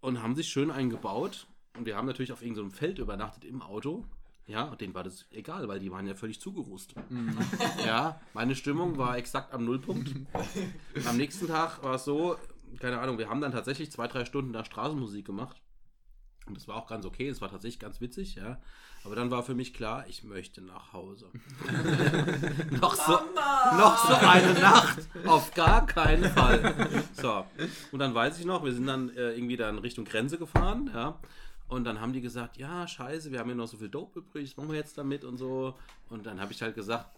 [0.00, 1.46] und haben sich schön eingebaut.
[1.76, 4.04] Und wir haben natürlich auf irgendeinem Feld übernachtet im Auto.
[4.46, 6.94] Ja, und denen war das egal, weil die waren ja völlig zugerust.
[7.86, 10.14] Ja, meine Stimmung war exakt am Nullpunkt.
[11.06, 12.36] Am nächsten Tag war es so,
[12.80, 15.60] keine Ahnung, wir haben dann tatsächlich zwei, drei Stunden da Straßenmusik gemacht.
[16.46, 18.60] Und das war auch ganz okay, es war tatsächlich ganz witzig, ja.
[19.04, 21.30] Aber dann war für mich klar, ich möchte nach Hause.
[22.80, 23.12] noch, so,
[23.76, 27.02] noch so eine Nacht, auf gar keinen Fall.
[27.14, 27.44] So,
[27.92, 31.18] und dann weiß ich noch, wir sind dann äh, irgendwie dann Richtung Grenze gefahren, ja.
[31.72, 34.50] Und dann haben die gesagt, ja, scheiße, wir haben hier noch so viel Dope übrig,
[34.50, 35.74] was machen wir jetzt damit und so.
[36.10, 37.16] Und dann habe ich halt gesagt,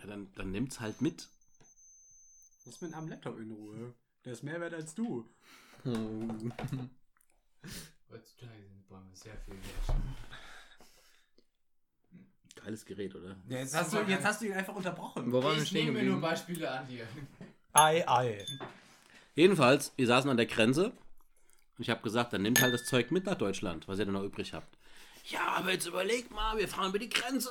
[0.00, 1.28] ja, dann, dann nimmt's halt mit.
[2.64, 3.94] Was mit am Laptop in Ruhe?
[4.24, 5.24] Der ist mehr wert als du.
[5.84, 6.50] Heutzutage
[8.66, 9.96] sind Bäume sehr viel wert.
[12.56, 13.36] Geiles Gerät, oder?
[13.48, 15.30] Ja, jetzt, hast du, jetzt hast du ihn einfach unterbrochen.
[15.30, 16.32] Wo waren wir Ich stehen nehme mir nur geblieben?
[16.32, 17.06] Beispiele an dir.
[17.72, 18.44] Ei, ei.
[19.36, 20.92] Jedenfalls, wir saßen an der Grenze.
[21.76, 24.14] Und ich habe gesagt, dann nehmt halt das Zeug mit nach Deutschland, was ihr dann
[24.14, 24.76] noch übrig habt.
[25.26, 27.48] Ja, aber jetzt überlegt mal, wir fahren über die Grenze.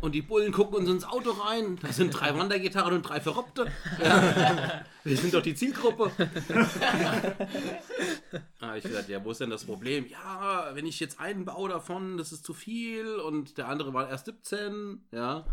[0.00, 1.78] Und die Bullen gucken uns ins Auto rein.
[1.80, 3.70] Da sind drei Wandergitarren und drei Verrückte.
[4.02, 4.84] Ja.
[5.04, 6.10] Wir sind doch die Zielgruppe.
[8.60, 10.06] ah, ich gesagt, ja, wo ist denn das Problem?
[10.08, 13.14] Ja, wenn ich jetzt einen baue davon, das ist zu viel.
[13.20, 15.00] Und der andere war erst 17.
[15.12, 15.44] Ja.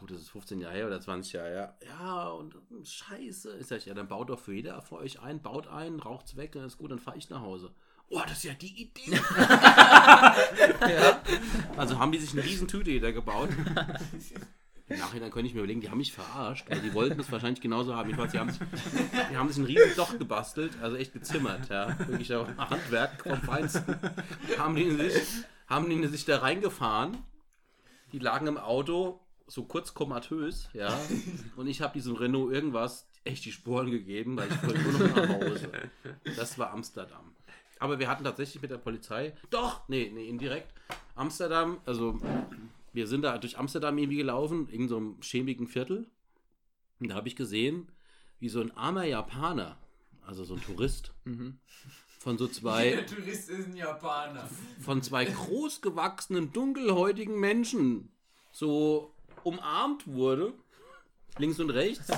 [0.00, 1.76] Gut, das ist 15 Jahre her oder 20 Jahre her.
[1.86, 3.58] Ja, und hm, scheiße.
[3.58, 6.52] Ich sag, ja, dann baut doch für jeder von euch ein, baut ein, raucht's weg,
[6.52, 7.70] dann ist gut, dann fahre ich nach Hause.
[8.08, 9.10] Oh, das ist ja die Idee.
[10.80, 11.20] ja.
[11.76, 13.50] Also haben die sich eine riesen Tüte jeder gebaut.
[14.88, 16.66] Im Nachhinein könnte ich mir überlegen, die haben mich verarscht.
[16.70, 18.08] Also die wollten es wahrscheinlich genauso haben.
[18.08, 18.60] Jedenfalls, die haben, sich,
[19.30, 21.68] die haben sich ein riesen Loch gebastelt, also echt gezimmert.
[21.68, 21.96] Ja.
[22.08, 23.96] Wirklich auch Handwerk vom Feinsten.
[24.56, 27.18] Haben die, sich, haben die sich da reingefahren.
[28.12, 29.20] Die lagen im Auto,
[29.50, 30.96] so kurz komatös, ja.
[31.56, 35.16] Und ich habe diesem Renault irgendwas echt die Sporen gegeben, weil ich wollte nur noch
[35.16, 35.70] nach Hause.
[36.36, 37.34] Das war Amsterdam.
[37.78, 40.72] Aber wir hatten tatsächlich mit der Polizei, doch, nee, nee, indirekt,
[41.14, 42.20] Amsterdam, also
[42.92, 46.06] wir sind da durch Amsterdam irgendwie gelaufen, in so einem schämigen Viertel.
[47.00, 47.90] Und da habe ich gesehen,
[48.38, 49.78] wie so ein armer Japaner,
[50.24, 51.12] also so ein Tourist,
[52.18, 54.48] von so zwei Der Tourist ist ein Japaner.
[54.80, 58.10] von zwei großgewachsenen, dunkelhäutigen Menschen
[58.52, 59.14] so
[59.44, 60.52] umarmt wurde,
[61.38, 62.08] links und rechts,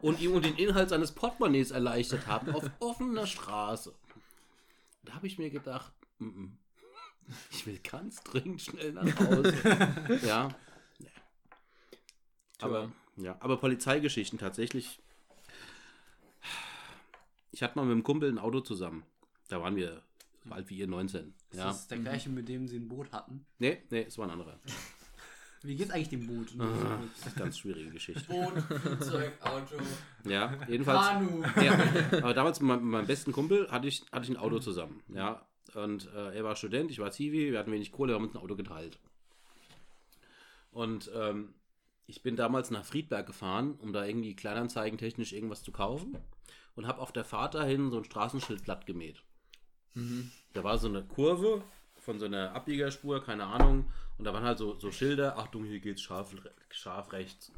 [0.00, 3.94] und ihm und den Inhalt seines Portemonnaies erleichtert haben, auf offener Straße.
[5.04, 6.50] Da habe ich mir gedacht, mm -mm,
[7.50, 10.18] ich will ganz dringend schnell nach Hause.
[10.26, 10.48] ja.
[12.60, 15.00] Aber, ja, aber Polizeigeschichten tatsächlich.
[17.50, 19.04] Ich hatte mal mit einem Kumpel ein Auto zusammen.
[19.48, 20.02] Da waren wir
[20.44, 21.34] so alt wie ihr 19.
[21.50, 21.66] Ist Ja.
[21.66, 23.44] das der gleiche, mit dem sie ein Boot hatten?
[23.58, 24.58] Nee, nee, es war ein anderer.
[25.64, 26.54] Wie geht's eigentlich dem Boot?
[26.58, 28.24] Ah, das ist eine ganz schwierige Geschichte.
[28.28, 29.76] Boot, Flugzeug, Auto,
[30.24, 31.06] Ja, jedenfalls.
[31.08, 31.42] Kanu.
[31.62, 31.78] Ja,
[32.18, 35.02] aber damals mit meinem, mit meinem besten Kumpel hatte ich, hatte ich ein Auto zusammen.
[35.14, 38.24] Ja, und äh, er war Student, ich war Zivi, wir hatten wenig Kohle, wir haben
[38.24, 38.98] uns ein Auto geteilt.
[40.70, 41.54] Und ähm,
[42.06, 46.16] ich bin damals nach Friedberg gefahren, um da irgendwie kleinanzeigentechnisch irgendwas zu kaufen
[46.74, 49.22] und habe auf der Fahrt dahin so ein Straßenschild glatt gemäht.
[50.54, 51.62] Da war so eine Kurve
[51.96, 53.92] von so einer Abbiegerspur, keine Ahnung,
[54.22, 56.32] und da waren halt so, so Schilder, Achtung, hier geht's scharf,
[56.70, 57.50] scharf rechts.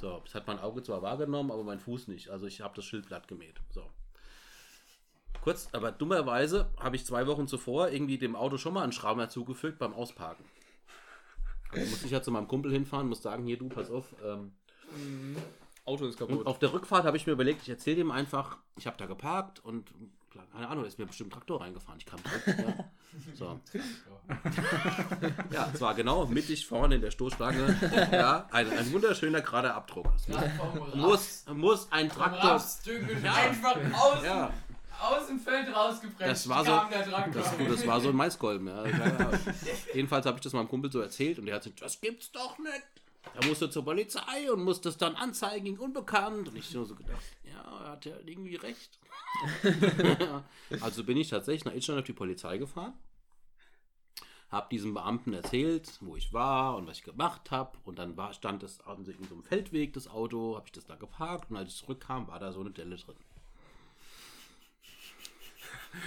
[0.00, 2.30] So, das hat mein Auge zwar wahrgenommen, aber mein Fuß nicht.
[2.30, 3.60] Also ich habe das Schild glatt gemäht.
[3.68, 3.84] So.
[5.42, 9.28] Kurz, aber dummerweise habe ich zwei Wochen zuvor irgendwie dem Auto schon mal einen Schrauber
[9.28, 10.46] zugefügt beim Ausparken.
[11.70, 14.06] Also musste ich ja zu meinem Kumpel hinfahren, muss sagen, hier du, pass auf.
[14.24, 14.52] Ähm,
[15.84, 16.46] Auto ist und kaputt.
[16.46, 19.62] auf der Rückfahrt habe ich mir überlegt, ich erzähle dem einfach, ich habe da geparkt
[19.62, 19.92] und
[20.50, 21.98] keine Ahnung, da ist mir bestimmt ein Traktor reingefahren.
[21.98, 22.42] Ich kam zurück.
[22.46, 22.90] ja.
[23.34, 23.60] So.
[25.50, 28.08] Ja, es war genau mittig vorne in der Stoßstange.
[28.10, 30.06] Ja, ein, ein wunderschöner gerader Abdruck.
[30.94, 32.52] Muss, muss, ein Traktor.
[32.52, 34.50] Rapsdünkel einfach aus, dem- Ja,
[35.00, 36.30] aus dem Feld rausgepresst.
[36.30, 36.70] Das war so-
[37.34, 38.66] das, das war so ein Maiskolben.
[38.68, 38.86] Ja.
[38.86, 39.30] Ja, ja.
[39.92, 42.58] Jedenfalls habe ich das meinem Kumpel so erzählt und der hat gesagt, das gibt's doch
[42.58, 42.82] nicht.
[43.40, 46.48] Er musste zur Polizei und musste es dann anzeigen Unbekannt.
[46.48, 47.20] Und ich nur so gedacht,
[47.64, 48.98] ja, er hat ja irgendwie recht.
[50.80, 52.92] also bin ich tatsächlich nach Itstein auf die Polizei gefahren.
[54.50, 57.76] Habe diesem Beamten erzählt, wo ich war und was ich gemacht habe.
[57.84, 60.84] Und dann war, stand es an in so einem Feldweg, das Auto, habe ich das
[60.86, 61.50] da geparkt.
[61.50, 63.16] Und als ich zurückkam, war da so eine Delle drin.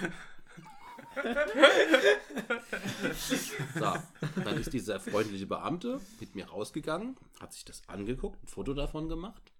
[3.73, 3.93] So,
[4.43, 9.09] dann ist dieser freundliche Beamte mit mir rausgegangen, hat sich das angeguckt, ein Foto davon
[9.09, 9.51] gemacht,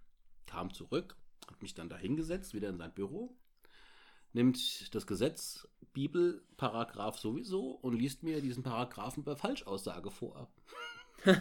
[0.46, 1.16] kam zurück,
[1.52, 3.36] hat mich dann da hingesetzt, wieder in sein Büro,
[4.34, 10.52] nimmt das Gesetz, Bibel, Paragraph sowieso und liest mir diesen Paragraphen bei Falschaussage vor.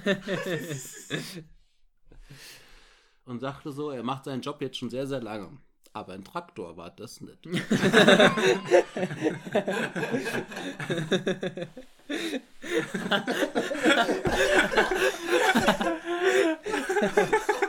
[3.27, 5.59] und sagte so, er macht seinen Job jetzt schon sehr, sehr lange.
[5.93, 7.47] Aber ein Traktor war das nicht.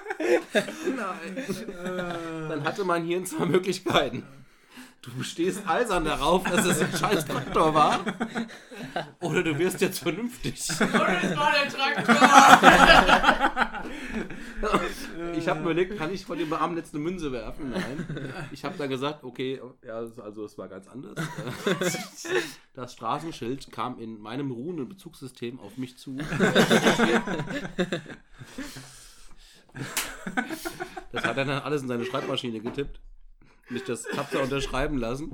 [2.49, 4.23] Dann hatte mein Hirn zwei Möglichkeiten.
[5.03, 7.99] Du bestehst eisern darauf, dass es ein scheiß Traktor war.
[9.21, 10.69] Oder du wirst jetzt vernünftig.
[10.69, 12.15] Und es war der Traktor.
[15.37, 17.69] Ich habe mir überlegt, kann ich von dem Beamten jetzt eine Münze werfen?
[17.69, 18.33] Nein.
[18.51, 21.15] Ich habe dann gesagt, okay, ja, also es war ganz anders.
[22.73, 26.17] Das Straßenschild kam in meinem ruhenden Bezugssystem auf mich zu.
[31.13, 32.99] Das hat er dann alles in seine Schreibmaschine getippt.
[33.69, 35.33] mich das da unterschreiben lassen.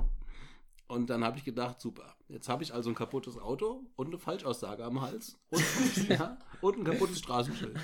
[0.86, 4.18] Und dann habe ich gedacht, super, jetzt habe ich also ein kaputtes Auto und eine
[4.18, 7.76] Falschaussage am Hals und, ja, und ein kaputtes Straßenschild.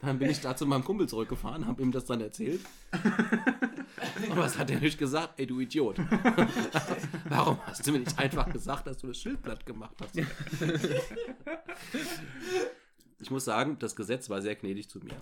[0.00, 2.60] Dann bin ich da zu meinem Kumpel zurückgefahren, habe ihm das dann erzählt.
[4.28, 5.34] Und was hat er nicht gesagt?
[5.38, 5.98] Ey, du Idiot.
[7.28, 10.16] Warum hast du mir nicht einfach gesagt, dass du das Schildblatt gemacht hast?
[13.20, 15.20] Ich muss sagen, das Gesetz war sehr gnädig zu mir.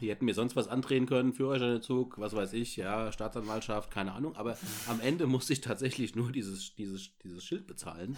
[0.00, 4.36] Die hätten mir sonst was andrehen können, Führerscheinentzug, was weiß ich, ja, Staatsanwaltschaft, keine Ahnung.
[4.36, 4.56] Aber
[4.88, 8.16] am Ende musste ich tatsächlich nur dieses, dieses, dieses Schild bezahlen.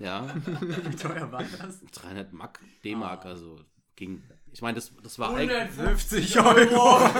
[0.00, 0.34] Ja,
[0.88, 1.80] Wie teuer war das?
[1.92, 3.60] 300 Mark, D-Mark, also
[3.94, 4.22] ging.
[4.54, 5.50] Ich meine, das, das war eigentlich.
[5.50, 7.00] 150 Euro.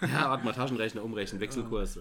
[0.00, 1.96] Ja, warte mal, Taschenrechner umrechnen, Wechselkurs.
[1.96, 2.00] äh,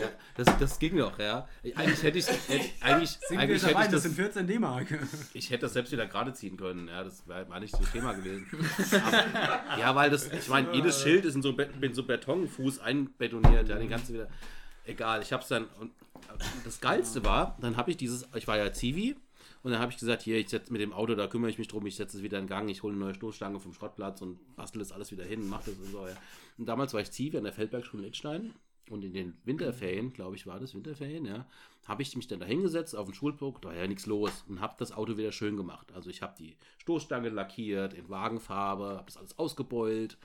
[0.00, 1.48] Ja, das, das ging noch, ja.
[1.74, 4.86] Eigentlich hätte ich, hätte, eigentlich, eigentlich hätte ich das das, sind 14 D-Mark.
[5.34, 6.86] ich hätte das selbst wieder gerade ziehen können.
[6.86, 8.46] Ja, das war, war nicht das Thema gewesen.
[9.04, 11.50] Aber, ja, weil das, ich meine, jedes Schild ist in so,
[11.80, 13.68] in so Betonfuß einbetoniert.
[13.68, 14.28] Ja, den ganzen wieder.
[14.84, 15.64] Egal, ich habe es dann.
[15.80, 15.90] Und
[16.64, 19.16] das Geilste war, dann habe ich dieses, ich war ja Zivi.
[19.62, 21.68] Und dann habe ich gesagt, hier, ich setze mit dem Auto, da kümmere ich mich
[21.68, 24.38] drum, ich setze es wieder in Gang, ich hole eine neue Stoßstange vom Schrottplatz und
[24.56, 26.06] bastel das alles wieder hin, mache das und so.
[26.06, 26.16] Ja.
[26.58, 28.54] Und damals war ich Zivi an der Feldbergschule in Littstein
[28.90, 31.46] und in den Winterferien, glaube ich, war das Winterferien, ja,
[31.86, 34.60] habe ich mich dann da hingesetzt auf den Schulblock, da war ja nichts los und
[34.60, 35.92] habe das Auto wieder schön gemacht.
[35.92, 40.18] Also ich habe die Stoßstange lackiert in Wagenfarbe, habe das alles ausgebeult.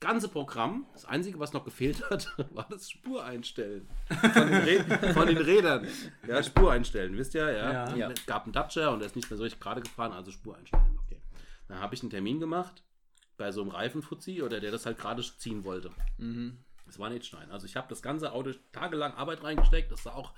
[0.00, 0.86] Ganze Programm.
[0.94, 3.88] Das Einzige, was noch gefehlt hat, war das Spur einstellen.
[4.08, 5.86] Von den, Rä von den Rädern.
[6.26, 7.50] Ja, Spur einstellen, wisst ihr?
[7.50, 7.72] Ja.
[7.72, 7.96] Ja.
[7.96, 8.10] Ja.
[8.10, 10.56] Es gab einen Dacia und der ist nicht mehr so richtig gerade gefahren, also Spur
[10.56, 10.98] einstellen.
[11.04, 11.20] Okay.
[11.68, 12.82] Dann habe ich einen Termin gemacht
[13.36, 15.90] bei so einem Reifenfuzzi oder der das halt gerade ziehen wollte.
[16.18, 16.58] Mhm.
[16.86, 17.50] Das war nicht Stein.
[17.50, 19.92] Also ich habe das ganze Auto tagelang Arbeit reingesteckt.
[19.92, 20.32] Das sah auch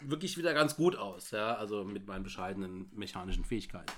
[0.00, 1.30] wirklich wieder ganz gut aus.
[1.30, 3.92] Ja, also mit meinen bescheidenen mechanischen Fähigkeiten.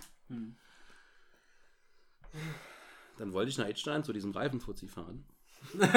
[3.19, 5.25] Dann wollte ich nach Edstein zu diesem Reifenfuzzi fahren.
[5.73, 5.91] Schön,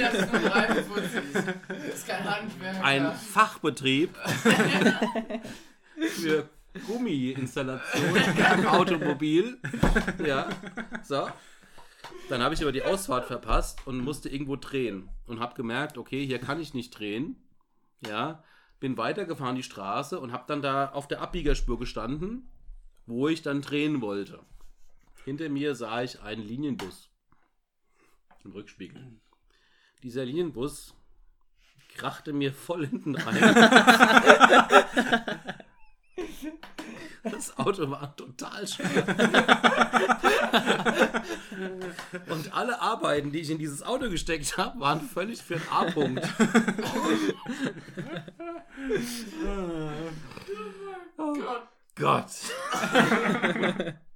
[0.00, 1.46] dass es nur Reifenputz ist.
[1.68, 2.84] Das ist kein Handwerk.
[2.84, 4.14] Ein Fachbetrieb
[6.10, 6.48] für
[6.86, 8.16] Gummiinstallation
[8.58, 9.58] im Automobil.
[10.24, 10.48] Ja,
[11.02, 11.28] so.
[12.28, 16.26] Dann habe ich aber die Ausfahrt verpasst und musste irgendwo drehen und habe gemerkt, okay,
[16.26, 17.42] hier kann ich nicht drehen.
[18.06, 18.44] Ja,
[18.78, 22.50] bin weitergefahren die Straße und habe dann da auf der Abbiegerspur gestanden,
[23.06, 24.40] wo ich dann drehen wollte.
[25.28, 27.10] Hinter mir sah ich einen Linienbus
[28.44, 29.20] im Rückspiegel.
[30.02, 30.94] Dieser Linienbus
[31.94, 33.34] krachte mir voll hinten rein.
[37.24, 39.04] Das Auto war total schwer.
[42.28, 46.26] Und alle Arbeiten, die ich in dieses Auto gesteckt habe, waren völlig für den A-Punkt.
[51.18, 51.68] Oh Gott.
[51.96, 52.30] Gott.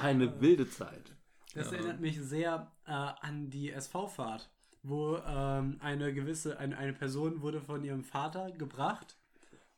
[0.00, 1.12] Eine wilde Zeit.
[1.54, 4.48] Das erinnert mich sehr äh, an die SV-Fahrt,
[4.82, 9.16] wo ähm, eine gewisse, eine, eine Person wurde von ihrem Vater gebracht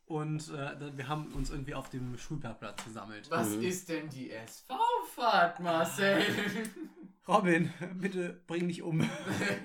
[0.07, 3.31] und äh, wir haben uns irgendwie auf dem Schulparkplatz gesammelt.
[3.31, 6.23] Was ist denn die SV-Fahrt, Marcel?
[7.29, 9.09] Robin, bitte bring mich um.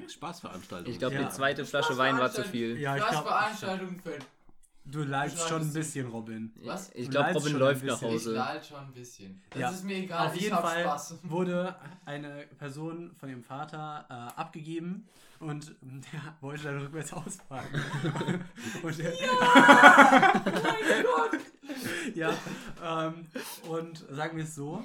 [0.08, 0.92] Spaßveranstaltung.
[0.92, 1.24] Ich glaube, Ja.
[1.24, 2.78] die zweite Flasche Wein war zu viel.
[2.78, 4.18] Ja, ich Was glaub- für.
[4.88, 6.54] Du leidest schon ein bisschen, Robin.
[6.64, 6.92] Was?
[6.94, 8.08] Ich glaube, Robin läuft nach bisschen.
[8.10, 8.34] Ich Hause.
[8.34, 9.42] lade schon ein bisschen.
[9.50, 9.70] Das Ja.
[9.72, 10.28] ist mir egal.
[10.28, 11.16] Auf ich jeden hab Fall Spaß.
[11.24, 11.76] wurde
[12.06, 15.08] eine Person von ihrem Vater äh, abgegeben
[15.40, 17.66] und der wollte dann rückwärts ausfahren.
[18.84, 19.12] und der,
[21.04, 21.40] Gott.
[22.14, 22.32] ja,
[22.84, 23.26] ähm,
[23.68, 24.84] und sagen wir es so,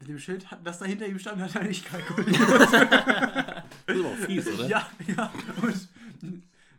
[0.00, 2.40] mit dem Schild, das da hinter ihm stand, hat er nicht kalkuliert.
[2.40, 4.66] Das ist aber auch fies, oder?
[4.66, 5.30] ja, ja,
[5.62, 5.88] und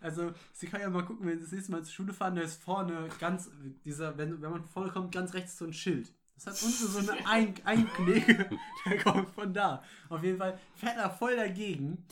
[0.06, 2.44] also, Sie kann ja mal gucken, wenn Sie das nächste Mal zur Schule fahren, da
[2.44, 3.50] ist vorne ganz,
[3.84, 6.14] dieser, wenn, wenn man vorne kommt, ganz rechts so ein Schild.
[6.36, 8.50] Das hat unten so eine ein Einknigge,
[8.86, 9.82] der kommt von da.
[10.10, 12.06] Auf jeden Fall fährt er voll dagegen,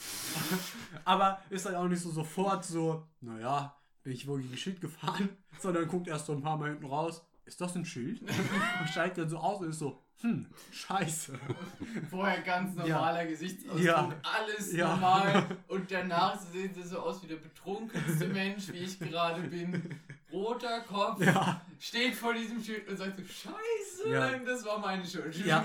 [1.06, 4.82] aber ist dann auch nicht so sofort so, naja, bin ich wohl gegen ein Schild
[4.82, 5.30] gefahren,
[5.60, 8.22] sondern guckt erst so ein paar Mal hinten raus, ist das ein Schild?
[8.80, 11.34] Und steigt dann so aus und ist so, hm, scheiße.
[12.10, 14.12] Vorher ganz normaler Gesichtsausdruck, Ja.
[14.24, 14.90] alles Ja.
[14.90, 15.46] normal.
[15.68, 20.00] Und danach sehen sie so aus wie der betrunkenste Mensch, wie ich gerade bin.
[20.32, 21.62] Roter Kopf, Ja.
[21.80, 24.32] steht vor diesem Schild und sagt so, scheiße, Ja.
[24.40, 25.36] das war meine Schuld.
[25.46, 25.64] Ja,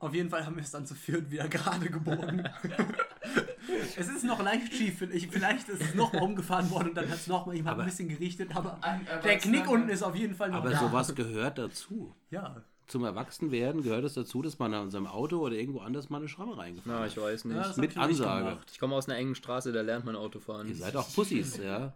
[0.00, 2.48] auf jeden Fall haben wir es dann zu viert wieder gerade gebogen.
[3.96, 5.02] es ist noch leicht schief.
[5.02, 7.82] Ich- Vielleicht ist es noch umgefahren worden und dann hat es noch mal jemand Aber-
[7.84, 10.78] ein bisschen gerichtet, aber Ein der Knick unten ist auf jeden Fall noch Aber da.
[10.80, 12.14] sowas gehört dazu.
[12.30, 12.62] Ja.
[12.88, 16.28] Zum Erwachsenwerden gehört es dazu, dass man an seinem Auto oder irgendwo anders mal eine
[16.28, 17.10] Schramme reingefahren Na, hat.
[17.12, 17.56] ich weiß nicht.
[17.56, 18.44] Ja, Mit ich noch nicht Ansage.
[18.50, 18.68] gemacht.
[18.72, 20.66] Ich komme aus einer engen Straße, da lernt man Autofahren.
[20.68, 21.78] Ihr seid auch Pussys, ja.
[21.86, 21.92] Ihr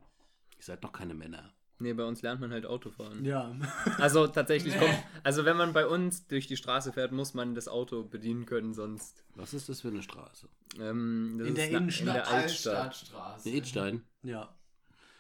[0.61, 1.51] seid noch keine Männer.
[1.79, 3.25] Nee, bei uns lernt man halt Autofahren.
[3.25, 3.57] Ja.
[3.99, 4.81] Also tatsächlich Nee.
[4.81, 4.99] kommt.
[5.25, 8.73] Also wenn man bei uns durch die Straße fährt, muss man das Auto bedienen können,
[8.75, 9.25] sonst.
[9.35, 10.47] Was ist das für eine Straße?
[10.79, 12.07] Ähm, das In der na- Innenstadt.
[12.09, 12.77] In der Altstadt.
[12.85, 13.49] Altstadtstraße.
[13.49, 14.03] Eine Edstein?
[14.23, 14.55] Ja.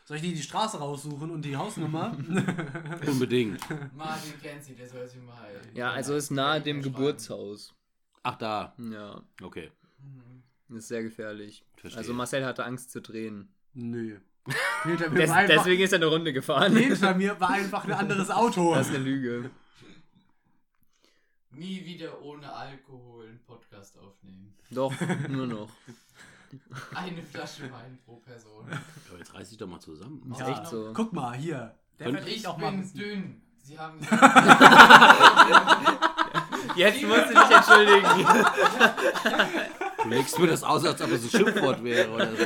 [0.05, 2.16] Soll ich dir die Straße raussuchen und die Hausnummer?
[3.07, 3.61] Unbedingt.
[3.97, 5.49] Martin kennt sie, der soll sie mal.
[5.74, 6.83] Ja, also ist nahe dem.
[6.83, 7.73] Geburtshaus.
[8.23, 8.74] Ach, da.
[8.79, 9.70] Ja, Okay.
[10.69, 10.77] Mhm.
[10.77, 11.65] ist sehr gefährlich.
[11.77, 11.99] Verstehe.
[11.99, 13.49] Also Marcel hatte Angst zu drehen.
[13.74, 14.19] Nö.
[14.83, 16.77] Hinter mir, Des, war einfach, deswegen ist er eine Runde gefahren.
[16.77, 18.74] hinter mir war einfach ein anderes Auto.
[18.74, 19.51] Das ist eine Lüge.
[21.53, 24.55] Nie wieder ohne Alkohol einen Podcast aufnehmen.
[24.70, 24.93] Doch,
[25.29, 25.69] nur noch.
[26.95, 28.66] Eine Flasche Wein pro Person.
[29.09, 30.35] Aber jetzt reiß dich doch mal zusammen.
[30.39, 30.49] Ja.
[30.51, 30.93] echt so.
[30.95, 31.74] Guck mal, hier.
[31.99, 33.43] Der Und- Ich auch mal bin dünn.
[33.62, 33.99] Sie haben
[36.74, 38.09] Jetzt musst du dich entschuldigen.
[40.03, 42.11] Du legst mir das aus, als ob es ein Schimpfwort wäre.
[42.11, 42.43] Oder so.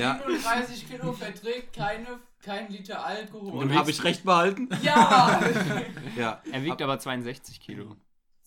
[0.00, 0.20] Ja.
[0.26, 3.52] 37 Kilo verträgt keine, kein Liter Alkohol.
[3.62, 4.68] Und habe ich recht behalten?
[4.82, 5.40] Ja!
[6.16, 6.40] Ja.
[6.52, 7.96] Er wiegt aber 62 Kilo.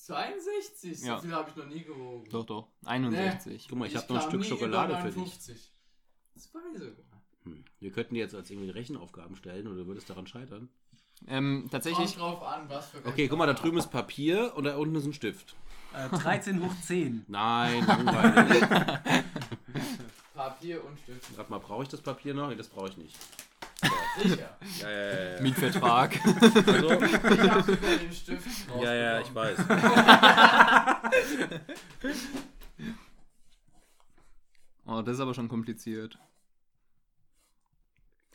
[0.06, 1.00] 62?
[1.00, 1.20] So Ja.
[1.20, 2.30] viel habe ich noch nie gewogen.
[2.30, 2.68] Doch, doch.
[2.86, 3.68] 61.
[3.70, 5.16] Guck mal, ich habe noch ein kam Stück nie Schokolade für dich.
[5.16, 5.72] 59.
[6.36, 7.22] Zwei sogar.
[7.44, 7.64] Hm.
[7.80, 10.70] Wir könnten dir jetzt als irgendwie Rechenaufgaben stellen oder du würdest daran scheitern.
[11.28, 12.16] Ähm, tatsächlich.
[12.16, 15.06] Drauf an, was für Okay, guck mal, da drüben ist Papier und da unten ist
[15.06, 15.56] ein Stift.
[15.94, 17.26] Äh, 13 hoch 10.
[17.30, 18.62] Nein, langweilig.
[20.34, 21.38] Papier und Stift.
[21.38, 22.50] Warte mal, brauche ich das Papier noch?
[22.50, 23.16] Nee, das brauche ich nicht.
[24.22, 24.58] Sicher.
[24.82, 25.36] Ja, ja, ja.
[25.36, 25.42] ja.
[25.42, 26.20] Mietvertrag.
[26.26, 27.14] Also, Ich
[27.50, 28.48] habe sogar den Stift
[28.82, 29.58] ja, ja, ich weiß.
[34.86, 36.18] Oh, das ist aber schon kompliziert.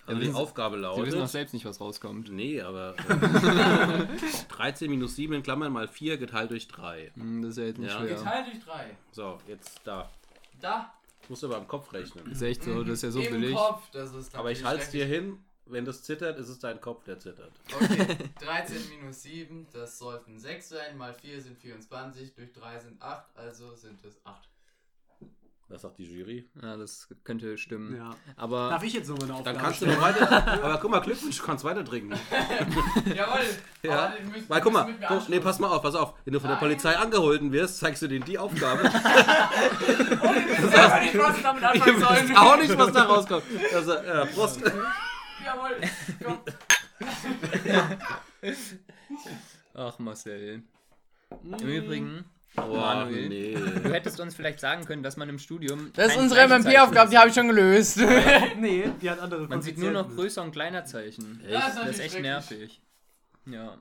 [0.06, 1.28] Also die Aufgabe Sie wissen doch lautet.
[1.28, 2.32] selbst nicht, was rauskommt.
[2.32, 2.94] Nee, aber.
[3.10, 4.06] Äh,
[4.48, 7.10] 13 minus 7 in Klammern mal 4 geteilt durch 3.
[7.14, 7.98] Hm, Das ist ja jetzt nicht Ja.
[7.98, 8.14] schwer.
[8.16, 8.96] Geteilt durch drei.
[9.12, 10.08] So, jetzt da.
[10.62, 10.94] Da.
[11.28, 12.24] Musst du aber im Kopf rechnen.
[12.26, 13.54] Das ist echt so, das ist ja so Im billig.
[13.56, 15.38] Kopf, das ist Aber ich halte es dir hin.
[15.70, 17.52] Wenn das zittert, ist es dein Kopf, der zittert.
[17.74, 18.06] Okay,
[18.40, 23.36] 13 minus 7, das sollten 6 sein, mal 4 sind 24, durch 3 sind 8,
[23.36, 24.48] also sind es 8.
[25.70, 26.48] Das sagt die Jury.
[26.62, 27.94] Ja, das könnte stimmen.
[27.94, 28.16] Ja.
[28.36, 30.00] Aber Darf ich jetzt nochmal eine Aufgabe Dann kannst du stellen?
[30.00, 30.62] noch weiter.
[30.64, 32.12] Aber guck mal, Glückwunsch, du kannst weiter trinken.
[33.14, 33.40] Jawohl!
[33.82, 34.14] Ja.
[34.32, 36.14] müssen- Weil guck mal, guck, nee, pass mal auf, pass auf.
[36.24, 36.68] Wenn du von der Nein.
[36.68, 38.80] Polizei angehalten wirst, zeigst du denen die Aufgabe.
[40.60, 42.36] Ich weiß nicht, was ich damit Ihr anfangen wisst soll.
[42.36, 43.44] auch nicht, was da rauskommt.
[43.74, 44.60] Also, ja, Prost.
[45.44, 45.80] Jawohl!
[46.24, 46.38] Komm.
[49.74, 50.62] Ach, Marcel.
[51.42, 52.24] Im Übrigen,
[52.56, 53.28] Oh, Manuel.
[53.28, 53.54] nee.
[53.54, 55.92] du hättest uns vielleicht sagen können, dass man im Studium.
[55.94, 57.98] Das ist unsere MMP-Aufgabe, die habe ich schon gelöst.
[58.58, 61.40] Nee, die hat andere Man sieht nur noch größer und kleiner Zeichen.
[61.44, 61.54] Echt?
[61.54, 62.80] Das Das ist echt nervig.
[63.46, 63.78] Ja.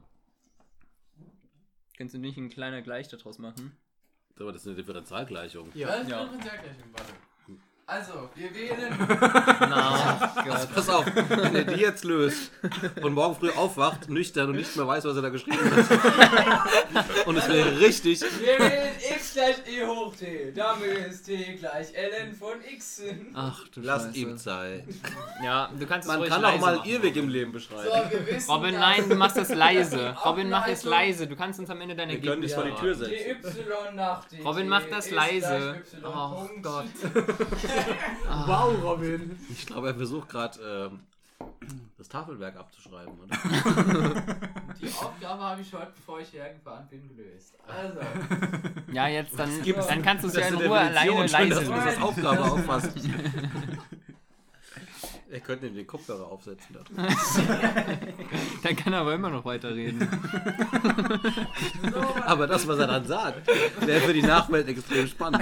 [1.97, 3.75] Kannst du nicht ein kleiner Gleich daraus machen?
[4.39, 5.71] Aber das ist eine Differentialgleichung.
[5.73, 5.87] Ja.
[5.87, 6.17] Das ist Ja.
[6.19, 7.13] eine Differentialgleichung, warte.
[7.89, 8.93] Also, wir wählen.
[9.61, 10.67] Na, Gott.
[10.75, 12.51] Pass auf, wenn er die jetzt löst
[13.01, 17.25] und morgen früh aufwacht, nüchtern und nicht mehr weiß, was er da geschrieben hat.
[17.25, 18.19] Und es wäre richtig.
[18.21, 20.51] Wir wählen x gleich e hoch t.
[20.53, 23.03] Damit ist t gleich ln von x.
[23.33, 24.17] Ach du Lasst Scheiße.
[24.19, 24.83] ihm Zeit.
[25.41, 26.89] Ja, du kannst es Man ruhig kann auch mal machen.
[26.89, 28.11] Irrweg im Leben So, beschreiben.
[28.11, 30.13] wir wissen, Robin, nein, du machst das leise.
[30.25, 31.25] Robin, mach es leise.
[31.25, 33.13] Du kannst uns am Ende deine Wir können dich vor die Tür setzen.
[33.13, 34.25] dy nach.
[34.43, 35.81] Robin, mach das leise.
[35.93, 36.03] y.
[36.05, 36.63] Oh Punkt.
[36.63, 36.85] Gott.
[38.45, 39.37] Wow, Robin.
[39.49, 40.59] Ich glaube, er versucht gerade
[40.89, 40.99] ähm,
[41.97, 43.35] das Tafelwerk abzuschreiben, oder?
[44.81, 47.55] Die Aufgabe habe ich heute, bevor ich hierher gefahren bin, gelöst.
[47.67, 47.99] Also,
[48.91, 51.71] Ja, jetzt dann, dann kannst du es ja in Ruhe alleine Schön, dass leise du
[51.71, 52.01] das als.
[52.01, 52.91] Aufgabe auffasst.
[55.29, 56.73] Er könnte ihm den Kopfhörer aufsetzen.
[56.73, 56.79] Da.
[58.63, 60.07] Dann kann er aber immer noch weiterreden.
[62.25, 63.45] Aber das, was er dann sagt,
[63.85, 65.41] wäre für die Nachwelt extrem spannend.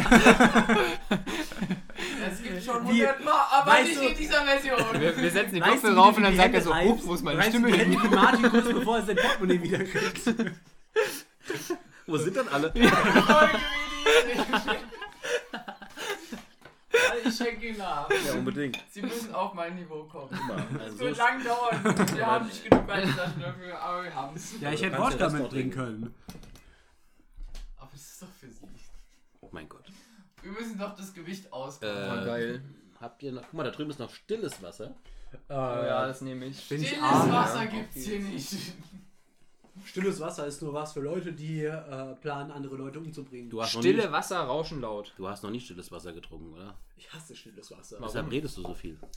[2.32, 5.02] Es gibt schon Wie- 100 Mal, aber weißt nicht du- in dieser Version.
[5.02, 7.14] Wir, wir setzen die Kopfhörer wie auf du und dann sagt er so, oh, wo
[7.16, 7.42] ist meine?
[7.44, 8.10] Stimme Weißt die hin?
[8.12, 10.22] Martin kurz bevor er sein Portemonnaie wiederkriegt.
[12.08, 12.74] Wo sind denn alle?
[17.26, 18.10] Ich schenke ihn nach.
[18.10, 18.78] Ja, unbedingt.
[18.90, 20.30] Sie müssen auf mein Niveau kommen.
[20.76, 22.08] Es Also wird so lang dauern.
[22.16, 24.54] Wir haben nicht genug Weihnachten dafür, aber wir haben es.
[24.62, 26.16] Ja, ich hätte Wodka mitbringen können.
[27.78, 28.66] Aber es ist doch für Sie.
[29.52, 29.85] mein Gott.
[30.46, 32.20] Wir müssen doch das Gewicht Äh, ausbauen.
[32.22, 32.62] Oh, geil.
[33.02, 33.42] Habt ihr noch.
[33.42, 34.94] Guck mal, da drüben ist noch stilles Wasser.
[35.50, 36.58] Oh, ja, das nehme ich.
[36.60, 37.32] ich Stilles arm.
[37.32, 37.70] Wasser ja.
[37.72, 38.56] gibt's hier nicht.
[39.84, 43.50] Stilles Wasser ist nur was für Leute, die äh, planen, andere Leute umzubringen.
[43.50, 45.14] Du hast, noch Stille nie, Wasser, rauschen laut.
[45.18, 46.76] du hast noch nie stilles Wasser getrunken, oder?
[46.96, 47.98] Ich hasse stilles Wasser.
[48.02, 48.98] Deshalb redest du so viel.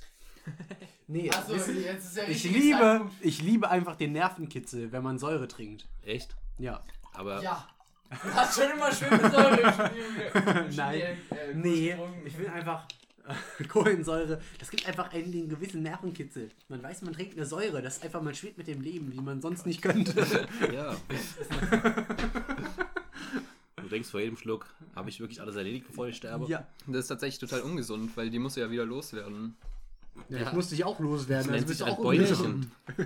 [1.11, 3.15] Nee, ihr, jetzt ist der ich liebe, Zeitpunkt.
[3.21, 5.87] ich liebe einfach den Nervenkitzel, wenn man Säure trinkt.
[6.03, 6.37] Echt?
[6.59, 6.83] Ja.
[7.13, 7.67] Aber Ja.
[8.11, 10.69] Du hast schon immer schön mit Säure im Spiel.
[10.69, 11.01] im Nein.
[11.01, 11.17] Äh,
[11.55, 12.87] Nee, ich will einfach
[13.69, 16.51] Kohlensäure, das gibt einfach einen den gewissen Nervenkitzel.
[16.69, 19.21] Man weiß, man trinkt eine Säure, das ist einfach, man schwebt mit dem Leben, wie
[19.21, 20.15] man sonst nicht könnte.
[20.73, 20.97] Ja.
[23.77, 26.47] du denkst vor jedem Schluck, habe ich wirklich alles erledigt, bevor ich sterbe?
[26.49, 26.67] ja.
[26.87, 29.57] Das ist tatsächlich total ungesund, weil die muss ja wieder loswerden.
[30.29, 30.47] Ja, Ja.
[30.47, 31.47] ich musste dich auch loswerden.
[31.47, 32.73] Das also bist sich du ein auch Bäuerchen.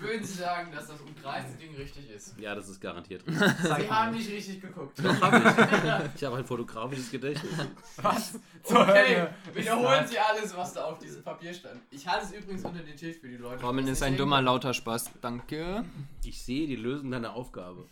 [0.00, 2.38] Würden Sie sagen, dass das umkreiste Ding richtig ist?
[2.38, 3.22] Ja, das ist garantiert.
[3.62, 4.98] Zeig Sie haben nicht richtig geguckt.
[5.02, 6.10] Doch, hab ich.
[6.16, 7.52] Ich habe ein fotografisches Gedächtnis.
[7.96, 8.38] Was?
[8.64, 11.80] Okay, wiederholen Sie alles, was da auf diesem Papier stand.
[11.90, 13.62] Ich halte es übrigens unter den Tisch für die Leute.
[13.64, 15.10] Robin das ist ein dummer, lauter Spaß.
[15.20, 15.84] Danke.
[16.24, 17.86] Ich sehe die Lösung deiner Aufgabe.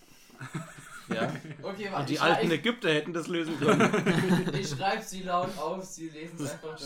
[1.09, 1.33] Ja.
[1.62, 2.01] Okay, warte.
[2.01, 4.53] Und die alten Ägypter hätten das lösen können.
[4.59, 6.77] Ich schreibe sie laut auf, sie lesen es einfach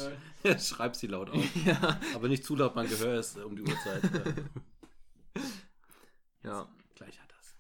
[0.43, 0.61] dort.
[0.63, 1.45] Schreib sie laut auf.
[2.15, 4.03] Aber nicht zu laut, mein Gehör ist äh, um die Uhrzeit.
[4.03, 5.43] Ja.
[6.45, 6.67] Ja.
[6.97, 7.55] Gleich hat das.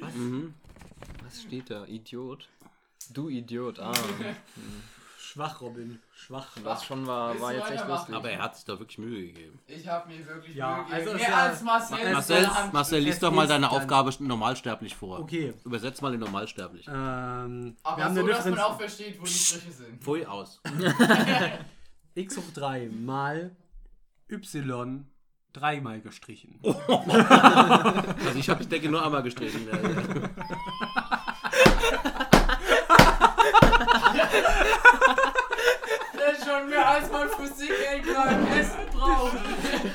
[0.00, 0.14] Was?
[0.14, 0.54] Mhm.
[1.24, 1.84] Was steht da?
[1.86, 2.48] Idiot?
[3.12, 3.92] Du Idiot, ah.
[5.32, 6.00] Schwach, Robin.
[6.12, 6.48] Schwach.
[6.64, 7.98] Das schon war, Willst war du jetzt echt weitermachen?
[7.98, 8.14] lustig.
[8.16, 9.58] Aber er hat sich da wirklich Mühe gegeben.
[9.68, 10.96] Ich habe mir wirklich Ja, Mühe gegeben.
[10.98, 12.12] also ist Mehr ja- als Marcel.
[12.12, 15.20] Marcel, seine Hand- Marcel lies Es doch mal deine dann- Aufgabe normalsterblich vor.
[15.20, 15.54] Okay.
[15.64, 16.88] Übersetz mal in normalsterblich.
[16.88, 18.60] Ähm, wir Aber haben so, eine dass man Differenz.
[18.60, 20.02] auch versteht, wo die Striche sind.
[20.02, 20.60] Pfui aus.
[22.14, 23.54] x hoch 3 mal
[24.28, 25.06] y
[25.52, 26.58] dreimal gestrichen.
[26.64, 29.68] Also ich habe die Decke nur einmal gestrichen.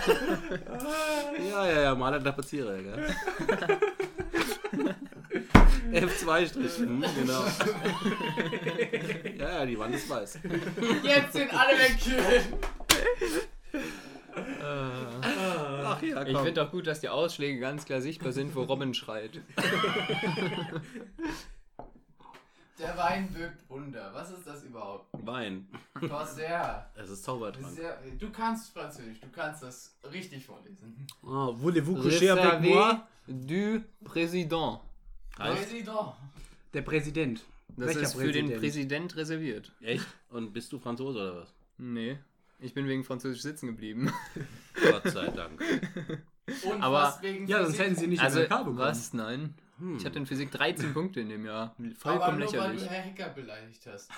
[1.50, 3.16] Ja, ja, ja, Maler Tapezierer, gell?
[5.92, 7.44] F2 Strich, hm, genau.
[9.38, 10.40] Ja, ja, die Wand ist weiß.
[11.04, 11.98] Jetzt sind alle weg.
[15.84, 18.94] Ach ja, Ich finde auch gut, dass die Ausschläge ganz klar sichtbar sind, wo Robin
[18.94, 19.42] schreit.
[22.78, 24.12] Der Wein wirkt Wunder.
[24.14, 25.08] Was ist das überhaupt?
[25.26, 25.68] Wein.
[26.10, 26.90] Corsair.
[26.96, 27.74] Es ist Zaubertrank.
[27.74, 31.08] Sehr, du kannst Französisch, du kannst das richtig vorlesen.
[31.24, 33.08] Oh, voulez-vous coucher avec moi?
[33.28, 34.82] du Président.
[35.38, 36.14] Präsident.
[36.74, 37.46] Der Präsident.
[37.78, 39.16] Das Welcher ist für den Präsident?
[39.16, 39.72] Reserviert.
[39.82, 40.06] echt?
[40.30, 41.54] Und bist du Franzose oder was?
[41.78, 42.18] Nee.
[42.60, 44.12] Ich bin wegen Französisch sitzen geblieben.
[44.92, 45.62] Gott sei Dank.
[46.64, 48.78] Und Aber- was wegen Ja, sonst hätten sie nicht Also, MLK bekommen.
[48.78, 49.14] was?
[49.14, 49.54] Nein.
[49.80, 49.98] Hm.
[49.98, 51.76] Ich hatte in Physik 13 Punkte in dem Jahr.
[51.78, 52.82] Aber Vollkommen nur weil lächerlich.
[52.84, 54.10] du Herr Hecker beleidigt hast.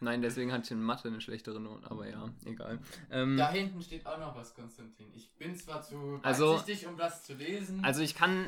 [0.00, 2.78] Nein, deswegen hatte ich in Mathe eine schlechtere Note, aber ja, egal.
[3.10, 5.06] Ähm, Da hinten steht auch noch was, Konstantin.
[5.14, 7.82] Ich bin zwar zu Also- um das zu lesen.
[7.84, 8.46] also ich kann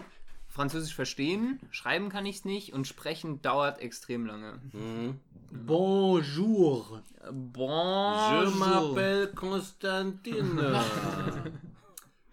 [0.48, 4.60] Französisch verstehen, schreiben kann ich es nicht und sprechen dauert extrem lange.
[4.72, 5.20] Mhm.
[5.50, 7.02] Bonjour.
[7.24, 8.52] Je Bonjour.
[8.56, 10.80] m'appelle Constantine.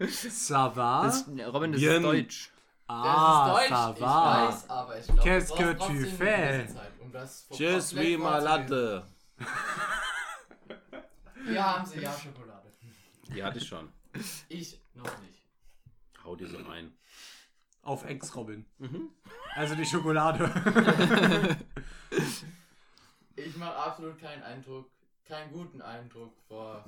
[0.00, 1.04] Ça va?
[1.04, 1.96] Das, Robin, das Bien.
[1.96, 2.50] ist Deutsch.
[2.86, 6.66] Das ah, ist Deutsch, ça ich weiß, aber ich glaube, Qu'est-ce que tu fais?
[6.66, 8.22] Zeit, um das suis vorzulesen.
[8.22, 9.06] malade.
[11.46, 12.72] Hier haben sie ja Schokolade.
[13.28, 13.92] Die hatte ich schon.
[14.48, 15.42] Ich noch nicht.
[16.24, 16.96] Hau dir so ein.
[17.82, 18.64] Auf Ex, Robin.
[18.78, 19.10] Mhm.
[19.54, 20.50] Also die Schokolade.
[23.36, 24.90] Ich mache absolut keinen Eindruck,
[25.24, 26.84] keinen guten Eindruck vor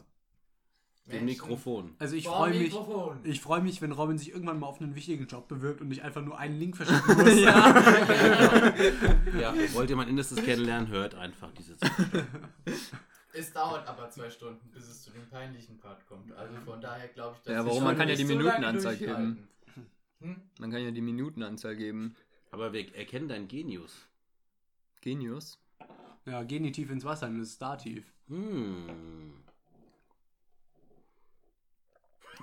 [1.13, 1.95] Dem Mikrofon.
[2.01, 2.73] Also ich freue mich.
[2.73, 3.21] Mikrofon.
[3.23, 6.03] Ich freue mich, wenn Robin sich irgendwann mal auf einen wichtigen Job bewirbt und nicht
[6.03, 7.37] einfach nur einen Link verschicken muss.
[9.41, 11.93] Ja, wollt ihr mein Innerstes kennenlernen, hört einfach diese Zeit.
[13.33, 16.33] Es dauert aber zwei Stunden, bis es zu dem peinlichen Part kommt.
[16.33, 17.85] Also von daher glaube ich, dass Ja, warum?
[17.85, 19.49] Man kann ja die so Minutenanzahl durchhalten.
[20.21, 20.37] Hm?
[20.59, 22.17] Man kann ja die Minutenanzahl geben.
[22.51, 24.07] Aber wir erkennen deinen Genius.
[25.03, 25.59] Genius.
[26.25, 28.13] Ja, Genitiv ins Wasser, das ist Dativ.
[28.29, 29.35] Hm.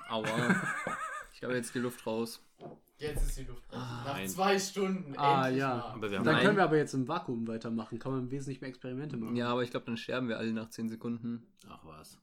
[0.10, 0.56] Aua.
[1.34, 2.42] Ich habe jetzt die Luft raus.
[2.98, 3.80] Jetzt ist die Luft raus.
[3.80, 4.28] Nach nein.
[4.28, 5.14] zwei Stunden.
[5.18, 5.76] Ah, endlich ja.
[5.76, 5.82] mal.
[5.92, 8.00] Aber wir haben Dann können wir aber jetzt im Vakuum weitermachen.
[8.00, 9.36] Kann man wesentlich mehr Experimente machen.
[9.36, 11.46] Ja, aber ich glaube, dann sterben wir alle nach 10 Sekunden.
[11.68, 12.18] Ach was.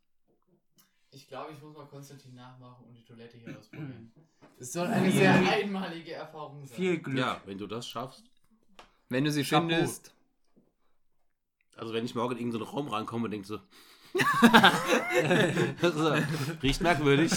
[1.12, 4.12] Ich glaube, ich muss mal Konstantin nachmachen und die Toilette hier ausprobieren.
[4.58, 6.76] Es soll eine sehr einmalige Erfahrung sein.
[6.76, 7.18] Viel Glück.
[7.18, 8.24] Ja, wenn du das schaffst.
[9.08, 9.68] Wenn du sie Chapeau.
[9.68, 10.14] findest.
[11.76, 13.58] Also wenn ich morgen in irgendeinen Raum reinkomme und denke so.
[15.82, 16.14] so,
[16.62, 17.30] riecht merkwürdig.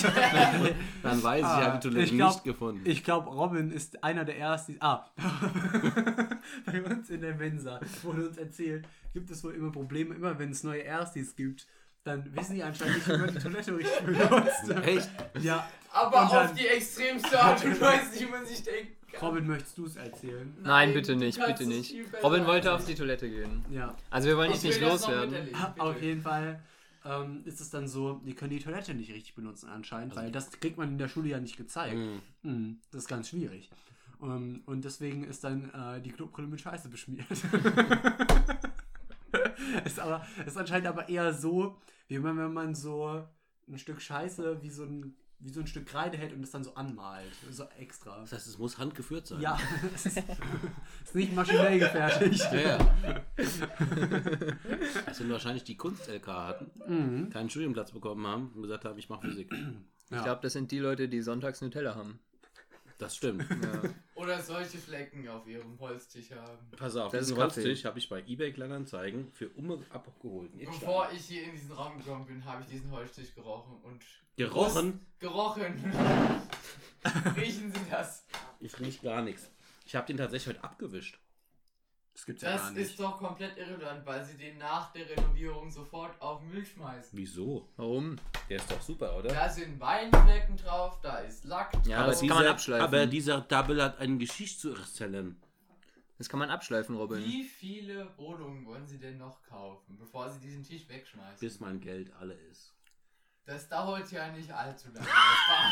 [1.03, 2.81] Dann weiß ich, ich Ah, habe die Toilette ich glaub- nicht gefunden.
[2.85, 4.77] Ich glaube, Robin ist einer der ersten.
[4.79, 5.05] Ah,
[6.65, 10.51] bei uns in der Mensa wurde uns erzählt, gibt es wohl immer Probleme, immer wenn
[10.51, 11.67] es neue Erstis gibt,
[12.03, 14.69] dann wissen die anscheinend nicht, wie man die Toilette richtig benutzt.
[14.85, 15.09] Echt?
[15.41, 18.73] Ja, Aber dann- auf die extremste Art und Weise, die man sich kann.
[19.21, 20.53] Robin, möchtest du es erzählen?
[20.57, 21.95] Nein, Nein, bitte nicht, bitte nicht.
[22.23, 23.63] Robin wollte auf die Toilette gehen.
[23.69, 25.35] Ja, Also wir wollen Ich dich nicht loswerden.
[25.77, 26.59] auf jeden Fall
[27.05, 30.51] ähm, ist es dann so, die können die Toilette nicht richtig benutzen anscheinend, weil das
[30.51, 31.93] kriegt man in der Schule ja nicht gezeigt.
[31.95, 32.21] Hm.
[32.43, 33.69] Hm, das ist ganz schwierig.
[34.21, 37.25] Ähm, und deswegen ist dann äh, die Klobrille mit Scheiße beschmiert.
[39.85, 41.77] ist, aber, ist anscheinend aber eher so,
[42.07, 43.23] wie wenn, wenn man so
[43.67, 46.63] ein Stück Scheiße wie so ein, wie so ein Stück Kreide hält und es dann
[46.63, 47.31] so anmalt.
[47.51, 48.17] So extra.
[48.21, 49.41] Das heißt, es muss handgeführt sein.
[49.41, 49.59] Ja,
[49.95, 50.17] es ist,
[51.03, 52.47] ist nicht maschinell gefertigt.
[52.53, 53.23] Ja, ja.
[55.05, 57.29] Das sind wahrscheinlich die Kunst-LK hatten, Mhm.
[57.29, 59.51] keinen Studienplatz bekommen haben und gesagt haben, ich mache Physik.
[60.09, 62.19] Ich glaube, das sind die Leute, die sonntags Nutella haben.
[63.03, 63.45] Das stimmt.
[63.63, 63.89] Ja.
[64.15, 66.69] Oder solche Flecken auf ihrem Holztisch haben.
[66.77, 67.37] Pass auf, Das diesen.
[67.37, 70.51] Holztisch habe ich bei eBay Kleinanzeigen für Umme abgeholt.
[70.57, 74.01] Bevor ich hier in diesen Raum gekommen bin, habe ich diesen Holztisch gerochen und.
[74.37, 75.05] Gerochen?
[75.19, 75.93] Gerochen!
[77.35, 78.25] Riechen Sie das?
[78.61, 79.51] Ich riech gar nichts.
[79.85, 81.19] Ich habe den tatsächlich heute abgewischt.
[82.13, 82.89] Das gibt's ja gar Das nicht.
[82.91, 87.17] ist doch komplett irrelevant, weil Sie den nach der Renovierung sofort auf Müll schmeißen.
[87.17, 87.67] Wieso?
[87.75, 88.17] Warum?
[88.49, 89.29] Der ist doch super, oder?
[89.29, 91.87] Da sind Weinflecken drauf, da ist Lack drauf.
[91.87, 92.85] Ja, aber das kann man abschleifen.
[92.85, 95.41] aber dieser Double hat eine Geschichte zu erzählen.
[96.19, 97.17] Das kann man abschleifen, Robin.
[97.25, 101.39] Wie viele Wohnungen wollen Sie denn noch kaufen, bevor Sie diesen Tisch wegschmeißen?
[101.39, 102.73] Bis mein Geld alle ist.
[103.45, 105.07] Das dauert ja nicht allzu lange.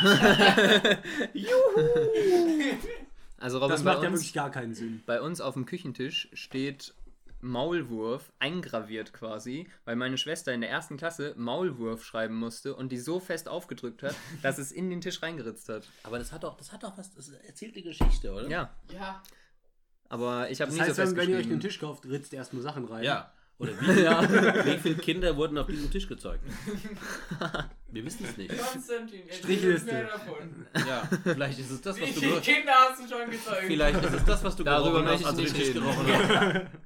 [0.03, 0.97] Das war-
[3.41, 5.03] Also Robin, das bei, macht ja uns, wirklich gar keinen Sinn.
[5.05, 6.93] bei uns auf dem Küchentisch steht
[7.41, 12.99] Maulwurf eingraviert quasi, weil meine Schwester in der ersten Klasse Maulwurf schreiben musste und die
[12.99, 15.89] so fest aufgedrückt hat, dass es in den Tisch reingeritzt hat.
[16.03, 18.47] Aber das hat doch, das hat doch was, das erzählt die Geschichte, oder?
[18.47, 19.23] Ja, ja,
[20.11, 22.83] aber ich habe heißt, so wenn, wenn ihr euch einen Tisch kauft, ritzt erstmal Sachen
[22.83, 23.03] rein.
[23.05, 23.31] Ja.
[23.61, 26.43] Oder wie, wie viele Kinder wurden auf diesem Tisch gezeugt?
[27.91, 28.57] Wir wissen es nicht.
[28.57, 29.91] Konstantin, Strichliste.
[29.93, 30.65] mehr davon.
[30.87, 33.63] Ja, vielleicht ist es das, Wie was du viele ge- Kinder hast du schon gezeugt?
[33.67, 35.83] Vielleicht ist es das, was du Darüber gerochen möchte hast, ich als du nicht den
[35.83, 36.29] Tisch reden.
[36.29, 36.71] gerochen hast.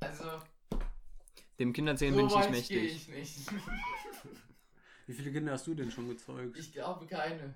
[0.00, 0.24] Also,
[1.58, 2.96] Dem Kinderzählen so bin ich nicht mächtig.
[2.96, 3.50] ich nicht.
[5.06, 6.58] Wie viele Kinder hast du denn schon gezeugt?
[6.58, 7.54] Ich glaube keine.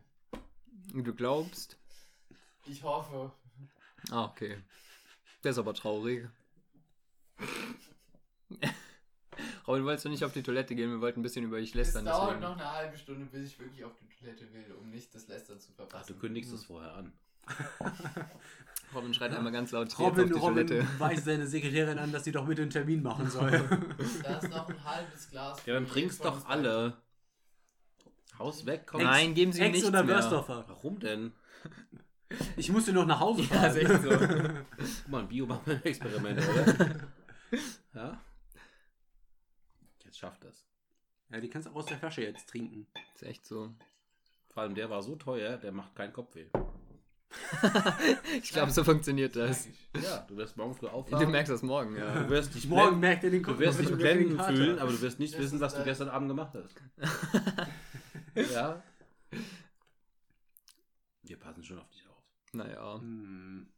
[0.95, 1.77] Du glaubst?
[2.67, 3.33] Ich hoffe.
[4.11, 4.59] Ah, okay.
[5.43, 6.29] Der ist aber traurig.
[9.67, 10.91] Robin, wolltest du nicht auf die Toilette gehen?
[10.91, 12.05] Wir wollten ein bisschen über dich Es lästern.
[12.05, 12.41] dauert Deswegen.
[12.43, 15.61] noch eine halbe Stunde, bis ich wirklich auf die Toilette will, um nicht das Lästern
[15.61, 16.19] zu Ach, du verpassen.
[16.19, 17.13] kündigst es vorher an.
[18.95, 20.87] Robin schreit einmal ganz laut Robin, auf die Robin Toilette.
[20.99, 23.51] weist seine Sekretärin an, dass sie doch mit den Termin machen soll.
[24.23, 25.65] Da ist noch ein halbes Glas.
[25.67, 26.97] Ja, dann von doch alle.
[28.39, 29.03] Haus weg, komm.
[29.03, 30.17] Nein, geben Sie Ex nichts oder mehr.
[30.17, 30.65] Börsdorfer?
[30.69, 31.33] Warum denn?
[32.57, 33.71] Ich musste noch nach Hause Ja, fahren.
[33.71, 34.11] ist echt so.
[34.11, 36.95] Guck mal, ein Bio-Experiment, oder?
[37.95, 38.21] Ja?
[40.05, 40.65] Jetzt schafft das.
[41.31, 42.87] Ja, die kannst du aus der Flasche jetzt trinken.
[43.15, 43.75] Ist echt so.
[44.51, 46.47] Vor allem der war so teuer, der macht keinen Kopfweh.
[48.43, 49.69] Ich glaube, so funktioniert das.
[50.01, 51.31] Ja, du wirst morgen früh Du aufwachen.
[51.31, 52.29] merkst das morgen, Du ja.
[52.31, 55.19] wirst dich Morgen blenden, merkt ihr den du wirst dich blenden fühlen, aber du wirst
[55.19, 56.75] nicht Das wissen, was du gestern Abend gemacht hast.
[58.53, 58.83] ja?
[61.23, 62.23] Wir passen schon auf dich auf.
[62.53, 63.01] Naja.
[63.01, 63.69] Hm.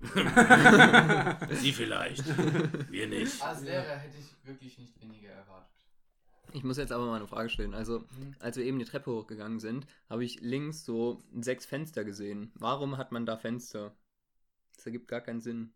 [1.52, 2.24] Sie vielleicht.
[2.90, 3.42] Wir nicht.
[3.42, 5.68] Als Lehrer hätte ich wirklich nicht weniger erwartet.
[6.52, 7.74] Ich muss jetzt aber mal eine Frage stellen.
[7.74, 8.34] Also, Mhm.
[8.38, 12.52] als wir eben die Treppe hochgegangen sind, habe ich links so sechs Fenster gesehen.
[12.54, 13.92] Warum hat man da Fenster?
[14.76, 15.72] Das ergibt gar keinen Sinn.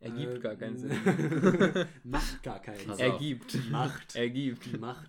[0.00, 1.86] Ergibt Äh, gar keinen Sinn.
[2.04, 2.98] Macht gar keinen Sinn.
[2.98, 3.70] Ergibt.
[3.70, 4.14] Macht.
[4.14, 4.78] Ergibt.
[4.80, 5.08] Macht.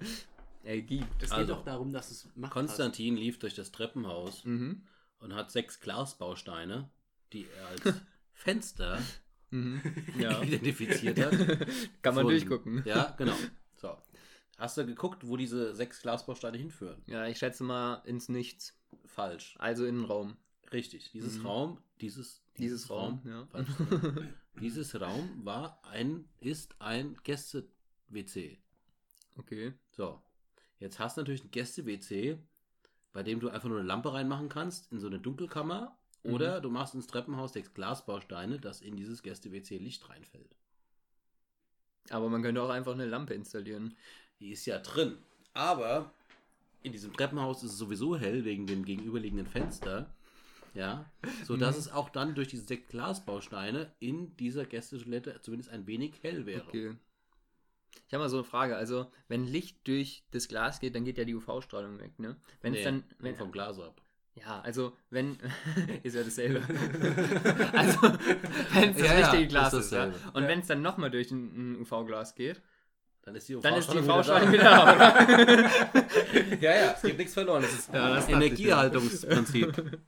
[0.63, 1.23] Ergibt.
[1.23, 4.81] Es geht Also, doch darum, dass es Macht Konstantin lief durch das Treppenhaus Mhm.
[5.19, 6.89] und hat sechs Glasbausteine,
[7.31, 8.01] die er als
[8.37, 9.01] Fenster
[9.49, 9.81] Mhm.
[10.19, 10.41] Ja.
[10.41, 11.31] identifiziert hat.
[12.01, 12.27] Kann man gefunden.
[12.27, 12.83] durchgucken.
[12.85, 13.35] Ja, genau.
[13.77, 13.95] So.
[14.57, 17.01] Hast du geguckt, wo diese sechs Glasbausteine hinführen?
[17.05, 18.75] Ja, ich schätze mal ins Nichts.
[19.05, 19.55] Falsch.
[19.59, 20.35] Also in den Raum.
[20.73, 21.11] Richtig.
[21.11, 21.45] Dieses Mhm.
[21.45, 23.45] Raum, dieses, Dieses Raum, ja.
[23.51, 23.67] Falsch.
[24.59, 28.57] dieses Raum war ein, ist ein Gäste-WC.
[29.37, 29.73] Okay.
[29.91, 30.21] So.
[30.79, 32.37] Jetzt hast du natürlich ein Gäste-WC,
[33.13, 35.95] bei dem du einfach nur eine Lampe reinmachen kannst in so eine Dunkelkammer.
[36.27, 36.33] Mhm.
[36.33, 40.55] Oder du machst ins Treppenhaus sechs Glasbausteine, dass in dieses Gäste-WC Licht reinfällt.
[42.09, 43.95] Aber man könnte auch einfach eine Lampe installieren.
[44.39, 45.17] Die ist ja drin.
[45.53, 46.11] Aber
[46.83, 50.13] in diesem Treppenhaus ist es sowieso hell wegen dem gegenüberliegenden Fenster.
[50.73, 51.09] Ja.
[51.43, 51.79] So dass Mhm.
[51.79, 56.67] es auch dann durch diese sechs Glasbausteine in dieser Gästetoilette zumindest ein wenig hell wäre.
[56.67, 56.95] Okay.
[58.07, 58.77] Ich habe mal so eine Frage.
[58.77, 62.37] Also, wenn Licht durch das Glas geht, dann geht ja die UV-Strahlung weg, ne?
[62.61, 63.03] Wenn es Nee, dann.
[63.19, 64.01] Wenn, vom Glas ab.
[64.39, 65.37] Ja, also, wenn.
[66.03, 66.61] ist ja dasselbe.
[67.73, 68.01] also,
[68.73, 70.11] wenn es das Ja, ja, richtige Glas ist ist, ja.
[70.33, 72.61] Und wenn es dann nochmal durch ein, ein UV-Glas geht,
[73.23, 76.59] Dann ist die UV-Strahlung UV-Strahlung wieder da, oder?
[76.61, 77.61] ja, ja, es gibt nichts verloren.
[77.63, 79.99] Das ist Ja, das Energieerhaltungsprinzip.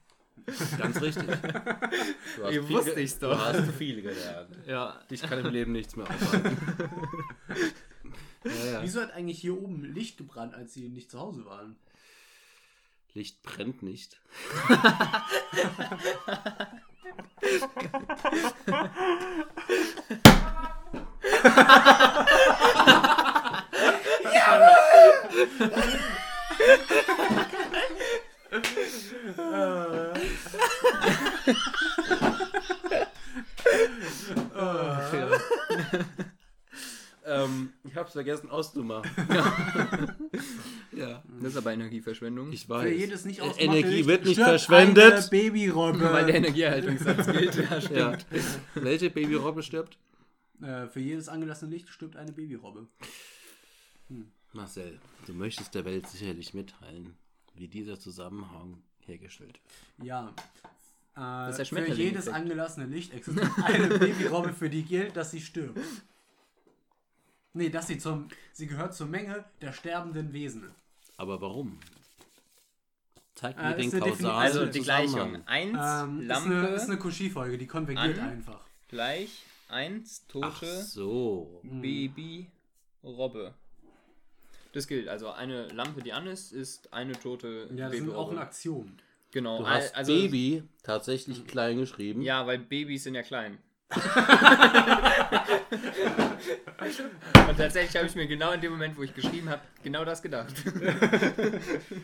[0.77, 1.27] Ganz richtig.
[1.27, 3.37] Du hast Wie viel wusste ich's doch.
[3.37, 4.57] Du hast viel gelernt.
[4.65, 4.99] ja.
[5.09, 6.57] Dich kann im Leben nichts mehr aufhalten.
[8.45, 8.81] ja, ja.
[8.81, 11.75] Wieso hat eigentlich hier oben Licht gebrannt, als sie nicht zu Hause waren?
[13.19, 14.17] Licht brennt nicht.
[37.29, 39.09] ähm, ich hab's vergessen auszumachen.
[40.91, 42.51] ja, Das ist aber Energieverschwendung.
[42.51, 42.97] ich Für weiß.
[42.97, 45.13] jedes nicht Äh, ausgemachte Energie wird nicht verschwendet.
[45.13, 45.99] Eine Babyrobbe.
[46.13, 47.55] weil der Energieerhaltungssatz gilt.
[47.55, 47.97] Ja, stimmt.
[47.99, 48.17] Ja.
[48.75, 49.97] Welche Babyrobbe stirbt?
[50.61, 52.87] Äh, für jedes angelassene Licht stirbt eine Babyrobbe.
[54.53, 57.15] Marcel, du möchtest der Welt sicherlich mitteilen,
[57.55, 59.59] wie dieser Zusammenhang hergestellt
[59.97, 60.07] wird.
[60.07, 60.33] Ja.
[61.17, 65.41] Äh, ist der für jedes angelassene Licht existiert eine Babyrobbe, für die gilt, dass sie
[65.41, 65.79] stirbt.
[67.53, 68.27] Nee, dass sie zum.
[68.53, 70.71] Sie gehört zur Menge der sterbenden Wesen.
[71.17, 71.79] Aber warum?
[73.35, 75.47] Zeig Äh, mir den ist eine Defini- kausalen Also die Gleichung.
[75.47, 78.65] 1 Ähm, ist Lampe eine, ist eine Cauchy-Folge, die konvergiert an- einfach.
[78.87, 81.61] gleich 1 Ach tote so.
[81.63, 82.47] Baby
[83.03, 83.53] Robbe.
[84.73, 85.07] Das gilt.
[85.07, 88.31] Also eine Lampe, die an ist, ist eine tote Ja, das ist auch Babyrobbe.
[88.33, 88.97] ein Axiom.
[89.31, 89.59] Genau.
[89.59, 92.21] Du hast also, Baby tatsächlich klein geschrieben.
[92.21, 93.57] Ja, weil Babys sind ja klein.
[97.47, 100.21] Und tatsächlich habe ich mir genau in dem Moment, wo ich geschrieben habe, genau das
[100.21, 100.53] gedacht.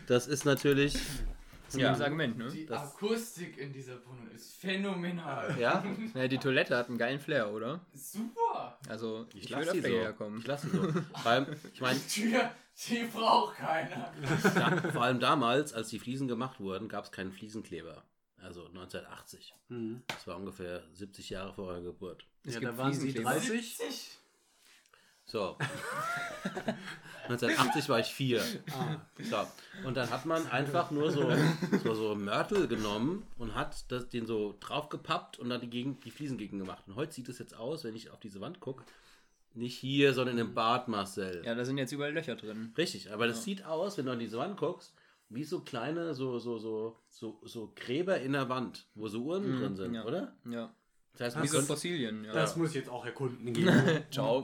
[0.07, 0.93] Das ist natürlich.
[0.93, 1.93] Das ist ein Ja.
[2.05, 2.49] Argument, ne?
[2.51, 5.55] Die Das- Akustik in dieser Wohnung ist phänomenal.
[5.59, 5.83] Ja,
[6.13, 7.79] Ja, die Toilette hat einen geilen Flair, oder?
[7.93, 8.77] Super.
[8.87, 9.87] Also, ich ich, lasse sie so.
[9.87, 10.39] herkommen.
[10.39, 10.83] Ich lasse sie so.
[11.21, 12.51] Vor allem, ich meine, Die Tür,
[12.87, 14.11] die braucht keiner.
[14.93, 18.03] vor allem damals, als die Fliesen gemacht wurden, gab es keinen Fliesenkleber.
[18.45, 19.55] Also 1980.
[19.69, 20.03] Mhm.
[20.07, 22.25] Das war ungefähr 70 Jahre vor eurer Geburt.
[22.43, 23.31] Es ja, gibt da waren sie Fliesenkleber.
[23.31, 23.77] 30.
[23.77, 24.17] 70.
[25.25, 25.57] So.
[27.23, 28.43] 1980 war ich vier.
[28.71, 28.97] Ah.
[29.19, 29.47] So.
[29.87, 31.27] Und dann hat man einfach nur so,
[31.83, 36.11] so, so Mörtel genommen und hat das, den so draufgepappt und dann die, Gegend, die
[36.11, 36.83] Fliesen gegen gemacht.
[36.85, 38.83] Und heute sieht es jetzt aus, wenn ich auf diese Wand gucke,
[39.55, 41.41] nicht hier, sondern im Bad, Marcel.
[41.43, 42.73] Ja, da sind jetzt überall Löcher drin.
[42.77, 44.93] Richtig, aber das sieht aus, wenn du an diese Wand guckst,
[45.29, 49.55] wie so kleine, so, so, so, so, so Gräber in der Wand, wo so Uhren
[49.55, 50.05] Mhm, drin sind, ja.
[50.05, 50.35] oder?
[50.49, 50.73] Ja.
[51.17, 52.33] Das heißt, Wie so Fossilien, ja.
[52.33, 54.03] Das muss ich jetzt auch erkunden gehen.
[54.11, 54.41] Ciao.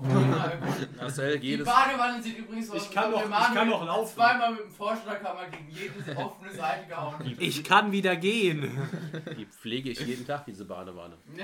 [0.97, 2.85] Marcel, Die jedes, Badewanne sieht übrigens aus.
[2.85, 4.15] Ich kann noch- ich kann noch laufen.
[4.15, 7.35] Zweimal mit dem Vorschlaghammer gegen jede offene Seite gehauen.
[7.39, 8.71] Ich kann wieder gehen.
[9.37, 11.17] die pflege ich jeden Tag, diese Badewanne.
[11.27, 11.43] Nee,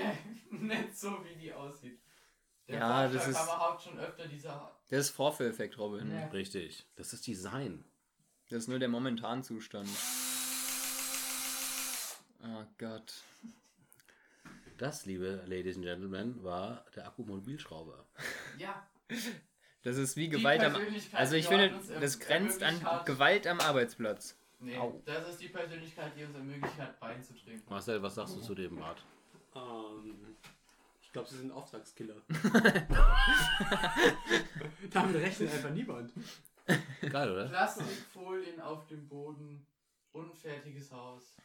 [0.50, 2.00] nicht so wie die aussieht.
[2.70, 3.40] Der Ja, das ist-
[3.84, 4.72] schon öfter dieser.
[4.90, 6.10] Das ist Vorführeffekt, Robin.
[6.10, 6.28] Ja.
[6.28, 6.86] Richtig.
[6.96, 7.84] Das ist Design.
[8.50, 9.90] Das ist nur der Momentanzustand.
[12.44, 13.14] Oh Gott.
[14.78, 18.06] Das, liebe Ladies and Gentlemen, war der Akkumobilschrauber.
[18.58, 18.88] Ja,
[19.82, 20.76] Das ist wie Gewalt am.
[21.14, 24.38] Also ich finde, das grenzt an Gewalt am Arbeitsplatz.
[24.60, 25.02] nee, Au.
[25.06, 27.64] das ist die Persönlichkeit, die uns ermöglicht hat, Wein zu trinken.
[27.70, 29.04] Marcel, was sagst du zu dem Bad?
[29.56, 30.36] Ähm,
[31.02, 32.16] ich glaube, sie sind Auftragskiller.
[34.92, 36.12] Damit rechnet einfach niemand.
[37.10, 37.46] Geil, oder?
[37.48, 39.66] Plastikfolien auf dem Boden,
[40.12, 41.36] unfertiges Haus,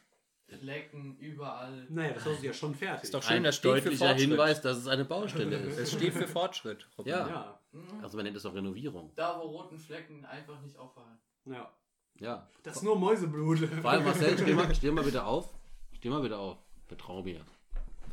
[0.59, 1.87] Flecken überall.
[1.89, 3.03] Naja, das Haus ist ja schon fertig.
[3.05, 4.13] Ist doch schön, Ein das steht für deutlicher.
[4.13, 5.93] Hinweis, dass es eine Baustelle Es ist.
[5.93, 6.85] steht für Fortschritt.
[6.97, 7.11] Robin.
[7.11, 7.27] ja.
[7.27, 7.59] Ja.
[7.71, 8.03] Mhm.
[8.03, 9.11] Also man nennt es auch Renovierung.
[9.15, 11.17] Da, wo roten Flecken einfach nicht auffallen.
[11.45, 11.71] ja.
[12.19, 12.47] Ja.
[12.61, 13.57] Das ist nur Mäuseblut.
[13.81, 15.49] Vor allem, Marcel, steh mal, steh mal bitte auf.
[15.93, 16.57] Steh mal bitte auf.
[16.85, 17.41] Vertrau mir.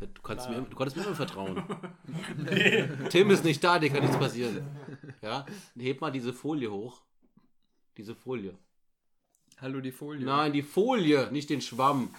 [0.00, 1.62] Du, kannst mir, du konntest mir immer vertrauen.
[3.10, 4.66] Tim ist nicht da, dir kann nichts passieren.
[5.23, 5.47] Ja?
[5.78, 7.00] Heb mal diese Folie hoch.
[7.97, 8.57] Diese Folie.
[9.60, 10.24] Hallo die Folie.
[10.24, 12.15] Nein, die Folie, nicht den Schwamm.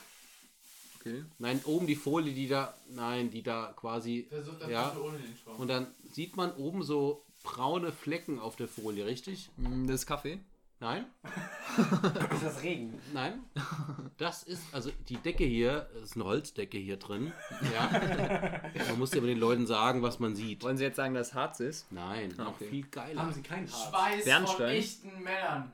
[0.99, 1.23] Okay.
[1.39, 4.95] Nein, oben die Folie, die da, nein, die da quasi, Versuch das Ja.
[4.95, 5.55] ohne den Schwamm.
[5.55, 9.49] und dann sieht man oben so braune Flecken auf der Folie, richtig?
[9.57, 10.39] Mm, Das ist Kaffee.
[10.81, 11.05] Nein?
[12.03, 12.99] Das ist das Regen.
[13.13, 13.43] Nein?
[14.17, 17.31] Das ist, also die Decke hier, es ist eine Holzdecke hier drin.
[17.73, 18.61] Ja.
[18.89, 20.63] Man muss ja aber den Leuten sagen, was man sieht.
[20.63, 21.91] Wollen Sie jetzt sagen, dass Harz ist?
[21.91, 22.65] Nein, noch Okay.
[22.67, 23.21] viel geiler.
[23.21, 23.89] Haben sie kein Harz?
[23.89, 24.69] Schweiß von Bernstein?
[24.75, 25.71] echten Männern.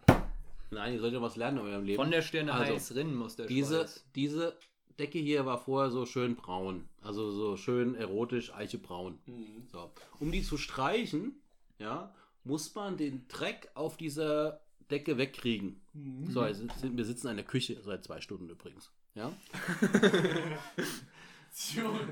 [0.72, 1.96] Nein, ihr sollt ja was lernen in eurem Leben.
[1.96, 4.06] Von der Stirne Also, heiß rinnen muss der diese, Schweiß.
[4.16, 4.58] diese
[5.00, 6.90] Decke hier war vorher so schön braun.
[7.02, 9.18] Also so schön erotisch eichebraun.
[9.26, 9.68] Mhm.
[9.72, 9.90] So.
[10.20, 11.40] Um die zu streichen,
[11.80, 12.14] ja,
[12.44, 15.82] muss man den Dreck auf dieser Decke wegkriegen.
[15.94, 16.30] Mhm.
[16.30, 18.92] So, sind, wir sitzen in der Küche seit zwei Stunden übrigens.
[19.16, 19.34] Ja?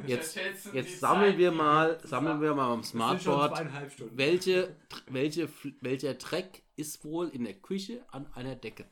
[0.07, 0.39] Jetzt,
[0.73, 3.67] jetzt sammeln wir mal, sammeln wir mal am Smartboard,
[4.15, 4.75] welche,
[5.07, 5.49] welche,
[5.81, 8.85] welcher Dreck ist wohl in der Küche an einer Decke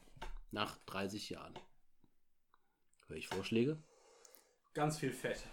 [0.51, 1.53] nach 30 Jahren.
[3.07, 3.81] Höre ich Vorschläge?
[4.75, 5.43] Ganz viel Fett.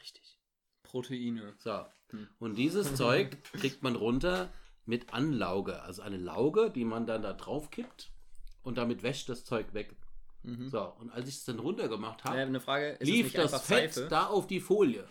[0.00, 0.38] Richtig.
[0.84, 1.54] Proteine.
[1.58, 1.84] So.
[2.10, 2.28] Hm.
[2.38, 4.52] Und dieses Zeug kriegt man runter
[4.88, 5.82] mit Anlauge.
[5.82, 8.10] Also eine Lauge, die man dann da drauf kippt.
[8.62, 9.94] und damit wäscht das Zeug weg.
[10.42, 10.68] Mhm.
[10.68, 12.44] So, und als ich es dann runtergemacht habe, Ja,
[13.00, 14.08] lief nicht das Fett Seife?
[14.08, 15.06] da auf die Folie.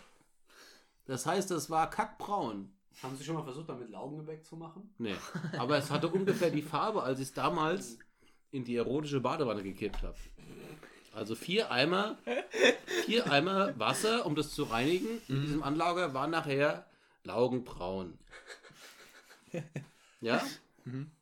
[1.06, 2.70] Das heißt, es war kackbraun.
[3.02, 4.92] Haben Sie schon mal versucht, damit Laugengebäck zu machen?
[4.98, 5.14] Nee,
[5.56, 7.98] aber es hatte ungefähr die Farbe, als ich es damals
[8.50, 10.16] in die erotische Badewanne gekippt habe.
[11.14, 12.18] Also vier Eimer,
[13.06, 15.20] vier Eimer Wasser, um das zu reinigen.
[15.28, 16.86] In diesem Anlager war nachher
[17.24, 18.18] laugenbraun.
[20.20, 20.42] Ja?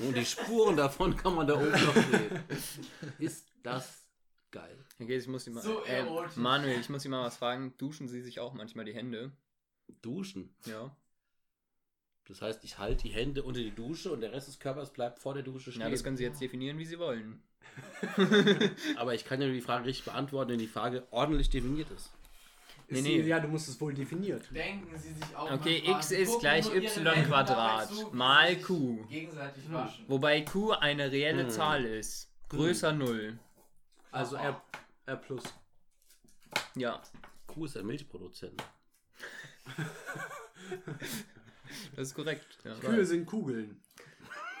[0.00, 2.44] Und die Spuren davon kann man da oben noch sehen.
[3.18, 4.06] Ist das
[4.50, 4.76] geil.
[5.00, 6.36] Okay, ich muss Sie mal, So äh, erotisch.
[6.36, 7.74] Manuel, ich muss Sie mal was fragen.
[7.78, 9.32] Duschen Sie sich auch manchmal die Hände?
[10.02, 10.54] Duschen.
[10.66, 10.94] Ja.
[12.26, 15.20] Das heißt, ich halte die Hände unter die Dusche und der Rest des Körpers bleibt
[15.20, 15.82] vor der Dusche stehen.
[15.82, 17.42] Ja, das können Sie jetzt definieren, wie Sie wollen.
[18.96, 22.10] Aber ich kann ja nur die Frage richtig beantworten, wenn die Frage ordentlich definiert ist.
[22.88, 23.20] Nee, nee.
[23.22, 24.48] Ja, du musst es wohl definiert.
[24.54, 29.04] Denken Sie sich auch Okay, x ist gucken gleich y Quadrat mal Q.
[29.08, 29.72] Gegenseitig Hm.
[29.74, 30.04] waschen.
[30.08, 31.50] Wobei Q eine reelle Hm.
[31.50, 32.30] Zahl ist.
[32.48, 33.38] Größer Null.
[34.12, 34.62] Also R,
[35.06, 35.42] R plus.
[36.76, 37.02] Ja,
[37.48, 38.62] Kuh ist ein Milchproduzent.
[41.96, 42.58] das ist korrekt.
[42.64, 42.74] Ja.
[42.74, 43.80] Kühe sind Kugeln.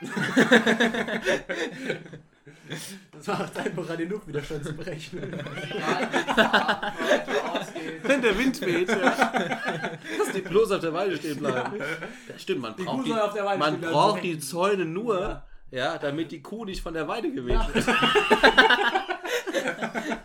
[3.12, 3.88] das macht einfach
[4.62, 5.32] zu berechnen.
[5.32, 8.00] Wie die Farbe heute ausgeht.
[8.02, 8.96] Wenn der Wind weht, ja.
[10.18, 11.78] Dass die bloß auf der Weide stehen bleiben.
[12.28, 15.42] Das stimmt, man Die braucht die, soll auf der Weide man braucht die Zäune nur,
[15.70, 15.70] Ja.
[15.70, 15.98] ja.
[15.98, 17.86] damit die Kuh nicht von der Weide geweht wird.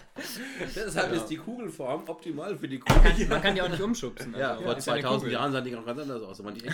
[0.76, 2.94] Deshalb ist die Kugelform optimal für die Kuh.
[3.30, 4.36] Man kann die auch nicht umschubsen.
[4.38, 5.34] Ja, also, vor ja eine 2000 Kugel.
[5.34, 6.62] Jahren sahen die noch ganz anders aus, wenn man die.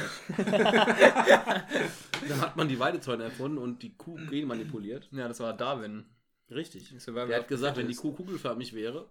[2.28, 5.08] Dann hat man die Weidezäune erfunden und die Kuh genmanipuliert.
[5.12, 6.06] Ja, das war Darwin.
[6.50, 6.94] Richtig.
[7.06, 7.96] Der hat gesagt, wenn die.
[7.96, 9.10] Kuh kugelförmig wäre.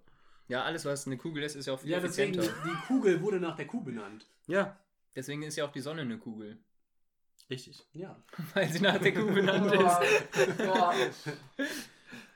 [0.49, 2.61] Ja, alles, was eine Kugel ist, ist ja auch viel Ja, deswegen, effizienter.
[2.65, 4.27] die Kugel wurde nach der Kuh benannt.
[4.47, 4.77] Ja,
[5.17, 6.59] Deswegen ist ja auch die Sonne eine Kugel.
[7.49, 7.85] richtig.
[7.93, 8.23] Ja.
[8.55, 11.33] Weil sie nach der Kuh benannt ist.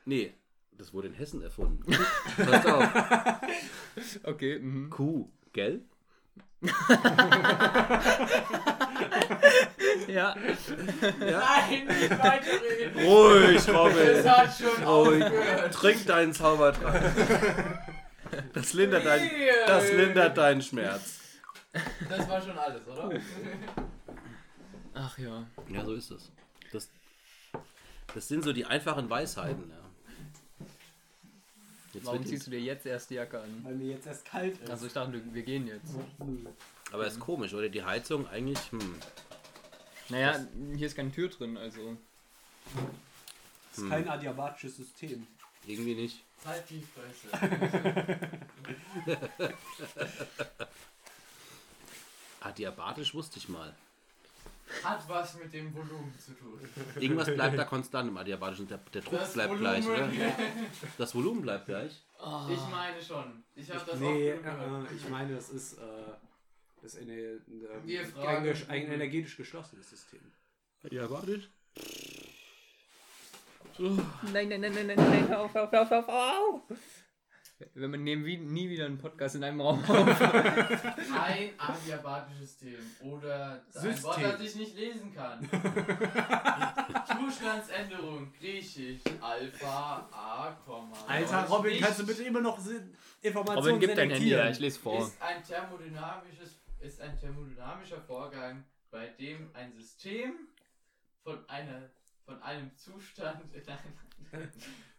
[0.07, 0.33] Nee,
[0.81, 1.85] das wurde in Hessen erfunden.
[2.37, 2.89] Pass auf.
[4.25, 4.89] Okay, mhm.
[4.91, 5.83] Kuh, gell?
[10.09, 10.35] Ja.
[10.35, 13.05] Nein, nicht weiterreden.
[13.05, 14.29] Ruhig, Das Robin.
[14.31, 15.23] hat schon Ruhig.
[15.25, 15.75] aufgehört.
[15.75, 17.13] Trink deinen Zaubertrank.
[18.53, 19.31] Das lindert, dein,
[19.67, 21.21] das lindert deinen Schmerz.
[22.09, 23.11] Das war schon alles, oder?
[24.95, 25.47] Ach ja.
[25.69, 26.31] Ja, so ist es.
[26.73, 26.91] Das,
[28.15, 29.71] das sind so die einfachen Weisheiten.
[29.71, 29.80] Ja.
[31.93, 33.65] Jetzt Warum ziehst du dir jetzt erst die Jacke an?
[33.65, 34.71] Weil mir jetzt erst kalt ist.
[34.71, 35.97] Also ich dachte, wir gehen jetzt.
[36.93, 37.69] aber ist komisch, oder?
[37.69, 38.95] Die Heizung eigentlich, hm.
[40.09, 40.47] Naja,
[40.77, 41.97] hier ist keine Tür drin, also.
[43.71, 45.27] Das ist kein adiabatisches System.
[45.67, 46.23] Irgendwie nicht.
[46.45, 47.29] Halt die Fresse.
[52.41, 53.75] Adiabatisch wusste ich mal.
[54.85, 56.59] Hat was mit dem Volumen zu tun.
[56.99, 58.69] Irgendwas bleibt da konstant im Adiabatischen.
[58.69, 59.83] Der, der Druck Das bleibt Volumen.
[59.83, 60.09] gleich, oder?
[60.99, 62.03] Das Volumen bleibt gleich.
[62.51, 63.43] Ich meine schon.
[63.57, 64.91] Ich habe das Nee, auch gehört.
[64.91, 65.79] äh, ich meine, das ist, äh,
[66.83, 70.21] das ist eine, eine, Wir fragen ein, energetisch geschlossenes System.
[70.85, 71.49] Adiabatisch?
[73.79, 76.61] Nein, nein, nein, nein, nein, nein, auf, auf, auf, hör auf,
[77.63, 77.69] auf.
[77.75, 80.21] Wir nehmen wie, nie wieder einen Podcast in einem Raum auf.
[80.21, 82.79] Ein adiabatisches System.
[83.03, 84.05] Oder ein System.
[84.05, 85.49] Wort, das ich nicht lesen kann.
[87.19, 89.03] Zustandsänderung, griechisch.
[89.21, 90.97] Alpha, A, Komma.
[91.07, 91.83] Alter, Robin, nicht.
[91.83, 92.59] kannst du bitte immer noch
[93.23, 94.99] Informationen Robin, gib dein Handy her, ich lese vor.
[94.99, 100.49] Ist ein thermodynamisches, ist ein thermodynamischer Vorgang, bei dem ein System
[101.23, 101.91] von einer,
[102.25, 104.53] von einem Zustand in einen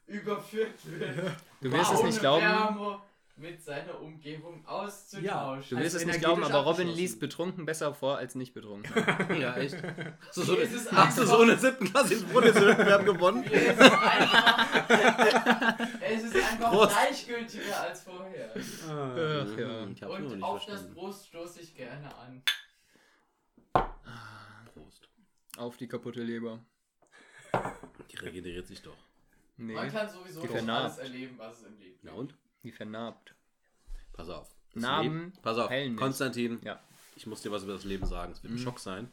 [0.07, 1.31] überführt wird.
[1.61, 2.43] Du wirst es nicht glauben.
[2.43, 3.01] Wärme
[3.37, 5.77] mit seiner Umgebung auszutauschen.
[5.77, 8.91] Du wirst es nicht glauben, aber Robin liest betrunken besser vor als nicht betrunken.
[9.39, 9.75] Ja, echt.
[10.27, 10.57] Hast du so,
[10.91, 13.43] hast du so eine siebten Klasse ins Bundeswettbewerb gewonnen?
[13.45, 16.91] es ist einfach, es ist einfach Prost.
[16.91, 18.51] gleichgültiger als vorher.
[18.55, 19.87] Ach ja.
[19.87, 20.93] Ich Und auf das.
[20.93, 22.43] Brust stoße ich gerne an.
[24.73, 25.09] Prost.
[25.57, 26.59] Auf die kaputte Leber.
[28.11, 28.97] Die regeneriert sich doch.
[29.57, 30.85] Nee, Man kann sowieso nicht vernarbt.
[30.85, 32.19] alles erleben, was es im Leben Na gibt.
[32.19, 32.35] und?
[32.63, 33.35] die vernarbt.
[34.13, 34.47] Pass auf.
[34.73, 35.97] Das Narben Leben- Pass auf, nicht.
[35.97, 36.59] Konstantin.
[36.63, 36.79] Ja.
[37.15, 38.31] Ich muss dir was über das Leben sagen.
[38.31, 39.09] Es wird ein Schock sein.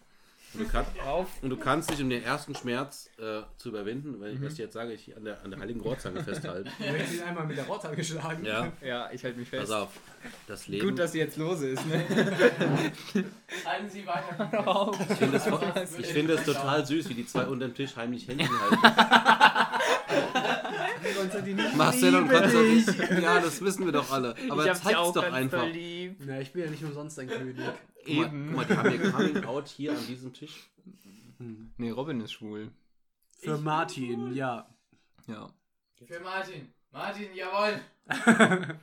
[0.55, 1.29] Und du, kann, Auf.
[1.43, 4.61] und du kannst dich, um den ersten Schmerz äh, zu überwinden, wenn ich was ich
[4.61, 6.71] jetzt sage, ich an der, an der heiligen Rohrzange festhalten.
[6.79, 8.47] Du hättest ihn einmal mit der Rotte geschlagen.
[8.47, 9.69] Ja, Ja, ich halte mich fest.
[9.71, 9.91] pass auf.
[10.47, 10.89] Das Leben.
[10.89, 12.03] Gut, dass sie jetzt lose ist, ne?
[13.67, 14.67] Halten Sie weiter.
[14.67, 14.99] Auf.
[15.01, 17.95] ich finde es Ansonsten ich finde es total süß, wie die zwei unter dem Tisch
[17.97, 18.77] heimlich Händchen halten.
[21.17, 22.39] Konstantin, ich Marcel und dich.
[22.87, 23.23] Konstantin.
[23.23, 24.35] Ja, das wissen wir doch alle.
[24.51, 25.67] Aber ich zeig's auch doch ganz einfach.
[25.67, 26.17] lieb.
[26.25, 27.57] Na, ich bin ja nicht umsonst ein König.
[27.57, 28.47] Guck mal, Eben.
[28.49, 30.69] guck mal, die haben ihr Coming Out hier an diesem Tisch.
[31.77, 32.71] Nee, Robin ist schwul.
[33.41, 34.69] Für Ich- Martin, ja.
[35.27, 35.51] Ja.
[36.07, 36.73] Für Martin.
[36.91, 37.81] Martin, jawohl.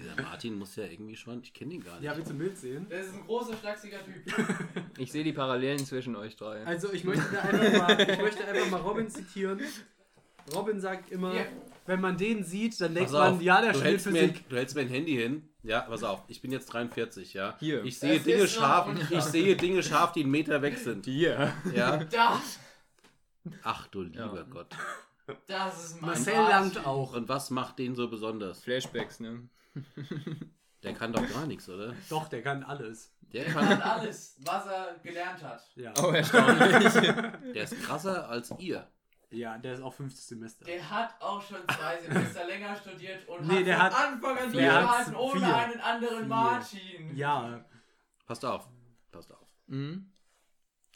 [0.00, 2.04] Dieser Martin muss ja irgendwie schon, ich kenne ihn gar nicht.
[2.04, 2.86] Ja, willst du ein Bild sehen?
[2.88, 4.34] Das ist ein großer, schlachsiger Typ.
[4.98, 6.64] Ich sehe die Parallelen zwischen euch drei.
[6.66, 9.60] Also ich möchte da einfach mal, ich möchte einfach mal Robin zitieren.
[10.54, 11.44] Robin sagt immer, Ja.
[11.86, 14.82] wenn man den sieht, dann denkt man, ja, der spielt hältst mir, du hältst mir
[14.82, 15.48] ein Handy hin.
[15.62, 17.56] Ja, pass auf, ich bin jetzt 43, ja.
[17.60, 17.84] Hier.
[17.84, 21.04] Ich sehe Das Dinge scharf, ich sehe Dinge scharf, die einen Meter weg sind.
[21.04, 21.52] Hier.
[21.74, 21.96] Ja.
[22.04, 22.40] Da.
[23.62, 24.46] Ach du lieber Ja.
[24.48, 24.68] Gott.
[25.46, 26.50] Das ist mein Marcel Martin.
[26.50, 27.14] langt auch.
[27.14, 28.60] Und was macht den so besonders?
[28.62, 29.48] Flashbacks, ne?
[30.84, 31.92] Der kann doch gar nichts, oder?
[32.08, 33.12] Doch, der kann alles.
[33.32, 35.60] Der Und kann, alles, was er gelernt hat.
[35.74, 35.92] Ja.
[36.00, 36.92] Oh, erstaunlich.
[37.52, 38.88] der ist krasser als ihr.
[39.30, 40.64] Ja, der ist auch fünftes Semester.
[40.66, 44.30] Der hat auch schon zwei Semester länger studiert und Nee, hat der von hat- Anfang
[44.38, 45.56] an der durchgehalten ohne vier.
[45.56, 46.26] einen anderen Vier.
[46.28, 47.16] Martin.
[47.16, 47.64] Ja,
[48.24, 48.68] Passt auf.
[49.10, 49.48] Passt auf.
[49.66, 50.12] mhm.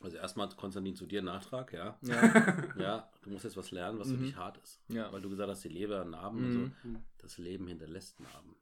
[0.01, 1.97] Also erstmal Konstantin zu dir Nachtrag, ja.
[2.03, 2.57] Ja.
[2.77, 4.23] Ja, du musst jetzt was lernen, was für Mhm.
[4.27, 4.81] dich hart ist.
[4.89, 5.13] Ja.
[5.13, 6.75] Weil du gesagt hast, die Leber Narben und Mhm.
[6.95, 7.01] so.
[7.19, 8.57] Das Leben hinterlässt Narben.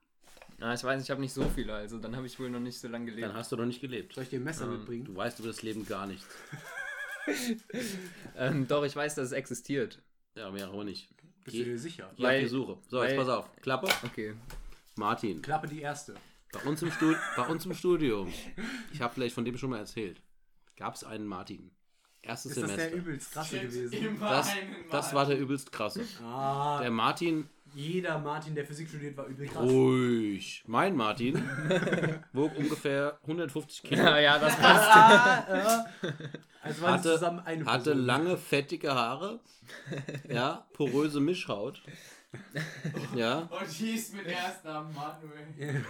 [0.59, 2.61] Ah, ich weiß, nicht, ich habe nicht so viele, also dann habe ich wohl noch
[2.61, 3.29] nicht so lange gelebt.
[3.29, 4.15] Dann hast du noch nicht gelebt.
[4.15, 5.05] soll ich dir ein Messer Ähm, mitbringen?
[5.05, 6.27] Du weißt über das Leben gar nichts.
[8.37, 10.01] Ähm, doch, ich weiß, dass es existiert.
[10.35, 11.09] Ja, mehr auch nicht.
[11.45, 12.11] Bist du Geh, dir sicher?
[12.17, 12.79] geh auf Weil- die Suche.
[12.89, 13.57] So, weil- jetzt pass auf.
[13.61, 13.89] Klappe.
[14.05, 14.35] Okay.
[14.97, 15.43] Martin.
[15.43, 16.15] Klappe die erste.
[16.53, 18.33] Bei uns im, Stu bei uns im Studium,
[18.93, 20.21] ich habe vielleicht von dem schon mal erzählt,
[20.77, 21.71] gab es einen Martin.
[22.23, 22.91] Erstes Ist das Semester.
[22.91, 24.19] der übelst krasse gewesen?
[24.21, 24.49] Das,
[24.91, 26.05] das war der übelst krasse.
[26.23, 29.63] Ah, Der Martin, jeder Martin, der Physik studiert, war übel krass.
[29.63, 30.63] ruhig.
[30.67, 31.37] Mein Martin
[32.33, 34.03] wog ungefähr 150 Kilo.
[34.03, 34.89] Ja, ja, das passt.
[34.91, 35.87] Ah, ja.
[36.63, 38.05] Also waren Hatte, zusammen eine hatte Person.
[38.07, 39.41] lange, fettige Haare.
[40.29, 41.83] Ja, poröse Mischhaut.
[43.17, 45.83] Ja, Und hieß mit Erstnamen Manuel.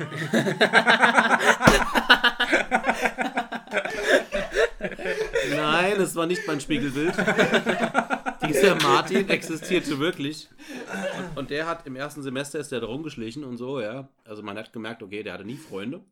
[5.55, 7.15] Nein, es war nicht mein Spiegelbild.
[8.52, 10.48] Dieser Martin existierte wirklich.
[11.18, 14.08] Und, und der hat im ersten Semester ist der da rumgeschlichen und so, ja.
[14.24, 16.04] Also man hat gemerkt, okay, der hatte nie Freunde.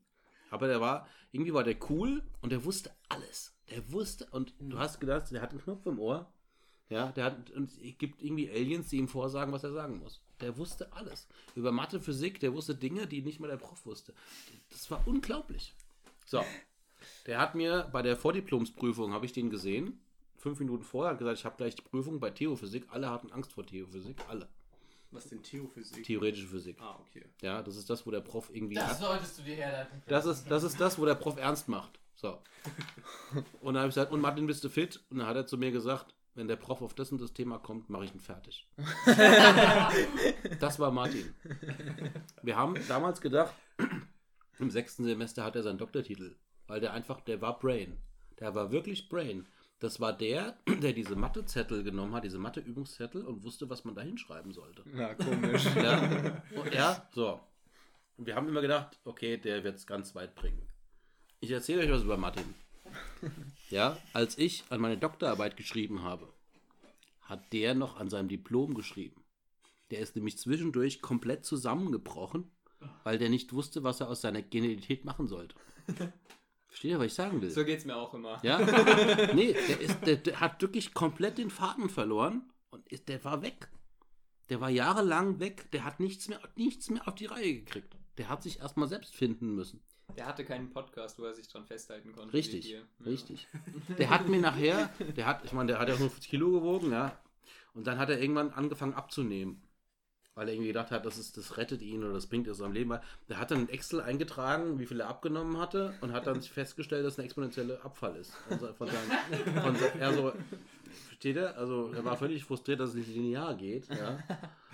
[0.50, 3.54] Aber der war, irgendwie war der cool und der wusste alles.
[3.70, 6.32] Der wusste, und du hast gedacht, der hat einen Knopf im Ohr.
[6.88, 10.22] Ja, der hat, und es gibt irgendwie Aliens, die ihm vorsagen, was er sagen muss.
[10.40, 11.28] Der wusste alles.
[11.54, 14.14] Über Mathe, Physik, der wusste Dinge, die nicht mal der Prof wusste.
[14.70, 15.74] Das war unglaublich.
[16.24, 16.42] So,
[17.26, 20.00] der hat mir bei der Vordiplomsprüfung, habe ich den gesehen,
[20.38, 22.86] fünf Minuten vorher, hat gesagt, ich habe gleich die Prüfung bei Theophysik.
[22.88, 24.48] Alle hatten Angst vor Theophysik, alle.
[25.10, 26.04] Was denn Theophysik?
[26.04, 26.76] Theoretische Physik.
[26.80, 27.24] ah, okay.
[27.40, 28.74] Ja, das ist das, wo der Prof irgendwie...
[28.74, 30.02] Das solltest du dir herleiten.
[30.06, 31.98] Das ist, das ist das, wo der Prof ernst macht.
[32.14, 32.38] So.
[33.60, 35.00] Und dann habe ich gesagt, und Martin, bist du fit?
[35.08, 37.58] Und dann hat er zu mir gesagt, wenn der Prof auf das und das Thema
[37.58, 38.68] kommt, mache ich ihn fertig.
[40.60, 41.34] das war Martin.
[42.42, 43.52] Wir haben damals gedacht,
[44.60, 46.36] im sechsten Semester hat er seinen Doktortitel,
[46.68, 47.96] weil der einfach, der war Brain.
[48.38, 49.46] Der war wirklich Brain.
[49.80, 54.02] Das war der, der diese Mathezettel genommen hat, diese Matheübungszettel und wusste, was man da
[54.02, 54.82] hinschreiben sollte.
[54.94, 55.64] Ja, komisch.
[55.76, 57.40] Ja, und er, so.
[58.16, 60.66] Und wir haben immer gedacht, okay, der wird es ganz weit bringen.
[61.40, 62.54] Ich erzähle euch was über Martin.
[63.70, 66.32] Ja, als ich an meine Doktorarbeit geschrieben habe,
[67.20, 69.22] hat der noch an seinem Diplom geschrieben.
[69.90, 72.50] Der ist nämlich zwischendurch komplett zusammengebrochen,
[73.04, 75.54] weil der nicht wusste, was er aus seiner Genialität machen sollte.
[76.78, 77.50] Versteht ihr, was ich sagen will?
[77.50, 78.38] So geht's mir auch immer.
[78.44, 78.60] Ja?
[79.34, 83.42] Nee, der, ist, der, der hat wirklich komplett den Faden verloren und ist, der war
[83.42, 83.68] weg.
[84.48, 85.68] Der war jahrelang weg.
[85.72, 87.96] Der hat nichts mehr, nichts mehr auf die Reihe gekriegt.
[88.16, 89.80] Der hat sich erstmal selbst finden müssen.
[90.16, 92.32] Der hatte keinen Podcast, wo er sich dran festhalten konnte.
[92.32, 92.70] Richtig.
[92.70, 92.78] Ja.
[93.04, 93.48] richtig.
[93.98, 96.92] Der hat mir nachher, der hat, ich meine, der hat ja nur 50 Kilo gewogen,
[96.92, 97.18] ja.
[97.74, 99.67] Und dann hat er irgendwann angefangen abzunehmen.
[100.38, 102.70] Weil er irgendwie gedacht hat, das, ist, das rettet ihn oder das bringt er seinem
[102.72, 102.96] Leben.
[103.28, 107.04] Der hat dann in Excel eingetragen, wie viel er abgenommen hatte und hat dann festgestellt,
[107.04, 108.32] dass ein exponentieller Abfall ist.
[108.48, 110.32] Also von seinem, von se- er so,
[111.08, 111.56] versteht er?
[111.58, 114.18] Also er war völlig frustriert, dass es nicht linear geht, ja.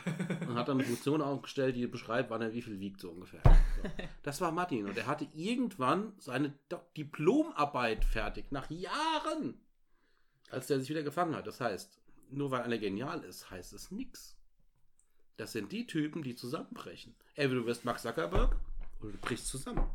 [0.47, 3.41] Und hat dann eine Funktion aufgestellt, die beschreibt, wann er wie viel wiegt, so ungefähr.
[3.43, 3.89] So.
[4.23, 4.85] Das war Martin.
[4.85, 6.53] Und er hatte irgendwann seine
[6.95, 9.55] Diplomarbeit fertig, nach Jahren,
[10.51, 11.47] als der sich wieder gefangen hat.
[11.47, 11.99] Das heißt,
[12.31, 14.37] nur weil einer genial ist, heißt es nichts.
[15.37, 17.15] Das sind die Typen, die zusammenbrechen.
[17.35, 18.57] Entweder du wirst Mark Zuckerberg
[19.01, 19.91] oder du brichst zusammen.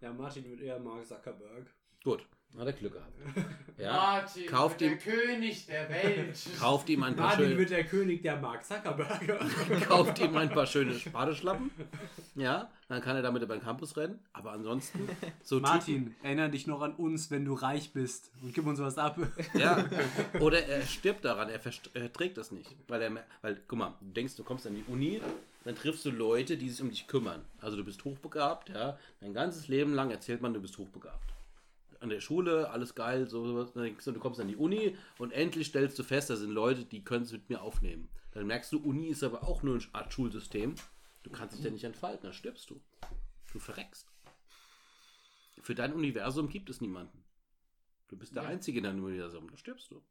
[0.00, 1.74] Ja, Martin wird eher Mark Zuckerberg.
[2.04, 2.26] Gut,
[2.60, 3.12] hat er Glück gehabt.
[3.76, 6.38] Ja, Martin, kauft der ihm- König der Welt.
[6.60, 9.40] kauft ihm ein paar Martin schöne, wird der König der Mark Zuckerberger.
[9.88, 11.72] kauft ihm ein paar schöne Spadeschlappen.
[12.36, 14.20] Ja, dann kann er damit über den Campus rennen.
[14.32, 15.08] Aber ansonsten,
[15.42, 18.78] so Typen, Martin, erinnere dich noch an uns, wenn du reich bist und gib uns
[18.78, 19.18] was ab.
[19.54, 19.84] Ja,
[20.38, 22.76] oder er stirbt daran, er, verst- er trägt das nicht.
[22.86, 23.10] Weil er,
[23.42, 25.20] weil, guck mal, du denkst, du kommst an die Uni,
[25.64, 27.42] dann triffst du Leute, die sich um dich kümmern.
[27.60, 28.96] Also du bist hochbegabt, ja.
[29.20, 31.32] Dein ganzes Leben lang erzählt man, du bist hochbegabt.
[32.04, 35.98] An der Schule, alles geil, so, so, du, kommst an die Uni und endlich stellst
[35.98, 38.08] du fest, da sind Leute, die können es mit mir aufnehmen.
[38.32, 40.74] Dann merkst du, Uni ist aber auch nur eine Art Schulsystem.
[41.22, 42.80] Du kannst dich ja nicht entfalten, dann stirbst du.
[43.52, 44.06] Du verreckst.
[45.62, 47.24] Für dein Universum gibt es niemanden.
[48.08, 48.48] Du bist der Ja.
[48.50, 50.02] Einzige in deinem Universum, da stirbst du.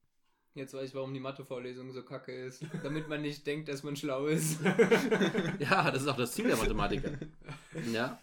[0.56, 2.64] Jetzt weiß ich, warum die Mathevorlesung so kacke ist.
[2.84, 4.60] Damit man nicht denkt, dass man schlau ist.
[5.60, 7.12] Ja, das ist auch das Ziel der Mathematiker.
[7.92, 8.20] Ja.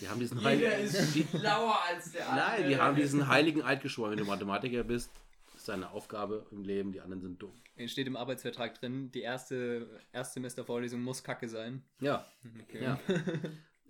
[0.00, 0.84] Die haben diesen Jeder heiligen.
[0.84, 2.46] ist schlauer als der andere.
[2.60, 4.10] nein, die haben diesen heiligen Eid geschworen.
[4.12, 5.10] Wenn du Mathematiker bist,
[5.56, 7.52] ist deine Aufgabe im Leben, die anderen sind dumm.
[7.76, 11.82] Es steht im Arbeitsvertrag drin, die erste Erstsemestervorlesung muss kacke sein.
[12.00, 12.26] Ja,
[12.68, 12.82] Okay.
[12.82, 13.00] ja.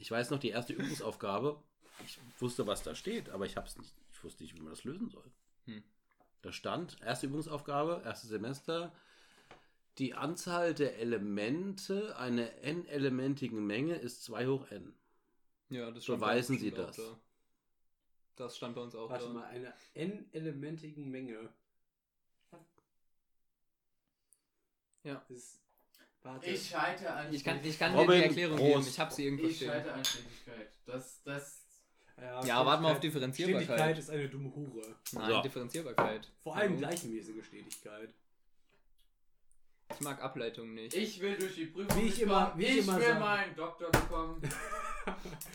[0.03, 1.63] Ich weiß noch, die erste Übungsaufgabe,
[2.07, 4.85] ich wusste, was da steht, aber ich hab's nicht, ich wusste nicht, wie man das
[4.85, 5.31] lösen soll.
[5.67, 5.83] Hm.
[6.41, 8.95] Da stand, erste Übungsaufgabe, erstes Semester,
[9.99, 14.95] die Anzahl der Elemente einer n-elementigen Menge ist 2 hoch n.
[15.71, 16.99] Ja, das Beweisen bei uns Sie das.
[16.99, 17.21] auch da.
[18.37, 19.33] Das stand bei uns auch Warte da.
[19.33, 21.49] mal, eine n-elementigen Menge.
[25.03, 25.25] Ja.
[25.29, 25.61] Ist,
[26.23, 26.47] warte.
[26.51, 28.73] Ich scheitere an Ich kann, ich kann Robin, dir die Erklärung geben.
[28.75, 28.89] Prost.
[28.91, 29.69] Ich habe sie irgendwo Ich stehen.
[29.71, 30.73] scheitere an Stetigkeit.
[30.87, 31.57] Das, das.
[32.45, 33.03] Ja, warte mal auf Stetigkeit
[33.35, 33.99] Differenzierbarkeit.
[33.99, 34.95] ist eine dumme Hure.
[35.13, 35.41] Nein, So.
[35.43, 36.29] Differenzierbarkeit.
[36.43, 36.79] Vor allem Warum?
[36.81, 38.13] gleichmäßige Stetigkeit.
[39.95, 40.95] Ich mag Ableitungen nicht.
[40.95, 41.97] Ich will durch die Prüfung.
[42.03, 43.21] Wie ich immer- wie ich ich immer will sage.
[43.21, 44.43] meinen Doktor bekommen.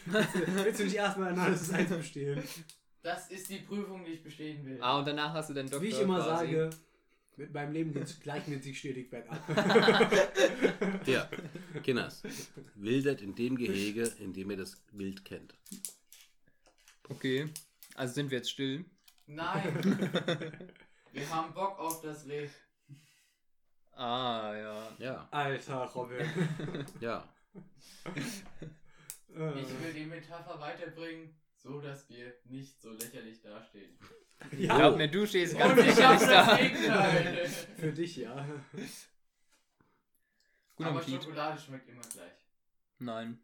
[0.06, 2.43] Willst du nicht erstmal ein alles 1 bestehen?
[3.01, 4.80] Das ist die Prüfung, die ich bestehen will.
[4.82, 5.84] ah, und danach hast du deinen Doktor.
[5.84, 6.53] Wie ich immer quasi.
[6.53, 6.69] sage,
[7.38, 9.40] mit meinem Leben geht es gleichmäßig stetig bergab.
[11.06, 11.30] Ja,
[11.84, 12.24] Kinders,
[12.75, 15.53] wildert in dem Gehege, in dem ihr das Wild kennt.
[17.09, 17.48] Okay.
[17.95, 18.85] Also sind wir jetzt still.
[19.27, 20.09] Nein.
[21.11, 22.50] Wir haben Bock auf das Reh.
[23.93, 24.95] Ah, ja.
[25.00, 26.25] Ja, Alter, Robin.
[27.00, 27.27] ja.
[29.35, 33.97] Äh, Ich will die Metapher weiterbringen, so dass wir nicht so lächerlich dastehen.
[34.57, 36.57] ja, Glaub mir, du stehst ganz Und ich hab sicherlich das da.
[36.57, 37.47] Gegenteil.
[37.77, 38.45] für dich ja.
[40.75, 41.23] Guten Aber Appetit.
[41.23, 42.33] Schokolade schmeckt immer gleich.
[42.99, 43.39] Nein.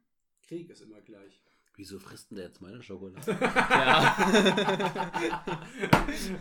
[0.47, 1.41] Krieg ist immer gleich.
[1.75, 3.21] Wieso frisst denn der jetzt meine Schokolade?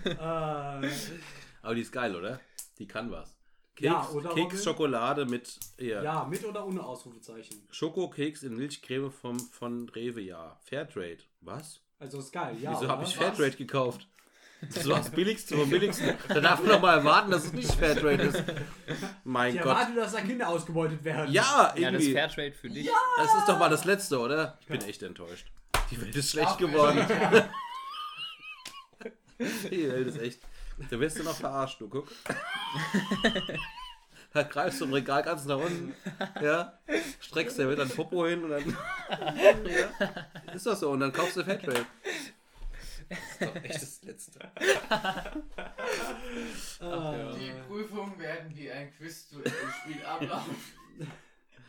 [0.05, 0.81] Ja.
[0.83, 0.91] Äh,
[1.63, 2.41] Aber die ist geil, oder?
[2.79, 3.39] Die kann was.
[3.81, 4.35] Keks, Ja?
[4.35, 6.03] Keks Schokolade mit ja.
[6.03, 7.63] ja, mit oder ohne Ausrufezeichen.
[7.71, 10.57] Schokokeks in Milchcreme vom, von Rewe, ja.
[10.65, 11.19] Fairtrade.
[11.41, 11.81] Was?
[11.99, 12.73] Also ist geil, ja.
[12.73, 14.07] Wieso habe ich Fairtrade gekauft?
[14.75, 16.15] Das war das billigste vom billigsten.
[16.29, 18.45] Da darf man doch mal erwarten, dass es nicht Fairtrade ist.
[19.25, 19.73] Mein Ich Gott.
[19.73, 21.33] erwarte, dass da Kinder ausgebeutet werden.
[21.33, 22.13] Ja, ja, das ist irgendwie.
[22.13, 22.91] Fairtrade für dich.
[23.17, 24.59] Das ist doch mal das Letzte, oder?
[24.61, 25.47] Ich bin echt enttäuscht.
[25.91, 27.07] Die Welt ist schlecht geworden.
[29.71, 30.41] Die Welt ist echt.
[30.89, 32.09] Da wirst du noch verarscht, du guck.
[34.33, 35.93] Da greifst du im Regal ganz nach unten.
[36.41, 36.79] Ja.
[37.21, 38.77] Streckst dir wieder ein Popo hin und dann.
[39.67, 40.53] Ja.
[40.55, 40.91] Ist doch so.
[40.91, 41.85] Und dann kaufst du Fairtrade.
[43.09, 44.39] Das ist doch echt das Letzte.
[46.81, 50.57] Ah, Die Prüfungen werden wie ein Quiz-Spiel ablaufen.
[50.97, 51.09] Man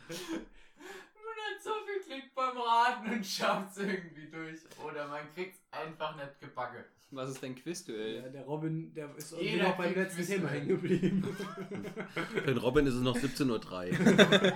[0.08, 4.60] hat so viel Klick beim Raten und schafft es irgendwie durch.
[4.84, 6.84] Oder man kriegt es einfach nicht gebacken.
[7.14, 8.30] Was ist dein ja, Quizduell?
[8.32, 10.26] der Robin, der ist irgendwie Jeder noch beim letzten.
[10.26, 11.22] Thema hängen geblieben.
[12.32, 14.52] Für den Robin ist es noch 17.03 Uhr.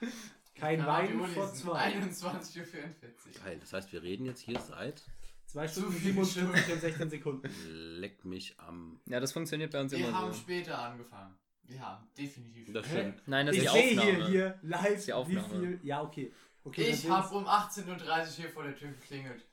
[0.54, 1.94] Kein Wein vor zwei.
[1.94, 3.44] 21.44 Uhr.
[3.44, 3.58] Geil.
[3.60, 5.02] Das heißt, wir reden jetzt hier seit.
[5.46, 7.50] Zwei Zu Stunden viele 57 und 16 Sekunden.
[7.98, 9.00] Leck mich am.
[9.06, 10.38] Ja, das funktioniert bei uns Wir immer haben so.
[10.40, 11.34] später angefangen.
[11.64, 13.00] Wir haben definitiv Das später.
[13.00, 13.22] stimmt.
[13.28, 14.16] Nein, das ich ist die sehe Aufnahme.
[14.16, 15.80] hier, hier live, wie viel.
[15.82, 16.32] Ja, okay.
[16.64, 19.44] okay Ich habe um 18.30 Uhr hier vor der Tür geklingelt.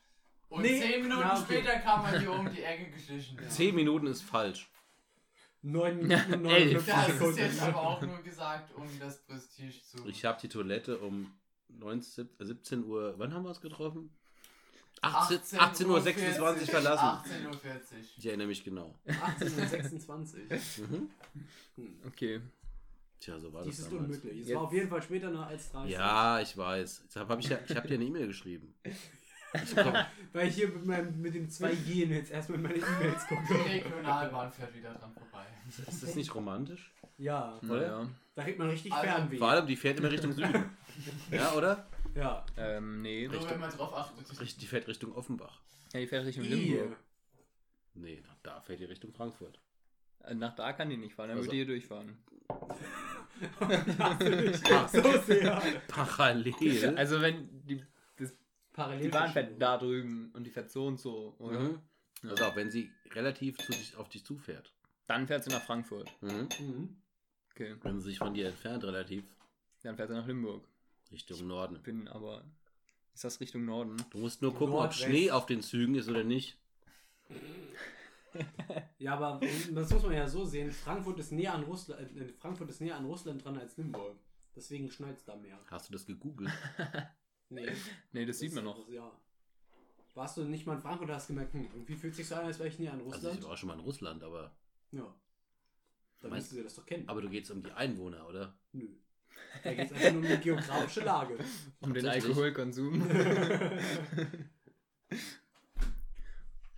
[0.49, 1.43] Und Nee, 10 Minuten na, okay.
[1.43, 3.37] später kam er hier um die Ecke geschlichen.
[3.49, 4.69] 10 Minuten ist falsch.
[5.61, 6.87] neun Minuten und Elf.
[6.87, 10.07] 59 Das ist jetzt aber auch nur gesagt, um das Prestige zu.
[10.07, 11.31] Ich habe die Toilette um
[11.69, 13.13] 19, 17 Uhr.
[13.17, 14.09] Wann haben wir uns getroffen?
[15.01, 17.05] 18, 18 Uhr 26 verlassen.
[17.05, 17.53] 18.40 Uhr.
[18.17, 18.95] Ich erinnere mich genau.
[19.07, 20.41] 18 und 26.
[20.89, 21.09] Mhm.
[22.07, 22.41] Okay.
[23.19, 24.17] Tja, so war Dies das ist damals.
[24.17, 24.47] unmöglich.
[24.47, 25.91] Es war auf jeden Fall später noch als 30.
[25.93, 27.03] Ja, ich weiß.
[27.07, 28.73] Deshalb habe ich, ja, ich hab dir eine E-Mail geschrieben.
[30.33, 33.65] Weil ich hier mit, meinem, mit dem 2G jetzt erstmal meine E-Mails Die gucke.
[33.65, 35.45] Regionalbahn fährt wieder dran vorbei.
[35.87, 36.91] ist das nicht romantisch?
[37.17, 38.07] Ja, Naja.
[38.35, 39.37] da kriegt man richtig Also, Fernweh.
[39.37, 40.65] Vor allem, die fährt immer Richtung Süden.
[41.31, 41.87] Ja, oder?
[42.15, 42.43] Ja.
[42.57, 43.27] Ähm, nee.
[43.27, 44.61] Nur wenn man drauf achtet.
[44.61, 45.61] Die fährt Richtung Offenbach.
[45.93, 46.43] Ja, die fährt Richtung.
[46.45, 46.97] Limburg.
[47.93, 49.59] Nee, da fährt die Richtung Frankfurt.
[50.23, 51.47] Äh, Nach da kann die nicht fahren, dann Also.
[51.51, 52.17] würde die hier durchfahren.
[54.91, 55.61] so sehr.
[55.87, 56.95] Parallel.
[56.97, 57.83] Also wenn die,
[58.77, 59.01] Parallel.
[59.01, 61.59] die Bahn fährt da drüben und die fährt so und so, oder?
[61.59, 61.81] Mhm.
[62.29, 64.71] Also auch wenn sie relativ zu dich, auf dich zufährt.
[65.07, 66.11] Dann fährt sie nach Frankfurt.
[66.21, 66.47] Mhm.
[66.59, 67.01] Mhm.
[67.51, 67.75] Okay.
[67.81, 69.25] Wenn sie sich von dir entfernt, relativ
[69.81, 70.67] Dann fährt sie nach Limburg.
[71.11, 71.81] Richtung Norden.
[71.81, 72.43] Bin aber
[73.15, 73.97] Ist das Richtung Norden?
[74.11, 74.93] Du musst nur gucken, ob.
[74.93, 76.57] Schnee auf den Zügen ist oder nicht.
[78.99, 79.39] Ja, aber
[79.73, 80.71] das muss man ja so sehen.
[80.71, 84.15] Frankfurt ist näher an Russland, äh, Frankfurt ist näher an Russland dran als Limburg.
[84.55, 85.59] Deswegen schneit es da mehr.
[85.71, 86.51] Hast du das gegoogelt?
[87.49, 87.71] Nee,
[88.11, 88.87] Nee, das sieht man noch.
[88.89, 89.11] Ja.
[90.15, 92.45] Warst du nicht mal in Frankfurt und hast gemerkt, hm, irgendwie fühlt sich so an,
[92.45, 93.39] als wäre ich näher an Also Russland?
[93.39, 94.55] ich war schon mal in Russland, aber,
[94.91, 95.15] ja.
[96.21, 97.07] Dann Meinst- müsstest du das doch kennen.
[97.07, 98.57] aber du gehst um die Einwohner, oder?
[98.73, 98.87] Nö.
[99.63, 101.37] Da geht es einfach nur um die geografische Lage.
[101.81, 102.07] Um den?
[102.07, 103.07] Alkoholkonsum.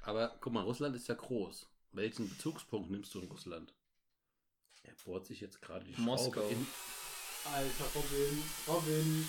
[0.04, 1.68] Aber guck mal, Russland ist ja groß.
[1.94, 3.74] Welchen Bezugspunkt nimmst du in Russland?
[4.84, 6.42] Er bohrt sich jetzt gerade die Moskau.
[6.42, 6.68] Schraube in.
[7.54, 9.26] Alter Robin, Robin.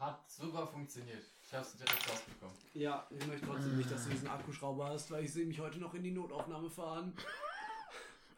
[0.00, 1.22] Hat super funktioniert.
[1.46, 2.54] Ich hab's direkt rausbekommen.
[2.72, 5.78] Ja, ich möchte trotzdem nicht, dass du diesen Akkuschrauber hast, weil ich sehe mich heute
[5.78, 7.12] noch in die Notaufnahme fahren.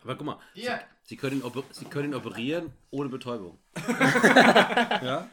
[0.02, 0.80] Aber guck mal, Hier!
[1.04, 3.58] sie können, ihn sie können ihn operieren ohne Betäubung.
[3.88, 5.28] ja?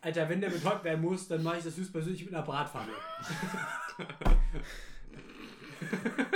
[0.00, 2.90] Alter, wenn der betäubt werden muss, dann mache ich das höchstpersönlich mit einer Bratpfanne.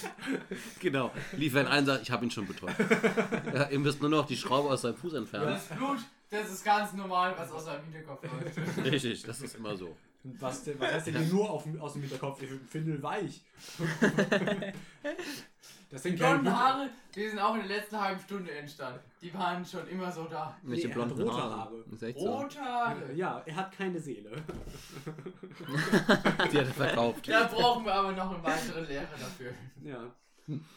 [0.80, 1.10] Genau.
[1.32, 2.74] Liefern ein, sagt, ich habe ihn schon betäubt.
[3.54, 5.46] ja, ihr müsst nur noch die Schraube aus seinem Fuß entfernen.
[5.46, 5.98] Das Blut,
[6.30, 8.92] das ist ganz normal, was aus seinem Hinterkopf läuft.
[8.92, 9.96] Richtig, das ist immer so.
[10.40, 12.42] Was, denn, was heißt denn hier nur auf, aus dem Hinterkopf?
[12.42, 13.42] Ich finde weich.
[15.88, 18.98] Das sind Die blonden Haare, die sind auch in der letzten halben Stunde entstanden.
[19.22, 20.56] Die waren schon immer so da.
[20.62, 21.84] Welche Nee, blonden rote Haare?
[22.16, 23.12] Rote Haare.
[23.14, 24.32] Ja, er hat keine Seele.
[26.52, 27.28] Die hat er verkauft.
[27.28, 29.52] Da brauchen wir aber noch einen weiteren Lehrer dafür.
[29.84, 30.12] Ja.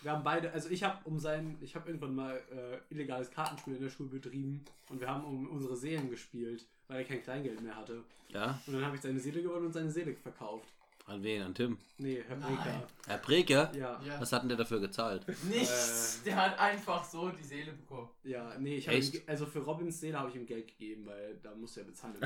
[0.02, 3.76] Wir haben beide, also ich habe um sein, ich habe irgendwann mal äh, illegales Kartenspiel
[3.76, 7.61] in der Schule betrieben und wir haben um unsere Seelen gespielt, weil er kein Kleingeld
[7.61, 8.03] mehr hatte.
[8.27, 8.59] Ja?
[8.68, 10.68] Und dann habe ich seine Seele gewonnen und seine Seele verkauft.
[11.08, 11.42] An wen?
[11.42, 11.77] An Tim?
[11.98, 12.35] Nee, Herr.
[12.35, 12.88] Breker.
[13.08, 13.72] Herr Breker?
[13.76, 14.19] Ja, Ja.
[14.22, 15.26] Was hat denn der dafür gezahlt?
[15.50, 16.22] Nichts.
[16.24, 18.09] Der hat einfach so die Seele bekommen.
[18.24, 21.56] ja, nee, ich habe also für Robins Seele habe ich ihm Geld gegeben, weil da
[21.56, 22.16] muss er bezahlen.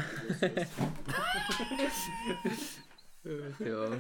[3.24, 3.92] Ja.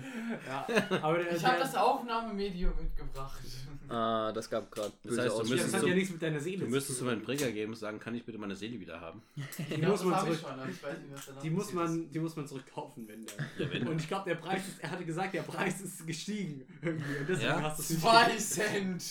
[0.47, 0.67] ja,
[1.01, 3.39] aber der, Ich habe das Aufnahmemedium mitgebracht.
[3.87, 6.39] Ah, das gab gerade Das heißt, du das müsstest hat so- ja nichts mit deiner
[6.39, 7.13] Seele Du müsstest zu tun.
[7.13, 9.21] meinem Breker geben und sagen, kann ich bitte meine Seele wieder haben?
[9.35, 10.39] Die Ja, muss das man zurück.
[10.39, 11.67] schon, Die muss
[12.11, 13.33] die muss zurückkaufen, wenn der.
[13.65, 13.87] Ja, wenn.
[13.87, 17.17] Und ich glaube, der Preis ist, er hatte gesagt, der Preis ist gestiegen irgendwie.
[17.19, 17.61] Und deswegen Ja?
[17.61, 18.03] hast du es ist.
[18.03, 19.03] nicht Zwei Cent.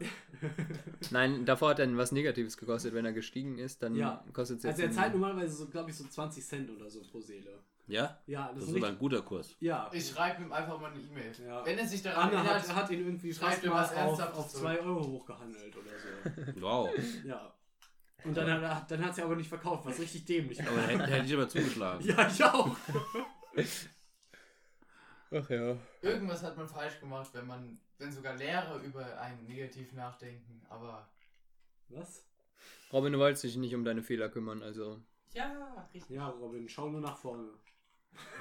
[1.10, 2.94] Nein, davor hat er was Negatives gekostet.
[2.94, 4.24] Wenn er gestiegen ist, dann Ja.
[4.32, 4.72] kostet es jetzt.
[4.74, 7.58] Also er zahlt normalerweise so, glaube ich, so 20 Cent oder so pro Seele.
[7.86, 8.20] Ja?
[8.26, 9.56] Ja, das, Das ist ein guter Kurs.
[9.60, 9.90] ja.
[9.92, 11.32] Ich schreibe ihm einfach mal eine E-Mail.
[11.44, 11.64] Ja.
[11.66, 14.38] Wenn er sich daran Anna erinnert, hat, hat ihn irgendwie schreibt mal was auf, Ernsthaftes
[14.38, 14.62] auf zurück.
[14.64, 15.90] 2 Euro hochgehandelt oder
[16.54, 16.60] so.
[16.60, 16.90] Wow.
[17.24, 17.52] Ja.
[18.22, 20.68] Und dann hat, er- dann hat sie aber nicht verkauft, was richtig dämlich war.
[20.68, 22.04] Aber hätte, hätte ich aber zugeschlagen.
[22.06, 22.76] Ja, ich auch.
[25.32, 25.76] Ach ja.
[26.02, 30.60] irgendwas hat man falsch gemacht, wenn man, wenn sogar Lehrer über einen negativ nachdenken.
[30.68, 31.08] Aber
[31.88, 32.24] Was?
[32.92, 35.00] Robin, du wolltest dich nicht um deine Fehler kümmern, also.
[35.32, 36.10] ja, richtig.
[36.16, 37.48] Ja, Robin, schau nur nach vorne.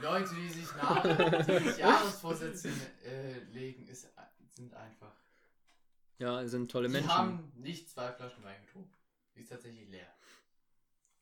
[0.01, 1.03] Leute, die sich nach,
[1.45, 2.69] die sich Jahresvorsätze
[3.03, 4.07] äh, legen, ist,
[4.49, 5.13] sind einfach.
[6.17, 7.13] Ja, es sind tolle Die Menschen.
[7.13, 8.93] haben nicht zwei Flaschen Wein getrunken.
[9.35, 10.07] Die ist tatsächlich leer.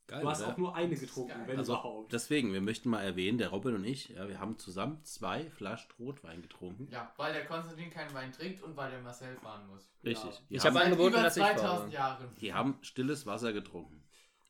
[0.08, 0.53] Geil, Du hast oder?
[0.53, 2.14] auch nur eine getrunken, wenn Also überhaupt.
[2.14, 5.92] deswegen, wir möchten mal erwähnen, der Robin und ich, ja, wir haben zusammen zwei Flaschen
[6.00, 6.88] Rotwein getrunken.
[6.90, 9.92] Ja, weil der Konstantin keinen Wein trinkt und weil der Marcel fahren muss.
[10.06, 10.32] Richtig.
[10.34, 10.42] Ja.
[10.50, 11.92] Die, Ich habe angeboten, über dass ich 2000 fahre.
[11.93, 12.35] Jahren.
[12.40, 14.01] die haben stilles Wasser getrunken.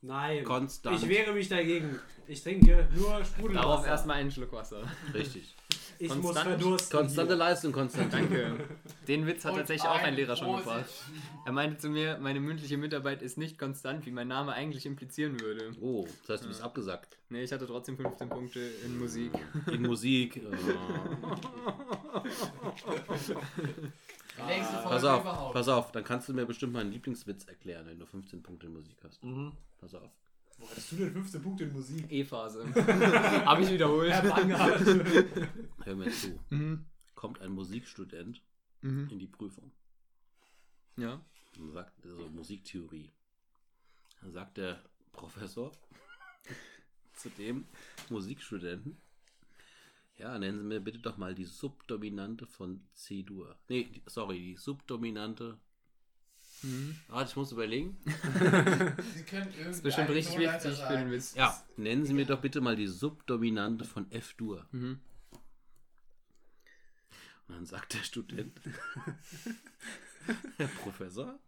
[0.02, 0.44] Nein.
[0.44, 1.02] Konstant.
[1.02, 2.00] Ich wehre mich dagegen.
[2.28, 3.68] Ich trinke nur Sprudelwasser.
[3.68, 4.84] Darauf erstmal einen Schluck Wasser.
[5.14, 5.56] Richtig.
[6.00, 7.00] Ich muss Konstant- verdursten.
[7.00, 7.38] Konstante hier.
[7.38, 8.20] Leistung, Konstantin.
[8.30, 8.56] Danke.
[9.08, 10.66] Den Witz hat Und tatsächlich auch ein Lehrer schon Prosit.
[10.66, 10.86] gebracht.
[11.46, 15.40] Er meinte zu mir, meine mündliche Mitarbeit ist nicht konstant, wie mein Name eigentlich implizieren
[15.40, 15.72] würde.
[15.82, 17.18] Oh, das heißt, du bist abgesagt.
[17.30, 19.32] Nee, ich hatte trotzdem 15 Punkte in Musik.
[19.72, 20.40] In Musik.
[20.46, 20.54] Oh.
[24.38, 25.54] Die längste Folge Pass auf, überhaupt.
[25.54, 28.74] pass auf, dann kannst du mir bestimmt meinen Lieblingswitz erklären, wenn du 15 Punkte in
[28.74, 29.24] Musik hast.
[29.24, 29.54] Mhm.
[29.80, 30.12] Pass auf.
[30.60, 32.06] Wo hattest du denn 15 Punkte in Musik?
[32.12, 32.66] E-Phase.
[33.46, 34.12] Habe ich wiederholt.
[35.84, 36.40] Hör mir zu.
[36.50, 36.86] Mhm.
[37.16, 38.42] Kommt ein Musikstudent
[38.82, 39.08] Mhm.
[39.10, 39.72] in die Prüfung
[40.98, 41.20] Ja.
[41.58, 43.12] und sagt, also Musiktheorie.
[44.22, 44.80] Dann sagt der
[45.14, 45.72] Professor
[47.14, 47.66] zu dem
[48.10, 49.02] Musikstudenten,
[50.18, 53.56] ja, nennen Sie mir bitte doch mal die Subdominante von C-Dur.
[53.70, 55.58] Nee, sorry, die Subdominante.
[56.64, 56.96] Mhm.
[57.08, 57.98] Warte, ich muss überlegen.
[59.14, 61.36] Sie können Das ist bestimmt richtig wichtig für den Witz.
[61.36, 64.66] Ja, nennen Sie mir doch bitte mal die Subdominante von F-Dur.
[64.72, 65.00] Mhm.
[67.48, 68.60] Und dann sagt der Student,
[70.58, 71.40] Herr Professor,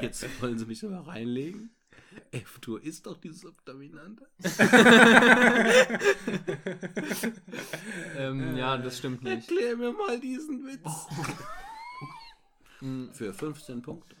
[0.00, 1.70] jetzt wollen Sie mich aber reinlegen.
[2.32, 4.26] F-Dur ist doch die Subdominante.
[8.16, 9.50] Ähm, ja, das stimmt nicht.
[9.50, 10.80] Erklär mir mal diesen Witz.
[12.82, 13.10] Mhm.
[13.12, 14.16] Für 15 Punkte.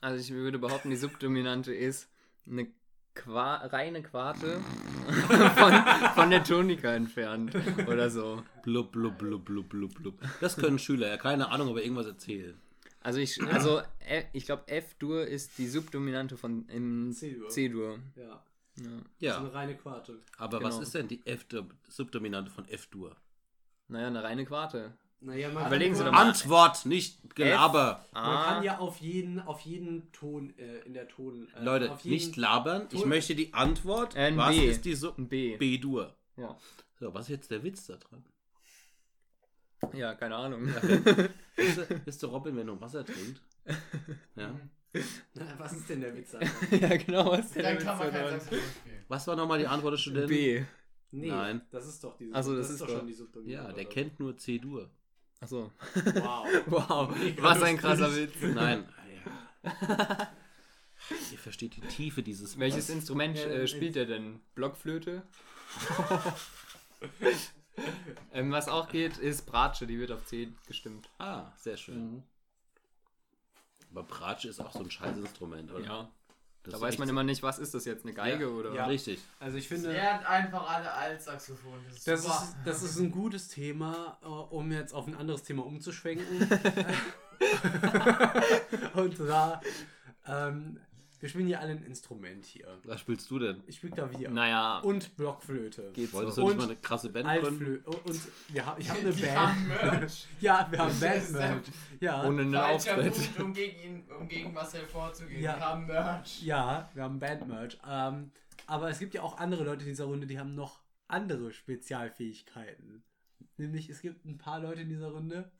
[0.00, 2.08] Also ich würde behaupten, die Subdominante ist
[2.50, 2.68] eine
[3.14, 4.60] Qua reine Quarte
[5.56, 5.74] von,
[6.14, 7.54] von der Tonika entfernt.
[7.86, 8.42] Oder so.
[8.62, 10.14] Blub, blub, blub, blub, blub, blub.
[10.40, 12.58] Das können Schüler, ja, keine Ahnung, aber irgendwas erzählen.
[13.08, 17.48] Also ich, also F- ich glaube F-Dur ist die Subdominante von im C-Dur.
[17.48, 17.98] C-Dur.
[18.16, 18.22] Ja.
[18.22, 18.32] Ja.
[18.76, 20.18] Das ist Ja, eine reine Quarte.
[20.36, 20.70] aber genau.
[20.70, 23.16] was ist denn die F-Subdominante von F-Dur?
[23.88, 24.92] Naja, eine reine Quarte.
[25.20, 26.28] Naja, man Überlegen Sie doch mal.
[26.28, 28.04] Antwort, nicht Gelaber.
[28.12, 31.48] Man Ah, kann ja auf jeden, auf jeden Ton äh, in der Ton.
[31.56, 32.86] Äh, Leute, auf jeden, nicht labern.
[32.92, 34.14] Ich Ton- möchte die Antwort.
[34.16, 34.68] Ein was B.
[34.68, 35.56] ist die Sub B.
[35.56, 36.14] B-Dur?
[36.36, 36.56] Ja.
[37.00, 38.22] So, was ist jetzt der Witz da dran?
[39.92, 40.66] Ja, keine Ahnung.
[41.56, 43.40] Wisst ihr, wisst ihr, Robin, wenn du Wasser trinkt?
[44.36, 44.54] Ja.
[45.58, 46.32] Was ist denn der Witz
[46.70, 47.32] ja, genau.
[47.32, 48.40] Was ist denn Dann der kann Witz man kein daran?
[48.40, 49.04] Saxophon spielen.
[49.08, 50.28] Was war nochmal die Antwort des Studenten?
[50.28, 50.62] B.
[51.10, 51.62] Nee, Nein.
[51.70, 52.34] das ist doch diese.
[52.34, 53.68] Ach so, das ist ist doch schon die Subdominante.
[53.68, 54.90] Ja, der kennt nur C-Dur.
[55.40, 55.70] Achso.
[55.94, 56.46] Wow.
[56.66, 57.16] Wow.
[57.38, 58.32] Was ein krasser Witz.
[58.42, 58.88] Nein.
[59.62, 60.28] Ja.
[61.32, 64.40] Ihr versteht die Tiefe dieses Welches Instrument äh, spielt er denn?
[64.54, 65.22] Blockflöte?
[68.32, 71.08] ähm, was auch geht, ist Bratsche, die wird auf C gestimmt.
[71.18, 72.22] Ah, sehr schön.
[73.90, 75.84] Aber Bratsche ist auch so ein Scheißinstrument, oder?
[75.84, 76.08] Ja.
[76.64, 78.50] Das Da weiß man immer nicht, was ist das jetzt, eine Geige Ja.
[78.50, 78.74] oder?
[78.74, 78.86] Ja.
[78.86, 79.20] Richtig.
[79.40, 79.92] Also ich finde.
[79.92, 81.80] Lernt einfach alle Altsaxophon.
[81.88, 85.42] Das ist Das ist, das ist ein gutes Thema, äh, um jetzt auf ein anderes
[85.44, 86.26] Thema umzuschwenken.
[88.94, 89.62] Und zwar,
[90.26, 90.80] ähm,
[91.20, 92.66] wir spielen hier alle ein Instrument hier.
[92.84, 93.62] Was spielst du denn?
[93.66, 94.30] Ich spiele Klavier.
[94.30, 95.90] Naja, Und Blockflöte.
[95.92, 96.42] geht Wolltest so.
[96.42, 97.78] du nicht Und mal eine krasse Band gründen?
[97.84, 100.28] Und, wir haben, ich habe eine Die Band.
[100.40, 101.22] Ja, wir haben Das Band.
[101.22, 101.62] ist Merch.
[102.00, 103.40] Ja, Ohne Falscher Auftritt.
[103.40, 105.42] Um gegen ihn, um gegen Marcel vorzugehen.
[105.42, 105.56] Ja.
[105.56, 106.42] Die haben Merch.
[106.42, 107.78] ja, wir haben Band-Merch.
[107.88, 108.30] Ähm,
[108.66, 113.02] aber es gibt ja auch andere Leute in dieser Runde, die haben noch andere Spezialfähigkeiten.
[113.56, 115.50] Nämlich, es gibt ein paar Leute in dieser Runde,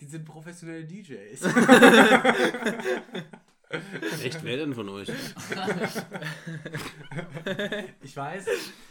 [0.00, 1.40] die sind professionelle DJs.
[4.22, 5.08] Echt, wer denn von euch?
[8.02, 8.44] Ich weiß,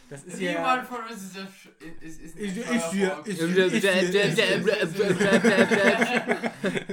[0.10, 0.52] das ist ja.
[0.54, 3.28] Niemand von uns ist, der Sch- ist, ist Ich- ein ich- Steuervolk.
[3.28, 3.40] ich-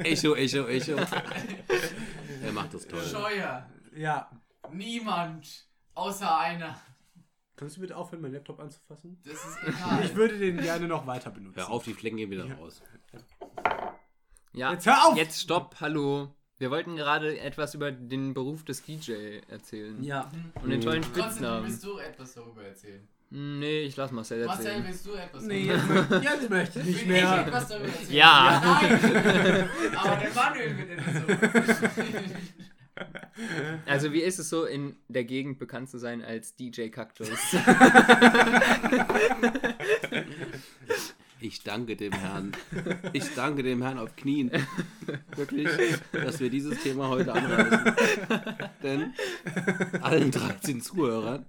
[0.05, 0.97] Echo, Echo, Echo.
[2.45, 3.03] er macht das toll.
[3.05, 3.69] Scheuer.
[3.97, 4.31] Ja.
[4.73, 5.67] Niemand.
[5.95, 6.81] Außer einer.
[7.57, 9.21] Kannst du bitte aufhören, meinen Laptop anzufassen?
[9.25, 10.05] Das ist egal.
[10.05, 11.57] Ich würde den gerne noch weiter benutzen.
[11.57, 12.83] Hör auf, die Flecken gehen wieder raus.
[14.53, 15.17] Ja, Jetzt hör auf!
[15.17, 16.35] Jetzt stopp, hallo.
[16.59, 20.03] Wir wollten gerade etwas über den Beruf des DJ erzählen.
[20.03, 20.31] Ja.
[20.63, 21.67] Und den tollen Trotzdem Spitznamen.
[21.69, 23.07] willst du etwas darüber erzählen.
[23.31, 24.85] Hm, Nee, ich lass Marcel Marcel, erzählen.
[24.89, 27.47] willst du etwas Nee, darüber jetzt, jetzt möchte ich nicht Will ich mehr.
[27.47, 28.13] etwas darüber erzählen?
[28.13, 28.61] Ja.
[28.81, 29.69] Nein!
[29.97, 32.33] Aber der Manuel wird etwas darüber
[33.87, 37.29] Also wie ist es so, in der Gegend bekannt zu sein als DJ Kaktus?
[41.41, 42.53] Ich danke dem Herrn.
[43.13, 44.51] Ich danke dem Herrn auf Knien.
[45.37, 45.69] Wirklich,
[46.13, 47.95] dass wir dieses Thema heute anreißen.
[48.83, 49.15] Denn
[50.03, 51.47] allen 13 Zuhörern,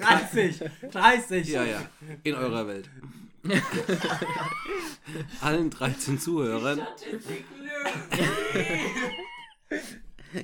[0.00, 0.60] 30!
[0.90, 1.48] 30!
[1.48, 1.82] ja, ja,
[2.22, 2.88] in eurer Welt.
[5.40, 6.86] Allen 13 Zuhörern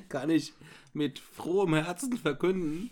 [0.09, 0.53] kann ich
[0.93, 2.89] mit frohem Herzen verkünden.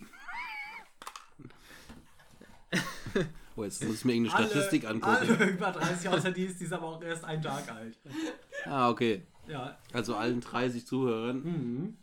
[3.58, 5.16] Oh, jetzt muss ich mir irgendeine Statistik angucken.
[5.16, 7.98] Alle über 30 außer die ist, die ist aber auch erst ein Tag alt.
[8.66, 9.24] Ah, okay.
[9.48, 9.78] Ja.
[9.94, 11.98] Also allen 30 Zuhörern Mhm.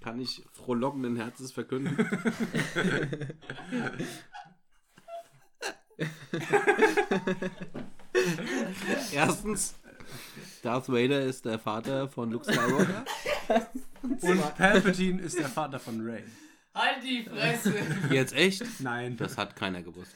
[0.00, 1.96] kann ich frohlockenden Herzens verkünden.
[9.12, 9.74] Erstens,
[10.62, 13.04] Darth Vader ist der Vater von Luke Skywalker.
[14.20, 16.22] Und Palpatine ist der Vater von Ray.
[16.74, 17.74] Halt die Fresse!
[18.10, 18.64] Jetzt echt?
[18.80, 19.16] Nein.
[19.16, 20.12] Das hat keiner gewusst.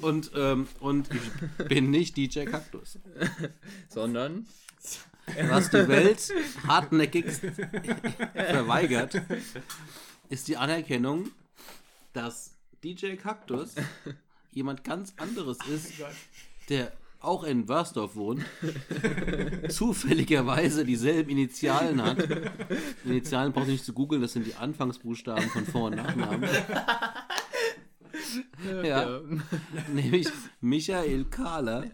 [0.00, 2.98] Und, ähm, und ich bin nicht DJ Kaktus.
[3.88, 4.46] Sondern
[5.48, 6.32] Was die Welt
[6.66, 7.40] hartnäckigst
[8.34, 9.20] verweigert,
[10.28, 11.30] ist die Anerkennung,
[12.12, 12.54] dass
[12.84, 13.74] DJ Kaktus
[14.52, 15.92] jemand ganz anderes ist,
[16.68, 16.92] der
[17.26, 18.44] auch in Wörsdorf wohnt,
[19.68, 22.18] zufälligerweise dieselben Initialen hat.
[23.04, 26.48] Die Initialen braucht ihr nicht zu googeln, das sind die Anfangsbuchstaben von Vor- und Nachnamen.
[28.84, 29.20] Ja,
[29.92, 30.28] nämlich
[30.60, 31.84] Michael Kahler.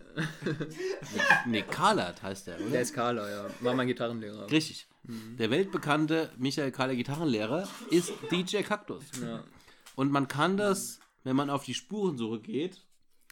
[1.47, 2.71] Nee, Kahlert heißt der, oder?
[2.71, 3.47] der ist Carla, ja.
[3.61, 4.51] War mein Gitarrenlehrer.
[4.51, 4.87] Richtig.
[5.39, 9.05] Der weltbekannte Michael Kahler Gitarrenlehrer ist DJ Kaktus.
[9.21, 9.43] Ja.
[9.97, 12.83] Und man kann das, wenn man auf die Spurensuche geht.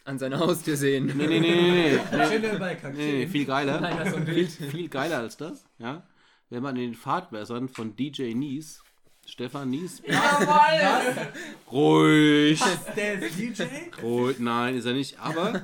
[0.03, 1.05] An seiner Haustür sehen.
[1.15, 2.91] Nee, nee, nee, nee, nee.
[2.95, 3.79] Nee, viel geiler.
[3.79, 6.03] Nein, viel, viel geiler als das, ja.
[6.49, 8.83] Wenn man in den Fahrtwässern von DJ Nies,
[9.27, 11.27] Stefan Nies, Jawoll!
[11.71, 12.61] ruhig,
[12.95, 13.63] Der ist DJ?
[14.01, 15.61] ruhig, nein, ist er nicht, aber,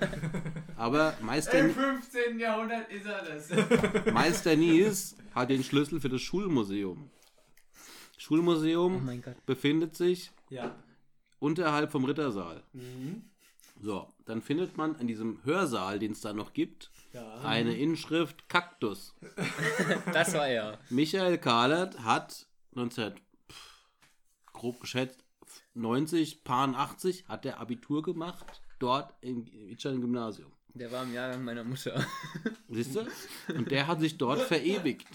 [0.78, 2.40] aber Meister, Im 15.
[2.40, 4.14] Jahrhundert ist er das.
[4.14, 7.10] Meister Nies hat den Schlüssel für das Schulmuseum.
[8.18, 10.76] Schulmuseum Oh befindet sich Ja.
[11.40, 12.64] unterhalb vom Rittersaal.
[12.74, 13.24] Mhm.
[13.80, 17.40] So, dann findet man in diesem Hörsaal, den es da noch gibt, Ja.
[17.42, 19.16] eine Inschrift Kaktus.
[20.14, 20.80] Das war er.
[20.90, 23.14] Michael Kahlert hat 19,
[23.50, 23.88] pff,
[24.54, 25.24] grob geschätzt,
[25.76, 30.52] 90, paar 80, hat der Abitur gemacht, dort im Itchen Gymnasium.
[30.74, 32.06] Der war im Jahrgang meiner Mutter.
[32.70, 33.08] Siehst du?
[33.54, 35.08] Und der hat sich dort verewigt.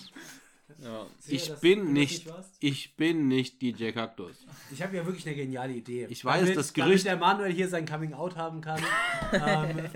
[0.83, 1.07] Ja.
[1.28, 2.51] Ich dass bin nicht, warst?
[2.61, 4.44] ich bin nicht DJ Kaktus.
[4.73, 6.07] Ich habe ja wirklich eine geniale Idee.
[6.11, 8.81] Ich weiß, damit, das Gerücht- Damit der Manuel hier sein Coming Out haben kann.
[9.33, 9.89] ähm,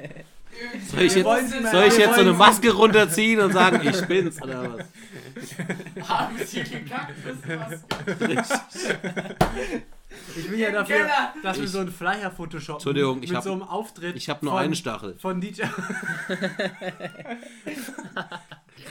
[0.90, 1.24] Soll ich jetzt,
[1.70, 6.08] soll ich jetzt so eine Maske runterziehen und sagen, ich bin's oder was?
[6.08, 8.60] Haben sie gekackt, das
[10.36, 11.34] ich bin ja dafür, Keller.
[11.42, 12.76] dass wir Ich- so einen Flyer photoshoppen.
[12.78, 14.16] Entschuldigung, ich mit hab- so einem Auftritt.
[14.16, 15.18] Ich habe nur von, einen Stachel.
[15.18, 15.62] Von DJ.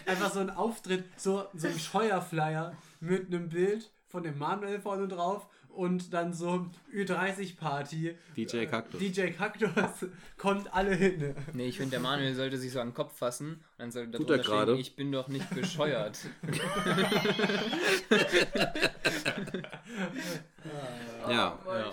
[0.06, 5.08] Einfach so ein Auftritt, so, so ein Scheuerflyer mit einem Bild von dem Manuel vorne
[5.08, 8.16] drauf und dann so Ü30-Party.
[8.36, 9.00] DJ Kaktus.
[9.00, 9.70] DJ Kaktus
[10.38, 11.36] kommt alle hin.
[11.54, 14.18] Nee, ich finde, der Manuel sollte sich so an den Kopf fassen und dann sollte
[14.18, 14.78] Tut er gerade.
[14.78, 16.18] ich bin doch nicht bescheuert.
[21.28, 21.58] Ja.
[21.68, 21.92] ja.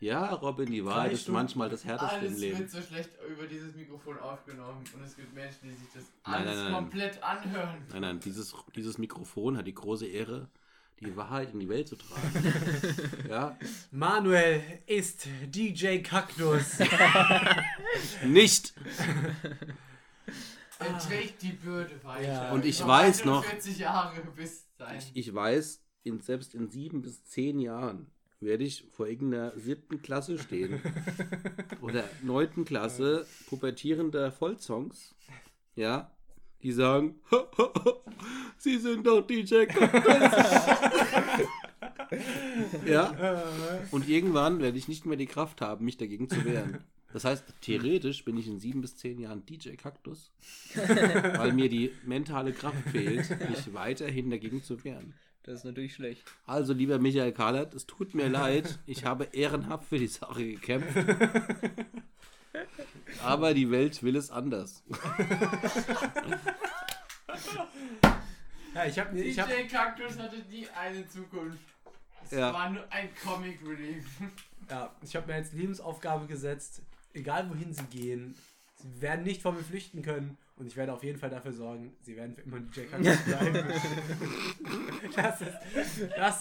[0.00, 2.58] ja, Robin, die Wahrheit ist manchmal das Härteste im Alles Leben.
[2.58, 6.34] wird so schlecht über dieses Mikrofon aufgenommen und es gibt Menschen, die sich das Nein,
[6.34, 6.72] alles nein, nein.
[6.74, 7.82] komplett anhören.
[7.90, 10.48] Nein, nein, dieses, dieses Mikrofon hat die große Ehre,
[11.00, 12.52] die Wahrheit in die Welt zu tragen.
[13.28, 13.58] ja,
[13.90, 16.78] Manuel ist DJ Kaktus.
[18.24, 18.74] nicht.
[20.78, 22.28] Er trägt die Bürde weiter.
[22.28, 22.52] Ja.
[22.52, 24.98] Und ich Noch weiß noch- 41 Jahre bis sein.
[24.98, 28.10] Ich, ich weiß, in, selbst in sieben bis zehn Jahren
[28.40, 30.82] werde ich vor irgendeiner siebten Klasse stehen.
[31.80, 35.14] oder neunten Klasse, pubertierender Vollsongs.
[35.76, 36.10] Ja,
[36.66, 37.14] die sagen,
[38.58, 40.02] Sie sind doch DJ Kaktus.
[42.86, 43.44] ja,
[43.92, 46.78] und irgendwann werde ich nicht mehr die Kraft haben, mich dagegen zu wehren.
[47.12, 50.32] Das heißt, theoretisch bin ich in sieben bis zehn Jahren DJ Kaktus,
[50.74, 55.14] weil mir die mentale Kraft fehlt, mich weiterhin dagegen zu wehren.
[55.44, 56.24] Das ist natürlich schlecht.
[56.46, 60.96] Also, lieber Michael Kahlert, es tut mir leid, ich habe ehrenhaft für die Sache gekämpft.
[63.22, 64.82] Aber die Welt will es anders.
[68.74, 71.58] ja, ich habe ich hab, DJ Kaktus hatte nie eine Zukunft.
[72.24, 72.52] Es Ja.
[72.52, 74.04] war nur ein Comic Relief.
[74.68, 76.82] ja, ich hab mir als Lebensaufgabe gesetzt,
[77.14, 78.34] egal wohin sie gehen,
[78.76, 81.94] sie werden nicht vor mir flüchten können und ich werde auf jeden Fall dafür sorgen,
[82.02, 83.72] sie werden für immer DJ Kaktus bleiben.
[85.14, 86.40] das, ist, das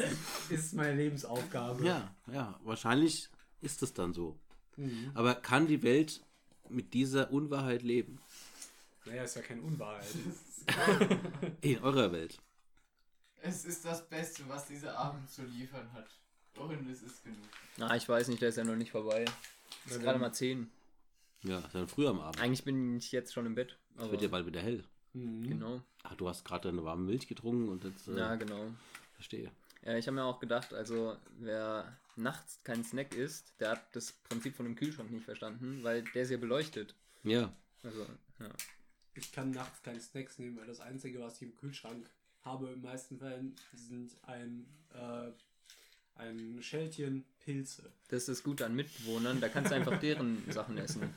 [0.50, 1.86] ist meine Lebensaufgabe.
[1.86, 3.30] Ja, ja, wahrscheinlich
[3.62, 4.40] ist es dann so.
[4.78, 5.12] Mhm.
[5.14, 6.22] Aber kann die Welt
[6.70, 8.20] mit dieser Unwahrheit leben?
[9.06, 10.06] Naja, ist ja keine Unwahrheit.
[11.62, 12.40] In eurer Welt.
[13.42, 16.08] Es ist das Beste, was dieser Abend zu liefern hat.
[16.58, 17.38] Und es ist genug.
[17.80, 19.26] Ah, ich weiß nicht, der ist ja noch nicht vorbei.
[19.86, 20.72] Es ist Na gerade mal 10.
[21.44, 22.42] Ja, ist dann früh am Abend.
[22.42, 23.78] Eigentlich bin ich jetzt schon im Bett.
[23.96, 24.84] Es Aber wird ja bald wieder hell.
[25.14, 25.48] Mhm.
[25.48, 25.82] genau.
[26.04, 28.08] Ach, du hast gerade eine warme Milch getrunken und jetzt.
[28.08, 28.72] Äh, Ja, genau.
[29.14, 29.52] verstehe.
[29.84, 34.12] Ja, ich habe mir auch gedacht, also wer nachts kein Snack isst, der hat das
[34.12, 36.96] Prinzip von dem Kühlschrank nicht verstanden, weil der ist ja beleuchtet.
[37.24, 37.54] Ja.
[37.84, 38.06] Also,
[38.40, 38.50] ja.
[39.14, 42.10] Ich kann nachts keine Snacks nehmen, weil das Einzige, was ich im Kühlschrank
[42.42, 45.32] habe, in meisten Fällen, sind ein, äh,
[46.16, 47.92] ein Schälchen Pilze.
[48.10, 51.14] Das ist Gute an Mitbewohnern, da kannst du einfach deren Sachen essen.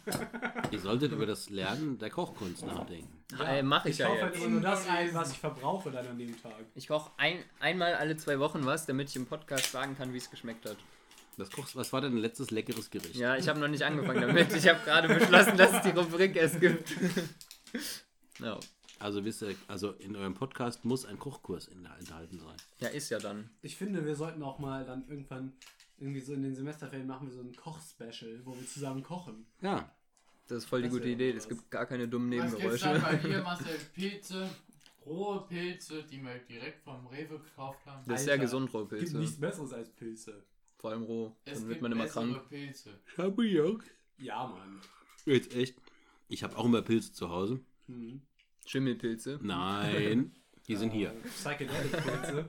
[0.71, 3.09] Ihr solltet über das Lernen der Kochkunst nachdenken.
[3.45, 4.43] Äh, mach ich, Ich ja kaufe halt jetzt.
[4.45, 6.53] immer nur das ein, was ich verbrauche dann an dem Tag.
[6.75, 10.19] Ich koche ein, einmal alle zwei Wochen was, damit ich im Podcast sagen kann, wie
[10.19, 10.77] es geschmeckt hat.
[11.39, 13.15] Das Kochs, was war denn dein letztes leckeres Gericht?
[13.17, 14.53] Ja, ich habe noch nicht angefangen damit.
[14.55, 16.93] Ich habe gerade beschlossen, dass es die Rubrik erst gibt.
[18.41, 18.59] ja.
[19.01, 22.57] Also wisst ihr, also in eurem Podcast muss ein Kochkurs enthalten sein.
[22.81, 23.49] ja, ist ja dann.
[23.63, 25.53] Ich finde, wir sollten auch mal dann irgendwann,
[26.01, 29.47] irgendwie so in den Semesterferien machen wir so ein Koch-Special, wo wir zusammen kochen.
[29.61, 29.91] Ja.
[30.47, 31.35] Das ist voll die Das gute Idee.
[31.37, 31.43] was.
[31.43, 33.29] Es gibt gar keine dummen Was gibt's dann bei Nebengeräusche.
[33.29, 33.79] dir, Marcel?
[33.95, 34.51] Pilze,
[35.05, 38.03] rohe Pilze, die wir direkt vom Rewe gekauft haben.
[38.07, 39.19] Das ist sehr gesund, rohe Gibt Pilze.
[39.19, 40.43] nichts Besseres als Pilze.
[40.79, 41.37] Vor allem roh.
[41.45, 42.49] Es Dann wird gibt man immer krank.
[42.49, 42.99] Pilze.
[43.15, 43.85] Schabriok.
[44.17, 44.81] Ja, Mann.
[45.27, 45.77] Jetzt echt.
[46.29, 47.61] Ich habe auch immer Pilze zu Hause.
[47.87, 48.23] Hm.
[48.67, 49.39] Schimmelpilze.
[49.43, 50.35] Nein,
[50.69, 51.11] die sind hier.
[51.25, 52.49] Psychedelic-Pilze.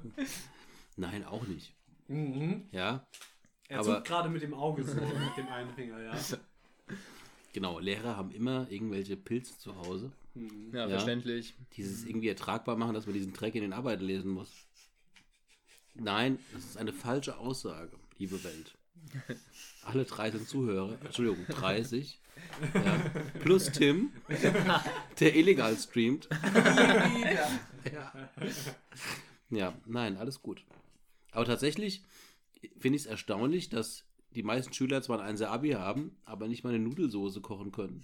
[0.96, 1.74] Nein, auch nicht.
[2.08, 2.68] mhm.
[2.72, 3.08] Ja,
[3.70, 6.12] Er Aber- zuckt gerade mit dem Auge so, mit dem einen Finger, ja.
[7.54, 7.80] genau.
[7.80, 10.70] Lehrer haben immer irgendwelche Pilze zu Hause, Mhm.
[10.74, 10.90] Ja, Ja.
[10.90, 11.56] verständlich.
[11.74, 14.52] die es irgendwie ertragbar machen, dass man diesen Dreck in den Arbeiten lesen muss.
[15.96, 18.76] Nein, das ist eine falsche Aussage, liebe Welt.
[19.84, 20.98] Alle drei sind Zuhörer.
[21.04, 22.20] Entschuldigung, 30.
[22.74, 22.98] Ja.
[23.42, 24.12] Plus Tim,
[25.20, 26.30] der illegal streamt.
[29.50, 30.64] Ja, nein, alles gut.
[31.32, 32.04] Aber tatsächlich
[32.78, 36.64] finde ich es erstaunlich, dass die meisten Schüler zwar ein 1 Abi haben, aber nicht
[36.64, 38.04] mal eine Nudelsoße kochen können.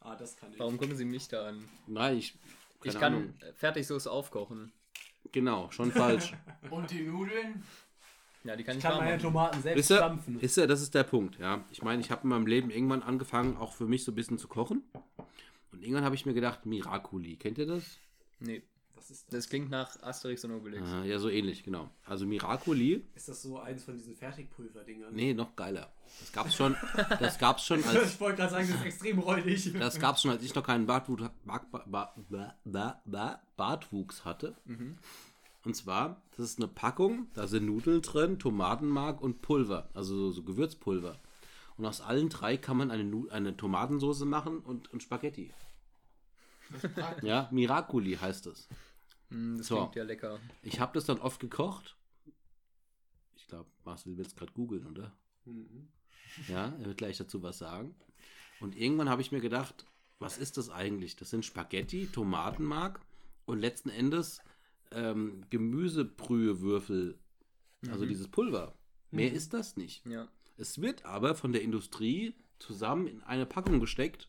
[0.00, 0.58] Ah, das kann ich.
[0.58, 1.64] Warum gucken Sie mich da an?
[1.86, 2.34] Nein, ich.
[2.80, 3.34] Keine ich kann Ahnung.
[3.54, 4.72] Fertigsoße aufkochen.
[5.32, 6.32] Genau, schon falsch.
[6.70, 7.62] Und die Nudeln?
[8.44, 9.22] Ja, die kann Ich ich kann meine machen.
[9.22, 10.40] Tomaten selbst Wisst ihr, stampfen.
[10.40, 11.64] ist ja, das ist der Punkt, ja.
[11.72, 14.38] Ich meine, ich habe in meinem Leben irgendwann angefangen, auch für mich so ein bisschen
[14.38, 14.82] zu kochen.
[15.72, 17.98] Und irgendwann habe ich mir gedacht, Miraculi, kennt ihr das?
[18.38, 18.62] Nee,
[18.98, 19.30] Was ist das?
[19.30, 20.82] das klingt nach Asterix und Obelix.
[20.86, 21.88] Ah, ja, so ähnlich, genau.
[22.04, 25.14] Also Miraculi, Ist das so eins von diesen Fertigpulver-Dingern?
[25.14, 25.92] nee, noch geiler.
[26.20, 26.76] Das gab's schon,
[27.20, 29.72] das gab's schon als, Ich wollte gerade sagen, das ist extrem räudig.
[29.78, 32.14] das gab's schon, als ich noch keinen Bartwuchs, Bart, Bart, Bart,
[32.64, 34.54] Bart, Bart, Bartwuchs hatte.
[35.64, 40.30] Und zwar, das ist eine Packung, da sind Nudeln drin, Tomatenmark und Pulver, also so,
[40.30, 41.18] so Gewürzpulver.
[41.76, 45.52] Und aus allen drei kann man eine, Nu- eine Tomatensauce machen und, und Spaghetti.
[47.22, 48.68] Ja, Miraculi heißt es.
[49.30, 49.76] Hm, das So.
[49.76, 50.40] klingt ja lecker.
[50.62, 51.96] Ich habe das dann oft gekocht.
[53.36, 55.16] Ich glaube, Marcel will es gerade googeln, oder?
[55.44, 55.88] Mhm.
[56.48, 57.94] Ja, er wird gleich dazu was sagen.
[58.60, 59.86] Und irgendwann habe ich mir gedacht,
[60.18, 61.16] was ist das eigentlich?
[61.16, 63.00] Das sind Spaghetti, Tomatenmark
[63.46, 64.40] und letzten Endes
[64.90, 67.18] ähm, Gemüsebrühewürfel,
[67.88, 68.08] also Mhm.
[68.08, 68.74] dieses Pulver.
[69.10, 70.04] Mehr ist das nicht.
[70.06, 70.28] Ja.
[70.56, 74.28] Es wird aber von der Industrie zusammen in eine Packung gesteckt,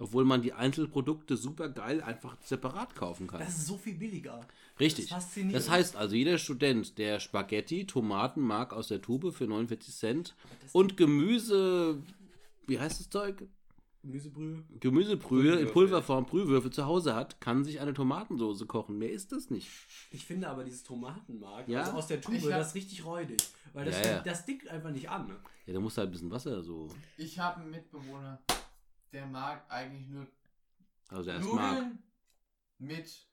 [0.00, 3.38] obwohl man die Einzelprodukte super geil einfach separat kaufen kann.
[3.38, 4.40] Das ist so viel billiger.
[4.80, 5.08] Richtig.
[5.10, 5.28] Das.
[5.52, 10.34] Das heißt also, jeder Student, der Spaghetti, Tomaten mag aus der Tube für 49 Cent
[10.72, 12.02] und Gemüse,
[12.66, 13.46] wie heißt das Zeug?
[14.02, 14.64] Gemüsebrühe.
[14.80, 15.68] Gemüsebrühe in.
[15.70, 18.98] Pulverform, Brühwürfel zu Hause hat, kann sich eine Tomatensauce kochen.
[18.98, 19.68] Mehr ist das nicht.
[20.10, 21.80] Ich finde aber dieses Tomatenmark, Ja?
[21.82, 23.42] also aus der Tube, das ist richtig räudig.
[23.74, 24.18] Weil das, Ja, ja.
[24.20, 25.28] das dickt einfach nicht an.
[25.28, 25.36] Ne?
[25.66, 26.88] Ja, da muss halt ein bisschen Wasser so.
[27.18, 28.40] Ich habe einen Mitbewohner,
[29.12, 30.26] der mag eigentlich nur
[31.08, 31.72] Also der ist mag.
[31.74, 31.98] Nudeln
[32.78, 33.26] mit.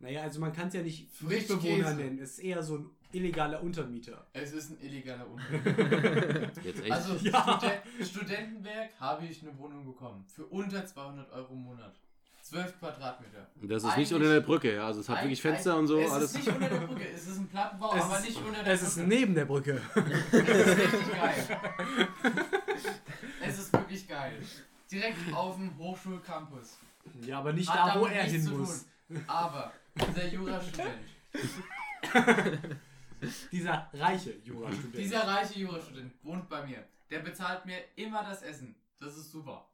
[0.00, 1.22] Naja, also man kann es ja nicht.
[1.22, 2.18] Mitbewohner nennen.
[2.20, 4.28] Es ist eher so ein illegaler Untermieter.
[4.32, 6.52] Es ist ein illegaler Unfall.
[6.62, 6.92] Jetzt echt.
[6.92, 7.58] Also Ja.
[7.58, 10.24] Studen Studentenwerk habe ich eine Wohnung bekommen.
[10.28, 11.98] Für unter 200 Euro im Monat.
[12.42, 13.50] 12 Quadratmeter.
[13.60, 14.86] Und das ist nicht eigentlich- unter der Brücke, ja.
[14.86, 15.98] Also es hat wirklich Fenster und so.
[15.98, 16.30] Es Alles.
[16.30, 18.72] ist nicht unter der Brücke, es ist ein Plattenbau, Es aber ist- nicht unter der
[18.72, 19.08] Es ist Brücke.
[19.08, 19.80] neben der Brücke.
[20.32, 21.58] Es ist richtig geil.
[23.44, 24.42] es ist wirklich geil.
[24.90, 26.78] Direkt auf dem Hochschulcampus.
[27.22, 28.86] Ja, aber nicht Hat da, wo er hin zu muss.
[29.08, 29.24] tun.
[29.26, 31.08] Aber dieser Jurastudent,
[33.50, 34.96] Dieser reiche Jurastudent.
[34.96, 36.84] dieser reiche Jurastudent wohnt bei mir.
[37.10, 38.76] Der bezahlt mir immer das Essen.
[39.00, 39.66] Das ist super.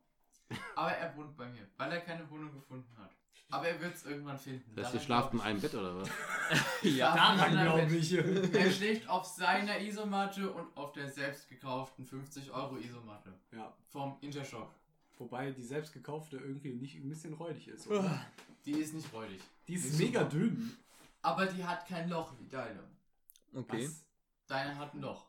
[0.77, 3.11] Aber er wohnt bei mir, weil er keine Wohnung gefunden hat.
[3.51, 4.75] Aber er wird es irgendwann finden.
[4.75, 6.09] Das heißt, ihr schlaft in einem Bett oder was?
[6.83, 7.15] Ja.
[7.15, 8.13] Daran glaube ich.
[8.15, 13.33] Er schläft auf seiner Isomatte und auf der selbst gekauften 50 Euro Isomatte.
[13.53, 13.73] Ja.
[13.89, 14.73] Vom Intershop.
[15.19, 17.87] Wobei die selbst gekaufte irgendwie nicht ein bisschen räudig ist.
[17.87, 18.25] Oder?
[18.65, 19.41] Die ist nicht räudig.
[19.69, 20.31] Die ist Ist mega super.
[20.33, 20.77] dünn.
[21.23, 22.83] Aber die hat kein Loch wie deine.
[23.55, 23.87] Okay.
[23.87, 24.05] Was?
[24.47, 25.27] Deine hat ein Loch.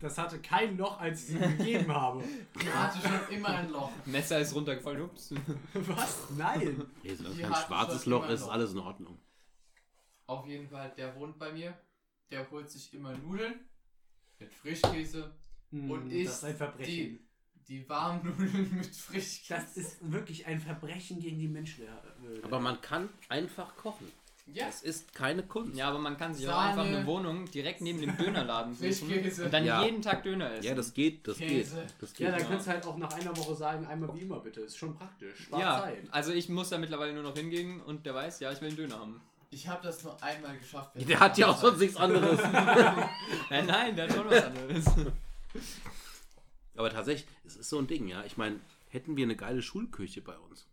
[0.00, 2.24] Das hatte kein Loch, als ich sie gegeben habe.
[2.60, 3.92] Die hatte schon immer ein Loch.
[4.04, 5.02] Messer ist runtergefallen.
[5.02, 5.32] Ups.
[5.74, 6.28] Was?
[6.36, 6.84] Nein.
[7.04, 9.16] Nee, solange Die kein hatten schwarzes Loch ist, ist alles in Ordnung.
[10.26, 11.78] Auf jeden Fall, der wohnt bei mir.
[12.32, 13.60] Der holt sich immer Nudeln
[14.40, 15.32] mit Frischkäse.
[15.70, 16.86] Und Hm, isst das ist ein Verbrechen.
[16.94, 17.20] Die,
[17.68, 19.60] die warmen Nudeln mit Frischkäse.
[19.62, 22.42] Das ist wirklich ein Verbrechen gegen die Menschenwürde.
[22.42, 24.10] Aber man kann einfach kochen.
[24.52, 25.76] ja, Es ist keine Kunst.
[25.76, 26.70] Ja, aber man kann sich auch Sahne.
[26.82, 29.12] einfach eine Wohnung direkt neben dem Dönerladen suchen
[29.44, 29.84] und dann Ja.
[29.84, 30.64] jeden Tag Döner essen.
[30.66, 31.76] Ja, das geht, das Käse.
[31.76, 31.94] geht.
[32.00, 32.40] Das Ja, geht.
[32.40, 34.60] dann könntest du halt auch nach einer Woche sagen, einmal wie immer bitte.
[34.62, 35.44] Ist schon praktisch.
[35.44, 35.98] Spart ja, Zeit.
[36.10, 38.76] also ich muss da mittlerweile nur noch hingehen und der weiß, ja, ich will einen
[38.76, 39.20] Döner haben.
[39.50, 40.90] ich habe das nur einmal geschafft.
[40.96, 42.40] Der hat ja auch sonst nichts anderes.
[42.42, 44.84] Nein, nein, der hat schon was anderes.
[46.74, 48.24] Aber tatsächlich, es ist so ein Ding, ja.
[48.24, 50.66] Ich meine, hätten wir eine geile Schulküche bei uns.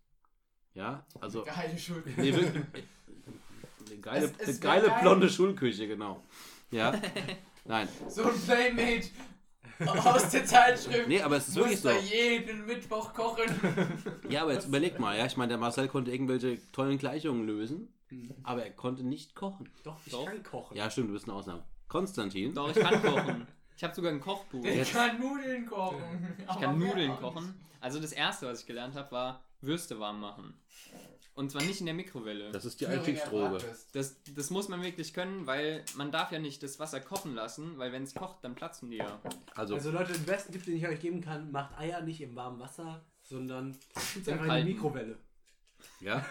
[0.74, 1.44] Ja, also.
[1.44, 2.06] Geile Schuld.
[2.18, 2.64] Nee, wirklich.
[3.90, 5.00] Eine geile, Es- es eine geile geil.
[5.02, 6.24] blonde Schulküche, genau.
[6.72, 6.94] Ja.
[7.66, 7.88] Nein.
[8.08, 9.10] So ein Playmate
[9.86, 11.08] aus der Zeitschrift.
[11.08, 12.00] Nee, aber es ist wirklich muss so.
[12.16, 13.46] jeden Mittwoch kochen.
[14.30, 15.26] Ja, aber jetzt überleg mal, ja.
[15.26, 17.94] Ich meine, der Marcel konnte irgendwelche tollen Gleichungen lösen,
[18.44, 19.70] aber er konnte nicht kochen.
[19.84, 20.26] Doch, ich Doch.
[20.26, 20.78] kann kochen.
[20.78, 21.64] Ja, stimmt, du bist eine Ausnahme.
[21.88, 22.54] Konstantin.
[22.54, 23.48] Doch, ich kann kochen.
[23.80, 24.62] Ich habe sogar ein Kochbuch.
[24.62, 26.36] Der Ich kann Nudeln kochen.
[26.60, 27.54] kann Nudeln kochen.
[27.80, 30.54] Also das erste, was ich gelernt habe, war Würste warm machen.
[31.34, 32.52] Und zwar nicht in der Mikrowelle.
[32.52, 33.60] Das ist die Einstiegsdroge.
[33.94, 37.78] Das, das muss man wirklich können, weil man darf ja nicht das Wasser kochen lassen,
[37.78, 39.22] weil wenn es kocht, dann platzen die ja.
[39.56, 42.36] Also, Also Leute, den besten Tipp, den ich euch geben kann, macht Eier nicht im
[42.36, 43.78] warmen Wasser, sondern
[44.14, 45.18] tut Im einfach in die Mikrowelle.
[46.02, 46.26] ja.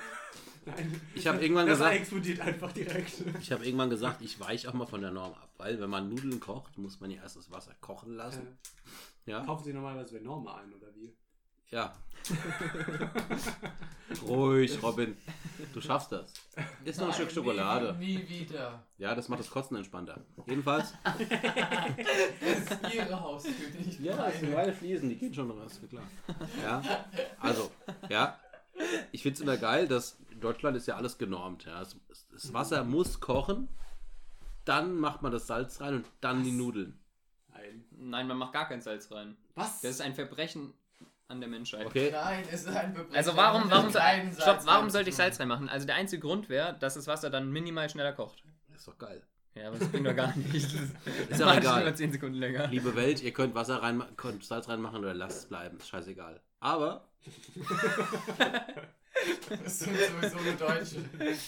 [0.67, 1.01] Nein.
[1.15, 3.15] Ich habe irgendwann das gesagt, explodiert einfach direkt.
[3.41, 6.09] ich habe irgendwann gesagt, ich weiche auch mal von der Norm ab, weil wenn man
[6.09, 8.59] Nudeln kocht, muss man ja erst das Wasser kochen lassen.
[9.27, 11.15] Ja, Kaufen Sie normalerweise bei Norma ein, oder wie?
[11.70, 11.95] ja.
[14.27, 15.17] Ruhig, Robin.
[15.73, 16.33] Du schaffst das.
[16.85, 17.95] Ist noch ein Stück Schokolade.
[17.99, 18.83] Nie, nie wieder.
[18.97, 20.20] Ja, das macht das Kotzen entspannter.
[20.47, 20.95] Jedenfalls.
[22.41, 23.53] Das ist ihre Haustür,
[23.85, 24.73] nicht Ja, das sind meine.
[24.73, 26.05] Fliesen, die gehen schon raus, klar.
[26.62, 26.83] Ja,
[27.41, 27.70] also,
[28.09, 28.39] ja.
[29.12, 31.65] Ich finde es immer geil, dass in Deutschland ist ja alles genormt.
[31.67, 31.81] Ja.
[31.81, 33.69] Das Wasser muss kochen,
[34.68, 36.98] dann macht man das Salz rein und dann die Nudeln.
[37.48, 37.84] Nein.
[37.90, 39.36] Nein, man macht gar kein Salz rein.
[39.55, 39.80] Was?
[39.80, 40.74] Das ist ein Verbrechen
[41.26, 41.86] an der Menschheit.
[41.86, 42.10] Okay?
[42.12, 43.16] Nein, es ist ein Verbrechen.
[43.16, 44.02] Also warum, warum, soll,
[44.38, 45.16] stopp, warum sollte ich.
[45.16, 45.68] Salz reinmachen?
[45.68, 48.42] Also der einzige Grund wäre, dass das Wasser dann minimal schneller kocht.
[48.68, 49.22] Das ist doch geil.
[49.55, 50.74] Ja, aber das bringt doch gar nichts.
[51.30, 51.84] Das ja macht egal.
[51.84, 52.68] Nur 10 Sekunden länger.
[52.68, 55.78] Liebe Welt, ihr könnt Wasser rein, könnt Salz reinmachen oder lasst es bleiben.
[55.78, 56.40] Ist scheißegal.
[56.60, 57.08] Aber,
[59.64, 60.97] Das sind sowieso nur Deutsche.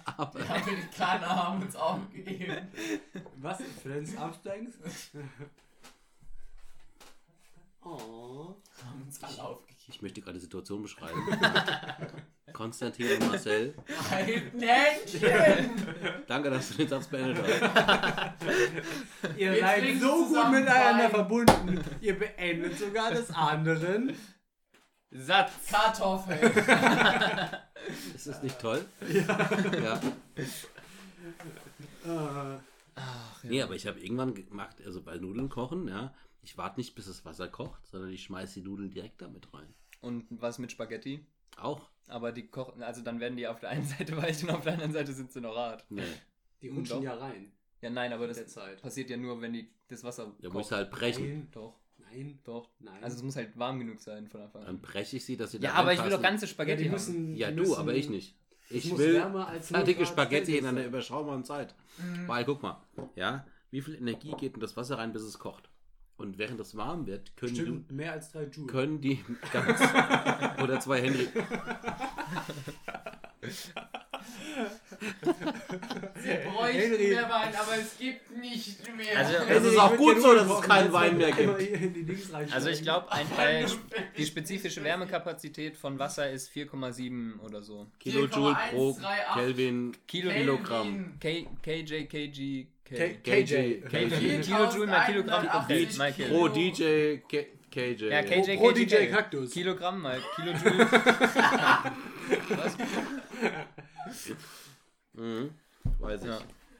[0.16, 2.68] aber Die Amerikaner haben uns aufgegeben.
[3.36, 3.58] Was?
[3.82, 4.72] Flens Armstrings?
[7.82, 8.54] oh.
[8.84, 9.78] Haben uns alle aufgegeben.
[9.88, 11.20] ich möchte gerade die Situation beschreiben.
[12.52, 13.74] Konstantin und Marcel,
[14.12, 15.70] Ein Händchen!
[16.28, 18.46] danke, dass du den Satz beendet hast.
[19.36, 21.10] Ihr Wir seid so gut miteinander Wein.
[21.10, 21.84] verbunden.
[22.00, 24.16] Ihr beendet sogar das anderen.
[25.10, 25.50] Satz.
[25.68, 26.52] Kartoffeln.
[28.14, 28.84] Ist das nicht toll?
[29.82, 30.00] Ja.
[32.04, 32.58] Äh,
[33.42, 37.06] Nee, aber ich habe irgendwann gemacht, also bei Nudeln kochen, ja, ich warte nicht, bis
[37.06, 39.74] das Wasser kocht, sondern ich schmeiße die Nudeln direkt damit rein.
[40.00, 41.26] Und was mit Spaghetti?
[41.56, 41.88] Auch?
[42.06, 44.74] Aber die kochen, also dann werden die auf der einen Seite weich und auf der
[44.74, 45.84] anderen Seite sind sie noch hart.
[45.90, 46.02] Nee.
[46.62, 47.52] die rutschen ja rein.
[47.80, 48.80] Ja, nein, aber das Zeit.
[48.80, 50.54] passiert ja nur, wenn die das Wasser Da kocht.
[50.54, 51.24] muss halt brechen.
[51.28, 51.74] Nein, Doch,
[52.14, 52.68] nein, doch.
[52.80, 53.02] nein.
[53.02, 54.80] Also es muss halt warm genug sein von Anfang Dann an.
[54.80, 56.88] breche ich sie, dass sie Ja, da aber ich will doch ganze ja, Spaghetti die
[56.88, 56.92] haben.
[56.94, 58.36] müssen, Ja, die du, müssen, aber ich nicht.
[58.70, 61.74] Ich will wärmer als 0 fertige Spaghetti in einer überschaubaren Zeit.
[62.26, 62.80] Weil, guck mal,
[63.14, 65.68] ja, wie viel Energie geht in das Wasser rein, bis es kocht?
[66.16, 68.52] Und während es warm wird, können Stimmt, mehr als 3 Joule.
[68.52, 69.80] die, können die ganz,
[70.62, 71.28] oder zwei Henry,
[76.22, 77.08] Sie bräuchten Henry.
[77.08, 79.18] mehr Wein, aber es gibt nicht mehr.
[79.18, 82.52] Also- Es ist auch ich gut so, dass es keinen Wein mehr gibt.
[82.52, 83.26] Also ich glaube, ein
[84.18, 87.86] die spezifische Wärmekapazität von Wasser ist 4,7 oder so.
[87.98, 91.14] Kilojoule pro 4,138 Kelvin, Kilo Kilogramm.
[91.20, 93.42] K, KJ, KG, K- K.
[93.42, 93.80] KJ.
[93.88, 94.40] KG.
[94.42, 95.46] Kilojoule mal Kilogramm
[96.28, 98.08] pro DJ K, KJ.
[98.10, 99.50] Ja, KJ, Pro KG, DJ Kaktus.
[99.52, 100.86] Kilogramm mal Kilojoule.
[105.12, 105.54] Mhm,
[106.00, 106.28] weiß ich.
[106.28, 106.38] Ja.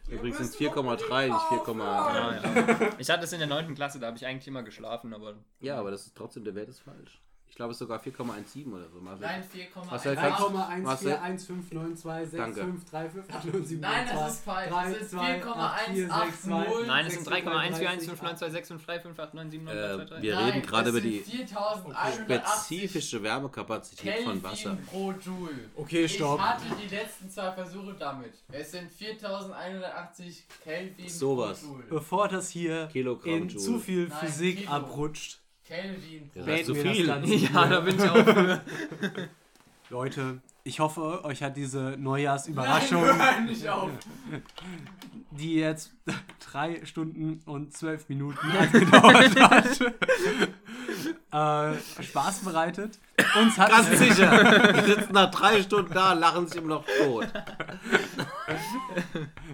[0.09, 2.91] Übrigens sind es 4,3, nicht 4, Ah, ja.
[2.99, 3.75] Ich hatte es in der 9.
[3.75, 6.69] Klasse, da habe ich eigentlich immer geschlafen, aber Ja, aber das ist trotzdem, der Wert
[6.69, 7.21] ist falsch.
[7.55, 9.01] Ich glaube, es ist sogar 4,17 oder so.
[9.01, 9.25] Marcel.
[9.29, 9.45] Nein,
[9.89, 10.83] Marcel, 4,1.
[10.83, 13.79] kannst- 3,14159265358507.
[13.79, 14.73] Nein, das ist falsch.
[14.91, 16.87] Es ist 4,180.
[16.89, 20.19] Nein, es sind 3,14159265358979223.
[20.19, 24.77] Äh, wir Nein, reden gerade über die 4180 spezifische Wärmekapazität von Kelvin Wasser.
[24.91, 25.71] pro Joule.
[25.77, 26.41] Okay, Ich stopp.
[26.41, 28.33] hatte die letzten zwei Versuche damit.
[28.51, 31.61] Es sind 4180 Kelvin Sowas.
[31.61, 31.85] pro Joule.
[31.89, 33.65] Bevor das hier Kilogramm in Joule.
[33.65, 34.73] zu viel Nein, Physik Kilo.
[34.73, 37.07] abrutscht, Kelvin Ja, das ist zu das viel.
[37.07, 38.61] Ganze Ja, da bin ich auch für.
[39.91, 43.91] Leute, ich hoffe, euch hat diese Neujahrsüberraschung, Nein, nicht auf.
[45.31, 45.93] die jetzt
[46.51, 48.39] drei Stunden und zwölf Minuten
[48.73, 49.81] gedauert hat,
[51.77, 52.99] äh, Spaß bereitet.
[53.41, 54.73] Uns hat Ganz sicher.
[54.73, 57.27] Die sitzen nach drei Stunden da, lachen sich immer noch tot.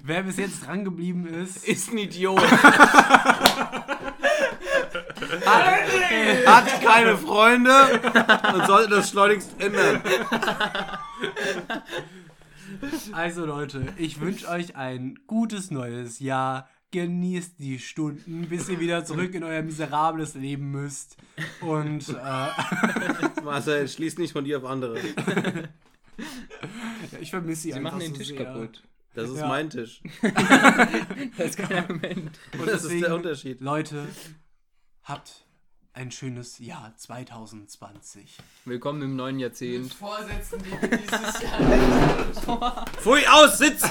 [0.02, 2.42] Wer bis jetzt dran geblieben ist, Ist ein Idiot.
[6.47, 8.00] Hat keine Freunde
[8.55, 10.02] und sollte das schleunigst ändern.
[13.12, 16.68] Also Leute, ich wünsche euch ein gutes neues Jahr.
[16.92, 21.16] Genießt die Stunden, bis ihr wieder zurück in euer miserables Leben müsst.
[21.60, 24.99] Und äh, Marcel, schließ nicht von dir auf andere.
[27.20, 28.44] ich vermisse sie, Sie einfach machen den so Tisch sehr.
[28.44, 28.82] kaputt.
[29.15, 29.47] Das ist Ja.
[29.49, 30.00] mein Tisch.
[31.36, 32.39] Das ist kein Argument.
[32.58, 33.60] Und Das ist deswegen, der Unterschied.
[33.60, 34.07] Leute,
[35.04, 35.46] habt
[35.92, 38.38] ein schönes Jahr 2020.
[38.64, 39.92] Willkommen im neuen Mit Jahrzehnt.
[39.92, 43.82] Vorsätzen, die wir dieses Jahr Pfui, aus, sitz!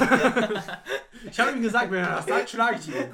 [1.30, 3.14] Ich habe ihm gesagt, wenn er das sagt, schlage ich ihn.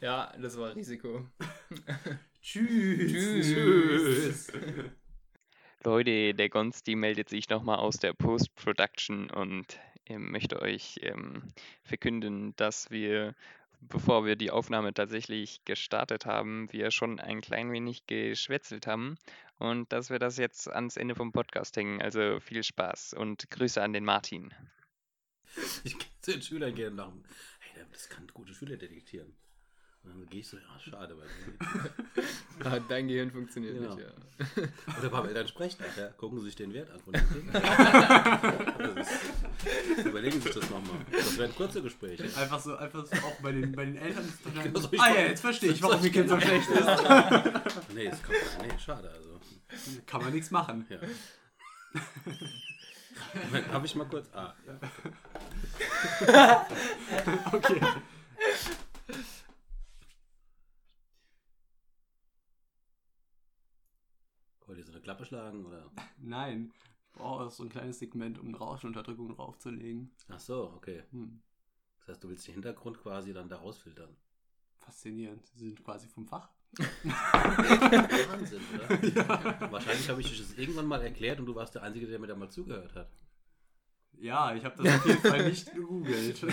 [0.00, 1.26] Ja, das war Risiko.
[2.42, 3.46] Tschüss.
[3.46, 4.52] Tschüss.
[5.84, 11.44] Leute, der Gonsti meldet sich nochmal aus der Post-Production und ähm, möchte euch ähm,
[11.84, 13.34] verkünden, dass wir
[13.88, 19.16] bevor wir die Aufnahme tatsächlich gestartet haben, wir schon ein klein wenig geschwätzelt haben
[19.58, 22.00] und dass wir das jetzt ans Ende vom Podcast hängen.
[22.02, 24.52] Also viel Spaß und Grüße an den Martin.
[25.84, 27.24] Ich zu den Schülern und sagen,
[27.60, 29.36] hey, das kann gute Schüler detektieren.
[30.06, 32.24] Und dann gehe ich so, ja, schade, weil
[32.64, 33.94] Ah, Dein Gehirn funktioniert Genau.
[33.94, 34.62] nicht, ja.
[34.98, 37.62] Oder beim Elternsprechtag, ja, gucken Sie sich den Wert an von den Kindern.
[38.96, 39.08] Das
[39.98, 40.96] ist, überlegen Sie sich das nochmal.
[41.10, 42.24] Das wären kurze Gespräche.
[42.24, 45.14] Einfach so, einfach so auch bei den, bei den Eltern ist es Genau so, Ah
[45.14, 46.86] ja, jetzt verstehe ich, warum ihr Kind so schlecht ist.
[47.94, 49.40] Nee, das kann, nee, schade, also.
[50.06, 50.86] Kann man nichts machen.
[50.88, 50.98] Ja.
[53.44, 54.28] Moment, Habe ich mal kurz.
[54.34, 54.78] Ah, ja.
[57.52, 57.80] Okay.
[64.66, 65.64] Wollt ihr so eine Klappe schlagen?
[65.64, 65.88] Oder?
[66.18, 66.72] Nein.
[67.06, 70.10] Ich brauche auch so ein kleines Segment, um eine Rauschenunterdrückung draufzulegen.
[70.28, 71.04] Ach so, okay.
[71.12, 71.40] Hm.
[72.00, 74.16] Das heißt, du willst den Hintergrund quasi dann da rausfiltern.
[74.78, 75.46] Faszinierend.
[75.54, 76.50] Sie sind quasi vom Fach.
[76.76, 78.88] Wahnsinn, oder?
[79.70, 82.26] Wahrscheinlich habe ich dich das irgendwann mal erklärt und du warst der Einzige, der mir
[82.26, 83.08] da mal zugehört hat.
[84.18, 86.36] Ja, ich habe das auf jeden Fall nicht gegoogelt.
[86.36, 86.48] So.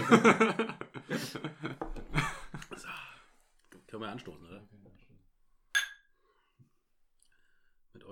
[3.88, 4.62] Können wir anstoßen, oder?
[4.72, 4.83] Mit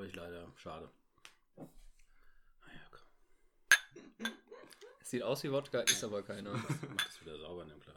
[0.02, 0.52] euch leider.
[0.56, 0.90] Schade.
[1.58, 4.32] Naja, komm.
[5.02, 6.54] Es sieht aus wie Wodka, ist aber keiner.
[6.90, 7.96] Mach das wieder sauber in dem Glas.